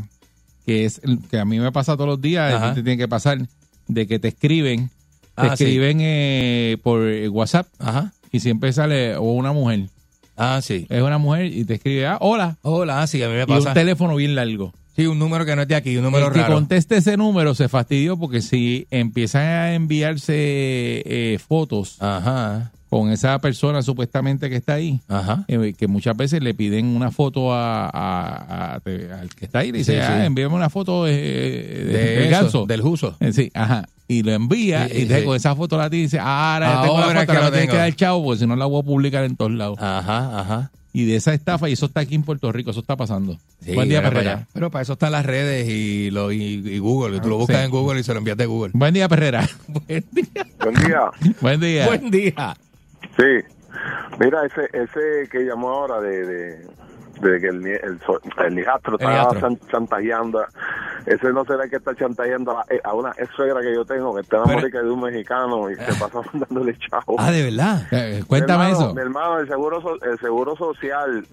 que 0.66 0.86
es 0.86 1.02
que 1.32 1.40
a 1.40 1.46
mí 1.46 1.60
me 1.60 1.72
pasa 1.72 1.96
todos 1.96 2.10
los 2.10 2.22
días, 2.22 2.74
ti 2.74 2.76
te 2.76 2.84
tiene 2.84 2.98
que 2.98 3.08
pasar, 3.08 3.48
de 3.88 4.08
que 4.08 4.20
te 4.20 4.30
escriben, 4.30 4.90
te 5.36 5.48
Ah, 5.48 5.58
sí. 5.58 5.64
escriben 5.64 5.98
eh, 6.02 6.78
por 6.84 7.02
WhatsApp 7.30 7.68
Ajá. 7.80 8.12
y 8.32 8.40
siempre 8.40 8.72
sale 8.74 9.16
o 9.16 9.34
una 9.34 9.52
mujer. 9.52 9.88
Ah, 10.38 10.60
sí. 10.64 10.88
Es 10.90 11.02
una 11.02 11.18
mujer 11.18 11.46
y 11.46 11.64
te 11.66 11.76
escribe, 11.76 12.08
ah, 12.08 12.18
hola. 12.22 12.58
Hola, 12.64 13.06
sí, 13.08 13.22
a 13.24 13.28
mí 13.30 13.36
me 13.36 13.44
Y 13.44 13.46
pasa. 13.46 13.70
un 13.70 13.74
teléfono 13.74 14.16
bien 14.16 14.36
largo. 14.36 14.74
Sí, 14.96 15.08
un 15.08 15.18
número 15.18 15.44
que 15.46 15.56
no 15.56 15.64
es 15.64 15.68
de 15.68 15.74
aquí, 15.76 15.98
un 15.98 16.04
número 16.04 16.28
el 16.28 16.34
que 16.34 16.42
raro. 16.42 16.54
conteste 16.54 16.98
ese 16.98 17.18
número 17.18 17.56
se 17.56 17.68
fastidió 17.68 18.16
porque 18.18 18.42
si 18.42 18.86
empiezan 18.92 19.42
a 19.42 19.74
enviarse 19.74 20.34
eh, 20.36 21.40
fotos 21.40 21.98
Ajá, 22.00 22.72
con 22.94 23.10
esa 23.12 23.40
persona 23.40 23.82
supuestamente 23.82 24.50
que 24.52 24.56
está 24.56 24.74
ahí, 24.76 25.00
ajá. 25.08 25.46
eh, 25.48 25.74
que 25.76 25.88
muchas 25.88 26.16
veces 26.16 26.44
le 26.44 26.54
piden 26.54 26.86
una 26.96 27.10
foto 27.10 27.52
a, 27.52 27.86
a- 27.90 28.76
a- 28.76 28.80
te- 28.82 29.12
al 29.12 29.30
que 29.34 29.46
está 29.46 29.60
ahí, 29.60 29.72
le 29.72 29.80
dice, 29.80 29.94
Sí, 29.94 30.00
ah, 30.00 30.24
envíame 30.26 30.54
una 30.54 30.70
foto 30.70 31.06
de, 31.06 31.14
de- 31.14 31.84
De 31.86 31.94
del 31.94 32.22
eso, 32.26 32.30
ganso. 32.32 32.66
del 32.68 32.82
juso. 32.82 33.18
Eh, 33.20 33.34
Sí, 33.34 33.50
ajá. 33.56 33.88
Y 34.08 34.22
lo 34.22 34.32
envía 34.32 34.88
Sí, 34.90 35.08
y 35.10 35.24
con 35.24 35.36
esa 35.36 35.56
foto 35.56 35.76
la 35.76 35.90
tiene 35.90 36.02
y 36.02 36.06
dice, 36.06 36.20
ah, 36.20 36.54
ahora 36.54 36.68
ya 36.76 36.82
tengo 36.84 36.98
Ahora 36.98 37.14
la 37.14 37.20
foto, 37.22 37.26
que 37.26 37.38
ahora 37.38 37.46
lo 37.48 37.52
tienes 37.52 37.70
que 37.72 37.78
dar 37.78 37.96
chavo 37.96 38.24
porque 38.26 38.40
si 38.42 38.46
no 38.48 38.56
la 38.56 38.66
voy 38.66 38.82
a 38.82 38.84
publicar 38.86 39.24
en 39.24 39.36
todos 39.38 39.52
lados. 39.52 39.80
Ajá, 39.82 40.40
ajá. 40.40 40.72
Y 40.96 41.06
de 41.06 41.16
esa 41.16 41.34
estafa, 41.34 41.68
y 41.70 41.74
eso 41.74 41.88
está 41.88 42.02
aquí 42.02 42.14
en 42.14 42.22
Puerto 42.22 42.52
Rico, 42.52 42.70
eso 42.70 42.82
está 42.82 42.96
pasando. 42.96 43.40
Sí, 43.66 43.74
Buen 43.74 43.90
día, 43.90 44.04
Perrera. 44.04 44.32
allá. 44.34 44.48
Pero 44.54 44.70
para 44.70 44.84
eso 44.84 44.94
están 44.94 45.14
las 45.14 45.26
redes 45.26 45.68
y, 45.68 46.12
lo, 46.12 46.32
y, 46.32 46.38
y 46.64 46.78
Google. 46.78 47.20
Tú 47.22 47.30
lo 47.30 47.38
buscas 47.38 47.58
Sí. 47.58 47.64
en 47.66 47.72
Google 47.72 48.00
y 48.02 48.04
se 48.04 48.12
lo 48.14 48.20
envías 48.20 48.38
de 48.38 48.46
Google. 48.46 48.72
Buen 48.76 48.94
día, 48.94 49.10
Perrera. 49.10 49.50
Buen 49.68 49.86
día. 50.12 50.44
Buen 50.62 50.76
día. 50.76 51.12
Buen 51.42 51.60
día. 51.60 51.86
Buen 51.88 52.12
día. 52.12 52.58
Sí. 53.18 53.46
Mira, 54.20 54.46
ese, 54.46 54.70
ese 54.72 55.28
que 55.30 55.40
llamó 55.46 55.70
ahora 55.70 56.00
de, 56.02 56.26
de, 56.26 56.58
de 57.22 57.40
que 57.42 57.48
el, 57.48 57.66
el, 57.66 58.00
el 58.46 58.60
hijastro 58.60 58.98
estaba 59.00 59.58
chantajeando. 59.72 60.46
Ese 61.06 61.34
no 61.34 61.44
será 61.44 61.64
el 61.66 61.70
que 61.70 61.78
está 61.78 61.94
chantajeando 61.96 62.52
a, 62.58 62.66
a 62.84 62.94
una 62.94 63.12
ex 63.18 63.30
suegra 63.36 63.62
que 63.62 63.74
yo 63.74 63.84
tengo, 63.84 64.14
que 64.16 64.22
está 64.22 64.38
en 64.38 64.44
Pero- 64.44 64.58
América 64.60 64.82
de 64.84 64.90
un 64.90 65.02
mexicano 65.02 65.70
y 65.70 65.76
se 65.76 65.94
pasa 66.00 66.22
dándole 66.34 66.78
chavo. 66.78 67.16
Ah, 67.18 67.32
de 67.32 67.44
verdad. 67.44 67.82
Eh, 67.92 68.24
Cuéntame 68.28 68.66
Mi 68.66 68.72
hermano- 68.72 68.86
eso. 68.86 68.94
Mi 68.96 69.02
hermano, 69.02 69.40
el 69.40 69.48
seguro, 69.48 69.82
el 70.04 70.20
seguro 70.20 70.56
social, 70.56 71.26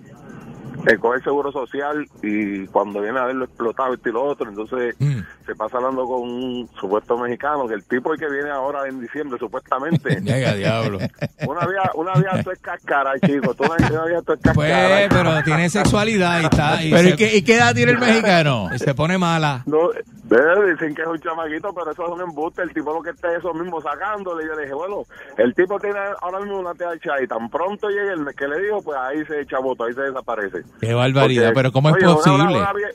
eh, 0.86 0.96
coge 0.98 1.18
el 1.18 1.24
seguro 1.24 1.52
social 1.52 2.06
y 2.22 2.66
cuando 2.68 3.00
viene 3.00 3.18
a 3.18 3.24
verlo 3.26 3.44
explotado 3.44 3.94
esto 3.94 4.08
y 4.08 4.12
lo 4.12 4.24
otro, 4.24 4.48
entonces 4.48 4.94
Mm. 4.98 5.20
se 5.46 5.54
pasa 5.54 5.76
hablando 5.78 6.04
con 6.06 6.22
un 6.22 6.68
supuesto 6.80 7.16
mexicano, 7.18 7.66
que 7.66 7.74
el 7.74 7.84
tipo 7.84 8.12
el 8.12 8.18
que 8.18 8.28
viene 8.30 8.50
ahora 8.50 8.86
en 8.88 9.00
diciembre, 9.00 9.38
supuestamente. 9.38 10.20
Llega, 10.22 10.54
diablo. 10.54 10.98
Una 11.46 11.66
vía, 11.66 11.90
una 11.94 12.12
vía 12.14 12.30
esto 12.38 12.52
es 12.52 12.58
cascara, 12.60 13.12
chico. 13.24 13.54
Tú 13.54 13.64
una, 13.64 13.76
una 13.90 14.04
vía 14.06 14.18
esto 14.18 14.34
es 14.34 14.40
cascara. 14.40 14.54
Pues, 14.54 15.08
pero 15.10 15.42
tiene 15.42 15.68
sexualidad 15.70 16.40
y 16.40 16.44
está. 16.44 16.82
Y 16.82 16.90
Pero 16.90 17.02
se, 17.02 17.08
¿y 17.10 17.16
qué, 17.16 17.36
y 17.36 17.42
qué 17.42 17.56
edad 17.56 17.74
tiene 17.74 17.92
el 17.92 17.98
mexicano? 18.00 18.68
y 18.74 18.78
se 18.78 18.94
pone 18.94 19.18
mala. 19.18 19.62
No, 19.66 19.90
eh, 20.30 20.70
dicen 20.72 20.94
que 20.94 21.02
es 21.02 21.08
un 21.08 21.18
chamaquito, 21.18 21.72
pero 21.74 21.90
eso 21.90 22.04
es 22.06 22.10
un 22.12 22.20
embuste. 22.20 22.62
El 22.62 22.72
tipo 22.72 22.92
lo 22.92 23.02
que 23.02 23.10
está 23.10 23.32
es 23.32 23.38
eso 23.38 23.52
mismo 23.54 23.80
sacándole. 23.80 24.46
Yo 24.46 24.54
le 24.54 24.62
dije, 24.62 24.74
bueno, 24.74 25.02
el 25.38 25.54
tipo 25.54 25.78
tiene 25.80 25.98
ahora 26.20 26.40
mismo 26.40 26.58
una 26.60 26.74
TH 26.74 27.22
y 27.22 27.26
tan 27.26 27.48
pronto 27.50 27.88
llegue 27.88 28.12
el 28.12 28.20
mes 28.20 28.34
que 28.36 28.46
le 28.48 28.60
dijo, 28.60 28.80
pues 28.82 28.96
ahí 28.98 29.24
se 29.26 29.40
echa 29.40 29.58
voto, 29.58 29.84
ahí 29.84 29.94
se 29.94 30.02
desaparece. 30.02 30.62
Qué 30.80 30.94
barbaridad, 30.94 31.46
Porque, 31.48 31.54
pero 31.56 31.72
¿cómo 31.72 31.88
es 31.90 31.96
oye, 31.96 32.04
posible? 32.14 32.44
Una, 32.44 32.50
una 32.58 32.72
vie- 32.72 32.94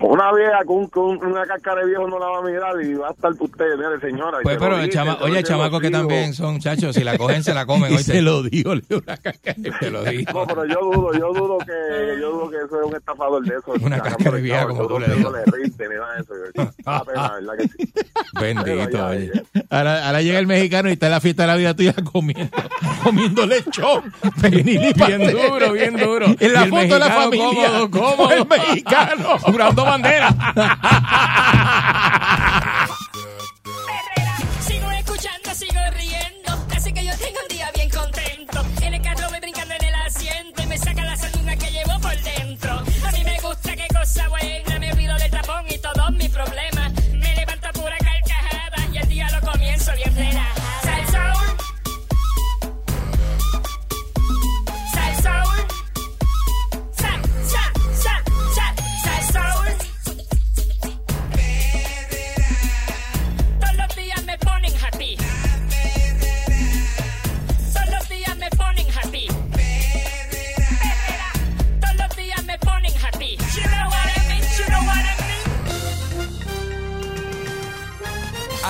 una 0.00 0.32
vieja 0.34 0.64
con, 0.66 0.86
con 0.88 1.24
una 1.24 1.46
cáscara 1.46 1.80
de 1.82 1.86
viejo 1.86 2.06
no 2.08 2.18
la 2.18 2.26
va 2.26 2.38
a 2.38 2.42
mirar 2.42 2.80
y 2.82 2.94
va 2.94 3.08
a 3.08 3.12
estar 3.12 3.32
usted, 3.38 3.76
mire, 3.76 4.00
señora. 4.00 4.38
Pues, 4.42 4.58
pero 4.58 4.76
el 4.78 4.90
chama, 4.90 5.18
oye, 5.22 5.42
chamacos 5.42 5.80
que 5.80 5.90
también 5.90 6.34
son 6.34 6.58
chachos, 6.58 6.94
si 6.94 7.02
la 7.04 7.16
cogen, 7.16 7.42
se 7.42 7.54
la 7.54 7.64
comen. 7.66 7.92
Y 7.92 7.96
oíste. 7.96 8.12
se 8.12 8.22
lo 8.22 8.42
digo, 8.42 8.74
le 8.74 8.82
dio 8.88 8.98
una 8.98 9.16
caca. 9.22 9.54
Te 9.80 9.90
lo 9.90 10.02
digo. 10.04 10.32
No, 10.32 10.46
pero 10.46 10.64
yo 10.66 10.80
dudo, 10.80 11.12
yo 11.14 11.32
dudo 11.32 11.58
que, 11.58 12.20
yo 12.20 12.30
dudo 12.32 12.50
que 12.50 12.56
eso 12.56 12.80
es 12.82 12.86
un 12.86 12.96
estafador 12.96 13.42
de 13.44 13.54
eso. 13.56 13.72
Una 13.80 13.96
de 14.00 14.40
vieja, 14.42 14.60
chavo, 14.62 14.76
como 14.76 14.88
tú 14.88 14.98
le 14.98 15.06
que 15.06 15.12
digas. 15.14 15.32
No 15.32 15.38
le 15.38 15.44
rinde 15.44 15.88
ni 15.88 15.94
nada 15.94 16.14
de 16.16 16.20
eso. 16.20 16.73
Una 16.86 17.04
pena, 17.04 17.32
¿verdad 17.32 17.52
que 17.58 17.68
sí? 17.68 17.92
Bendito. 18.40 19.06
Oye. 19.06 19.30
ya. 19.34 19.62
Ahora, 19.70 20.06
ahora 20.06 20.22
llega 20.22 20.38
el 20.38 20.46
mexicano 20.46 20.88
y 20.88 20.92
está 20.92 21.06
en 21.06 21.12
la 21.12 21.20
fiesta 21.20 21.42
de 21.42 21.46
la 21.48 21.56
vida 21.56 21.74
tuya 21.74 21.94
comiendo, 22.12 22.56
comiendo 23.02 23.46
lechón. 23.46 24.12
Bien 24.50 25.30
duro, 25.30 25.72
bien 25.72 25.96
duro. 25.96 26.26
En 26.38 26.52
la 26.52 26.60
Y 26.60 26.64
el 26.64 26.70
foto 26.70 26.82
de 26.94 26.98
la 26.98 27.08
mexicano 27.08 27.22
familia. 27.30 27.68
cómodo, 27.68 27.90
cómodo. 28.16 28.30
El 28.32 28.46
mexicano. 28.46 29.38
Jurando 29.38 29.84
bandera. 29.84 30.34
Sigo 34.66 34.90
escuchando, 34.90 35.54
sigo 35.54 35.80
riendo. 35.96 36.66
Así 36.74 36.92
que 36.92 37.04
yo 37.04 37.12
tengo 37.18 37.38
un 37.42 37.48
día 37.56 37.70
bien 37.74 37.90
contento. 37.90 38.64
En 38.82 38.94
el 38.94 39.02
carro 39.02 39.28
voy 39.30 39.40
brincando 39.40 39.74
en 39.74 39.84
el 39.84 39.94
asiento 39.94 40.62
y 40.62 40.66
me 40.66 40.78
saca 40.78 41.04
la 41.04 41.16
sanduna 41.16 41.56
que 41.56 41.70
llevo 41.70 41.98
por 42.00 42.16
dentro. 42.22 42.72
A 43.06 43.12
mí 43.12 43.24
me 43.24 43.38
gusta, 43.40 43.74
qué 43.76 43.86
cosa 43.92 44.28
buena. 44.28 44.73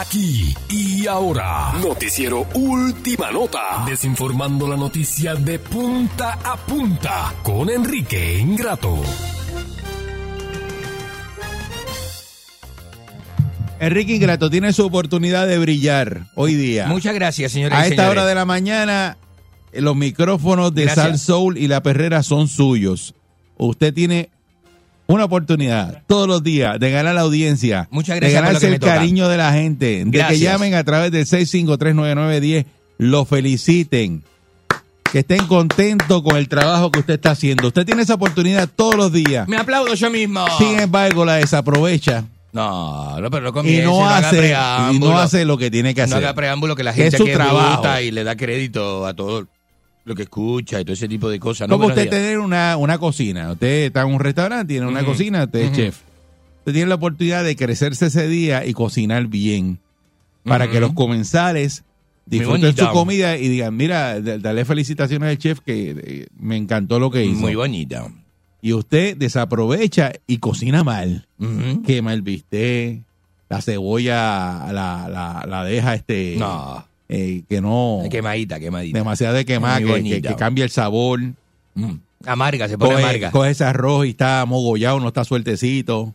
Aquí 0.04 0.54
y 0.68 1.06
ahora, 1.06 1.72
noticiero 1.82 2.46
Última 2.52 3.30
Nota, 3.30 3.84
desinformando 3.86 4.68
la 4.68 4.76
noticia 4.76 5.34
de 5.34 5.58
punta 5.58 6.38
a 6.44 6.58
punta 6.58 7.32
con 7.42 7.70
Enrique 7.70 8.38
Ingrato. 8.38 9.00
Enrique 13.80 14.16
Ingrato 14.16 14.50
tiene 14.50 14.74
su 14.74 14.84
oportunidad 14.84 15.46
de 15.46 15.58
brillar 15.58 16.26
hoy 16.34 16.54
día. 16.54 16.86
Muchas 16.86 17.14
gracias, 17.14 17.52
señores. 17.52 17.78
A 17.78 17.86
esta 17.86 18.10
hora 18.10 18.26
de 18.26 18.34
la 18.34 18.44
mañana, 18.44 19.16
eh, 19.72 19.80
los 19.80 19.96
micrófonos 19.96 20.74
de 20.74 20.84
Gracias. 20.84 21.06
Sal 21.06 21.18
Soul 21.18 21.56
y 21.56 21.66
La 21.66 21.82
Perrera 21.82 22.22
son 22.22 22.48
suyos. 22.48 23.14
Usted 23.56 23.94
tiene 23.94 24.33
una 25.06 25.24
oportunidad 25.24 26.02
todos 26.06 26.26
los 26.26 26.42
días 26.42 26.78
de 26.80 26.90
ganar 26.90 27.14
la 27.14 27.20
audiencia, 27.22 27.88
Muchas 27.90 28.14
de 28.14 28.20
gracias 28.20 28.40
lo 28.42 28.46
ganarse 28.46 28.68
el 28.68 28.78
cariño 28.80 29.28
de 29.28 29.36
la 29.36 29.52
gente, 29.52 30.04
de 30.06 30.24
que 30.26 30.38
llamen 30.38 30.74
a 30.74 30.84
través 30.84 31.10
del 31.12 31.26
6539910, 31.26 32.64
lo 32.98 33.24
feliciten, 33.24 34.22
que 35.12 35.20
estén 35.20 35.46
contentos 35.46 36.22
con 36.22 36.36
el 36.36 36.48
trabajo 36.48 36.90
que 36.90 37.00
usted 37.00 37.14
está 37.14 37.32
haciendo. 37.32 37.68
Usted 37.68 37.84
tiene 37.86 38.02
esa 38.02 38.14
oportunidad 38.14 38.68
todos 38.74 38.96
los 38.96 39.12
días. 39.12 39.46
Me 39.48 39.56
aplaudo 39.56 39.94
yo 39.94 40.10
mismo. 40.10 40.44
Sin 40.58 40.78
embargo, 40.80 41.24
la 41.24 41.34
desaprovecha 41.36 42.24
No, 42.52 43.20
no, 43.20 43.30
pero 43.30 43.42
no 43.42 43.48
y 43.50 43.52
comience, 43.52 43.84
no 43.84 44.08
haga 44.08 44.28
hace 44.28 44.54
y 44.94 44.98
no 45.00 45.18
hace 45.18 45.44
lo 45.44 45.58
que 45.58 45.70
tiene 45.70 45.94
que 45.94 46.00
No 46.02 46.04
hacer. 46.06 46.18
haga 46.18 46.34
preámbulo 46.34 46.74
que 46.76 46.82
la 46.84 46.90
es 46.90 46.96
gente 46.96 47.16
su 47.18 47.26
es 47.26 47.32
trabajo. 47.34 47.74
bruta 47.82 48.00
y 48.02 48.10
le 48.10 48.24
da 48.24 48.36
crédito 48.36 49.06
a 49.06 49.14
todo 49.14 49.46
lo 50.04 50.14
que 50.14 50.22
escucha 50.24 50.80
y 50.80 50.84
todo 50.84 50.92
ese 50.92 51.08
tipo 51.08 51.28
de 51.30 51.40
cosas. 51.40 51.68
No, 51.68 51.76
Como 51.76 51.88
usted 51.88 52.08
tener 52.08 52.38
una, 52.38 52.76
una 52.76 52.98
cocina. 52.98 53.52
Usted 53.52 53.86
está 53.86 54.02
en 54.02 54.08
un 54.08 54.20
restaurante, 54.20 54.74
tiene 54.74 54.86
una 54.86 55.04
cocina, 55.04 55.44
usted 55.44 55.60
es 55.60 55.72
chef. 55.72 56.00
Usted 56.58 56.72
tiene 56.72 56.88
la 56.88 56.94
oportunidad 56.96 57.44
de 57.44 57.56
crecerse 57.56 58.06
ese 58.06 58.26
día 58.28 58.64
y 58.66 58.72
cocinar 58.72 59.26
bien. 59.26 59.78
Para 60.44 60.70
que 60.70 60.78
los 60.78 60.92
comensales 60.92 61.84
disfruten 62.26 62.76
su 62.76 62.88
comida 62.90 63.38
y 63.38 63.48
digan, 63.48 63.76
mira, 63.76 64.20
dale 64.20 64.64
felicitaciones 64.64 65.28
al 65.30 65.38
chef 65.38 65.60
que 65.60 65.90
eh, 65.96 66.26
me 66.38 66.56
encantó 66.56 66.98
lo 66.98 67.10
que 67.10 67.24
hizo. 67.24 67.40
Muy 67.40 67.54
bonita. 67.54 68.06
Y 68.60 68.72
usted 68.72 69.16
desaprovecha 69.16 70.12
y 70.26 70.38
cocina 70.38 70.84
mal. 70.84 71.28
Quema 71.86 72.12
el 72.12 72.22
bistec, 72.22 73.02
la 73.48 73.60
cebolla 73.62 74.72
la, 74.72 75.08
la, 75.08 75.44
la 75.46 75.64
deja 75.64 75.94
este... 75.94 76.36
No. 76.38 76.86
Eh, 77.08 77.42
que 77.48 77.60
no... 77.60 78.02
Quemadita, 78.10 78.58
quemadita. 78.60 78.98
Demasiado 78.98 79.34
de 79.34 79.44
quemada, 79.44 79.78
que, 79.78 79.84
que, 79.86 79.90
bonita. 79.92 80.28
que 80.30 80.36
cambia 80.36 80.64
el 80.64 80.70
sabor. 80.70 81.20
Mm. 81.74 81.92
Amarga, 82.26 82.68
se 82.68 82.78
pone 82.78 82.92
coge, 82.92 83.02
amarga. 83.04 83.30
coge 83.30 83.50
ese 83.50 83.64
arroz 83.64 84.06
y 84.06 84.10
está 84.10 84.44
mogollado, 84.46 84.98
no 85.00 85.08
está 85.08 85.24
sueltecito. 85.24 86.14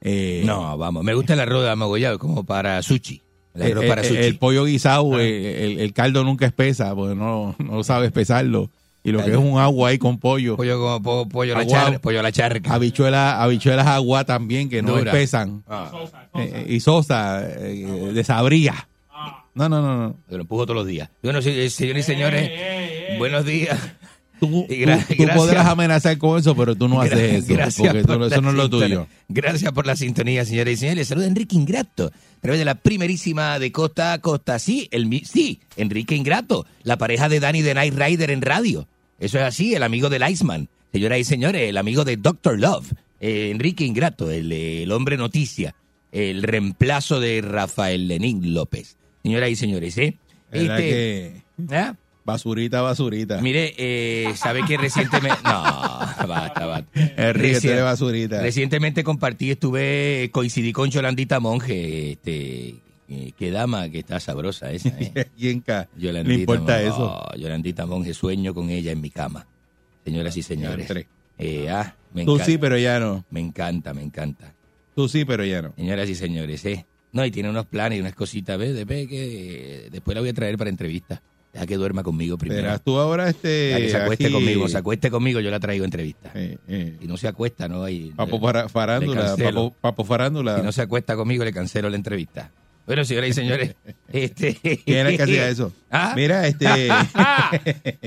Eh, 0.00 0.42
No, 0.44 0.76
vamos. 0.76 1.04
Me 1.04 1.14
gusta 1.14 1.34
el 1.34 1.40
arroz 1.40 1.62
de 1.62 1.70
amagollado 1.70 2.18
como 2.18 2.44
para 2.44 2.82
sushi. 2.82 3.22
El 3.54 3.62
el, 3.62 3.72
arroz 3.72 3.86
para 3.86 4.02
sushi. 4.04 4.16
el 4.16 4.36
pollo 4.38 4.64
guisado, 4.64 5.14
Ah. 5.14 5.18
eh, 5.22 5.76
el, 5.78 5.92
caldo 5.92 6.24
nunca 6.24 6.44
espesa, 6.46 6.94
porque 6.94 7.14
no, 7.14 7.54
no 7.58 7.84
sabe 7.84 8.06
espesarlo. 8.06 8.68
Y 9.06 9.12
lo 9.12 9.22
que 9.22 9.32
es 9.32 9.36
un 9.36 9.58
agua 9.58 9.90
ahí 9.90 9.98
con 9.98 10.18
pollo. 10.18 10.56
pollo 10.56 10.98
po- 11.02 11.28
pollo, 11.28 11.54
la 11.56 11.98
pollo 12.00 12.20
a 12.20 12.22
la 12.22 12.32
charca. 12.32 12.72
Habichuelas, 12.74 13.34
habichuelas 13.34 13.86
agua 13.86 14.24
también, 14.24 14.70
que 14.70 14.80
no 14.82 14.96
Dura. 14.96 15.12
espesan. 15.12 15.62
Ah. 15.68 15.90
Eh, 16.36 16.66
y 16.70 16.80
sosa, 16.80 17.42
eh, 17.46 18.10
desabría. 18.14 18.88
No, 19.54 19.68
no, 19.68 19.80
no, 19.80 19.96
no. 19.96 20.16
Lo 20.28 20.40
empujo 20.40 20.64
todos 20.66 20.76
los 20.76 20.86
días. 20.86 21.10
Bueno, 21.22 21.38
eh, 21.38 21.70
señores 21.70 22.04
y 22.04 22.12
señores, 22.12 22.50
buenos 23.18 23.44
días. 23.44 23.78
Tú, 24.40 24.66
tú- 24.68 25.14
tú 25.16 25.24
podrás 25.34 25.66
amenazar 25.66 26.18
con 26.18 26.38
eso, 26.38 26.56
pero 26.56 26.74
tú 26.74 26.88
no 26.88 27.00
haces 27.00 27.44
eso. 27.44 27.54
Gracias 27.54 27.92
porque 27.92 28.02
por 28.04 28.22
eso 28.32 28.40
no 28.42 28.50
es 28.50 28.56
lo 28.56 28.68
tuyo. 28.68 29.06
Gracias 29.28 29.72
por 29.72 29.86
la 29.86 29.94
sintonía, 29.96 30.44
señores 30.44 30.74
y 30.74 30.76
señores. 30.80 30.96
Les 30.98 31.08
saluda 31.08 31.26
Enrique 31.26 31.54
Ingrato, 31.56 32.06
a 32.06 32.40
través 32.40 32.58
de 32.58 32.64
la 32.64 32.74
primerísima 32.74 33.58
de 33.60 33.70
Costa 33.70 34.12
a 34.12 34.18
Costa. 34.20 34.58
Sí, 34.58 34.88
el, 34.90 35.08
sí, 35.24 35.60
Enrique 35.76 36.16
Ingrato, 36.16 36.66
la 36.82 36.98
pareja 36.98 37.28
de 37.28 37.38
Danny 37.40 37.62
de 37.62 37.74
Night 37.74 37.94
Rider 37.94 38.30
en 38.32 38.42
radio. 38.42 38.88
Eso 39.20 39.38
es 39.38 39.44
así, 39.44 39.74
el 39.74 39.84
amigo 39.84 40.10
del 40.10 40.28
Iceman. 40.28 40.68
Señoras 40.92 41.20
y 41.20 41.24
señores, 41.24 41.62
el 41.68 41.76
amigo 41.76 42.04
de 42.04 42.16
Doctor 42.16 42.58
Love. 42.58 42.92
Eh, 43.20 43.50
Enrique 43.52 43.84
Ingrato, 43.84 44.30
el, 44.32 44.50
el 44.52 44.90
hombre 44.92 45.16
noticia, 45.16 45.74
el 46.12 46.42
reemplazo 46.42 47.20
de 47.20 47.40
Rafael 47.40 48.08
Lenín 48.08 48.52
López. 48.52 48.96
Señoras 49.24 49.50
y 49.50 49.56
señores, 49.56 49.98
¿eh? 49.98 50.18
¿Verdad 50.52 50.78
Este- 50.78 51.42
que 51.66 51.74
¿Ah? 51.76 51.96
basurita, 52.24 52.80
basurita. 52.82 53.40
Mire, 53.40 53.74
eh, 53.78 54.32
¿sabe 54.36 54.60
que 54.68 54.76
recientemente... 54.76 55.38
No, 55.44 56.28
basta, 56.28 56.66
basta. 56.66 57.32
Recien- 57.32 57.82
basurita. 57.82 58.40
Recientemente 58.40 59.02
compartí, 59.02 59.50
estuve, 59.50 60.28
coincidí 60.32 60.72
con 60.72 60.90
Yolandita 60.90 61.40
Monge, 61.40 62.12
este, 62.12 62.76
eh, 63.08 63.32
qué 63.38 63.50
dama 63.50 63.88
que 63.88 63.98
está 64.00 64.20
sabrosa 64.20 64.70
esa, 64.72 64.90
¿eh? 64.90 65.26
¿Quién 65.38 65.60
ca- 65.60 65.88
Yolandita 65.96 66.34
le 66.34 66.40
importa 66.40 66.72
Monge. 66.74 66.86
eso? 66.86 67.04
Oh, 67.32 67.36
Yolandita 67.36 67.86
Monge, 67.86 68.14
sueño 68.14 68.54
con 68.54 68.70
ella 68.70 68.92
en 68.92 69.00
mi 69.00 69.10
cama. 69.10 69.46
Señoras 70.04 70.36
y 70.36 70.42
señores. 70.42 70.88
Eh, 71.38 71.68
ah, 71.70 71.94
me 72.12 72.24
Tú 72.26 72.32
encanta. 72.34 72.44
sí, 72.44 72.58
pero 72.58 72.76
ya 72.78 73.00
no. 73.00 73.24
Me 73.30 73.40
encanta, 73.40 73.92
me 73.94 74.02
encanta. 74.02 74.52
Tú 74.94 75.08
sí, 75.08 75.24
pero 75.24 75.44
ya 75.44 75.62
no. 75.62 75.72
Señoras 75.76 76.08
y 76.10 76.14
señores, 76.14 76.64
¿eh? 76.66 76.86
No, 77.14 77.24
y 77.24 77.30
tiene 77.30 77.48
unos 77.48 77.64
planes 77.64 77.96
y 77.96 78.00
unas 78.00 78.14
cositas, 78.14 78.58
¿ves? 78.58 78.74
Después, 78.74 79.08
que, 79.08 79.88
después 79.90 80.14
la 80.14 80.20
voy 80.20 80.28
a 80.30 80.34
traer 80.34 80.58
para 80.58 80.68
entrevista. 80.68 81.22
Deja 81.52 81.66
que 81.66 81.76
duerma 81.76 82.02
conmigo 82.02 82.36
primero. 82.36 82.62
Verás 82.62 82.82
tú 82.82 82.98
ahora 82.98 83.30
este. 83.30 83.48
Deja 83.48 83.78
que 83.78 83.88
se 83.90 83.96
acueste 83.98 84.24
aquí, 84.26 84.32
conmigo, 84.34 84.68
se 84.68 84.76
acueste 84.76 85.10
conmigo, 85.10 85.38
yo 85.40 85.50
la 85.52 85.60
traigo 85.60 85.84
a 85.84 85.86
entrevista. 85.86 86.30
eh, 86.34 86.58
eh, 86.68 86.96
Y 87.00 87.06
no 87.06 87.16
se 87.16 87.28
acuesta, 87.28 87.68
¿no? 87.68 87.84
Ahí, 87.84 88.12
Papo 88.16 88.40
para- 88.40 88.68
farándula, 88.68 89.36
papo, 89.36 89.72
papo 89.80 90.04
farándula. 90.04 90.56
Si 90.58 90.62
no 90.64 90.72
se 90.72 90.82
acuesta 90.82 91.14
conmigo, 91.16 91.44
le 91.44 91.52
cancelo 91.52 91.88
la 91.88 91.96
entrevista. 91.96 92.50
Bueno, 92.86 93.04
señoras 93.04 93.30
y 93.30 93.32
señores, 93.32 93.76
este... 94.12 94.56
¿Quién 94.84 94.98
era 94.98 95.08
el 95.10 95.16
que 95.16 95.22
hacía 95.22 95.48
eso? 95.48 95.72
¿Ah? 95.90 96.12
Mira, 96.16 96.46
este. 96.48 96.66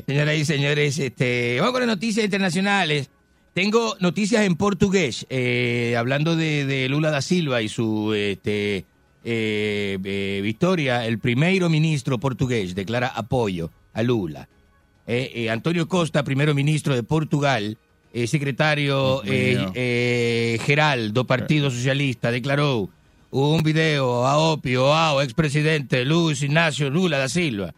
Señoras 0.06 0.36
y 0.38 0.46
señores, 0.46 1.00
este, 1.00 1.58
vamos 1.60 1.72
con 1.72 1.82
las 1.82 1.88
noticias 1.88 2.24
internacionales. 2.26 3.10
Tengo 3.54 3.96
noticias 4.00 4.44
en 4.46 4.56
portugués, 4.56 5.26
eh, 5.30 5.96
hablando 5.98 6.36
de, 6.36 6.66
de 6.66 6.90
Lula 6.90 7.10
da 7.10 7.22
Silva 7.22 7.62
y 7.64 7.70
su 7.70 8.14
este, 8.14 8.86
eh, 9.30 10.00
eh, 10.02 10.40
victoria. 10.42 11.06
El 11.06 11.20
primer 11.20 11.68
ministro 11.70 12.18
portugués 12.18 12.76
declara 12.76 13.08
apoyo 13.10 13.70
a 13.94 14.02
Lula. 14.02 14.48
Eh, 15.06 15.50
Antonio 15.50 15.88
Costa, 15.88 16.24
primer 16.24 16.54
ministro 16.54 16.96
de 16.96 17.04
Portugal, 17.04 17.78
secretario 18.26 19.22
geral 19.22 21.14
do 21.14 21.28
Partido 21.28 21.70
Socialista, 21.70 22.32
declaró 22.32 22.90
un 23.30 23.62
video 23.64 24.26
a 24.26 24.38
opio 24.38 24.94
ao 24.96 25.22
expresidente 25.22 26.06
Luis 26.06 26.42
Ignacio 26.42 26.90
Lula 26.90 27.20
da 27.20 27.28
Silva. 27.28 27.76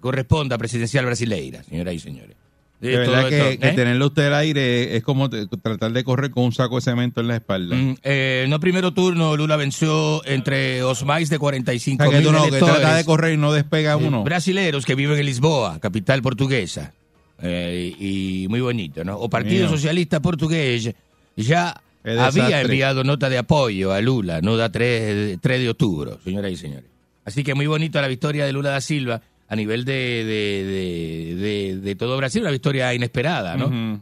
Corresponde 0.00 0.54
a 0.54 0.58
presidencial 0.58 1.04
brasileira, 1.04 1.62
señoras 1.62 1.94
y 1.94 1.98
señores. 1.98 2.36
De 2.82 2.98
verdad 2.98 3.28
que, 3.28 3.52
¿eh? 3.52 3.72
tenerlo 3.76 4.06
usted 4.06 4.26
al 4.26 4.34
aire 4.34 4.96
es 4.96 5.04
como 5.04 5.30
tratar 5.30 5.92
de 5.92 6.02
correr 6.02 6.32
con 6.32 6.44
un 6.44 6.52
saco 6.52 6.76
de 6.76 6.82
cemento 6.82 7.20
en 7.20 7.28
la 7.28 7.36
espalda. 7.36 7.76
Mm, 7.76 7.94
eh, 8.02 8.46
no 8.48 8.58
primero 8.58 8.92
turno, 8.92 9.36
Lula 9.36 9.54
venció 9.54 10.20
entre 10.26 10.82
os 10.82 11.04
máis 11.06 11.30
de 11.30 11.38
45 11.38 12.02
O 12.02 12.10
sea, 12.10 12.10
que 12.10 12.24
mil 12.24 12.32
no, 12.32 12.42
que 12.42 12.58
trata 12.58 12.96
de 12.96 13.04
correr 13.04 13.34
y 13.34 13.36
no 13.36 13.52
despega 13.52 13.92
eh, 13.92 14.02
uno. 14.02 14.24
brasileros 14.24 14.84
que 14.84 14.96
viven 14.96 15.16
en 15.16 15.26
Lisboa, 15.26 15.78
capital 15.78 16.22
portuguesa. 16.22 16.92
Eh, 17.40 17.94
y 17.98 18.46
muy 18.48 18.60
bonito, 18.60 19.04
¿no? 19.04 19.16
O 19.16 19.30
Partido. 19.30 19.68
Socialista 19.68 20.18
Portugués 20.18 20.92
ya 21.36 21.80
había 22.02 22.62
enviado 22.62 23.04
nota 23.04 23.30
de 23.30 23.38
apoyo 23.38 23.92
a 23.92 24.00
Lula, 24.00 24.40
no 24.40 24.56
da 24.56 24.72
3, 24.72 25.38
3 25.40 25.60
de 25.60 25.70
octubre, 25.70 26.18
señoras 26.24 26.50
y 26.50 26.56
señores. 26.56 26.90
Así 27.24 27.44
que 27.44 27.54
muy 27.54 27.68
bonito 27.68 28.00
la 28.00 28.08
victoria 28.08 28.44
de 28.44 28.52
Lula 28.52 28.70
da 28.70 28.80
Silva 28.80 29.22
a 29.52 29.56
nivel 29.56 29.84
de, 29.84 31.34
de, 31.36 31.76
de, 31.76 31.94
todo 31.94 32.16
Brasil, 32.16 32.40
una 32.40 32.50
victoria 32.50 32.94
inesperada, 32.94 33.54
¿no? 33.54 34.00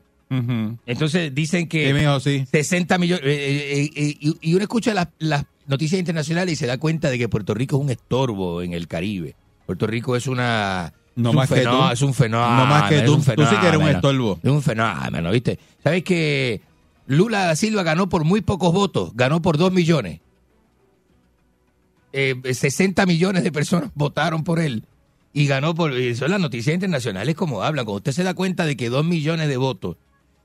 Entonces 0.87 1.35
dicen 1.35 1.67
que 1.67 1.93
mijo, 1.93 2.21
sí. 2.21 2.47
60 2.53 2.99
millones. 2.99 3.25
eh, 3.27 3.81
eh, 3.83 3.91
eh, 3.97 4.17
y, 4.21 4.37
y 4.41 4.55
uno 4.55 4.63
escucha 4.63 4.95
las, 4.95 5.09
las 5.19 5.45
noticias 5.67 5.99
internacionales 5.99 6.53
y 6.53 6.57
se 6.57 6.69
da 6.69 6.79
cuenta 6.79 7.11
de 7.11 7.19
que 7.19 7.29
Puerto 7.29 7.53
Rico 7.53 7.77
es 7.79 7.83
un 7.83 7.91
estorbo 7.91 8.63
en 8.63 8.75
el 8.75 8.87
Caribe. 8.87 9.35
Puerto 9.67 9.89
Rico 9.89 10.15
es 10.15 10.29
una. 10.29 10.93
No 11.17 11.31
es 11.31 11.33
un 11.33 11.37
más 11.37 11.49
que 11.49 11.55
fenó- 11.57 11.89
tú. 11.89 11.93
Es 11.95 12.03
un 12.03 12.15
fenómeno. 12.15 12.57
No 12.57 12.67
más 12.67 12.89
que 12.89 13.01
tú. 13.01 13.15
un 13.15 13.25
Tú 13.25 13.45
sí 13.45 13.57
que 13.61 13.67
eres 13.67 13.81
un 13.81 13.89
estorbo. 13.89 14.39
Es 14.41 14.51
un 14.51 14.63
fenómeno, 14.63 15.33
¿viste? 15.33 15.59
¿Sabes 15.83 16.05
que 16.05 16.61
Lula 17.09 17.47
da 17.47 17.57
Silva 17.57 17.83
ganó 17.83 18.09
por 18.09 18.23
muy 18.23 18.41
pocos 18.41 18.73
votos? 18.73 19.11
Ganó 19.17 19.43
por 19.43 19.59
2 19.59 19.73
millones. 19.73 20.21
Eh, 22.13 22.37
60 22.55 23.05
millones 23.07 23.43
de 23.43 23.51
personas 23.51 23.91
votaron 23.97 24.45
por 24.45 24.61
él 24.61 24.85
y 25.33 25.47
ganó 25.47 25.75
por. 25.75 25.93
y 25.99 26.15
Son 26.17 26.31
las 26.31 26.41
noticias 26.41 26.75
internacionales 26.75 27.35
como 27.35 27.63
hablan. 27.63 27.85
Cuando 27.85 27.99
usted 27.99 28.13
se 28.13 28.23
da 28.25 28.35
cuenta 28.35 28.67
de 28.67 28.77
que 28.77 28.89
2 28.89 29.05
millones 29.05 29.49
de 29.49 29.57
votos 29.57 29.97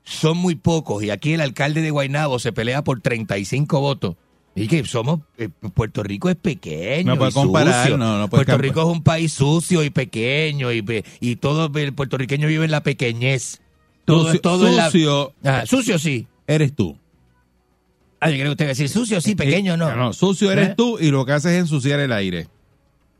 son 0.04 0.36
muy 0.38 0.54
pocos 0.54 1.02
y 1.02 1.10
aquí 1.10 1.32
el 1.32 1.40
alcalde 1.40 1.82
de 1.82 1.90
Guaynabo 1.90 2.38
se 2.38 2.52
pelea 2.52 2.82
por 2.84 3.00
35 3.00 3.80
votos. 3.80 4.16
Y 4.58 4.68
que 4.68 4.82
somos, 4.86 5.20
eh, 5.36 5.50
Puerto 5.74 6.02
Rico 6.02 6.30
es 6.30 6.36
pequeño. 6.36 7.12
No 7.12 7.18
puede 7.18 7.30
y 7.30 7.34
comparar, 7.34 7.82
sucio. 7.82 7.98
no, 7.98 8.18
no 8.18 8.30
puede 8.30 8.46
Puerto 8.46 8.62
Rico 8.62 8.80
es 8.80 8.86
un 8.86 9.02
país 9.02 9.32
sucio 9.34 9.84
y 9.84 9.90
pequeño 9.90 10.72
y, 10.72 10.82
y 11.20 11.36
todo 11.36 11.70
el 11.78 11.92
puertorriqueño 11.92 12.48
vive 12.48 12.64
en 12.64 12.70
la 12.70 12.82
pequeñez. 12.82 13.60
Todo, 14.06 14.26
Sucio- 14.32 14.40
todo 14.40 14.66
en 14.68 14.76
la- 14.76 14.86
sucio. 14.90 15.34
Ah, 15.44 15.64
sucio 15.66 15.98
sí. 15.98 16.26
Eres 16.46 16.74
tú. 16.74 16.96
Ah, 18.18 18.30
yo 18.30 18.36
creo 18.36 18.46
que 18.46 18.50
usted 18.52 18.64
va 18.64 18.68
a 18.68 18.70
decir 18.70 18.88
sucio 18.88 19.20
sí, 19.20 19.34
pequeño 19.34 19.76
no. 19.76 19.90
Eh, 19.90 19.94
No, 19.96 20.12
sucio 20.14 20.50
eres 20.50 20.70
¿Eh? 20.70 20.74
tú 20.74 20.98
y 20.98 21.10
lo 21.10 21.26
que 21.26 21.32
haces 21.32 21.52
es 21.52 21.58
ensuciar 21.58 22.00
el 22.00 22.12
aire. 22.12 22.48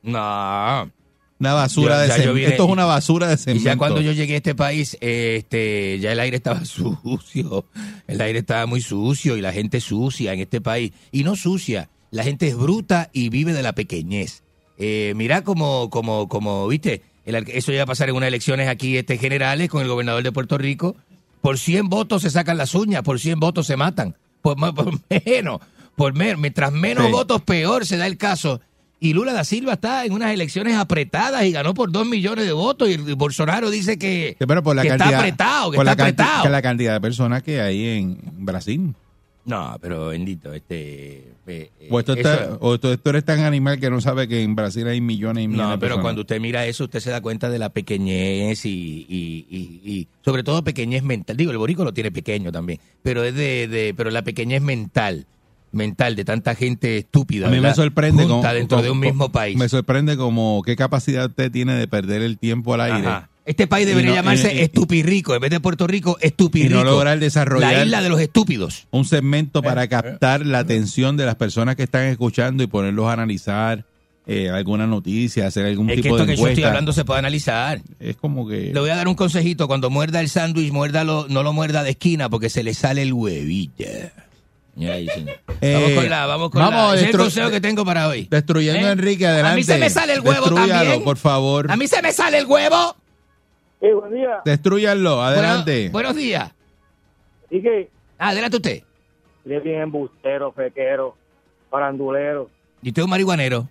No. 0.02 0.90
Una 1.38 1.52
basura 1.52 1.96
Yo- 1.96 2.00
de 2.02 2.08
ya 2.08 2.16
yo 2.16 2.22
cemento. 2.22 2.34
vine- 2.34 2.48
Esto 2.50 2.64
es 2.64 2.70
una 2.70 2.84
basura 2.86 3.26
de 3.28 3.34
Y 3.34 3.38
cemento. 3.38 3.64
ya 3.64 3.76
cuando 3.76 4.00
yo 4.00 4.12
llegué 4.12 4.34
a 4.34 4.36
este 4.38 4.54
país, 4.54 4.96
este, 5.00 5.98
ya 6.00 6.12
el 6.12 6.20
aire 6.20 6.36
estaba 6.36 6.64
sucio. 6.64 7.66
El 8.06 8.20
aire 8.20 8.38
estaba 8.38 8.66
muy 8.66 8.80
sucio 8.80 9.36
y 9.36 9.40
la 9.42 9.52
gente 9.52 9.80
sucia 9.80 10.32
en 10.32 10.40
este 10.40 10.60
país. 10.60 10.92
Y 11.12 11.24
no 11.24 11.36
sucia, 11.36 11.90
la 12.10 12.24
gente 12.24 12.48
es 12.48 12.56
bruta 12.56 13.10
y 13.12 13.28
vive 13.28 13.52
de 13.52 13.62
la 13.62 13.74
pequeñez. 13.74 14.42
Eh, 14.78 15.12
mira 15.16 15.42
como, 15.42 15.90
como, 15.90 16.28
como, 16.28 16.66
viste, 16.68 17.02
el 17.24 17.34
eso 17.48 17.72
ya 17.72 17.78
va 17.78 17.82
a 17.84 17.86
pasar 17.86 18.08
en 18.08 18.16
unas 18.16 18.28
elecciones 18.28 18.68
aquí 18.68 18.96
este, 18.96 19.18
generales 19.18 19.68
con 19.68 19.82
el 19.82 19.88
gobernador 19.88 20.22
de 20.22 20.32
Puerto 20.32 20.56
Rico. 20.58 20.96
Por 21.42 21.58
100 21.58 21.88
votos 21.88 22.22
se 22.22 22.30
sacan 22.30 22.56
las 22.56 22.74
uñas, 22.74 23.02
por 23.02 23.20
100 23.20 23.40
votos 23.40 23.66
se 23.66 23.76
matan. 23.76 24.16
Por, 24.42 24.56
menos, 25.26 25.60
por 25.96 26.14
menos, 26.14 26.40
mientras 26.40 26.72
menos 26.72 27.06
Sí. 27.06 27.12
votos, 27.12 27.42
peor 27.42 27.84
se 27.84 27.96
da 27.96 28.06
el 28.06 28.16
caso. 28.16 28.60
Y 28.98 29.12
Lula 29.12 29.32
da 29.34 29.44
Silva 29.44 29.74
está 29.74 30.04
en 30.06 30.12
unas 30.12 30.32
elecciones 30.32 30.74
apretadas 30.76 31.44
y 31.44 31.52
ganó 31.52 31.74
por 31.74 31.92
2 31.92 32.06
millones 32.06 32.46
de 32.46 32.52
votos. 32.52 32.88
Y 32.88 32.96
Bolsonaro 32.96 33.70
dice 33.70 33.98
que, 33.98 34.36
Sí, 34.38 34.44
pero 34.46 34.62
por 34.62 34.74
la 34.74 34.82
que 34.82 34.88
cantidad, 34.88 35.08
está 35.10 35.18
apretado, 35.20 35.70
que 35.70 35.76
por 35.76 35.86
está 35.86 35.96
la 35.96 36.02
apretado. 36.08 36.42
que 36.44 36.48
la 36.48 36.62
cantidad 36.62 36.94
de 36.94 37.00
personas 37.00 37.42
que 37.42 37.60
hay 37.60 37.84
en 37.98 38.18
Brasil. 38.38 38.94
No, 39.44 39.76
pero 39.80 40.08
bendito, 40.08 40.52
este... 40.52 41.18
eh, 41.46 41.70
eh, 41.78 41.88
O, 41.88 42.00
esto 42.00 42.14
está- 42.14 42.34
eso- 42.46 42.58
o 42.60 42.80
tú, 42.80 42.96
tú 42.96 43.10
eres 43.10 43.24
tan 43.24 43.38
animal 43.40 43.78
que 43.78 43.90
no 43.90 44.00
sabe 44.00 44.26
que 44.26 44.42
en 44.42 44.56
Brasil 44.56 44.88
hay 44.88 45.00
millones 45.00 45.44
y 45.44 45.46
millones 45.48 45.66
no, 45.66 45.72
de 45.72 45.78
pero 45.78 45.88
personas. 45.90 46.02
cuando 46.02 46.20
usted 46.22 46.40
mira 46.40 46.66
eso, 46.66 46.84
usted 46.84 46.98
se 46.98 47.10
da 47.10 47.20
cuenta 47.20 47.48
de 47.48 47.58
la 47.60 47.68
pequeñez 47.68 48.64
y, 48.64 49.06
y- 49.08 49.46
y- 49.48 49.80
y 49.88 50.08
sobre 50.24 50.42
todo 50.42 50.64
pequeñez 50.64 51.04
mental. 51.04 51.36
Digo, 51.36 51.52
el 51.52 51.58
borico 51.58 51.84
lo 51.84 51.92
tiene 51.94 52.10
pequeño 52.10 52.50
también, 52.50 52.80
pero 53.02 53.22
es 53.22 53.34
de, 53.36 53.68
de- 53.68 53.94
pero 53.96 54.10
la 54.10 54.22
pequeñez 54.22 54.62
mental, 54.62 55.26
mental 55.76 56.16
de 56.16 56.24
tanta 56.24 56.54
gente 56.54 56.98
estúpida. 56.98 57.46
A 57.46 57.50
mí 57.50 57.60
me 57.60 57.72
sorprende 57.74 58.24
Junta 58.24 58.48
como- 58.48 58.54
dentro 58.54 58.82
de 58.82 58.90
un 58.90 58.98
mismo 59.00 59.30
país. 59.30 59.56
Me 59.56 59.68
sorprende 59.68 60.16
como 60.16 60.62
qué 60.64 60.74
capacidad 60.76 61.26
usted 61.26 61.52
tiene 61.52 61.74
de 61.74 61.86
perder 61.86 62.22
el 62.22 62.38
tiempo 62.38 62.74
al 62.74 62.80
aire. 62.80 63.06
Ajá. 63.06 63.28
Este 63.44 63.68
país 63.68 63.86
debería 63.86 64.10
no- 64.10 64.16
llamarse 64.16 64.52
y- 64.52 64.58
y- 64.58 64.60
Estupirrico, 64.62 65.32
en 65.36 65.40
vez 65.40 65.50
de 65.52 65.60
Puerto 65.60 65.86
Rico, 65.86 66.18
Estupirrico. 66.20 66.74
y 66.74 66.78
no 66.78 66.82
lograr 66.82 67.20
desarrollar 67.20 67.72
La 67.74 67.84
isla 67.84 68.02
de 68.02 68.08
los 68.08 68.20
estúpidos. 68.20 68.88
un 68.90 69.04
segmento 69.04 69.62
para 69.62 69.86
captar 69.86 70.44
la 70.44 70.58
atención 70.58 71.16
de 71.16 71.26
las 71.26 71.36
personas 71.36 71.76
que 71.76 71.84
están 71.84 72.06
escuchando 72.06 72.64
y 72.64 72.66
ponerlos 72.66 73.06
a 73.06 73.12
analizar 73.12 73.84
eh, 74.28 74.50
alguna 74.50 74.88
noticia, 74.88 75.46
hacer 75.46 75.64
algún 75.66 75.88
Es 75.88 75.94
que 75.94 76.02
tipo 76.02 76.16
esto 76.16 76.26
de 76.26 76.34
que 76.34 76.40
yo 76.42 76.48
estoy 76.48 76.64
hablando 76.64 76.92
se 76.92 77.04
puede 77.04 77.20
analizar. 77.20 77.80
Es 78.00 78.16
como 78.16 78.48
que 78.48 78.72
Le 78.74 78.80
voy 78.80 78.90
a 78.90 78.96
dar 78.96 79.06
un 79.06 79.14
consejito. 79.14 79.68
Cuando 79.68 79.88
muerda 79.90 80.18
el 80.20 80.28
sándwich, 80.28 80.72
muérdalo, 80.72 81.26
no 81.28 81.44
lo 81.44 81.52
muerda 81.52 81.84
de 81.84 81.90
esquina 81.90 82.28
porque 82.28 82.50
se 82.50 82.64
le 82.64 82.74
sale 82.74 83.02
el 83.02 83.12
huevito. 83.12 83.84
Eh, 84.78 85.72
vamos 85.74 85.92
con 85.94 86.10
la, 86.10 86.26
vamos 86.26 86.50
con 86.50 86.60
vamos 86.60 86.94
la. 86.94 87.00
es 87.00 87.06
el 87.08 87.16
consejo 87.16 87.50
que 87.50 87.60
tengo 87.60 87.84
para 87.84 88.08
hoy. 88.08 88.26
destruyendo 88.30 88.86
¿Eh? 88.86 88.90
a 88.90 88.92
Enrique 88.92 89.26
adelante. 89.26 89.52
A 89.52 89.56
mí 89.56 89.62
se 89.62 89.78
me 89.78 89.88
sale 89.90 90.12
el 90.12 90.20
huevo 90.20 90.50
también. 90.50 91.02
por 91.02 91.16
favor. 91.16 91.70
A 91.70 91.76
mí 91.76 91.86
se 91.86 92.02
me 92.02 92.12
sale 92.12 92.38
el 92.38 92.46
huevo. 92.46 92.96
Sí, 93.80 93.86
buen 93.90 94.12
día. 94.14 94.40
Destrúyanlo, 94.44 95.22
adelante. 95.22 95.88
Bueno, 95.90 96.08
buenos 96.10 96.16
días. 96.16 96.52
¿Y 97.50 97.62
qué? 97.62 97.88
Ah, 98.18 98.28
adelante 98.30 98.56
usted. 98.56 98.82
Eres 99.46 99.62
bien 99.64 99.80
embustero, 99.80 100.52
fequero, 100.52 101.16
farandulero. 101.70 102.50
Y 102.82 102.88
usted 102.88 103.02
es 103.02 103.04
un 103.04 103.10
marihuanero. 103.10 103.68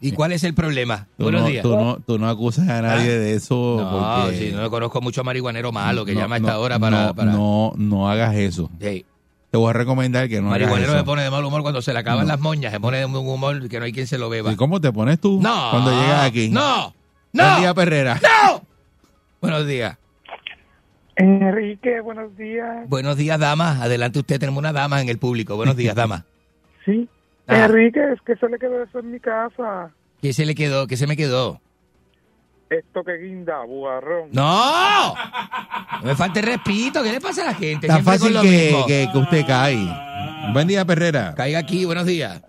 ¿Y 0.00 0.12
cuál 0.12 0.32
es 0.32 0.44
el 0.44 0.54
problema? 0.54 1.08
Tú 1.16 1.24
buenos 1.24 1.42
no, 1.42 1.46
días. 1.48 1.62
Tú 1.62 1.76
no, 1.76 1.98
tú 2.06 2.18
no 2.18 2.28
acusas 2.28 2.68
a 2.68 2.82
nadie 2.82 3.10
Ah. 3.14 3.18
de 3.18 3.34
eso. 3.34 3.76
No, 3.80 4.22
porque 4.24 4.36
sí, 4.38 4.52
no 4.54 4.70
conozco 4.70 5.00
mucho 5.00 5.24
marihuanero 5.24 5.72
malo 5.72 6.04
que 6.04 6.14
no, 6.14 6.20
llama 6.20 6.36
a 6.36 6.38
no, 6.38 6.46
esta 6.48 6.58
hora 6.60 6.78
para... 6.78 7.06
no, 7.08 7.14
para- 7.14 7.32
no, 7.32 7.72
no 7.76 8.08
hagas 8.10 8.34
eso. 8.36 8.70
Sí. 8.80 9.04
Te 9.50 9.56
voy 9.56 9.70
a 9.70 9.72
recomendar 9.72 10.28
que 10.28 10.40
no 10.40 10.48
hagas 10.48 10.60
marihuanero 10.60 10.90
eso. 10.92 10.98
se 10.98 11.04
pone 11.04 11.22
de 11.22 11.30
mal 11.30 11.44
humor 11.44 11.62
cuando 11.62 11.80
se 11.80 11.92
le 11.92 11.98
acaban 12.00 12.26
No. 12.26 12.32
las 12.32 12.40
moñas, 12.40 12.70
se 12.72 12.80
pone 12.80 12.98
de 12.98 13.06
un 13.06 13.14
humor 13.16 13.66
que 13.68 13.78
no 13.78 13.86
hay 13.86 13.92
quien 13.92 14.06
se 14.06 14.18
lo 14.18 14.28
beba. 14.28 14.52
¿Y 14.52 14.56
cómo 14.56 14.80
te 14.80 14.92
pones 14.92 15.18
tú 15.20 15.40
No. 15.42 15.68
cuando 15.70 15.90
llegas 15.90 16.24
aquí? 16.26 16.50
No. 16.50 16.94
Buen 17.32 17.46
No. 17.48 17.58
día, 17.60 17.74
Perrera. 17.74 18.20
¡No! 18.22 18.62
Buenos 19.40 19.66
días. 19.66 19.96
Enrique, 21.16 22.00
buenos 22.00 22.36
días. 22.36 22.88
Buenos 22.88 23.16
días, 23.16 23.38
dama. 23.40 23.82
Adelante 23.82 24.18
usted, 24.20 24.38
tenemos 24.38 24.58
una 24.58 24.72
dama 24.72 25.00
en 25.00 25.08
el 25.08 25.18
público. 25.18 25.56
Buenos 25.56 25.76
días, 25.76 25.94
dama. 25.94 26.24
Sí. 26.84 27.06
Ah. 27.46 27.66
Enrique, 27.66 28.00
es 28.14 28.20
que 28.22 28.34
se 28.36 28.48
le 28.48 28.58
quedó 28.58 28.82
eso 28.82 29.00
en 29.00 29.10
mi 29.10 29.20
casa. 29.20 29.90
¿Qué 30.22 30.32
se 30.32 30.46
le 30.46 30.54
quedó? 30.54 30.86
¿Qué 30.86 30.96
se 30.96 31.06
me 31.06 31.18
quedó? 31.18 31.60
Esto 32.70 33.02
que 33.02 33.16
guinda, 33.16 33.64
bugarrón. 33.64 34.28
¡No! 34.32 35.14
No 35.14 36.02
me 36.02 36.14
falte 36.14 36.42
respeto. 36.42 37.02
¿Qué 37.02 37.12
le 37.12 37.20
pasa 37.20 37.42
a 37.42 37.46
la 37.46 37.54
gente? 37.54 37.86
Tan 37.86 37.96
Siempre 38.02 38.12
fácil 38.18 38.26
con 38.28 38.34
lo 38.34 38.42
que, 38.42 38.48
mismo. 38.48 38.86
que, 38.86 39.08
que 39.10 39.18
usted 39.18 39.46
cae. 39.46 39.78
Buen 40.52 40.68
día, 40.68 40.84
Perrera. 40.84 41.34
Caiga 41.34 41.58
aquí, 41.60 41.84
buenos 41.86 42.04
días. 42.06 42.42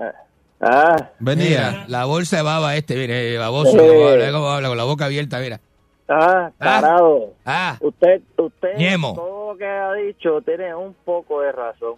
Ah, 0.61 1.09
Buen 1.19 1.37
Mira, 1.39 1.69
día. 1.71 1.85
la 1.87 2.03
bolsa 2.05 2.37
de 2.37 2.43
baba 2.43 2.75
este, 2.75 2.95
mire, 2.95 3.37
baboso. 3.37 3.77
Eh. 3.79 4.29
como 4.33 4.49
habla, 4.49 4.67
con 4.67 4.77
la 4.77 4.83
boca 4.83 5.05
abierta, 5.05 5.39
mira. 5.39 5.61
ah, 6.09 6.51
tarado. 6.57 7.33
Ah, 7.45 7.77
Usted, 7.79 8.21
usted, 8.37 8.75
Ñemo. 8.77 9.13
todo 9.15 9.53
lo 9.53 9.57
que 9.57 9.65
ha 9.65 9.93
dicho 9.93 10.41
tiene 10.41 10.75
un 10.75 10.93
poco 11.05 11.39
de 11.41 11.53
razón. 11.53 11.95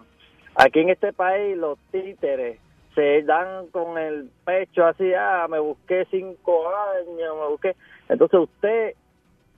Aquí 0.56 0.80
en 0.82 0.90
este 0.92 1.12
país 1.12 1.58
los 1.58 1.80
títeres 1.92 2.60
se 2.94 3.24
dan 3.24 3.68
con 3.72 3.98
el 3.98 4.30
pecho 4.46 4.86
así, 4.86 5.12
ah, 5.18 5.48
me 5.50 5.60
busqué 5.60 6.06
cinco 6.12 6.68
años, 6.70 7.36
me 7.42 7.48
busqué. 7.50 7.76
Entonces 8.12 8.40
usted 8.42 8.94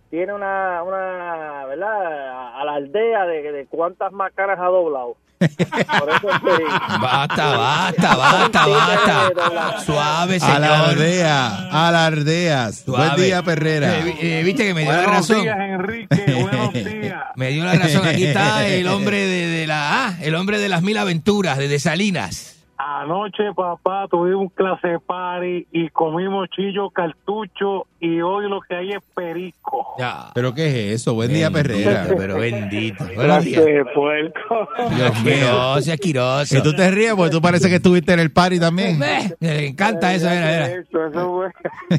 tiene 0.10 0.32
una, 0.34 0.82
una 0.84 1.66
¿verdad? 1.66 2.62
Alardea 2.62 3.26
de, 3.26 3.52
de 3.52 3.66
cuántas 3.66 4.12
macanas 4.14 4.60
ha 4.60 4.66
doblado. 4.68 5.18
Por 5.40 6.10
eso 6.10 6.28
que- 6.46 6.64
Basta, 7.02 7.58
basta, 7.58 8.16
basta, 8.16 8.68
basta. 8.68 9.80
Suave, 9.80 10.40
señor. 10.40 10.64
Alardea, 10.64 11.68
alardeas. 11.72 12.86
Buen 12.86 13.02
Suave. 13.08 13.24
día, 13.24 13.44
Perrera. 13.44 13.98
Eh, 14.00 14.16
eh, 14.22 14.44
Viste 14.46 14.64
que 14.66 14.74
me 14.74 14.82
dio 14.84 14.92
la 14.92 14.98
Buenos 15.00 15.16
razón. 15.30 15.42
días, 15.42 15.58
Enrique. 15.60 16.34
Buenos 16.42 16.74
días. 17.02 17.24
Me 17.36 17.50
dio 17.50 17.66
la 17.66 17.74
razón. 17.74 18.08
Aquí 18.08 18.24
está 18.26 18.66
el 18.68 18.88
hombre 18.88 19.18
de, 19.26 19.48
de 19.48 19.68
la 19.68 20.08
ah, 20.08 20.14
el 20.22 20.36
hombre 20.36 20.60
de 20.60 20.70
las 20.70 20.82
mil 20.82 20.98
aventuras, 20.98 21.58
de, 21.58 21.68
de 21.68 21.80
Salinas. 21.80 22.53
Anoche, 22.76 23.54
papá, 23.56 24.08
tuvimos 24.10 24.52
clase 24.54 24.98
party 25.06 25.68
y 25.72 25.90
comimos 25.90 26.50
chillo 26.50 26.90
cartucho 26.90 27.86
y 28.00 28.20
hoy 28.22 28.50
lo 28.50 28.60
que 28.62 28.76
hay 28.76 28.90
es 28.92 29.04
perico. 29.16 29.96
Ya. 30.00 30.32
¿Pero 30.34 30.54
qué 30.54 30.68
es 30.68 31.02
eso? 31.02 31.14
Buen 31.14 31.32
día, 31.32 31.50
Perrera. 31.52 32.08
Pero 32.18 32.40
bendito. 32.40 33.06
Buenos 33.16 33.46
días. 33.46 33.64
puerco. 33.94 34.68
Dios 34.96 35.24
mío. 35.24 35.34
Asqueroso, 35.76 35.92
asqueroso. 35.94 36.58
Y 36.58 36.64
tú 36.64 36.74
te 36.76 36.90
ríes 36.92 37.14
porque 37.14 37.32
tú 37.32 37.42
parece 37.42 37.70
que 37.70 37.76
estuviste 37.76 38.12
en 38.14 38.20
el 38.20 38.32
party 38.32 38.60
también. 38.60 39.00
Le 39.40 39.68
encanta 39.68 40.14
eso. 40.14 40.28
Eso, 40.30 41.06
eso 41.08 41.30
fue. 41.30 41.50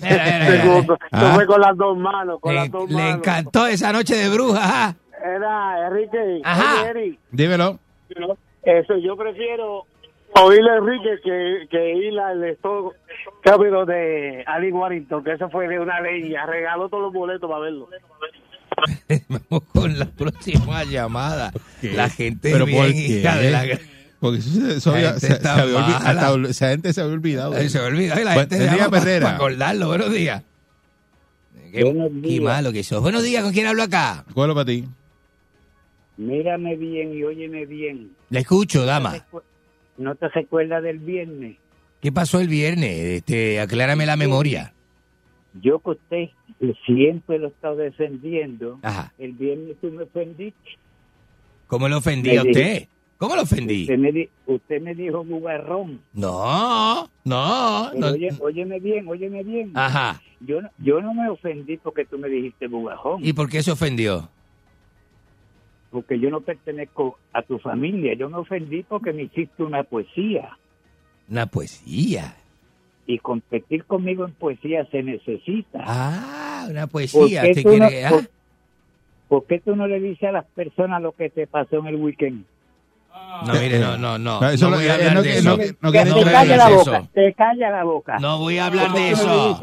Mira. 0.03 0.55
Eso 0.55 0.99
Ah. 1.13 1.33
fue 1.37 1.47
con 1.47 1.61
las 1.61 1.77
dos 1.77 1.97
manos, 1.97 2.41
con 2.41 2.53
Le, 2.53 2.61
las 2.61 2.71
dos 2.71 2.91
le 2.91 2.97
manos. 2.97 3.17
encantó 3.19 3.67
esa 3.67 3.93
noche 3.93 4.17
de 4.17 4.29
brujas. 4.29 4.63
ajá. 4.65 4.97
Era, 5.25 5.87
Enrique. 5.87 6.41
Ajá. 6.45 6.93
Dímelo. 7.31 7.79
Eso, 8.65 8.97
yo 8.99 9.17
prefiero 9.17 9.85
oírle 10.43 10.71
a 10.71 10.77
Enrique 10.77 11.11
que, 11.23 11.67
que 11.71 11.95
ir 11.95 12.19
al 12.19 12.45
esto 12.45 12.93
rápido 13.45 13.85
de 13.87 14.43
Ali 14.47 14.71
Warrington, 14.73 15.23
que 15.25 15.33
eso 15.33 15.49
fue 15.51 15.69
de 15.69 15.79
una 15.79 16.01
leña. 16.01 16.47
Regaló 16.47 16.89
todos 16.89 17.05
los 17.05 17.13
boletos 17.13 17.49
para 17.49 17.61
verlo. 17.63 17.89
Vamos 19.29 19.63
con 19.73 19.99
la 19.99 20.07
próxima 20.07 20.85
llamada. 20.85 21.53
La 21.83 22.09
gente 22.11 22.51
¿Pero 22.53 22.67
bien 22.67 22.79
por 22.79 22.91
hija 22.91 23.35
qué? 23.35 23.39
de 23.45 23.51
la... 23.51 23.65
Porque 24.21 24.39
eso, 24.39 24.67
eso 24.71 24.91
La 24.93 24.97
había- 24.97 25.11
gente 25.13 25.27
se, 25.37 25.43
se 25.43 25.49
había 25.49 25.65
olvi- 25.65 25.81
mala. 25.93 25.97
hasta 26.11 26.33
ol- 26.33 26.47
esa 26.47 26.69
gente 26.71 26.93
se 26.93 27.01
había 27.03 27.13
olvidado. 27.15 27.53
Se 27.69 27.79
me 27.79 27.85
olvida. 27.87 28.15
Ay, 28.17 28.25
la 28.25 28.35
Buen- 28.35 28.49
gente 28.49 28.65
llama 28.67 28.79
para 28.91 29.03
Perrera. 29.05 29.31
acordarlo. 29.37 29.87
Buenos 29.89 30.11
días. 30.13 30.43
Qué, 31.73 32.11
qué 32.23 32.41
malo 32.41 32.73
que 32.73 32.83
sos. 32.85 33.03
Buenos 33.03 33.23
días. 33.23 33.43
¿Con 33.43 33.53
quién 33.53 33.67
hablo 33.67 33.83
acá? 33.83 34.25
¿Cuál 34.33 34.51
es 34.51 34.55
para 34.55 34.65
ti? 34.67 34.85
Mírame 36.17 36.77
bien 36.77 37.13
y 37.15 37.23
óyeme 37.25 37.67
bien. 37.67 38.13
La 38.31 38.41
escucho, 38.41 38.85
dama. 38.87 39.15
¿No 39.99 40.15
te 40.15 40.29
recuerdas 40.29 40.83
del 40.83 40.99
viernes? 40.99 41.57
¿Qué 42.01 42.13
pasó 42.13 42.41
el 42.41 42.49
viernes? 42.49 42.91
Este, 42.91 43.61
aclárame 43.61 44.07
la 44.07 44.17
memoria. 44.17 44.73
Yo 45.61 45.79
que 45.79 45.91
usted 45.91 46.29
siempre 46.85 47.39
lo 47.39 47.47
he 47.47 47.51
estado 47.51 47.77
defendiendo. 47.77 48.79
Ajá. 48.83 49.13
El 49.19 49.33
viernes 49.33 49.77
tú 49.81 49.91
me 49.91 50.03
ofendiste. 50.03 50.59
¿Cómo 51.69 51.89
le 51.89 51.95
ofendí 51.95 52.37
a 52.37 52.43
usted? 52.43 52.53
dije- 52.53 52.89
¿Cómo 53.17 53.37
lo 53.37 53.43
ofendí? 53.43 53.83
Usted 53.83 53.97
me, 53.99 54.13
di- 54.13 54.29
usted 54.47 54.83
me 54.83 54.95
dijo 54.95 55.25
bugarrón. 55.25 56.01
No, 56.13 57.09
no, 57.25 57.95
no. 57.95 58.07
oye, 58.13 58.29
óyeme 58.41 58.81
bien, 58.81 59.07
óyeme 59.09 59.43
bien. 59.45 59.71
Ajá. 59.75 60.21
Yo, 60.41 60.59
yo 60.79 61.01
no 61.01 61.15
me 61.15 61.29
ofendí 61.31 61.77
porque 61.79 62.05
tú 62.05 62.19
me 62.19 62.29
dijiste 62.29 62.67
bugarrón. 62.67 63.25
¿Y 63.25 63.33
por 63.33 63.49
qué 63.49 63.63
se 63.63 63.71
ofendió? 63.71 64.29
Porque 65.95 66.19
yo 66.19 66.29
no 66.29 66.41
pertenezco 66.41 67.17
a 67.33 67.43
tu 67.43 67.61
familia. 67.61 68.15
Yo 68.15 68.29
me 68.29 68.39
ofendí 68.39 68.83
porque 68.83 69.13
me 69.13 69.23
hiciste 69.23 69.63
una 69.63 69.85
poesía. 69.85 70.59
Una 71.31 71.47
poesía. 71.47 72.35
Y 73.07 73.21
competir 73.21 73.85
conmigo 73.85 74.25
en 74.25 74.33
poesía 74.33 74.85
se 74.91 75.05
necesita. 75.05 75.85
Ah, 75.87 76.67
una 76.69 76.89
¿Por 76.89 76.91
poesía. 77.09 77.43
qué 77.43 77.51
¿Usted 77.51 77.63
tú 77.63 77.77
no- 77.79 77.85
ah? 77.85 78.09
por- 78.11 78.31
¿Por 79.29 79.47
qué 79.47 79.61
tú 79.61 79.77
no 79.77 79.87
le 79.87 80.01
dices 80.01 80.29
a 80.29 80.33
las 80.33 80.47
personas 80.47 81.01
lo 81.01 81.13
que 81.13 81.31
te 81.31 81.47
pasó 81.47 81.77
en 81.79 81.87
el 81.87 81.97
weekend? 81.97 82.45
No, 83.47 83.53
mire, 83.55 83.79
no, 83.79 83.97
no, 83.97 84.19
no. 84.19 84.41
No, 84.41 84.49
eso 84.49 84.69
no 84.69 84.77
voy 84.77 84.87
a 84.87 84.95
él 84.97 85.01
hablar 85.03 85.15
no- 85.15 85.23
de 85.23 85.39
eso. 85.39 85.51
no- 85.81 85.93
te 85.93 86.03
calla 86.33 86.57
la 86.57 86.67
eso. 86.69 86.77
boca, 86.77 87.09
te 87.15 87.33
calla 87.35 87.71
la 87.71 87.85
boca. 87.85 88.19
No 88.19 88.39
voy 88.39 88.59
a 88.59 88.67
hablar 88.67 88.87
¿Por 88.89 88.95
de 88.97 89.01
qué 89.01 89.11
eso. 89.13 89.59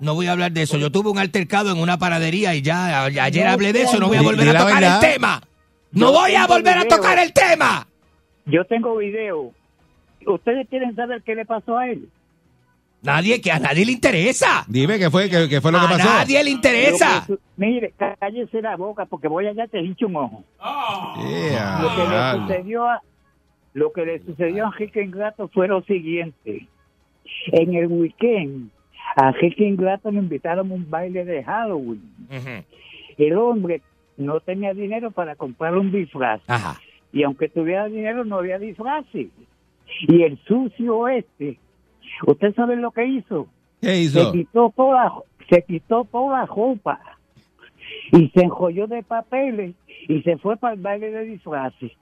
No 0.00 0.14
voy 0.14 0.26
a 0.26 0.32
hablar 0.32 0.52
de 0.52 0.62
eso. 0.62 0.78
Yo 0.78 0.90
tuve 0.90 1.10
un 1.10 1.18
altercado 1.18 1.70
en 1.72 1.78
una 1.78 1.98
panadería 1.98 2.54
y 2.54 2.62
ya 2.62 3.02
a- 3.02 3.04
ayer 3.04 3.46
hablé 3.46 3.74
de 3.74 3.82
eso. 3.82 4.00
No 4.00 4.08
voy 4.08 4.16
a 4.16 4.22
volver 4.22 4.48
a 4.56 4.58
tocar 4.60 4.82
el 4.82 4.98
tema. 5.00 5.42
No 5.92 6.12
voy 6.12 6.34
a 6.34 6.46
volver 6.46 6.76
a 6.78 6.84
tocar 6.86 7.18
el 7.18 7.32
tema. 7.32 7.86
Yo 8.46 8.64
tengo 8.64 8.96
video. 8.96 9.52
¿Ustedes 10.26 10.68
quieren 10.68 10.94
saber 10.94 11.22
qué 11.22 11.34
le 11.34 11.44
pasó 11.44 11.78
a 11.78 11.88
él? 11.88 12.08
Nadie, 13.02 13.40
que 13.40 13.52
a 13.52 13.58
nadie 13.58 13.84
le 13.86 13.92
interesa. 13.92 14.64
Dime 14.66 14.98
qué 14.98 15.10
fue, 15.10 15.30
qué, 15.30 15.48
qué 15.48 15.60
fue 15.60 15.70
lo 15.70 15.78
que 15.78 15.84
A 15.86 15.88
pasó. 15.90 16.04
nadie 16.04 16.42
le 16.42 16.50
interesa. 16.50 17.14
Lo 17.14 17.20
que 17.20 17.26
su- 17.34 17.40
mire, 17.56 17.94
cállese 18.18 18.60
la 18.62 18.76
boca 18.76 19.06
porque 19.06 19.28
voy 19.28 19.46
allá 19.46 19.66
te 19.68 19.80
hincho 19.80 20.06
un 20.06 20.16
ojo. 20.16 20.44
Yeah, 21.16 21.78
Lo 21.82 21.94
que 21.94 22.08
le 22.08 22.40
sucedió 22.56 22.84
a 22.86 23.02
lo 23.74 23.92
que 23.92 24.06
le 24.06 24.18
sucedió 24.24 24.64
a 24.64 24.68
Enrique 24.68 25.02
Ingrato 25.02 25.48
fue 25.48 25.68
lo 25.68 25.82
siguiente. 25.82 26.66
En 27.52 27.74
el 27.74 27.86
weekend, 27.88 28.70
a 29.16 29.28
Enrique 29.28 29.68
Ingrato 29.68 30.10
le 30.10 30.18
invitaron 30.18 30.70
a 30.70 30.74
un 30.74 30.88
baile 30.90 31.24
de 31.24 31.44
Halloween. 31.44 32.02
El 33.18 33.36
hombre 33.36 33.82
no 34.16 34.40
tenía 34.40 34.74
dinero 34.74 35.10
para 35.10 35.36
comprar 35.36 35.76
un 35.76 35.92
disfraz. 35.92 36.40
Ajá. 36.46 36.80
Y 37.12 37.22
aunque 37.22 37.48
tuviera 37.48 37.86
dinero, 37.86 38.24
no 38.24 38.38
había 38.38 38.58
disfraces. 38.58 39.28
Y 40.08 40.22
el 40.22 40.38
sucio 40.44 41.08
este, 41.08 41.58
¿usted 42.26 42.54
sabe 42.54 42.76
lo 42.76 42.90
que 42.90 43.06
hizo? 43.06 43.46
¿Qué 43.80 44.00
hizo? 44.00 44.24
Se 44.24 44.32
quitó 44.32 44.72
toda, 44.74 45.12
se 45.48 45.62
quitó 45.62 46.04
toda 46.04 46.40
la 46.40 46.46
ropa 46.46 47.00
y 48.12 48.28
se 48.28 48.42
enjolló 48.42 48.86
de 48.86 49.02
papeles 49.02 49.74
y 50.08 50.22
se 50.22 50.36
fue 50.38 50.56
para 50.56 50.74
el 50.74 50.80
baile 50.80 51.10
de 51.10 51.24
disfraces. 51.24 51.92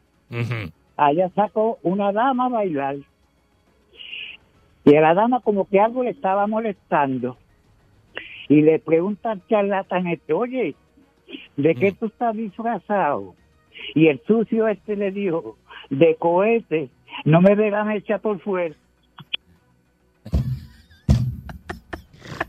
Allá 0.96 1.30
sacó 1.34 1.78
una 1.82 2.12
dama 2.12 2.46
a 2.46 2.50
bailar. 2.50 2.96
Y 4.84 4.96
a 4.96 5.00
la 5.00 5.14
dama 5.14 5.40
como 5.40 5.66
que 5.68 5.80
algo 5.80 6.02
le 6.02 6.10
estaba 6.10 6.46
molestando. 6.46 7.36
Y 8.48 8.60
le 8.60 8.78
pregunta 8.78 9.30
al 9.30 9.46
charlatán 9.48 10.06
este, 10.08 10.32
oye, 10.32 10.74
¿de 11.56 11.74
qué 11.74 11.92
tú 11.92 12.06
estás 12.06 12.36
disfrazado? 12.36 13.34
Y 13.94 14.08
el 14.08 14.20
sucio 14.26 14.68
este 14.68 14.96
le 14.96 15.10
dijo, 15.10 15.56
de 15.90 16.16
cohete, 16.16 16.90
no 17.24 17.40
me 17.40 17.54
verán 17.54 17.90
hecha 17.90 18.18
por 18.18 18.40
fuera. 18.40 18.74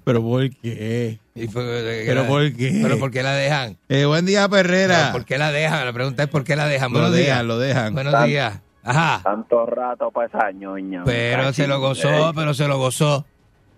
¿Pero 0.04 0.22
por 0.22 0.50
qué? 0.62 1.20
¿Pero 1.34 2.28
por 2.28 2.54
qué? 2.54 2.80
¿Pero 2.84 3.00
por 3.00 3.10
qué 3.12 3.24
la 3.24 3.34
dejan? 3.34 3.78
Eh, 3.90 4.06
buen 4.06 4.26
día, 4.26 4.48
Perrera. 4.48 5.12
¿Por 5.12 5.26
qué 5.26 5.38
la 5.40 5.52
dejan? 5.52 5.86
La 5.86 5.94
pregunta 5.94 6.24
es 6.24 6.30
¿por 6.30 6.44
qué 6.44 6.56
la 6.56 6.68
dejan? 6.68 6.92
Lo 6.94 7.00
Buenos 7.00 7.16
dejan, 7.16 7.26
días. 7.38 7.46
lo 7.46 7.58
dejan. 7.60 7.94
Buenos 7.94 8.14
Tan- 8.14 8.28
días. 8.28 8.62
Ajá. 8.84 9.22
Tanto 9.24 9.66
rato 9.66 10.12
para 10.12 10.28
esa 10.28 10.52
ñoña. 10.52 11.04
Pero 11.06 11.52
se 11.54 11.68
lo 11.68 11.80
gozó, 11.80 12.30
Eh, 12.30 12.32
pero 12.36 12.54
se 12.54 12.68
lo 12.68 12.78
gozó. 12.78 13.26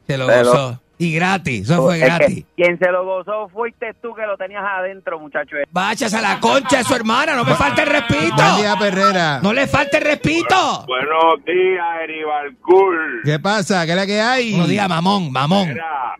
Se 0.05 0.17
lo 0.17 0.27
Pero- 0.27 0.49
gozó. 0.51 0.81
Y 0.99 1.13
gratis. 1.13 1.69
Eso 1.69 1.83
fue 1.83 1.97
es 1.97 2.01
que 2.01 2.07
gratis. 2.09 2.45
Quien 2.55 2.79
se 2.79 2.91
lo 2.91 3.05
gozó 3.05 3.47
fuiste 3.49 3.93
tú 4.01 4.15
que 4.15 4.25
lo 4.25 4.35
tenías 4.35 4.63
adentro, 4.63 5.19
muchacho. 5.19 5.55
Vayas 5.71 6.13
a 6.13 6.21
la 6.21 6.39
concha 6.39 6.77
de 6.79 6.83
su 6.83 6.95
hermana. 6.95 7.35
No 7.35 7.43
me 7.45 7.53
falte 7.53 7.83
el 7.83 7.89
respeto. 7.89 8.35
Buen 8.35 8.55
día, 8.57 8.75
Perrera. 8.79 9.39
No 9.43 9.53
le 9.53 9.67
falte 9.67 9.97
el 9.97 10.03
respeto. 10.03 10.85
Buenos 10.87 11.45
días, 11.45 11.85
Eribalcool. 12.03 13.21
¿Qué 13.23 13.39
pasa? 13.39 13.85
¿Qué 13.85 13.91
es 13.91 13.97
la 13.97 14.05
que 14.07 14.19
hay? 14.19 14.51
Buenos 14.51 14.69
días, 14.69 14.89
mamón, 14.89 15.31
mamón. 15.31 15.67
Mira, 15.69 16.15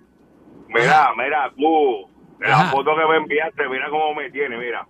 mira, 0.70 1.10
mira, 1.18 1.52
tú. 1.58 2.08
La 2.40 2.54
Ajá. 2.54 2.72
foto 2.72 2.92
que 2.96 3.06
me 3.12 3.18
enviaste, 3.18 3.68
mira 3.68 3.90
cómo 3.90 4.14
me 4.14 4.30
tiene, 4.30 4.58
mira. 4.58 4.86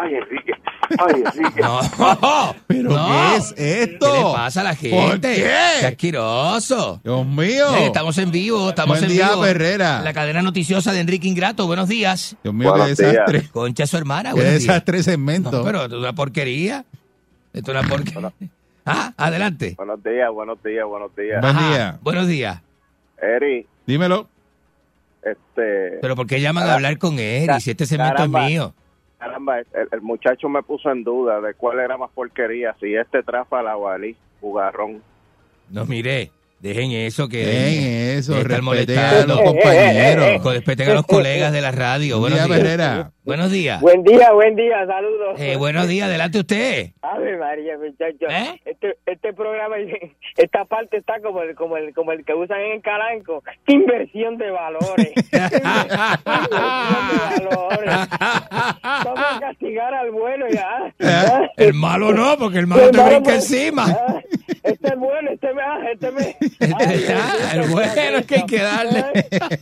Ay, 0.00 0.14
Enrique. 0.14 0.52
Ay, 0.98 1.22
Enrique. 1.26 1.60
No. 1.60 1.80
¿Pero 2.68 2.90
No. 2.90 3.06
qué 3.08 3.36
es 3.36 3.54
esto? 3.56 4.12
¿Qué 4.12 4.18
le 4.18 4.24
pasa 4.32 4.60
a 4.60 4.64
la 4.64 4.74
gente? 4.76 4.96
¿Por 4.96 5.20
qué? 5.20 5.34
Qué 5.80 5.86
asqueroso. 5.86 7.00
Dios 7.02 7.26
mío. 7.26 7.74
Estamos 7.78 8.16
en 8.18 8.30
vivo, 8.30 8.68
estamos 8.68 8.98
Buen 9.00 9.10
en 9.10 9.16
día, 9.16 9.30
vivo. 9.30 9.42
Perrera. 9.42 10.00
La 10.02 10.12
cadena 10.12 10.40
noticiosa 10.42 10.92
de 10.92 11.00
Enrique 11.00 11.26
Ingrato. 11.26 11.66
Buenos 11.66 11.88
días. 11.88 12.36
Dios 12.42 12.54
mío, 12.54 12.72
qué 12.72 12.78
Buenos 12.78 12.96
días. 12.98 13.12
desastre. 13.12 13.48
Concha 13.50 13.86
su 13.86 13.96
hermana. 13.96 14.32
Qué 14.34 14.42
desastre 14.42 15.02
segmento. 15.02 15.50
No, 15.50 15.64
pero 15.64 15.82
esto 15.82 15.96
es 15.96 16.00
una 16.00 16.12
porquería. 16.14 16.84
Esto 17.52 17.72
es 17.72 17.78
una 17.80 17.88
porquería. 17.88 18.32
Ah, 18.90 19.12
adelante. 19.18 19.74
Buenos 19.76 20.02
días, 20.02 20.30
buenos 20.32 20.62
días, 20.62 20.86
buenos 20.86 21.14
días. 21.14 21.42
Buen 21.42 21.54
Ajá, 21.56 21.68
día. 21.68 21.98
Buenos 22.00 22.26
días. 22.26 22.62
Eri, 23.20 23.66
Dímelo. 23.86 24.26
este... 25.20 25.98
Pero 26.00 26.16
¿por 26.16 26.26
qué 26.26 26.40
llaman 26.40 26.66
a 26.66 26.72
hablar 26.72 26.96
con? 26.96 27.18
Y 27.18 27.46
si 27.60 27.70
este 27.72 27.84
segmento 27.84 28.22
es 28.24 28.30
mío. 28.30 28.72
Caramba, 29.18 29.58
el, 29.60 29.66
el 29.90 30.00
muchacho 30.00 30.48
me 30.48 30.62
puso 30.62 30.90
en 30.90 31.02
duda 31.04 31.40
de 31.40 31.54
cuál 31.54 31.80
era 31.80 31.96
más 31.96 32.10
porquería, 32.14 32.74
si 32.80 32.94
este 32.94 33.22
Tráfala 33.22 33.76
o 33.76 33.88
Ali, 33.88 34.16
Bugarrón. 34.40 35.02
No, 35.70 35.84
mire. 35.86 36.30
Dejen 36.60 36.90
eso 36.90 37.28
que 37.28 37.46
Dejen 37.46 38.18
eso, 38.18 38.42
respeten 38.42 38.98
a 38.98 39.24
los 39.26 39.40
compañeros. 39.44 40.42
Co- 40.42 40.52
Respeten 40.52 40.90
a 40.90 40.94
los 40.94 41.06
colegas 41.06 41.52
de 41.52 41.60
la 41.60 41.70
radio. 41.70 42.18
Buen 42.18 42.32
Buenos 42.32 42.48
día, 42.48 42.56
días. 42.56 42.66
Herrera. 42.68 43.12
Buenos 43.28 43.50
días. 43.50 43.78
Buen 43.82 44.04
día, 44.04 44.32
buen 44.32 44.56
día, 44.56 44.86
saludos. 44.86 45.38
Eh, 45.38 45.56
buenos 45.56 45.86
días, 45.86 46.08
adelante 46.08 46.38
usted. 46.38 46.92
Ave 47.02 47.36
María, 47.36 47.76
muchachos. 47.76 48.26
¿Eh? 48.30 48.58
Este, 48.64 48.96
este 49.04 49.34
programa, 49.34 49.76
esta 50.38 50.64
parte 50.64 50.96
está 50.96 51.20
como 51.20 51.42
el, 51.42 51.54
como 51.54 51.76
el, 51.76 51.92
como 51.92 52.12
el 52.12 52.24
que 52.24 52.32
usan 52.32 52.58
en 52.58 52.80
Caranco. 52.80 53.44
¡Qué 53.66 53.74
inversión 53.74 54.38
de 54.38 54.50
valores! 54.50 55.12
¡Qué 55.30 55.36
inversión 55.36 55.60
de 57.38 57.44
valores! 57.44 58.08
Vamos 59.04 59.20
a 59.20 59.40
castigar 59.40 59.92
al 59.92 60.10
bueno 60.10 60.46
ya. 60.48 60.94
Eh, 60.98 61.50
El 61.58 61.74
malo 61.74 62.14
no, 62.14 62.38
porque 62.38 62.60
el 62.60 62.66
malo 62.66 62.90
te 62.90 63.02
brinca 63.02 63.34
encima. 63.34 63.84
Ah, 63.90 64.22
Este 64.62 64.88
es 64.88 64.96
bueno, 64.96 65.30
este 65.32 65.52
me... 65.52 65.60
ah, 65.60 65.80
Este 65.92 66.10
me 66.12 66.36
Ah, 66.74 67.50
el 67.56 67.68
bueno 67.68 68.18
es 68.20 68.26
que 68.26 68.36
hay 68.36 68.46
que 68.46 68.62
darle. 68.62 69.04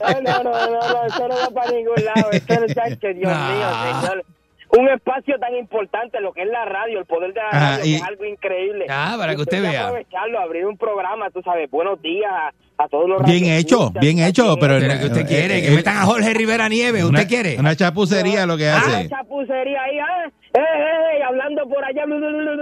Ay, 0.04 0.14
no, 0.22 0.42
no, 0.44 0.52
no, 0.52 0.70
no, 0.70 1.06
eso 1.06 1.26
no 1.26 1.34
va 1.34 1.50
para 1.50 1.72
ningún 1.72 2.04
lado. 2.04 2.30
Esto 2.30 2.54
no 2.60 2.66
que 3.00 3.14
Dios 3.14 3.32
Nah. 3.32 3.55
Mío, 3.56 4.00
señor. 4.00 4.24
Un 4.68 4.88
espacio 4.88 5.38
tan 5.38 5.54
importante, 5.56 6.20
lo 6.20 6.32
que 6.32 6.42
es 6.42 6.48
la 6.48 6.64
radio, 6.64 6.98
el 6.98 7.06
poder 7.06 7.32
de 7.32 7.40
la 7.40 7.48
Ah, 7.52 7.70
radio, 7.78 7.84
y- 7.84 7.90
que 7.92 7.96
es 7.96 8.02
algo 8.02 8.24
increíble. 8.24 8.86
Ah, 8.90 9.14
para 9.16 9.34
que 9.36 9.42
usted 9.42 9.62
vea. 9.62 9.84
aprovecharlo, 9.84 10.40
abrir 10.40 10.66
un 10.66 10.76
programa, 10.76 11.30
tú 11.30 11.40
sabes, 11.42 11.70
buenos 11.70 12.02
días 12.02 12.30
a, 12.30 12.82
a 12.84 12.88
todos 12.88 13.08
los 13.08 13.22
Bien 13.22 13.44
hecho, 13.46 13.90
bien 14.00 14.18
hecho, 14.18 14.56
pero... 14.60 14.78
Pero 14.80 14.98
que 14.98 15.06
usted 15.06 15.26
quiere, 15.26 15.62
que 15.62 15.68
eh, 15.72 15.76
metan 15.76 15.96
a 15.98 16.02
Jorge 16.02 16.34
Rivera 16.34 16.68
Nieves, 16.68 17.04
¿usted 17.04 17.16
una- 17.20 17.26
quiere? 17.28 17.56
Una 17.60 17.76
chapucería 17.76 18.44
lo 18.44 18.56
que 18.56 18.68
Ah, 18.68 18.78
hace. 18.78 19.08
chapucería 19.08 19.82
ahí, 19.82 19.98
ah, 20.00 20.24
eh, 20.26 20.58
eh, 20.58 20.60
eh, 20.60 21.22
hablando 21.22 21.62
por 21.68 21.82
allá. 21.84 22.02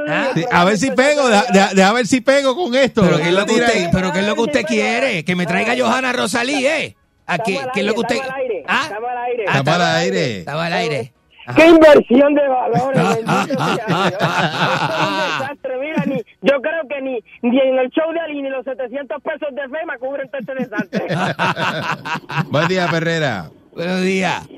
Ah, 0.09 0.29
Sí, 0.35 0.45
a 0.53 0.65
ver 0.65 0.77
si 0.77 0.91
pego, 0.91 1.29
deja, 1.29 1.45
deja- 1.53 1.75
deja 1.75 1.93
ver 1.95 2.07
si 2.07 2.21
pego 2.21 2.55
con 2.55 2.75
esto. 2.75 3.03
Pero 3.03 3.17
¿qué 3.17 3.29
es 3.29 3.33
lo 3.35 3.47
que 3.47 3.53
usted, 3.55 3.89
pero 3.91 4.13
¿qué 4.13 4.19
es 4.21 4.27
lo 4.27 4.35
que 4.35 4.41
usted 4.43 4.65
quiere? 4.67 5.25
Que 5.25 5.35
me 5.35 5.47
traiga 5.47 5.75
Johanna 5.77 6.13
Rosalí, 6.13 6.67
¿eh? 6.67 6.97
¿A 7.27 7.39
qué, 7.39 7.55
Estamos 7.55 7.73
qué 7.75 7.81
es 7.81 7.87
lo 7.87 7.95
que 7.95 8.01
usted...? 8.01 8.17
estamos 8.17 8.31
al 8.35 8.39
aire, 8.41 8.65
¿Ah? 8.69 8.81
estamos 8.85 9.11
al 9.11 9.19
aire. 9.19 9.45
Ah, 9.47 9.59
Estamos 9.59 9.75
al 9.75 9.83
aire. 9.97 10.39
Estaba 10.39 10.67
al 10.67 10.73
aire. 10.73 11.13
¡Qué 11.57 11.67
inversión 11.67 12.35
de 12.35 12.49
valores! 12.49 13.03
bendito 13.27 13.65
sea 13.65 13.75
Dios! 13.77 14.13
Esto 14.13 14.25
es 14.25 15.09
un 15.09 15.17
desastre, 15.17 15.79
mira, 15.79 16.05
ni, 16.07 16.17
yo 16.41 16.61
creo 16.63 16.89
que 16.89 17.03
ni, 17.03 17.19
ni 17.43 17.61
en 17.61 17.79
el 17.79 17.91
show 17.91 18.11
de 18.13 18.21
Ali 18.21 18.41
ni 18.43 18.49
los 18.49 18.65
700 18.65 19.23
pesos 19.23 19.49
de 19.55 19.63
FEMA 19.69 19.99
cubren 19.99 20.31
todo 20.31 20.41
este 20.41 20.55
desastre. 20.55 21.07
Buen 22.51 22.69
día, 22.69 22.87
Perrera. 22.91 23.51
Buenos 23.73 24.01
días. 24.03 24.49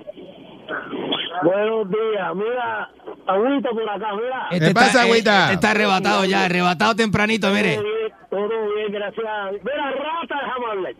Buenos 1.42 1.88
días, 1.90 2.34
mira, 2.34 2.90
agüita 3.26 3.70
por 3.70 3.90
acá, 3.90 4.06
mira. 4.14 4.46
Este 4.50 4.66
está, 4.68 5.06
eh, 5.06 5.18
este 5.18 5.52
está 5.54 5.70
arrebatado 5.72 6.24
ya, 6.24 6.44
arrebatado 6.44 6.94
tempranito, 6.94 7.50
mire. 7.50 7.76
Todo 7.76 7.84
bien, 7.84 8.12
todo 8.30 8.74
bien, 8.74 8.92
gracias. 8.92 9.24
Mira, 9.64 9.90
rata, 9.90 10.36
déjame 10.40 10.66
hablar. 10.70 10.92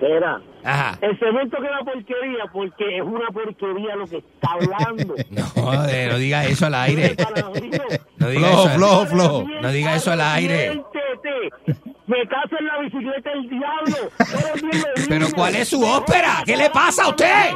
Mira, 0.00 0.40
Ajá. 0.64 0.98
el 1.00 1.18
cemento 1.18 1.56
que 1.58 1.68
da 1.68 1.78
porquería, 1.84 2.44
porque 2.52 2.96
es 2.98 3.02
una 3.02 3.28
porquería 3.32 3.96
lo 3.96 4.06
que 4.06 4.18
está 4.18 4.48
hablando. 4.52 5.14
Joder, 5.54 6.12
no 6.12 6.18
diga 6.18 6.44
eso 6.44 6.66
al 6.66 6.74
aire. 6.74 7.16
No 8.18 8.28
diga 8.28 8.48
Flojo, 8.48 8.60
eso. 8.62 8.68
al- 8.70 8.76
flojo, 8.76 9.06
flojo. 9.06 9.44
No 9.62 9.70
diga 9.72 9.94
eso 9.96 10.12
al 10.12 10.20
aire. 10.20 10.72
Siéntete. 10.72 11.80
Me 12.06 12.26
caso 12.26 12.56
en 12.58 12.66
la 12.66 12.78
bicicleta 12.80 13.30
del 13.30 13.48
diablo. 13.48 14.10
Pero. 15.08 15.26
¿cuál 15.34 15.54
es 15.56 15.68
su 15.68 15.82
ópera? 15.84 16.42
¿Qué 16.44 16.56
le 16.56 16.68
pasa 16.70 17.04
a 17.04 17.08
usted? 17.10 17.50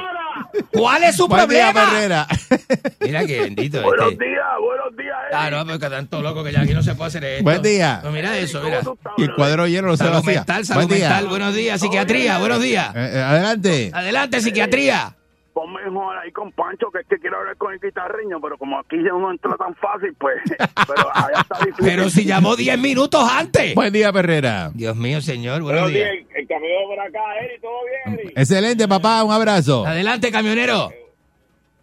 ¿Cuál 0.73 1.03
es 1.05 1.17
su 1.17 1.27
Buen 1.27 1.47
problema? 1.47 2.27
Mira 3.01 3.27
que 3.27 3.41
bendito. 3.41 3.83
Buenos 3.83 4.13
este. 4.13 4.25
días, 4.25 4.45
buenos 4.61 4.97
días. 4.97 5.17
Ah, 5.33 5.51
no, 5.51 5.65
pero 5.67 5.79
que 5.81 5.91
tanto 5.91 6.23
loco 6.23 6.45
que 6.45 6.53
ya 6.53 6.61
aquí 6.61 6.73
no 6.75 6.83
se 6.83 6.95
puede 6.95 7.09
hacer 7.09 7.25
esto. 7.25 7.43
Buen 7.45 7.63
día. 7.63 8.01
No, 8.05 8.11
mira 8.13 8.37
eso, 8.39 8.61
mira. 8.63 8.81
Y 9.17 9.25
el 9.25 9.35
cuadro 9.35 9.67
lleno 9.67 9.89
lo 9.89 9.97
se 9.97 10.05
lo 10.05 10.11
Salud 10.11 10.23
hacía. 10.23 10.41
mental, 10.41 10.65
salud 10.65 10.85
Buen 10.87 10.97
día. 10.99 11.09
mental. 11.09 11.27
Buenos 11.29 11.55
días, 11.55 11.81
psiquiatría. 11.81 12.39
Buenos 12.39 12.63
días. 12.63 12.94
Eh, 12.95 13.11
eh, 13.15 13.21
adelante. 13.23 13.91
Adelante, 13.93 14.41
psiquiatría. 14.41 15.17
Ponme 15.53 15.83
mejor 15.85 16.19
ahí 16.19 16.33
con 16.33 16.51
Pancho, 16.53 16.91
que 16.91 17.01
es 17.01 17.07
que 17.07 17.17
quiero 17.19 17.39
hablar 17.39 17.57
con 17.57 17.73
el 17.73 17.79
guitarreño, 17.81 18.41
pero 18.41 18.59
como 18.59 18.79
aquí 18.79 18.97
ya 18.97 19.11
no 19.11 19.31
entra 19.31 19.55
tan 19.57 19.73
fácil, 19.77 20.13
pues. 20.19 20.35
Pero 20.49 21.09
allá 21.15 21.41
está 21.43 21.59
difícil. 21.59 21.85
Pero 21.85 22.11
si 22.11 22.25
llamó 22.25 22.57
10 22.57 22.77
minutos 22.79 23.25
antes. 23.31 23.73
Buen 23.75 23.93
día, 23.93 24.13
Perrera. 24.13 24.71
Dios 24.75 24.97
mío, 24.97 25.21
señor. 25.21 25.63
Buenos 25.63 25.91
días. 25.91 26.09
el 26.35 26.49
camino 26.49 26.75
por 26.89 26.99
acá, 26.99 27.21
Eri, 27.41 27.61
¿todo 27.61 27.73
bien, 28.07 28.19
Eri? 28.19 28.33
Excelente, 28.35 28.89
papá. 28.89 29.23
Un 29.23 29.33
abrazo. 29.33 29.87
Adelante, 29.87 30.33
camionero. 30.33 30.91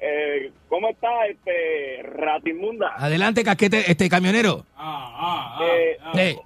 Eh, 0.02 0.52
¿Cómo 0.68 0.90
está, 0.90 1.08
este, 1.30 2.02
Ratimunda? 2.04 2.94
Adelante, 2.98 3.44
casquete, 3.44 3.90
este 3.90 4.10
camionero. 4.10 4.66
Eh, 5.62 5.98
Eh, 6.16 6.38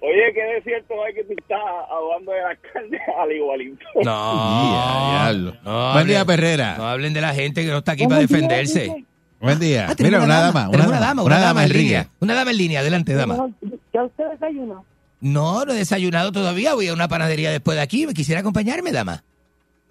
oye, 0.00 0.32
que 0.34 0.40
de 0.42 0.62
cierto 0.62 0.94
hay 1.04 1.14
que 1.14 1.24
tú 1.24 1.34
estás 1.38 1.58
hablando 1.90 2.32
del 2.32 2.44
alcalde 2.44 2.98
al 3.20 3.32
igualito. 3.32 3.84
No. 4.04 4.70
diablo. 4.70 5.56
no 5.64 5.92
Buen 5.94 6.06
día, 6.06 6.24
Perrera. 6.24 6.74
No 6.78 6.88
hablen 6.88 7.12
de 7.12 7.20
la 7.20 7.34
gente 7.34 7.64
que 7.64 7.70
no 7.70 7.78
está 7.78 7.92
aquí 7.92 8.06
para 8.06 8.20
defenderse. 8.20 9.04
Buen 9.40 9.58
día. 9.60 9.86
Ah, 9.88 9.94
Mira, 9.98 10.20
una 10.22 10.40
dama. 10.40 10.68
una 10.68 10.98
dama, 11.00 11.22
una 11.22 11.38
dama 11.38 11.64
en 11.64 11.72
línea. 11.72 12.08
Una 12.20 12.34
dama 12.34 12.50
en 12.50 12.56
línea, 12.58 12.80
adelante, 12.80 13.14
dama. 13.14 13.48
¿Ya 13.94 14.02
usted 14.04 14.24
desayunó? 14.32 14.84
No, 15.20 15.64
no 15.64 15.72
he 15.72 15.76
desayunado 15.76 16.32
todavía. 16.32 16.74
Voy 16.74 16.88
a 16.88 16.92
una 16.92 17.08
panadería 17.08 17.50
después 17.50 17.76
de 17.76 17.82
aquí. 17.82 18.06
¿Me 18.06 18.14
quisiera 18.14 18.40
acompañarme, 18.40 18.90
dama? 18.92 19.22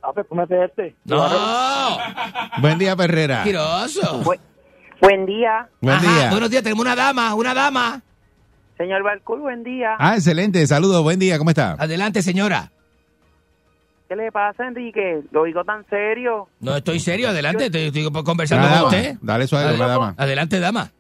A 0.02 0.12
ver, 0.12 0.26
cómete 0.28 0.66
este. 0.66 0.96
No. 1.06 1.28
Buen 2.62 2.78
día, 2.78 2.96
Perrera. 2.96 3.38
Mentiroso. 3.38 4.24
Buen 5.02 5.26
día, 5.26 5.70
Buen 5.80 5.96
Ajá, 5.96 6.12
día. 6.20 6.30
Buenos 6.32 6.50
días, 6.50 6.64
tenemos 6.64 6.84
una 6.84 6.96
dama, 6.96 7.34
una 7.36 7.54
dama. 7.54 8.02
Señor 8.78 9.04
Balcour, 9.04 9.40
buen 9.40 9.64
día. 9.64 9.96
Ah, 10.00 10.16
excelente. 10.16 10.66
Saludos. 10.68 11.04
Buen 11.04 11.20
día. 11.20 11.38
¿Cómo 11.38 11.50
está? 11.50 11.74
Adelante, 11.74 12.22
señora. 12.22 12.72
¿Qué 14.08 14.16
le 14.16 14.32
pasa, 14.32 14.66
Enrique? 14.68 15.22
Lo 15.32 15.44
digo 15.44 15.64
tan 15.66 15.86
serio. 15.90 16.48
No, 16.62 16.78
estoy 16.78 17.00
serio. 17.00 17.30
Adelante, 17.30 17.66
estoy, 17.66 17.88
estoy 17.88 18.10
conversando 18.24 18.66
con 18.68 18.74
dama. 18.76 18.88
usted. 18.88 19.18
Dale 19.22 19.48
suave, 19.48 19.76
una 19.76 19.88
dama. 19.88 20.14
Adelante, 20.18 20.60
dama. 20.60 20.92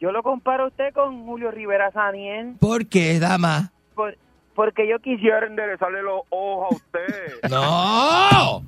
Yo 0.00 0.10
lo 0.12 0.22
comparo 0.22 0.64
a 0.64 0.68
usted 0.68 0.94
con 0.94 1.26
Julio 1.26 1.50
Rivera 1.50 1.90
Saniel, 1.92 2.54
¿Por 2.58 2.86
qué, 2.86 3.18
dama? 3.20 3.70
por- 3.94 4.16
porque 4.54 4.88
yo 4.88 4.98
quisiera... 5.00 5.46
enderezarle 5.46 6.02
los 6.02 6.22
ojos 6.30 6.72
a 6.72 6.74
usted. 6.76 7.34
¡No! 7.50 8.62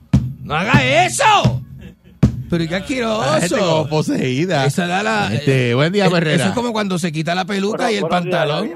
¡No 0.45 0.55
haga 0.55 1.05
eso! 1.07 1.63
Pero 2.53 2.65
qué 2.67 2.71
La 2.71 2.81
gente 2.83 3.03
como 3.03 3.23
asqueroso. 3.23 3.89
poseída. 3.89 4.67
Esa 4.67 4.87
da 4.87 5.03
la- 5.03 5.33
Este, 5.33 5.75
buen 5.75 5.91
día, 5.91 6.05
Eh, 6.07 6.11
Perrera. 6.11 6.37
Eso 6.37 6.49
es 6.49 6.53
como 6.55 6.71
cuando 6.73 6.99
se 6.99 7.11
quita 7.11 7.35
la 7.35 7.47
peluca 7.47 7.91
y 7.91 7.97
el 7.97 8.07
pantalón. 8.07 8.71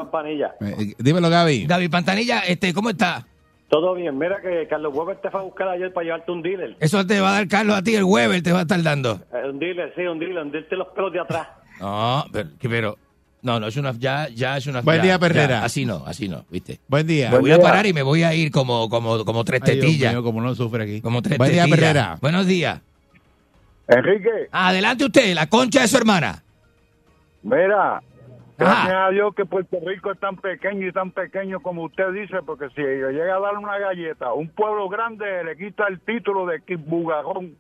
Eh, 0.63 0.95
dímelo, 0.99 1.29
Gaby. 1.29 1.67
Gaby 1.67 1.89
Pantanilla, 1.91 2.39
este, 2.41 2.73
¿cómo 2.73 2.89
está? 2.89 3.27
Todo 3.69 3.95
bien, 3.95 4.17
mira 4.17 4.41
que 4.41 4.67
Carlos 4.67 4.95
Weber 4.95 5.19
te 5.21 5.29
fue 5.31 5.41
a 5.41 5.43
buscar 5.43 5.69
ayer 5.69 5.93
para 5.93 6.05
llevarte 6.05 6.33
un 6.33 6.41
dealer. 6.41 6.75
Eso 6.81 7.07
te 7.07 7.21
va 7.21 7.31
a 7.31 7.33
dar 7.33 7.49
Carlos 7.49 7.77
a 7.77 7.83
ti, 7.83 7.95
el 7.97 8.05
Weber 8.05 8.43
te 8.43 8.51
va 8.53 8.61
a 8.61 8.63
estar 8.63 8.83
dando. 8.83 9.21
Eh, 9.35 9.51
un 9.51 9.59
dealer, 9.59 9.93
sí, 9.95 10.03
un 10.03 10.19
dealer, 10.19 10.39
hundirte 10.43 10.75
los 10.75 10.89
pelos 10.95 11.13
de 11.13 11.21
atrás. 11.21 11.49
No, 11.79 12.25
pero, 12.63 12.97
no, 13.43 13.61
no, 13.61 13.67
es 13.67 13.77
una, 13.77 13.93
ya, 13.99 14.29
ya 14.35 14.57
es 14.57 14.67
una. 14.69 14.81
Buen 14.81 14.97
ya, 14.99 15.03
día, 15.03 15.19
Perrera. 15.19 15.49
ya, 15.61 15.65
así 15.65 15.85
no, 15.85 16.03
así 16.07 16.31
no, 16.31 16.47
¿viste? 16.49 16.81
Buen 16.89 17.07
día. 17.07 17.31
Me 17.31 17.39
voy 17.41 17.51
a 17.51 17.61
parar 17.61 17.85
y 17.85 17.93
me 17.93 18.01
voy 18.03 18.23
a 18.23 18.33
ir 18.35 18.51
como, 18.51 18.89
como, 18.89 19.23
como 19.27 19.45
tres 19.45 19.61
Ay, 19.65 19.75
Dios 19.75 19.85
tetillas. 19.85 20.13
mío, 20.15 20.23
como 20.23 20.41
no 20.41 20.55
sufre 20.55 20.85
aquí. 20.85 21.01
Como 21.03 21.21
tres 21.21 21.37
Buen 21.37 21.53
día. 21.53 21.67
Perrera. 21.69 22.17
Buenos 22.23 22.47
días. 22.47 22.81
Enrique, 23.89 24.49
Adelante 24.51 25.05
usted, 25.05 25.35
la 25.35 25.47
concha 25.47 25.83
de 25.83 25.89
su 25.89 25.97
hermana. 25.97 26.43
mira, 27.43 28.03
gracias 28.59 28.87
Ajá. 28.89 29.07
a 29.07 29.11
Dios 29.11 29.35
que 29.37 29.45
Puerto 29.45 29.79
Rico 29.87 30.11
es 30.13 30.19
tan 30.19 30.37
pequeño 30.37 30.89
y 30.89 30.93
tan 30.93 31.13
pequeño 31.13 31.61
como 31.61 31.85
usted 31.85 32.11
dice, 32.13 32.39
porque 32.45 32.67
si 32.75 32.83
llega 32.83 33.37
a 33.37 33.41
darle 33.41 33.59
una 33.61 33.79
galleta 33.79 34.27
a 34.27 34.35
un 34.35 34.49
pueblo 34.49 34.89
grande, 34.89 35.25
le 35.45 35.57
quita 35.57 35.85
el 35.89 36.01
título 36.01 36.47
de 36.47 36.61
bugajón. 36.77 37.55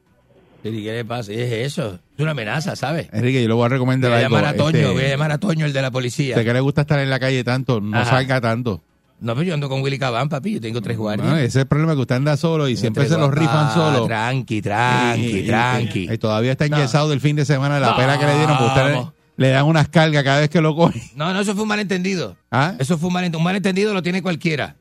¿Y 0.65 0.82
qué 0.82 0.93
le 0.94 1.05
pasa? 1.05 1.32
¿Y 1.32 1.40
es 1.40 1.53
eso? 1.53 2.01
Es 2.16 2.20
una 2.20 2.32
amenaza, 2.32 2.74
¿sabes? 2.74 3.09
Enrique, 3.12 3.40
yo 3.40 3.47
le 3.48 3.55
voy 3.55 3.66
a 3.66 3.69
recomendar 3.69 4.11
Voy 4.11 4.19
a 4.19 4.23
llamar 4.23 4.47
a 4.47 4.55
Toño, 4.57 4.78
Este, 4.78 4.93
voy 4.93 5.05
a 5.05 5.09
llamar 5.09 5.31
a 5.31 5.39
Toño, 5.39 5.65
el 5.65 5.73
de 5.73 5.82
la 5.82 5.93
policía. 5.93 6.35
Usted 6.35 6.44
que 6.44 6.53
le 6.55 6.61
gusta 6.61 6.81
estar 6.81 6.98
en 6.98 7.09
la 7.11 7.20
calle 7.20 7.44
tanto, 7.44 7.81
no 7.81 7.97
Ajá. 7.97 8.07
salga 8.11 8.40
tanto. 8.40 8.81
No, 9.18 9.34
pero 9.34 9.44
yo 9.44 9.55
ando 9.55 9.68
con 9.68 9.80
Willy 9.82 9.98
Cabán, 9.98 10.28
papi, 10.28 10.55
yo 10.55 10.60
tengo 10.60 10.82
tres 10.82 10.98
guardias. 10.98 11.26
No, 11.26 11.36
ese 11.36 11.47
es 11.47 11.56
el 11.56 11.66
problema 11.66 11.94
que 11.94 12.01
usted 12.02 12.16
anda 12.16 12.36
solo 12.36 12.68
y 12.68 12.76
siempre 12.76 13.09
se 13.09 13.16
los 13.16 13.32
rifan 13.32 13.68
Ah, 13.70 13.74
solo. 13.74 14.06
Tranqui, 14.06 14.60
tranqui, 14.60 15.20
Y- 15.22 15.38
y- 15.38 15.47
tranqui. 15.47 16.09
Y, 16.12 16.18
todavía 16.18 16.52
está 16.52 16.68
No. 16.68 16.76
enyesado 16.76 17.09
del 17.09 17.20
fin 17.20 17.34
de 17.34 17.44
semana 17.47 17.76
de 17.76 17.80
la 17.80 17.97
pena 17.97 18.18
que 18.18 18.26
le 18.26 18.34
dieron, 18.36 18.59
porque 18.59 18.72
usted 18.80 19.12
le, 19.38 19.48
dan 19.48 19.64
unas 19.64 19.88
cargas 19.88 20.22
cada 20.22 20.40
vez 20.40 20.51
que 20.51 20.60
lo 20.60 20.74
coge. 20.76 21.01
No, 21.14 21.32
no, 21.32 21.40
eso 21.40 21.55
fue 21.55 21.62
un 21.62 21.68
malentendido. 21.68 22.36
¿Ah? 22.51 22.74
Eso 22.78 22.98
fue 22.98 23.09
un 23.09 23.14
malentendido. 23.14 23.38
Un 23.38 23.44
malentendido 23.44 23.94
lo 23.94 24.02
tiene 24.02 24.20
cualquiera. 24.22 24.76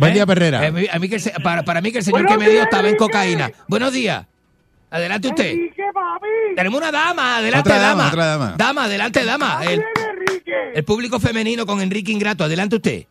Buen 0.00 0.12
día, 0.12 0.26
Perrera. 0.26 0.64
Eh, 0.64 0.68
a 0.68 0.72
mí- 0.72 0.86
a 0.92 0.98
mí 0.98 1.08
que 1.08 1.14
el 1.16 1.20
se- 1.20 1.30
para, 1.42 1.62
para 1.62 1.80
mí 1.80 1.92
que 1.92 1.98
el 1.98 2.04
señor 2.04 2.26
que 2.26 2.36
me 2.36 2.48
dio 2.50 2.62
estaba 2.62 2.88
en 2.88 2.96
cocaína. 2.96 3.50
Buenos 3.68 3.92
días. 3.92 4.26
Adelante 4.90 5.28
usted. 5.28 5.54
Tenemos 6.56 6.78
una 6.80 6.90
dama. 6.90 7.36
Adelante, 7.38 7.68
Otra 7.70 7.80
dama, 7.80 7.88
dama. 8.04 8.08
otra 8.08 8.26
dama. 8.26 8.54
Dama, 8.56 8.84
adelante, 8.84 9.24
dama. 9.24 9.60
El, 9.64 9.82
el 10.74 10.84
público 10.84 11.20
femenino 11.20 11.64
con 11.66 11.80
Enrique 11.80 12.10
Ingrato. 12.10 12.42
Adelante 12.44 12.76
usted. 12.76 13.04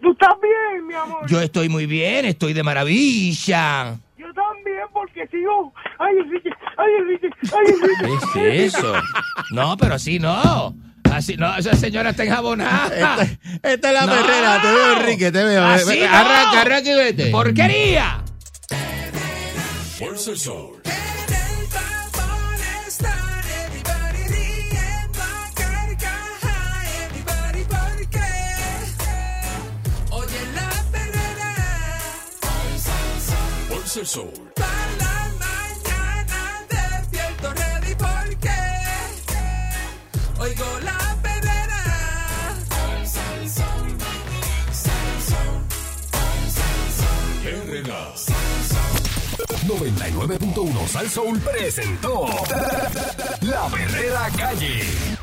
Tú 0.00 0.12
estás 0.12 0.34
bien, 0.42 0.86
mi 0.86 0.94
amor. 0.94 1.26
Yo 1.28 1.40
estoy 1.40 1.68
muy 1.68 1.86
bien, 1.86 2.24
estoy 2.24 2.52
de 2.52 2.62
maravilla. 2.62 3.96
Yo 4.16 4.26
también, 4.34 4.82
porque 4.92 5.26
sigo. 5.28 5.72
Ay, 5.98 6.14
Enrique, 6.24 6.50
ay, 6.76 6.90
Enrique, 7.00 7.28
ay, 7.52 7.74
Enrique. 7.74 8.26
¿Qué 8.34 8.64
es 8.66 8.74
eso? 8.74 8.92
No, 9.52 9.76
pero 9.76 9.94
así 9.94 10.18
no. 10.18 10.74
Así, 11.12 11.36
no, 11.36 11.56
esa 11.56 11.74
señora 11.74 12.10
está 12.10 12.24
enjabonada. 12.24 13.22
Esta, 13.24 13.68
esta 13.70 13.88
es 13.88 13.94
la 13.94 14.06
No. 14.06 14.12
perrera, 14.12 14.60
te 14.62 14.68
veo, 14.72 14.92
Enrique, 15.00 15.32
te 15.32 15.44
veo. 15.44 15.64
Así 15.64 15.98
no. 16.00 16.06
Arranca, 16.06 16.60
arranca 16.60 16.90
y 16.90 16.94
vete. 16.94 17.30
¡Porquería! 17.30 18.22
Fuerza 19.98 20.30
el 20.30 20.38
sol. 20.38 20.82
El 33.96 34.06
sol. 34.06 34.30
para 34.54 34.68
la 34.98 35.30
mañana 35.40 36.66
ready 37.54 37.94
porque 37.94 38.50
oigo 40.38 40.80
la 40.80 41.16
perrera. 41.22 41.78
99.1 49.66 50.86
Sal 50.86 51.08
Soul 51.08 51.40
presentó 51.40 52.26
La 53.40 53.68
Verdadera 53.68 54.28
Calle. 54.36 55.17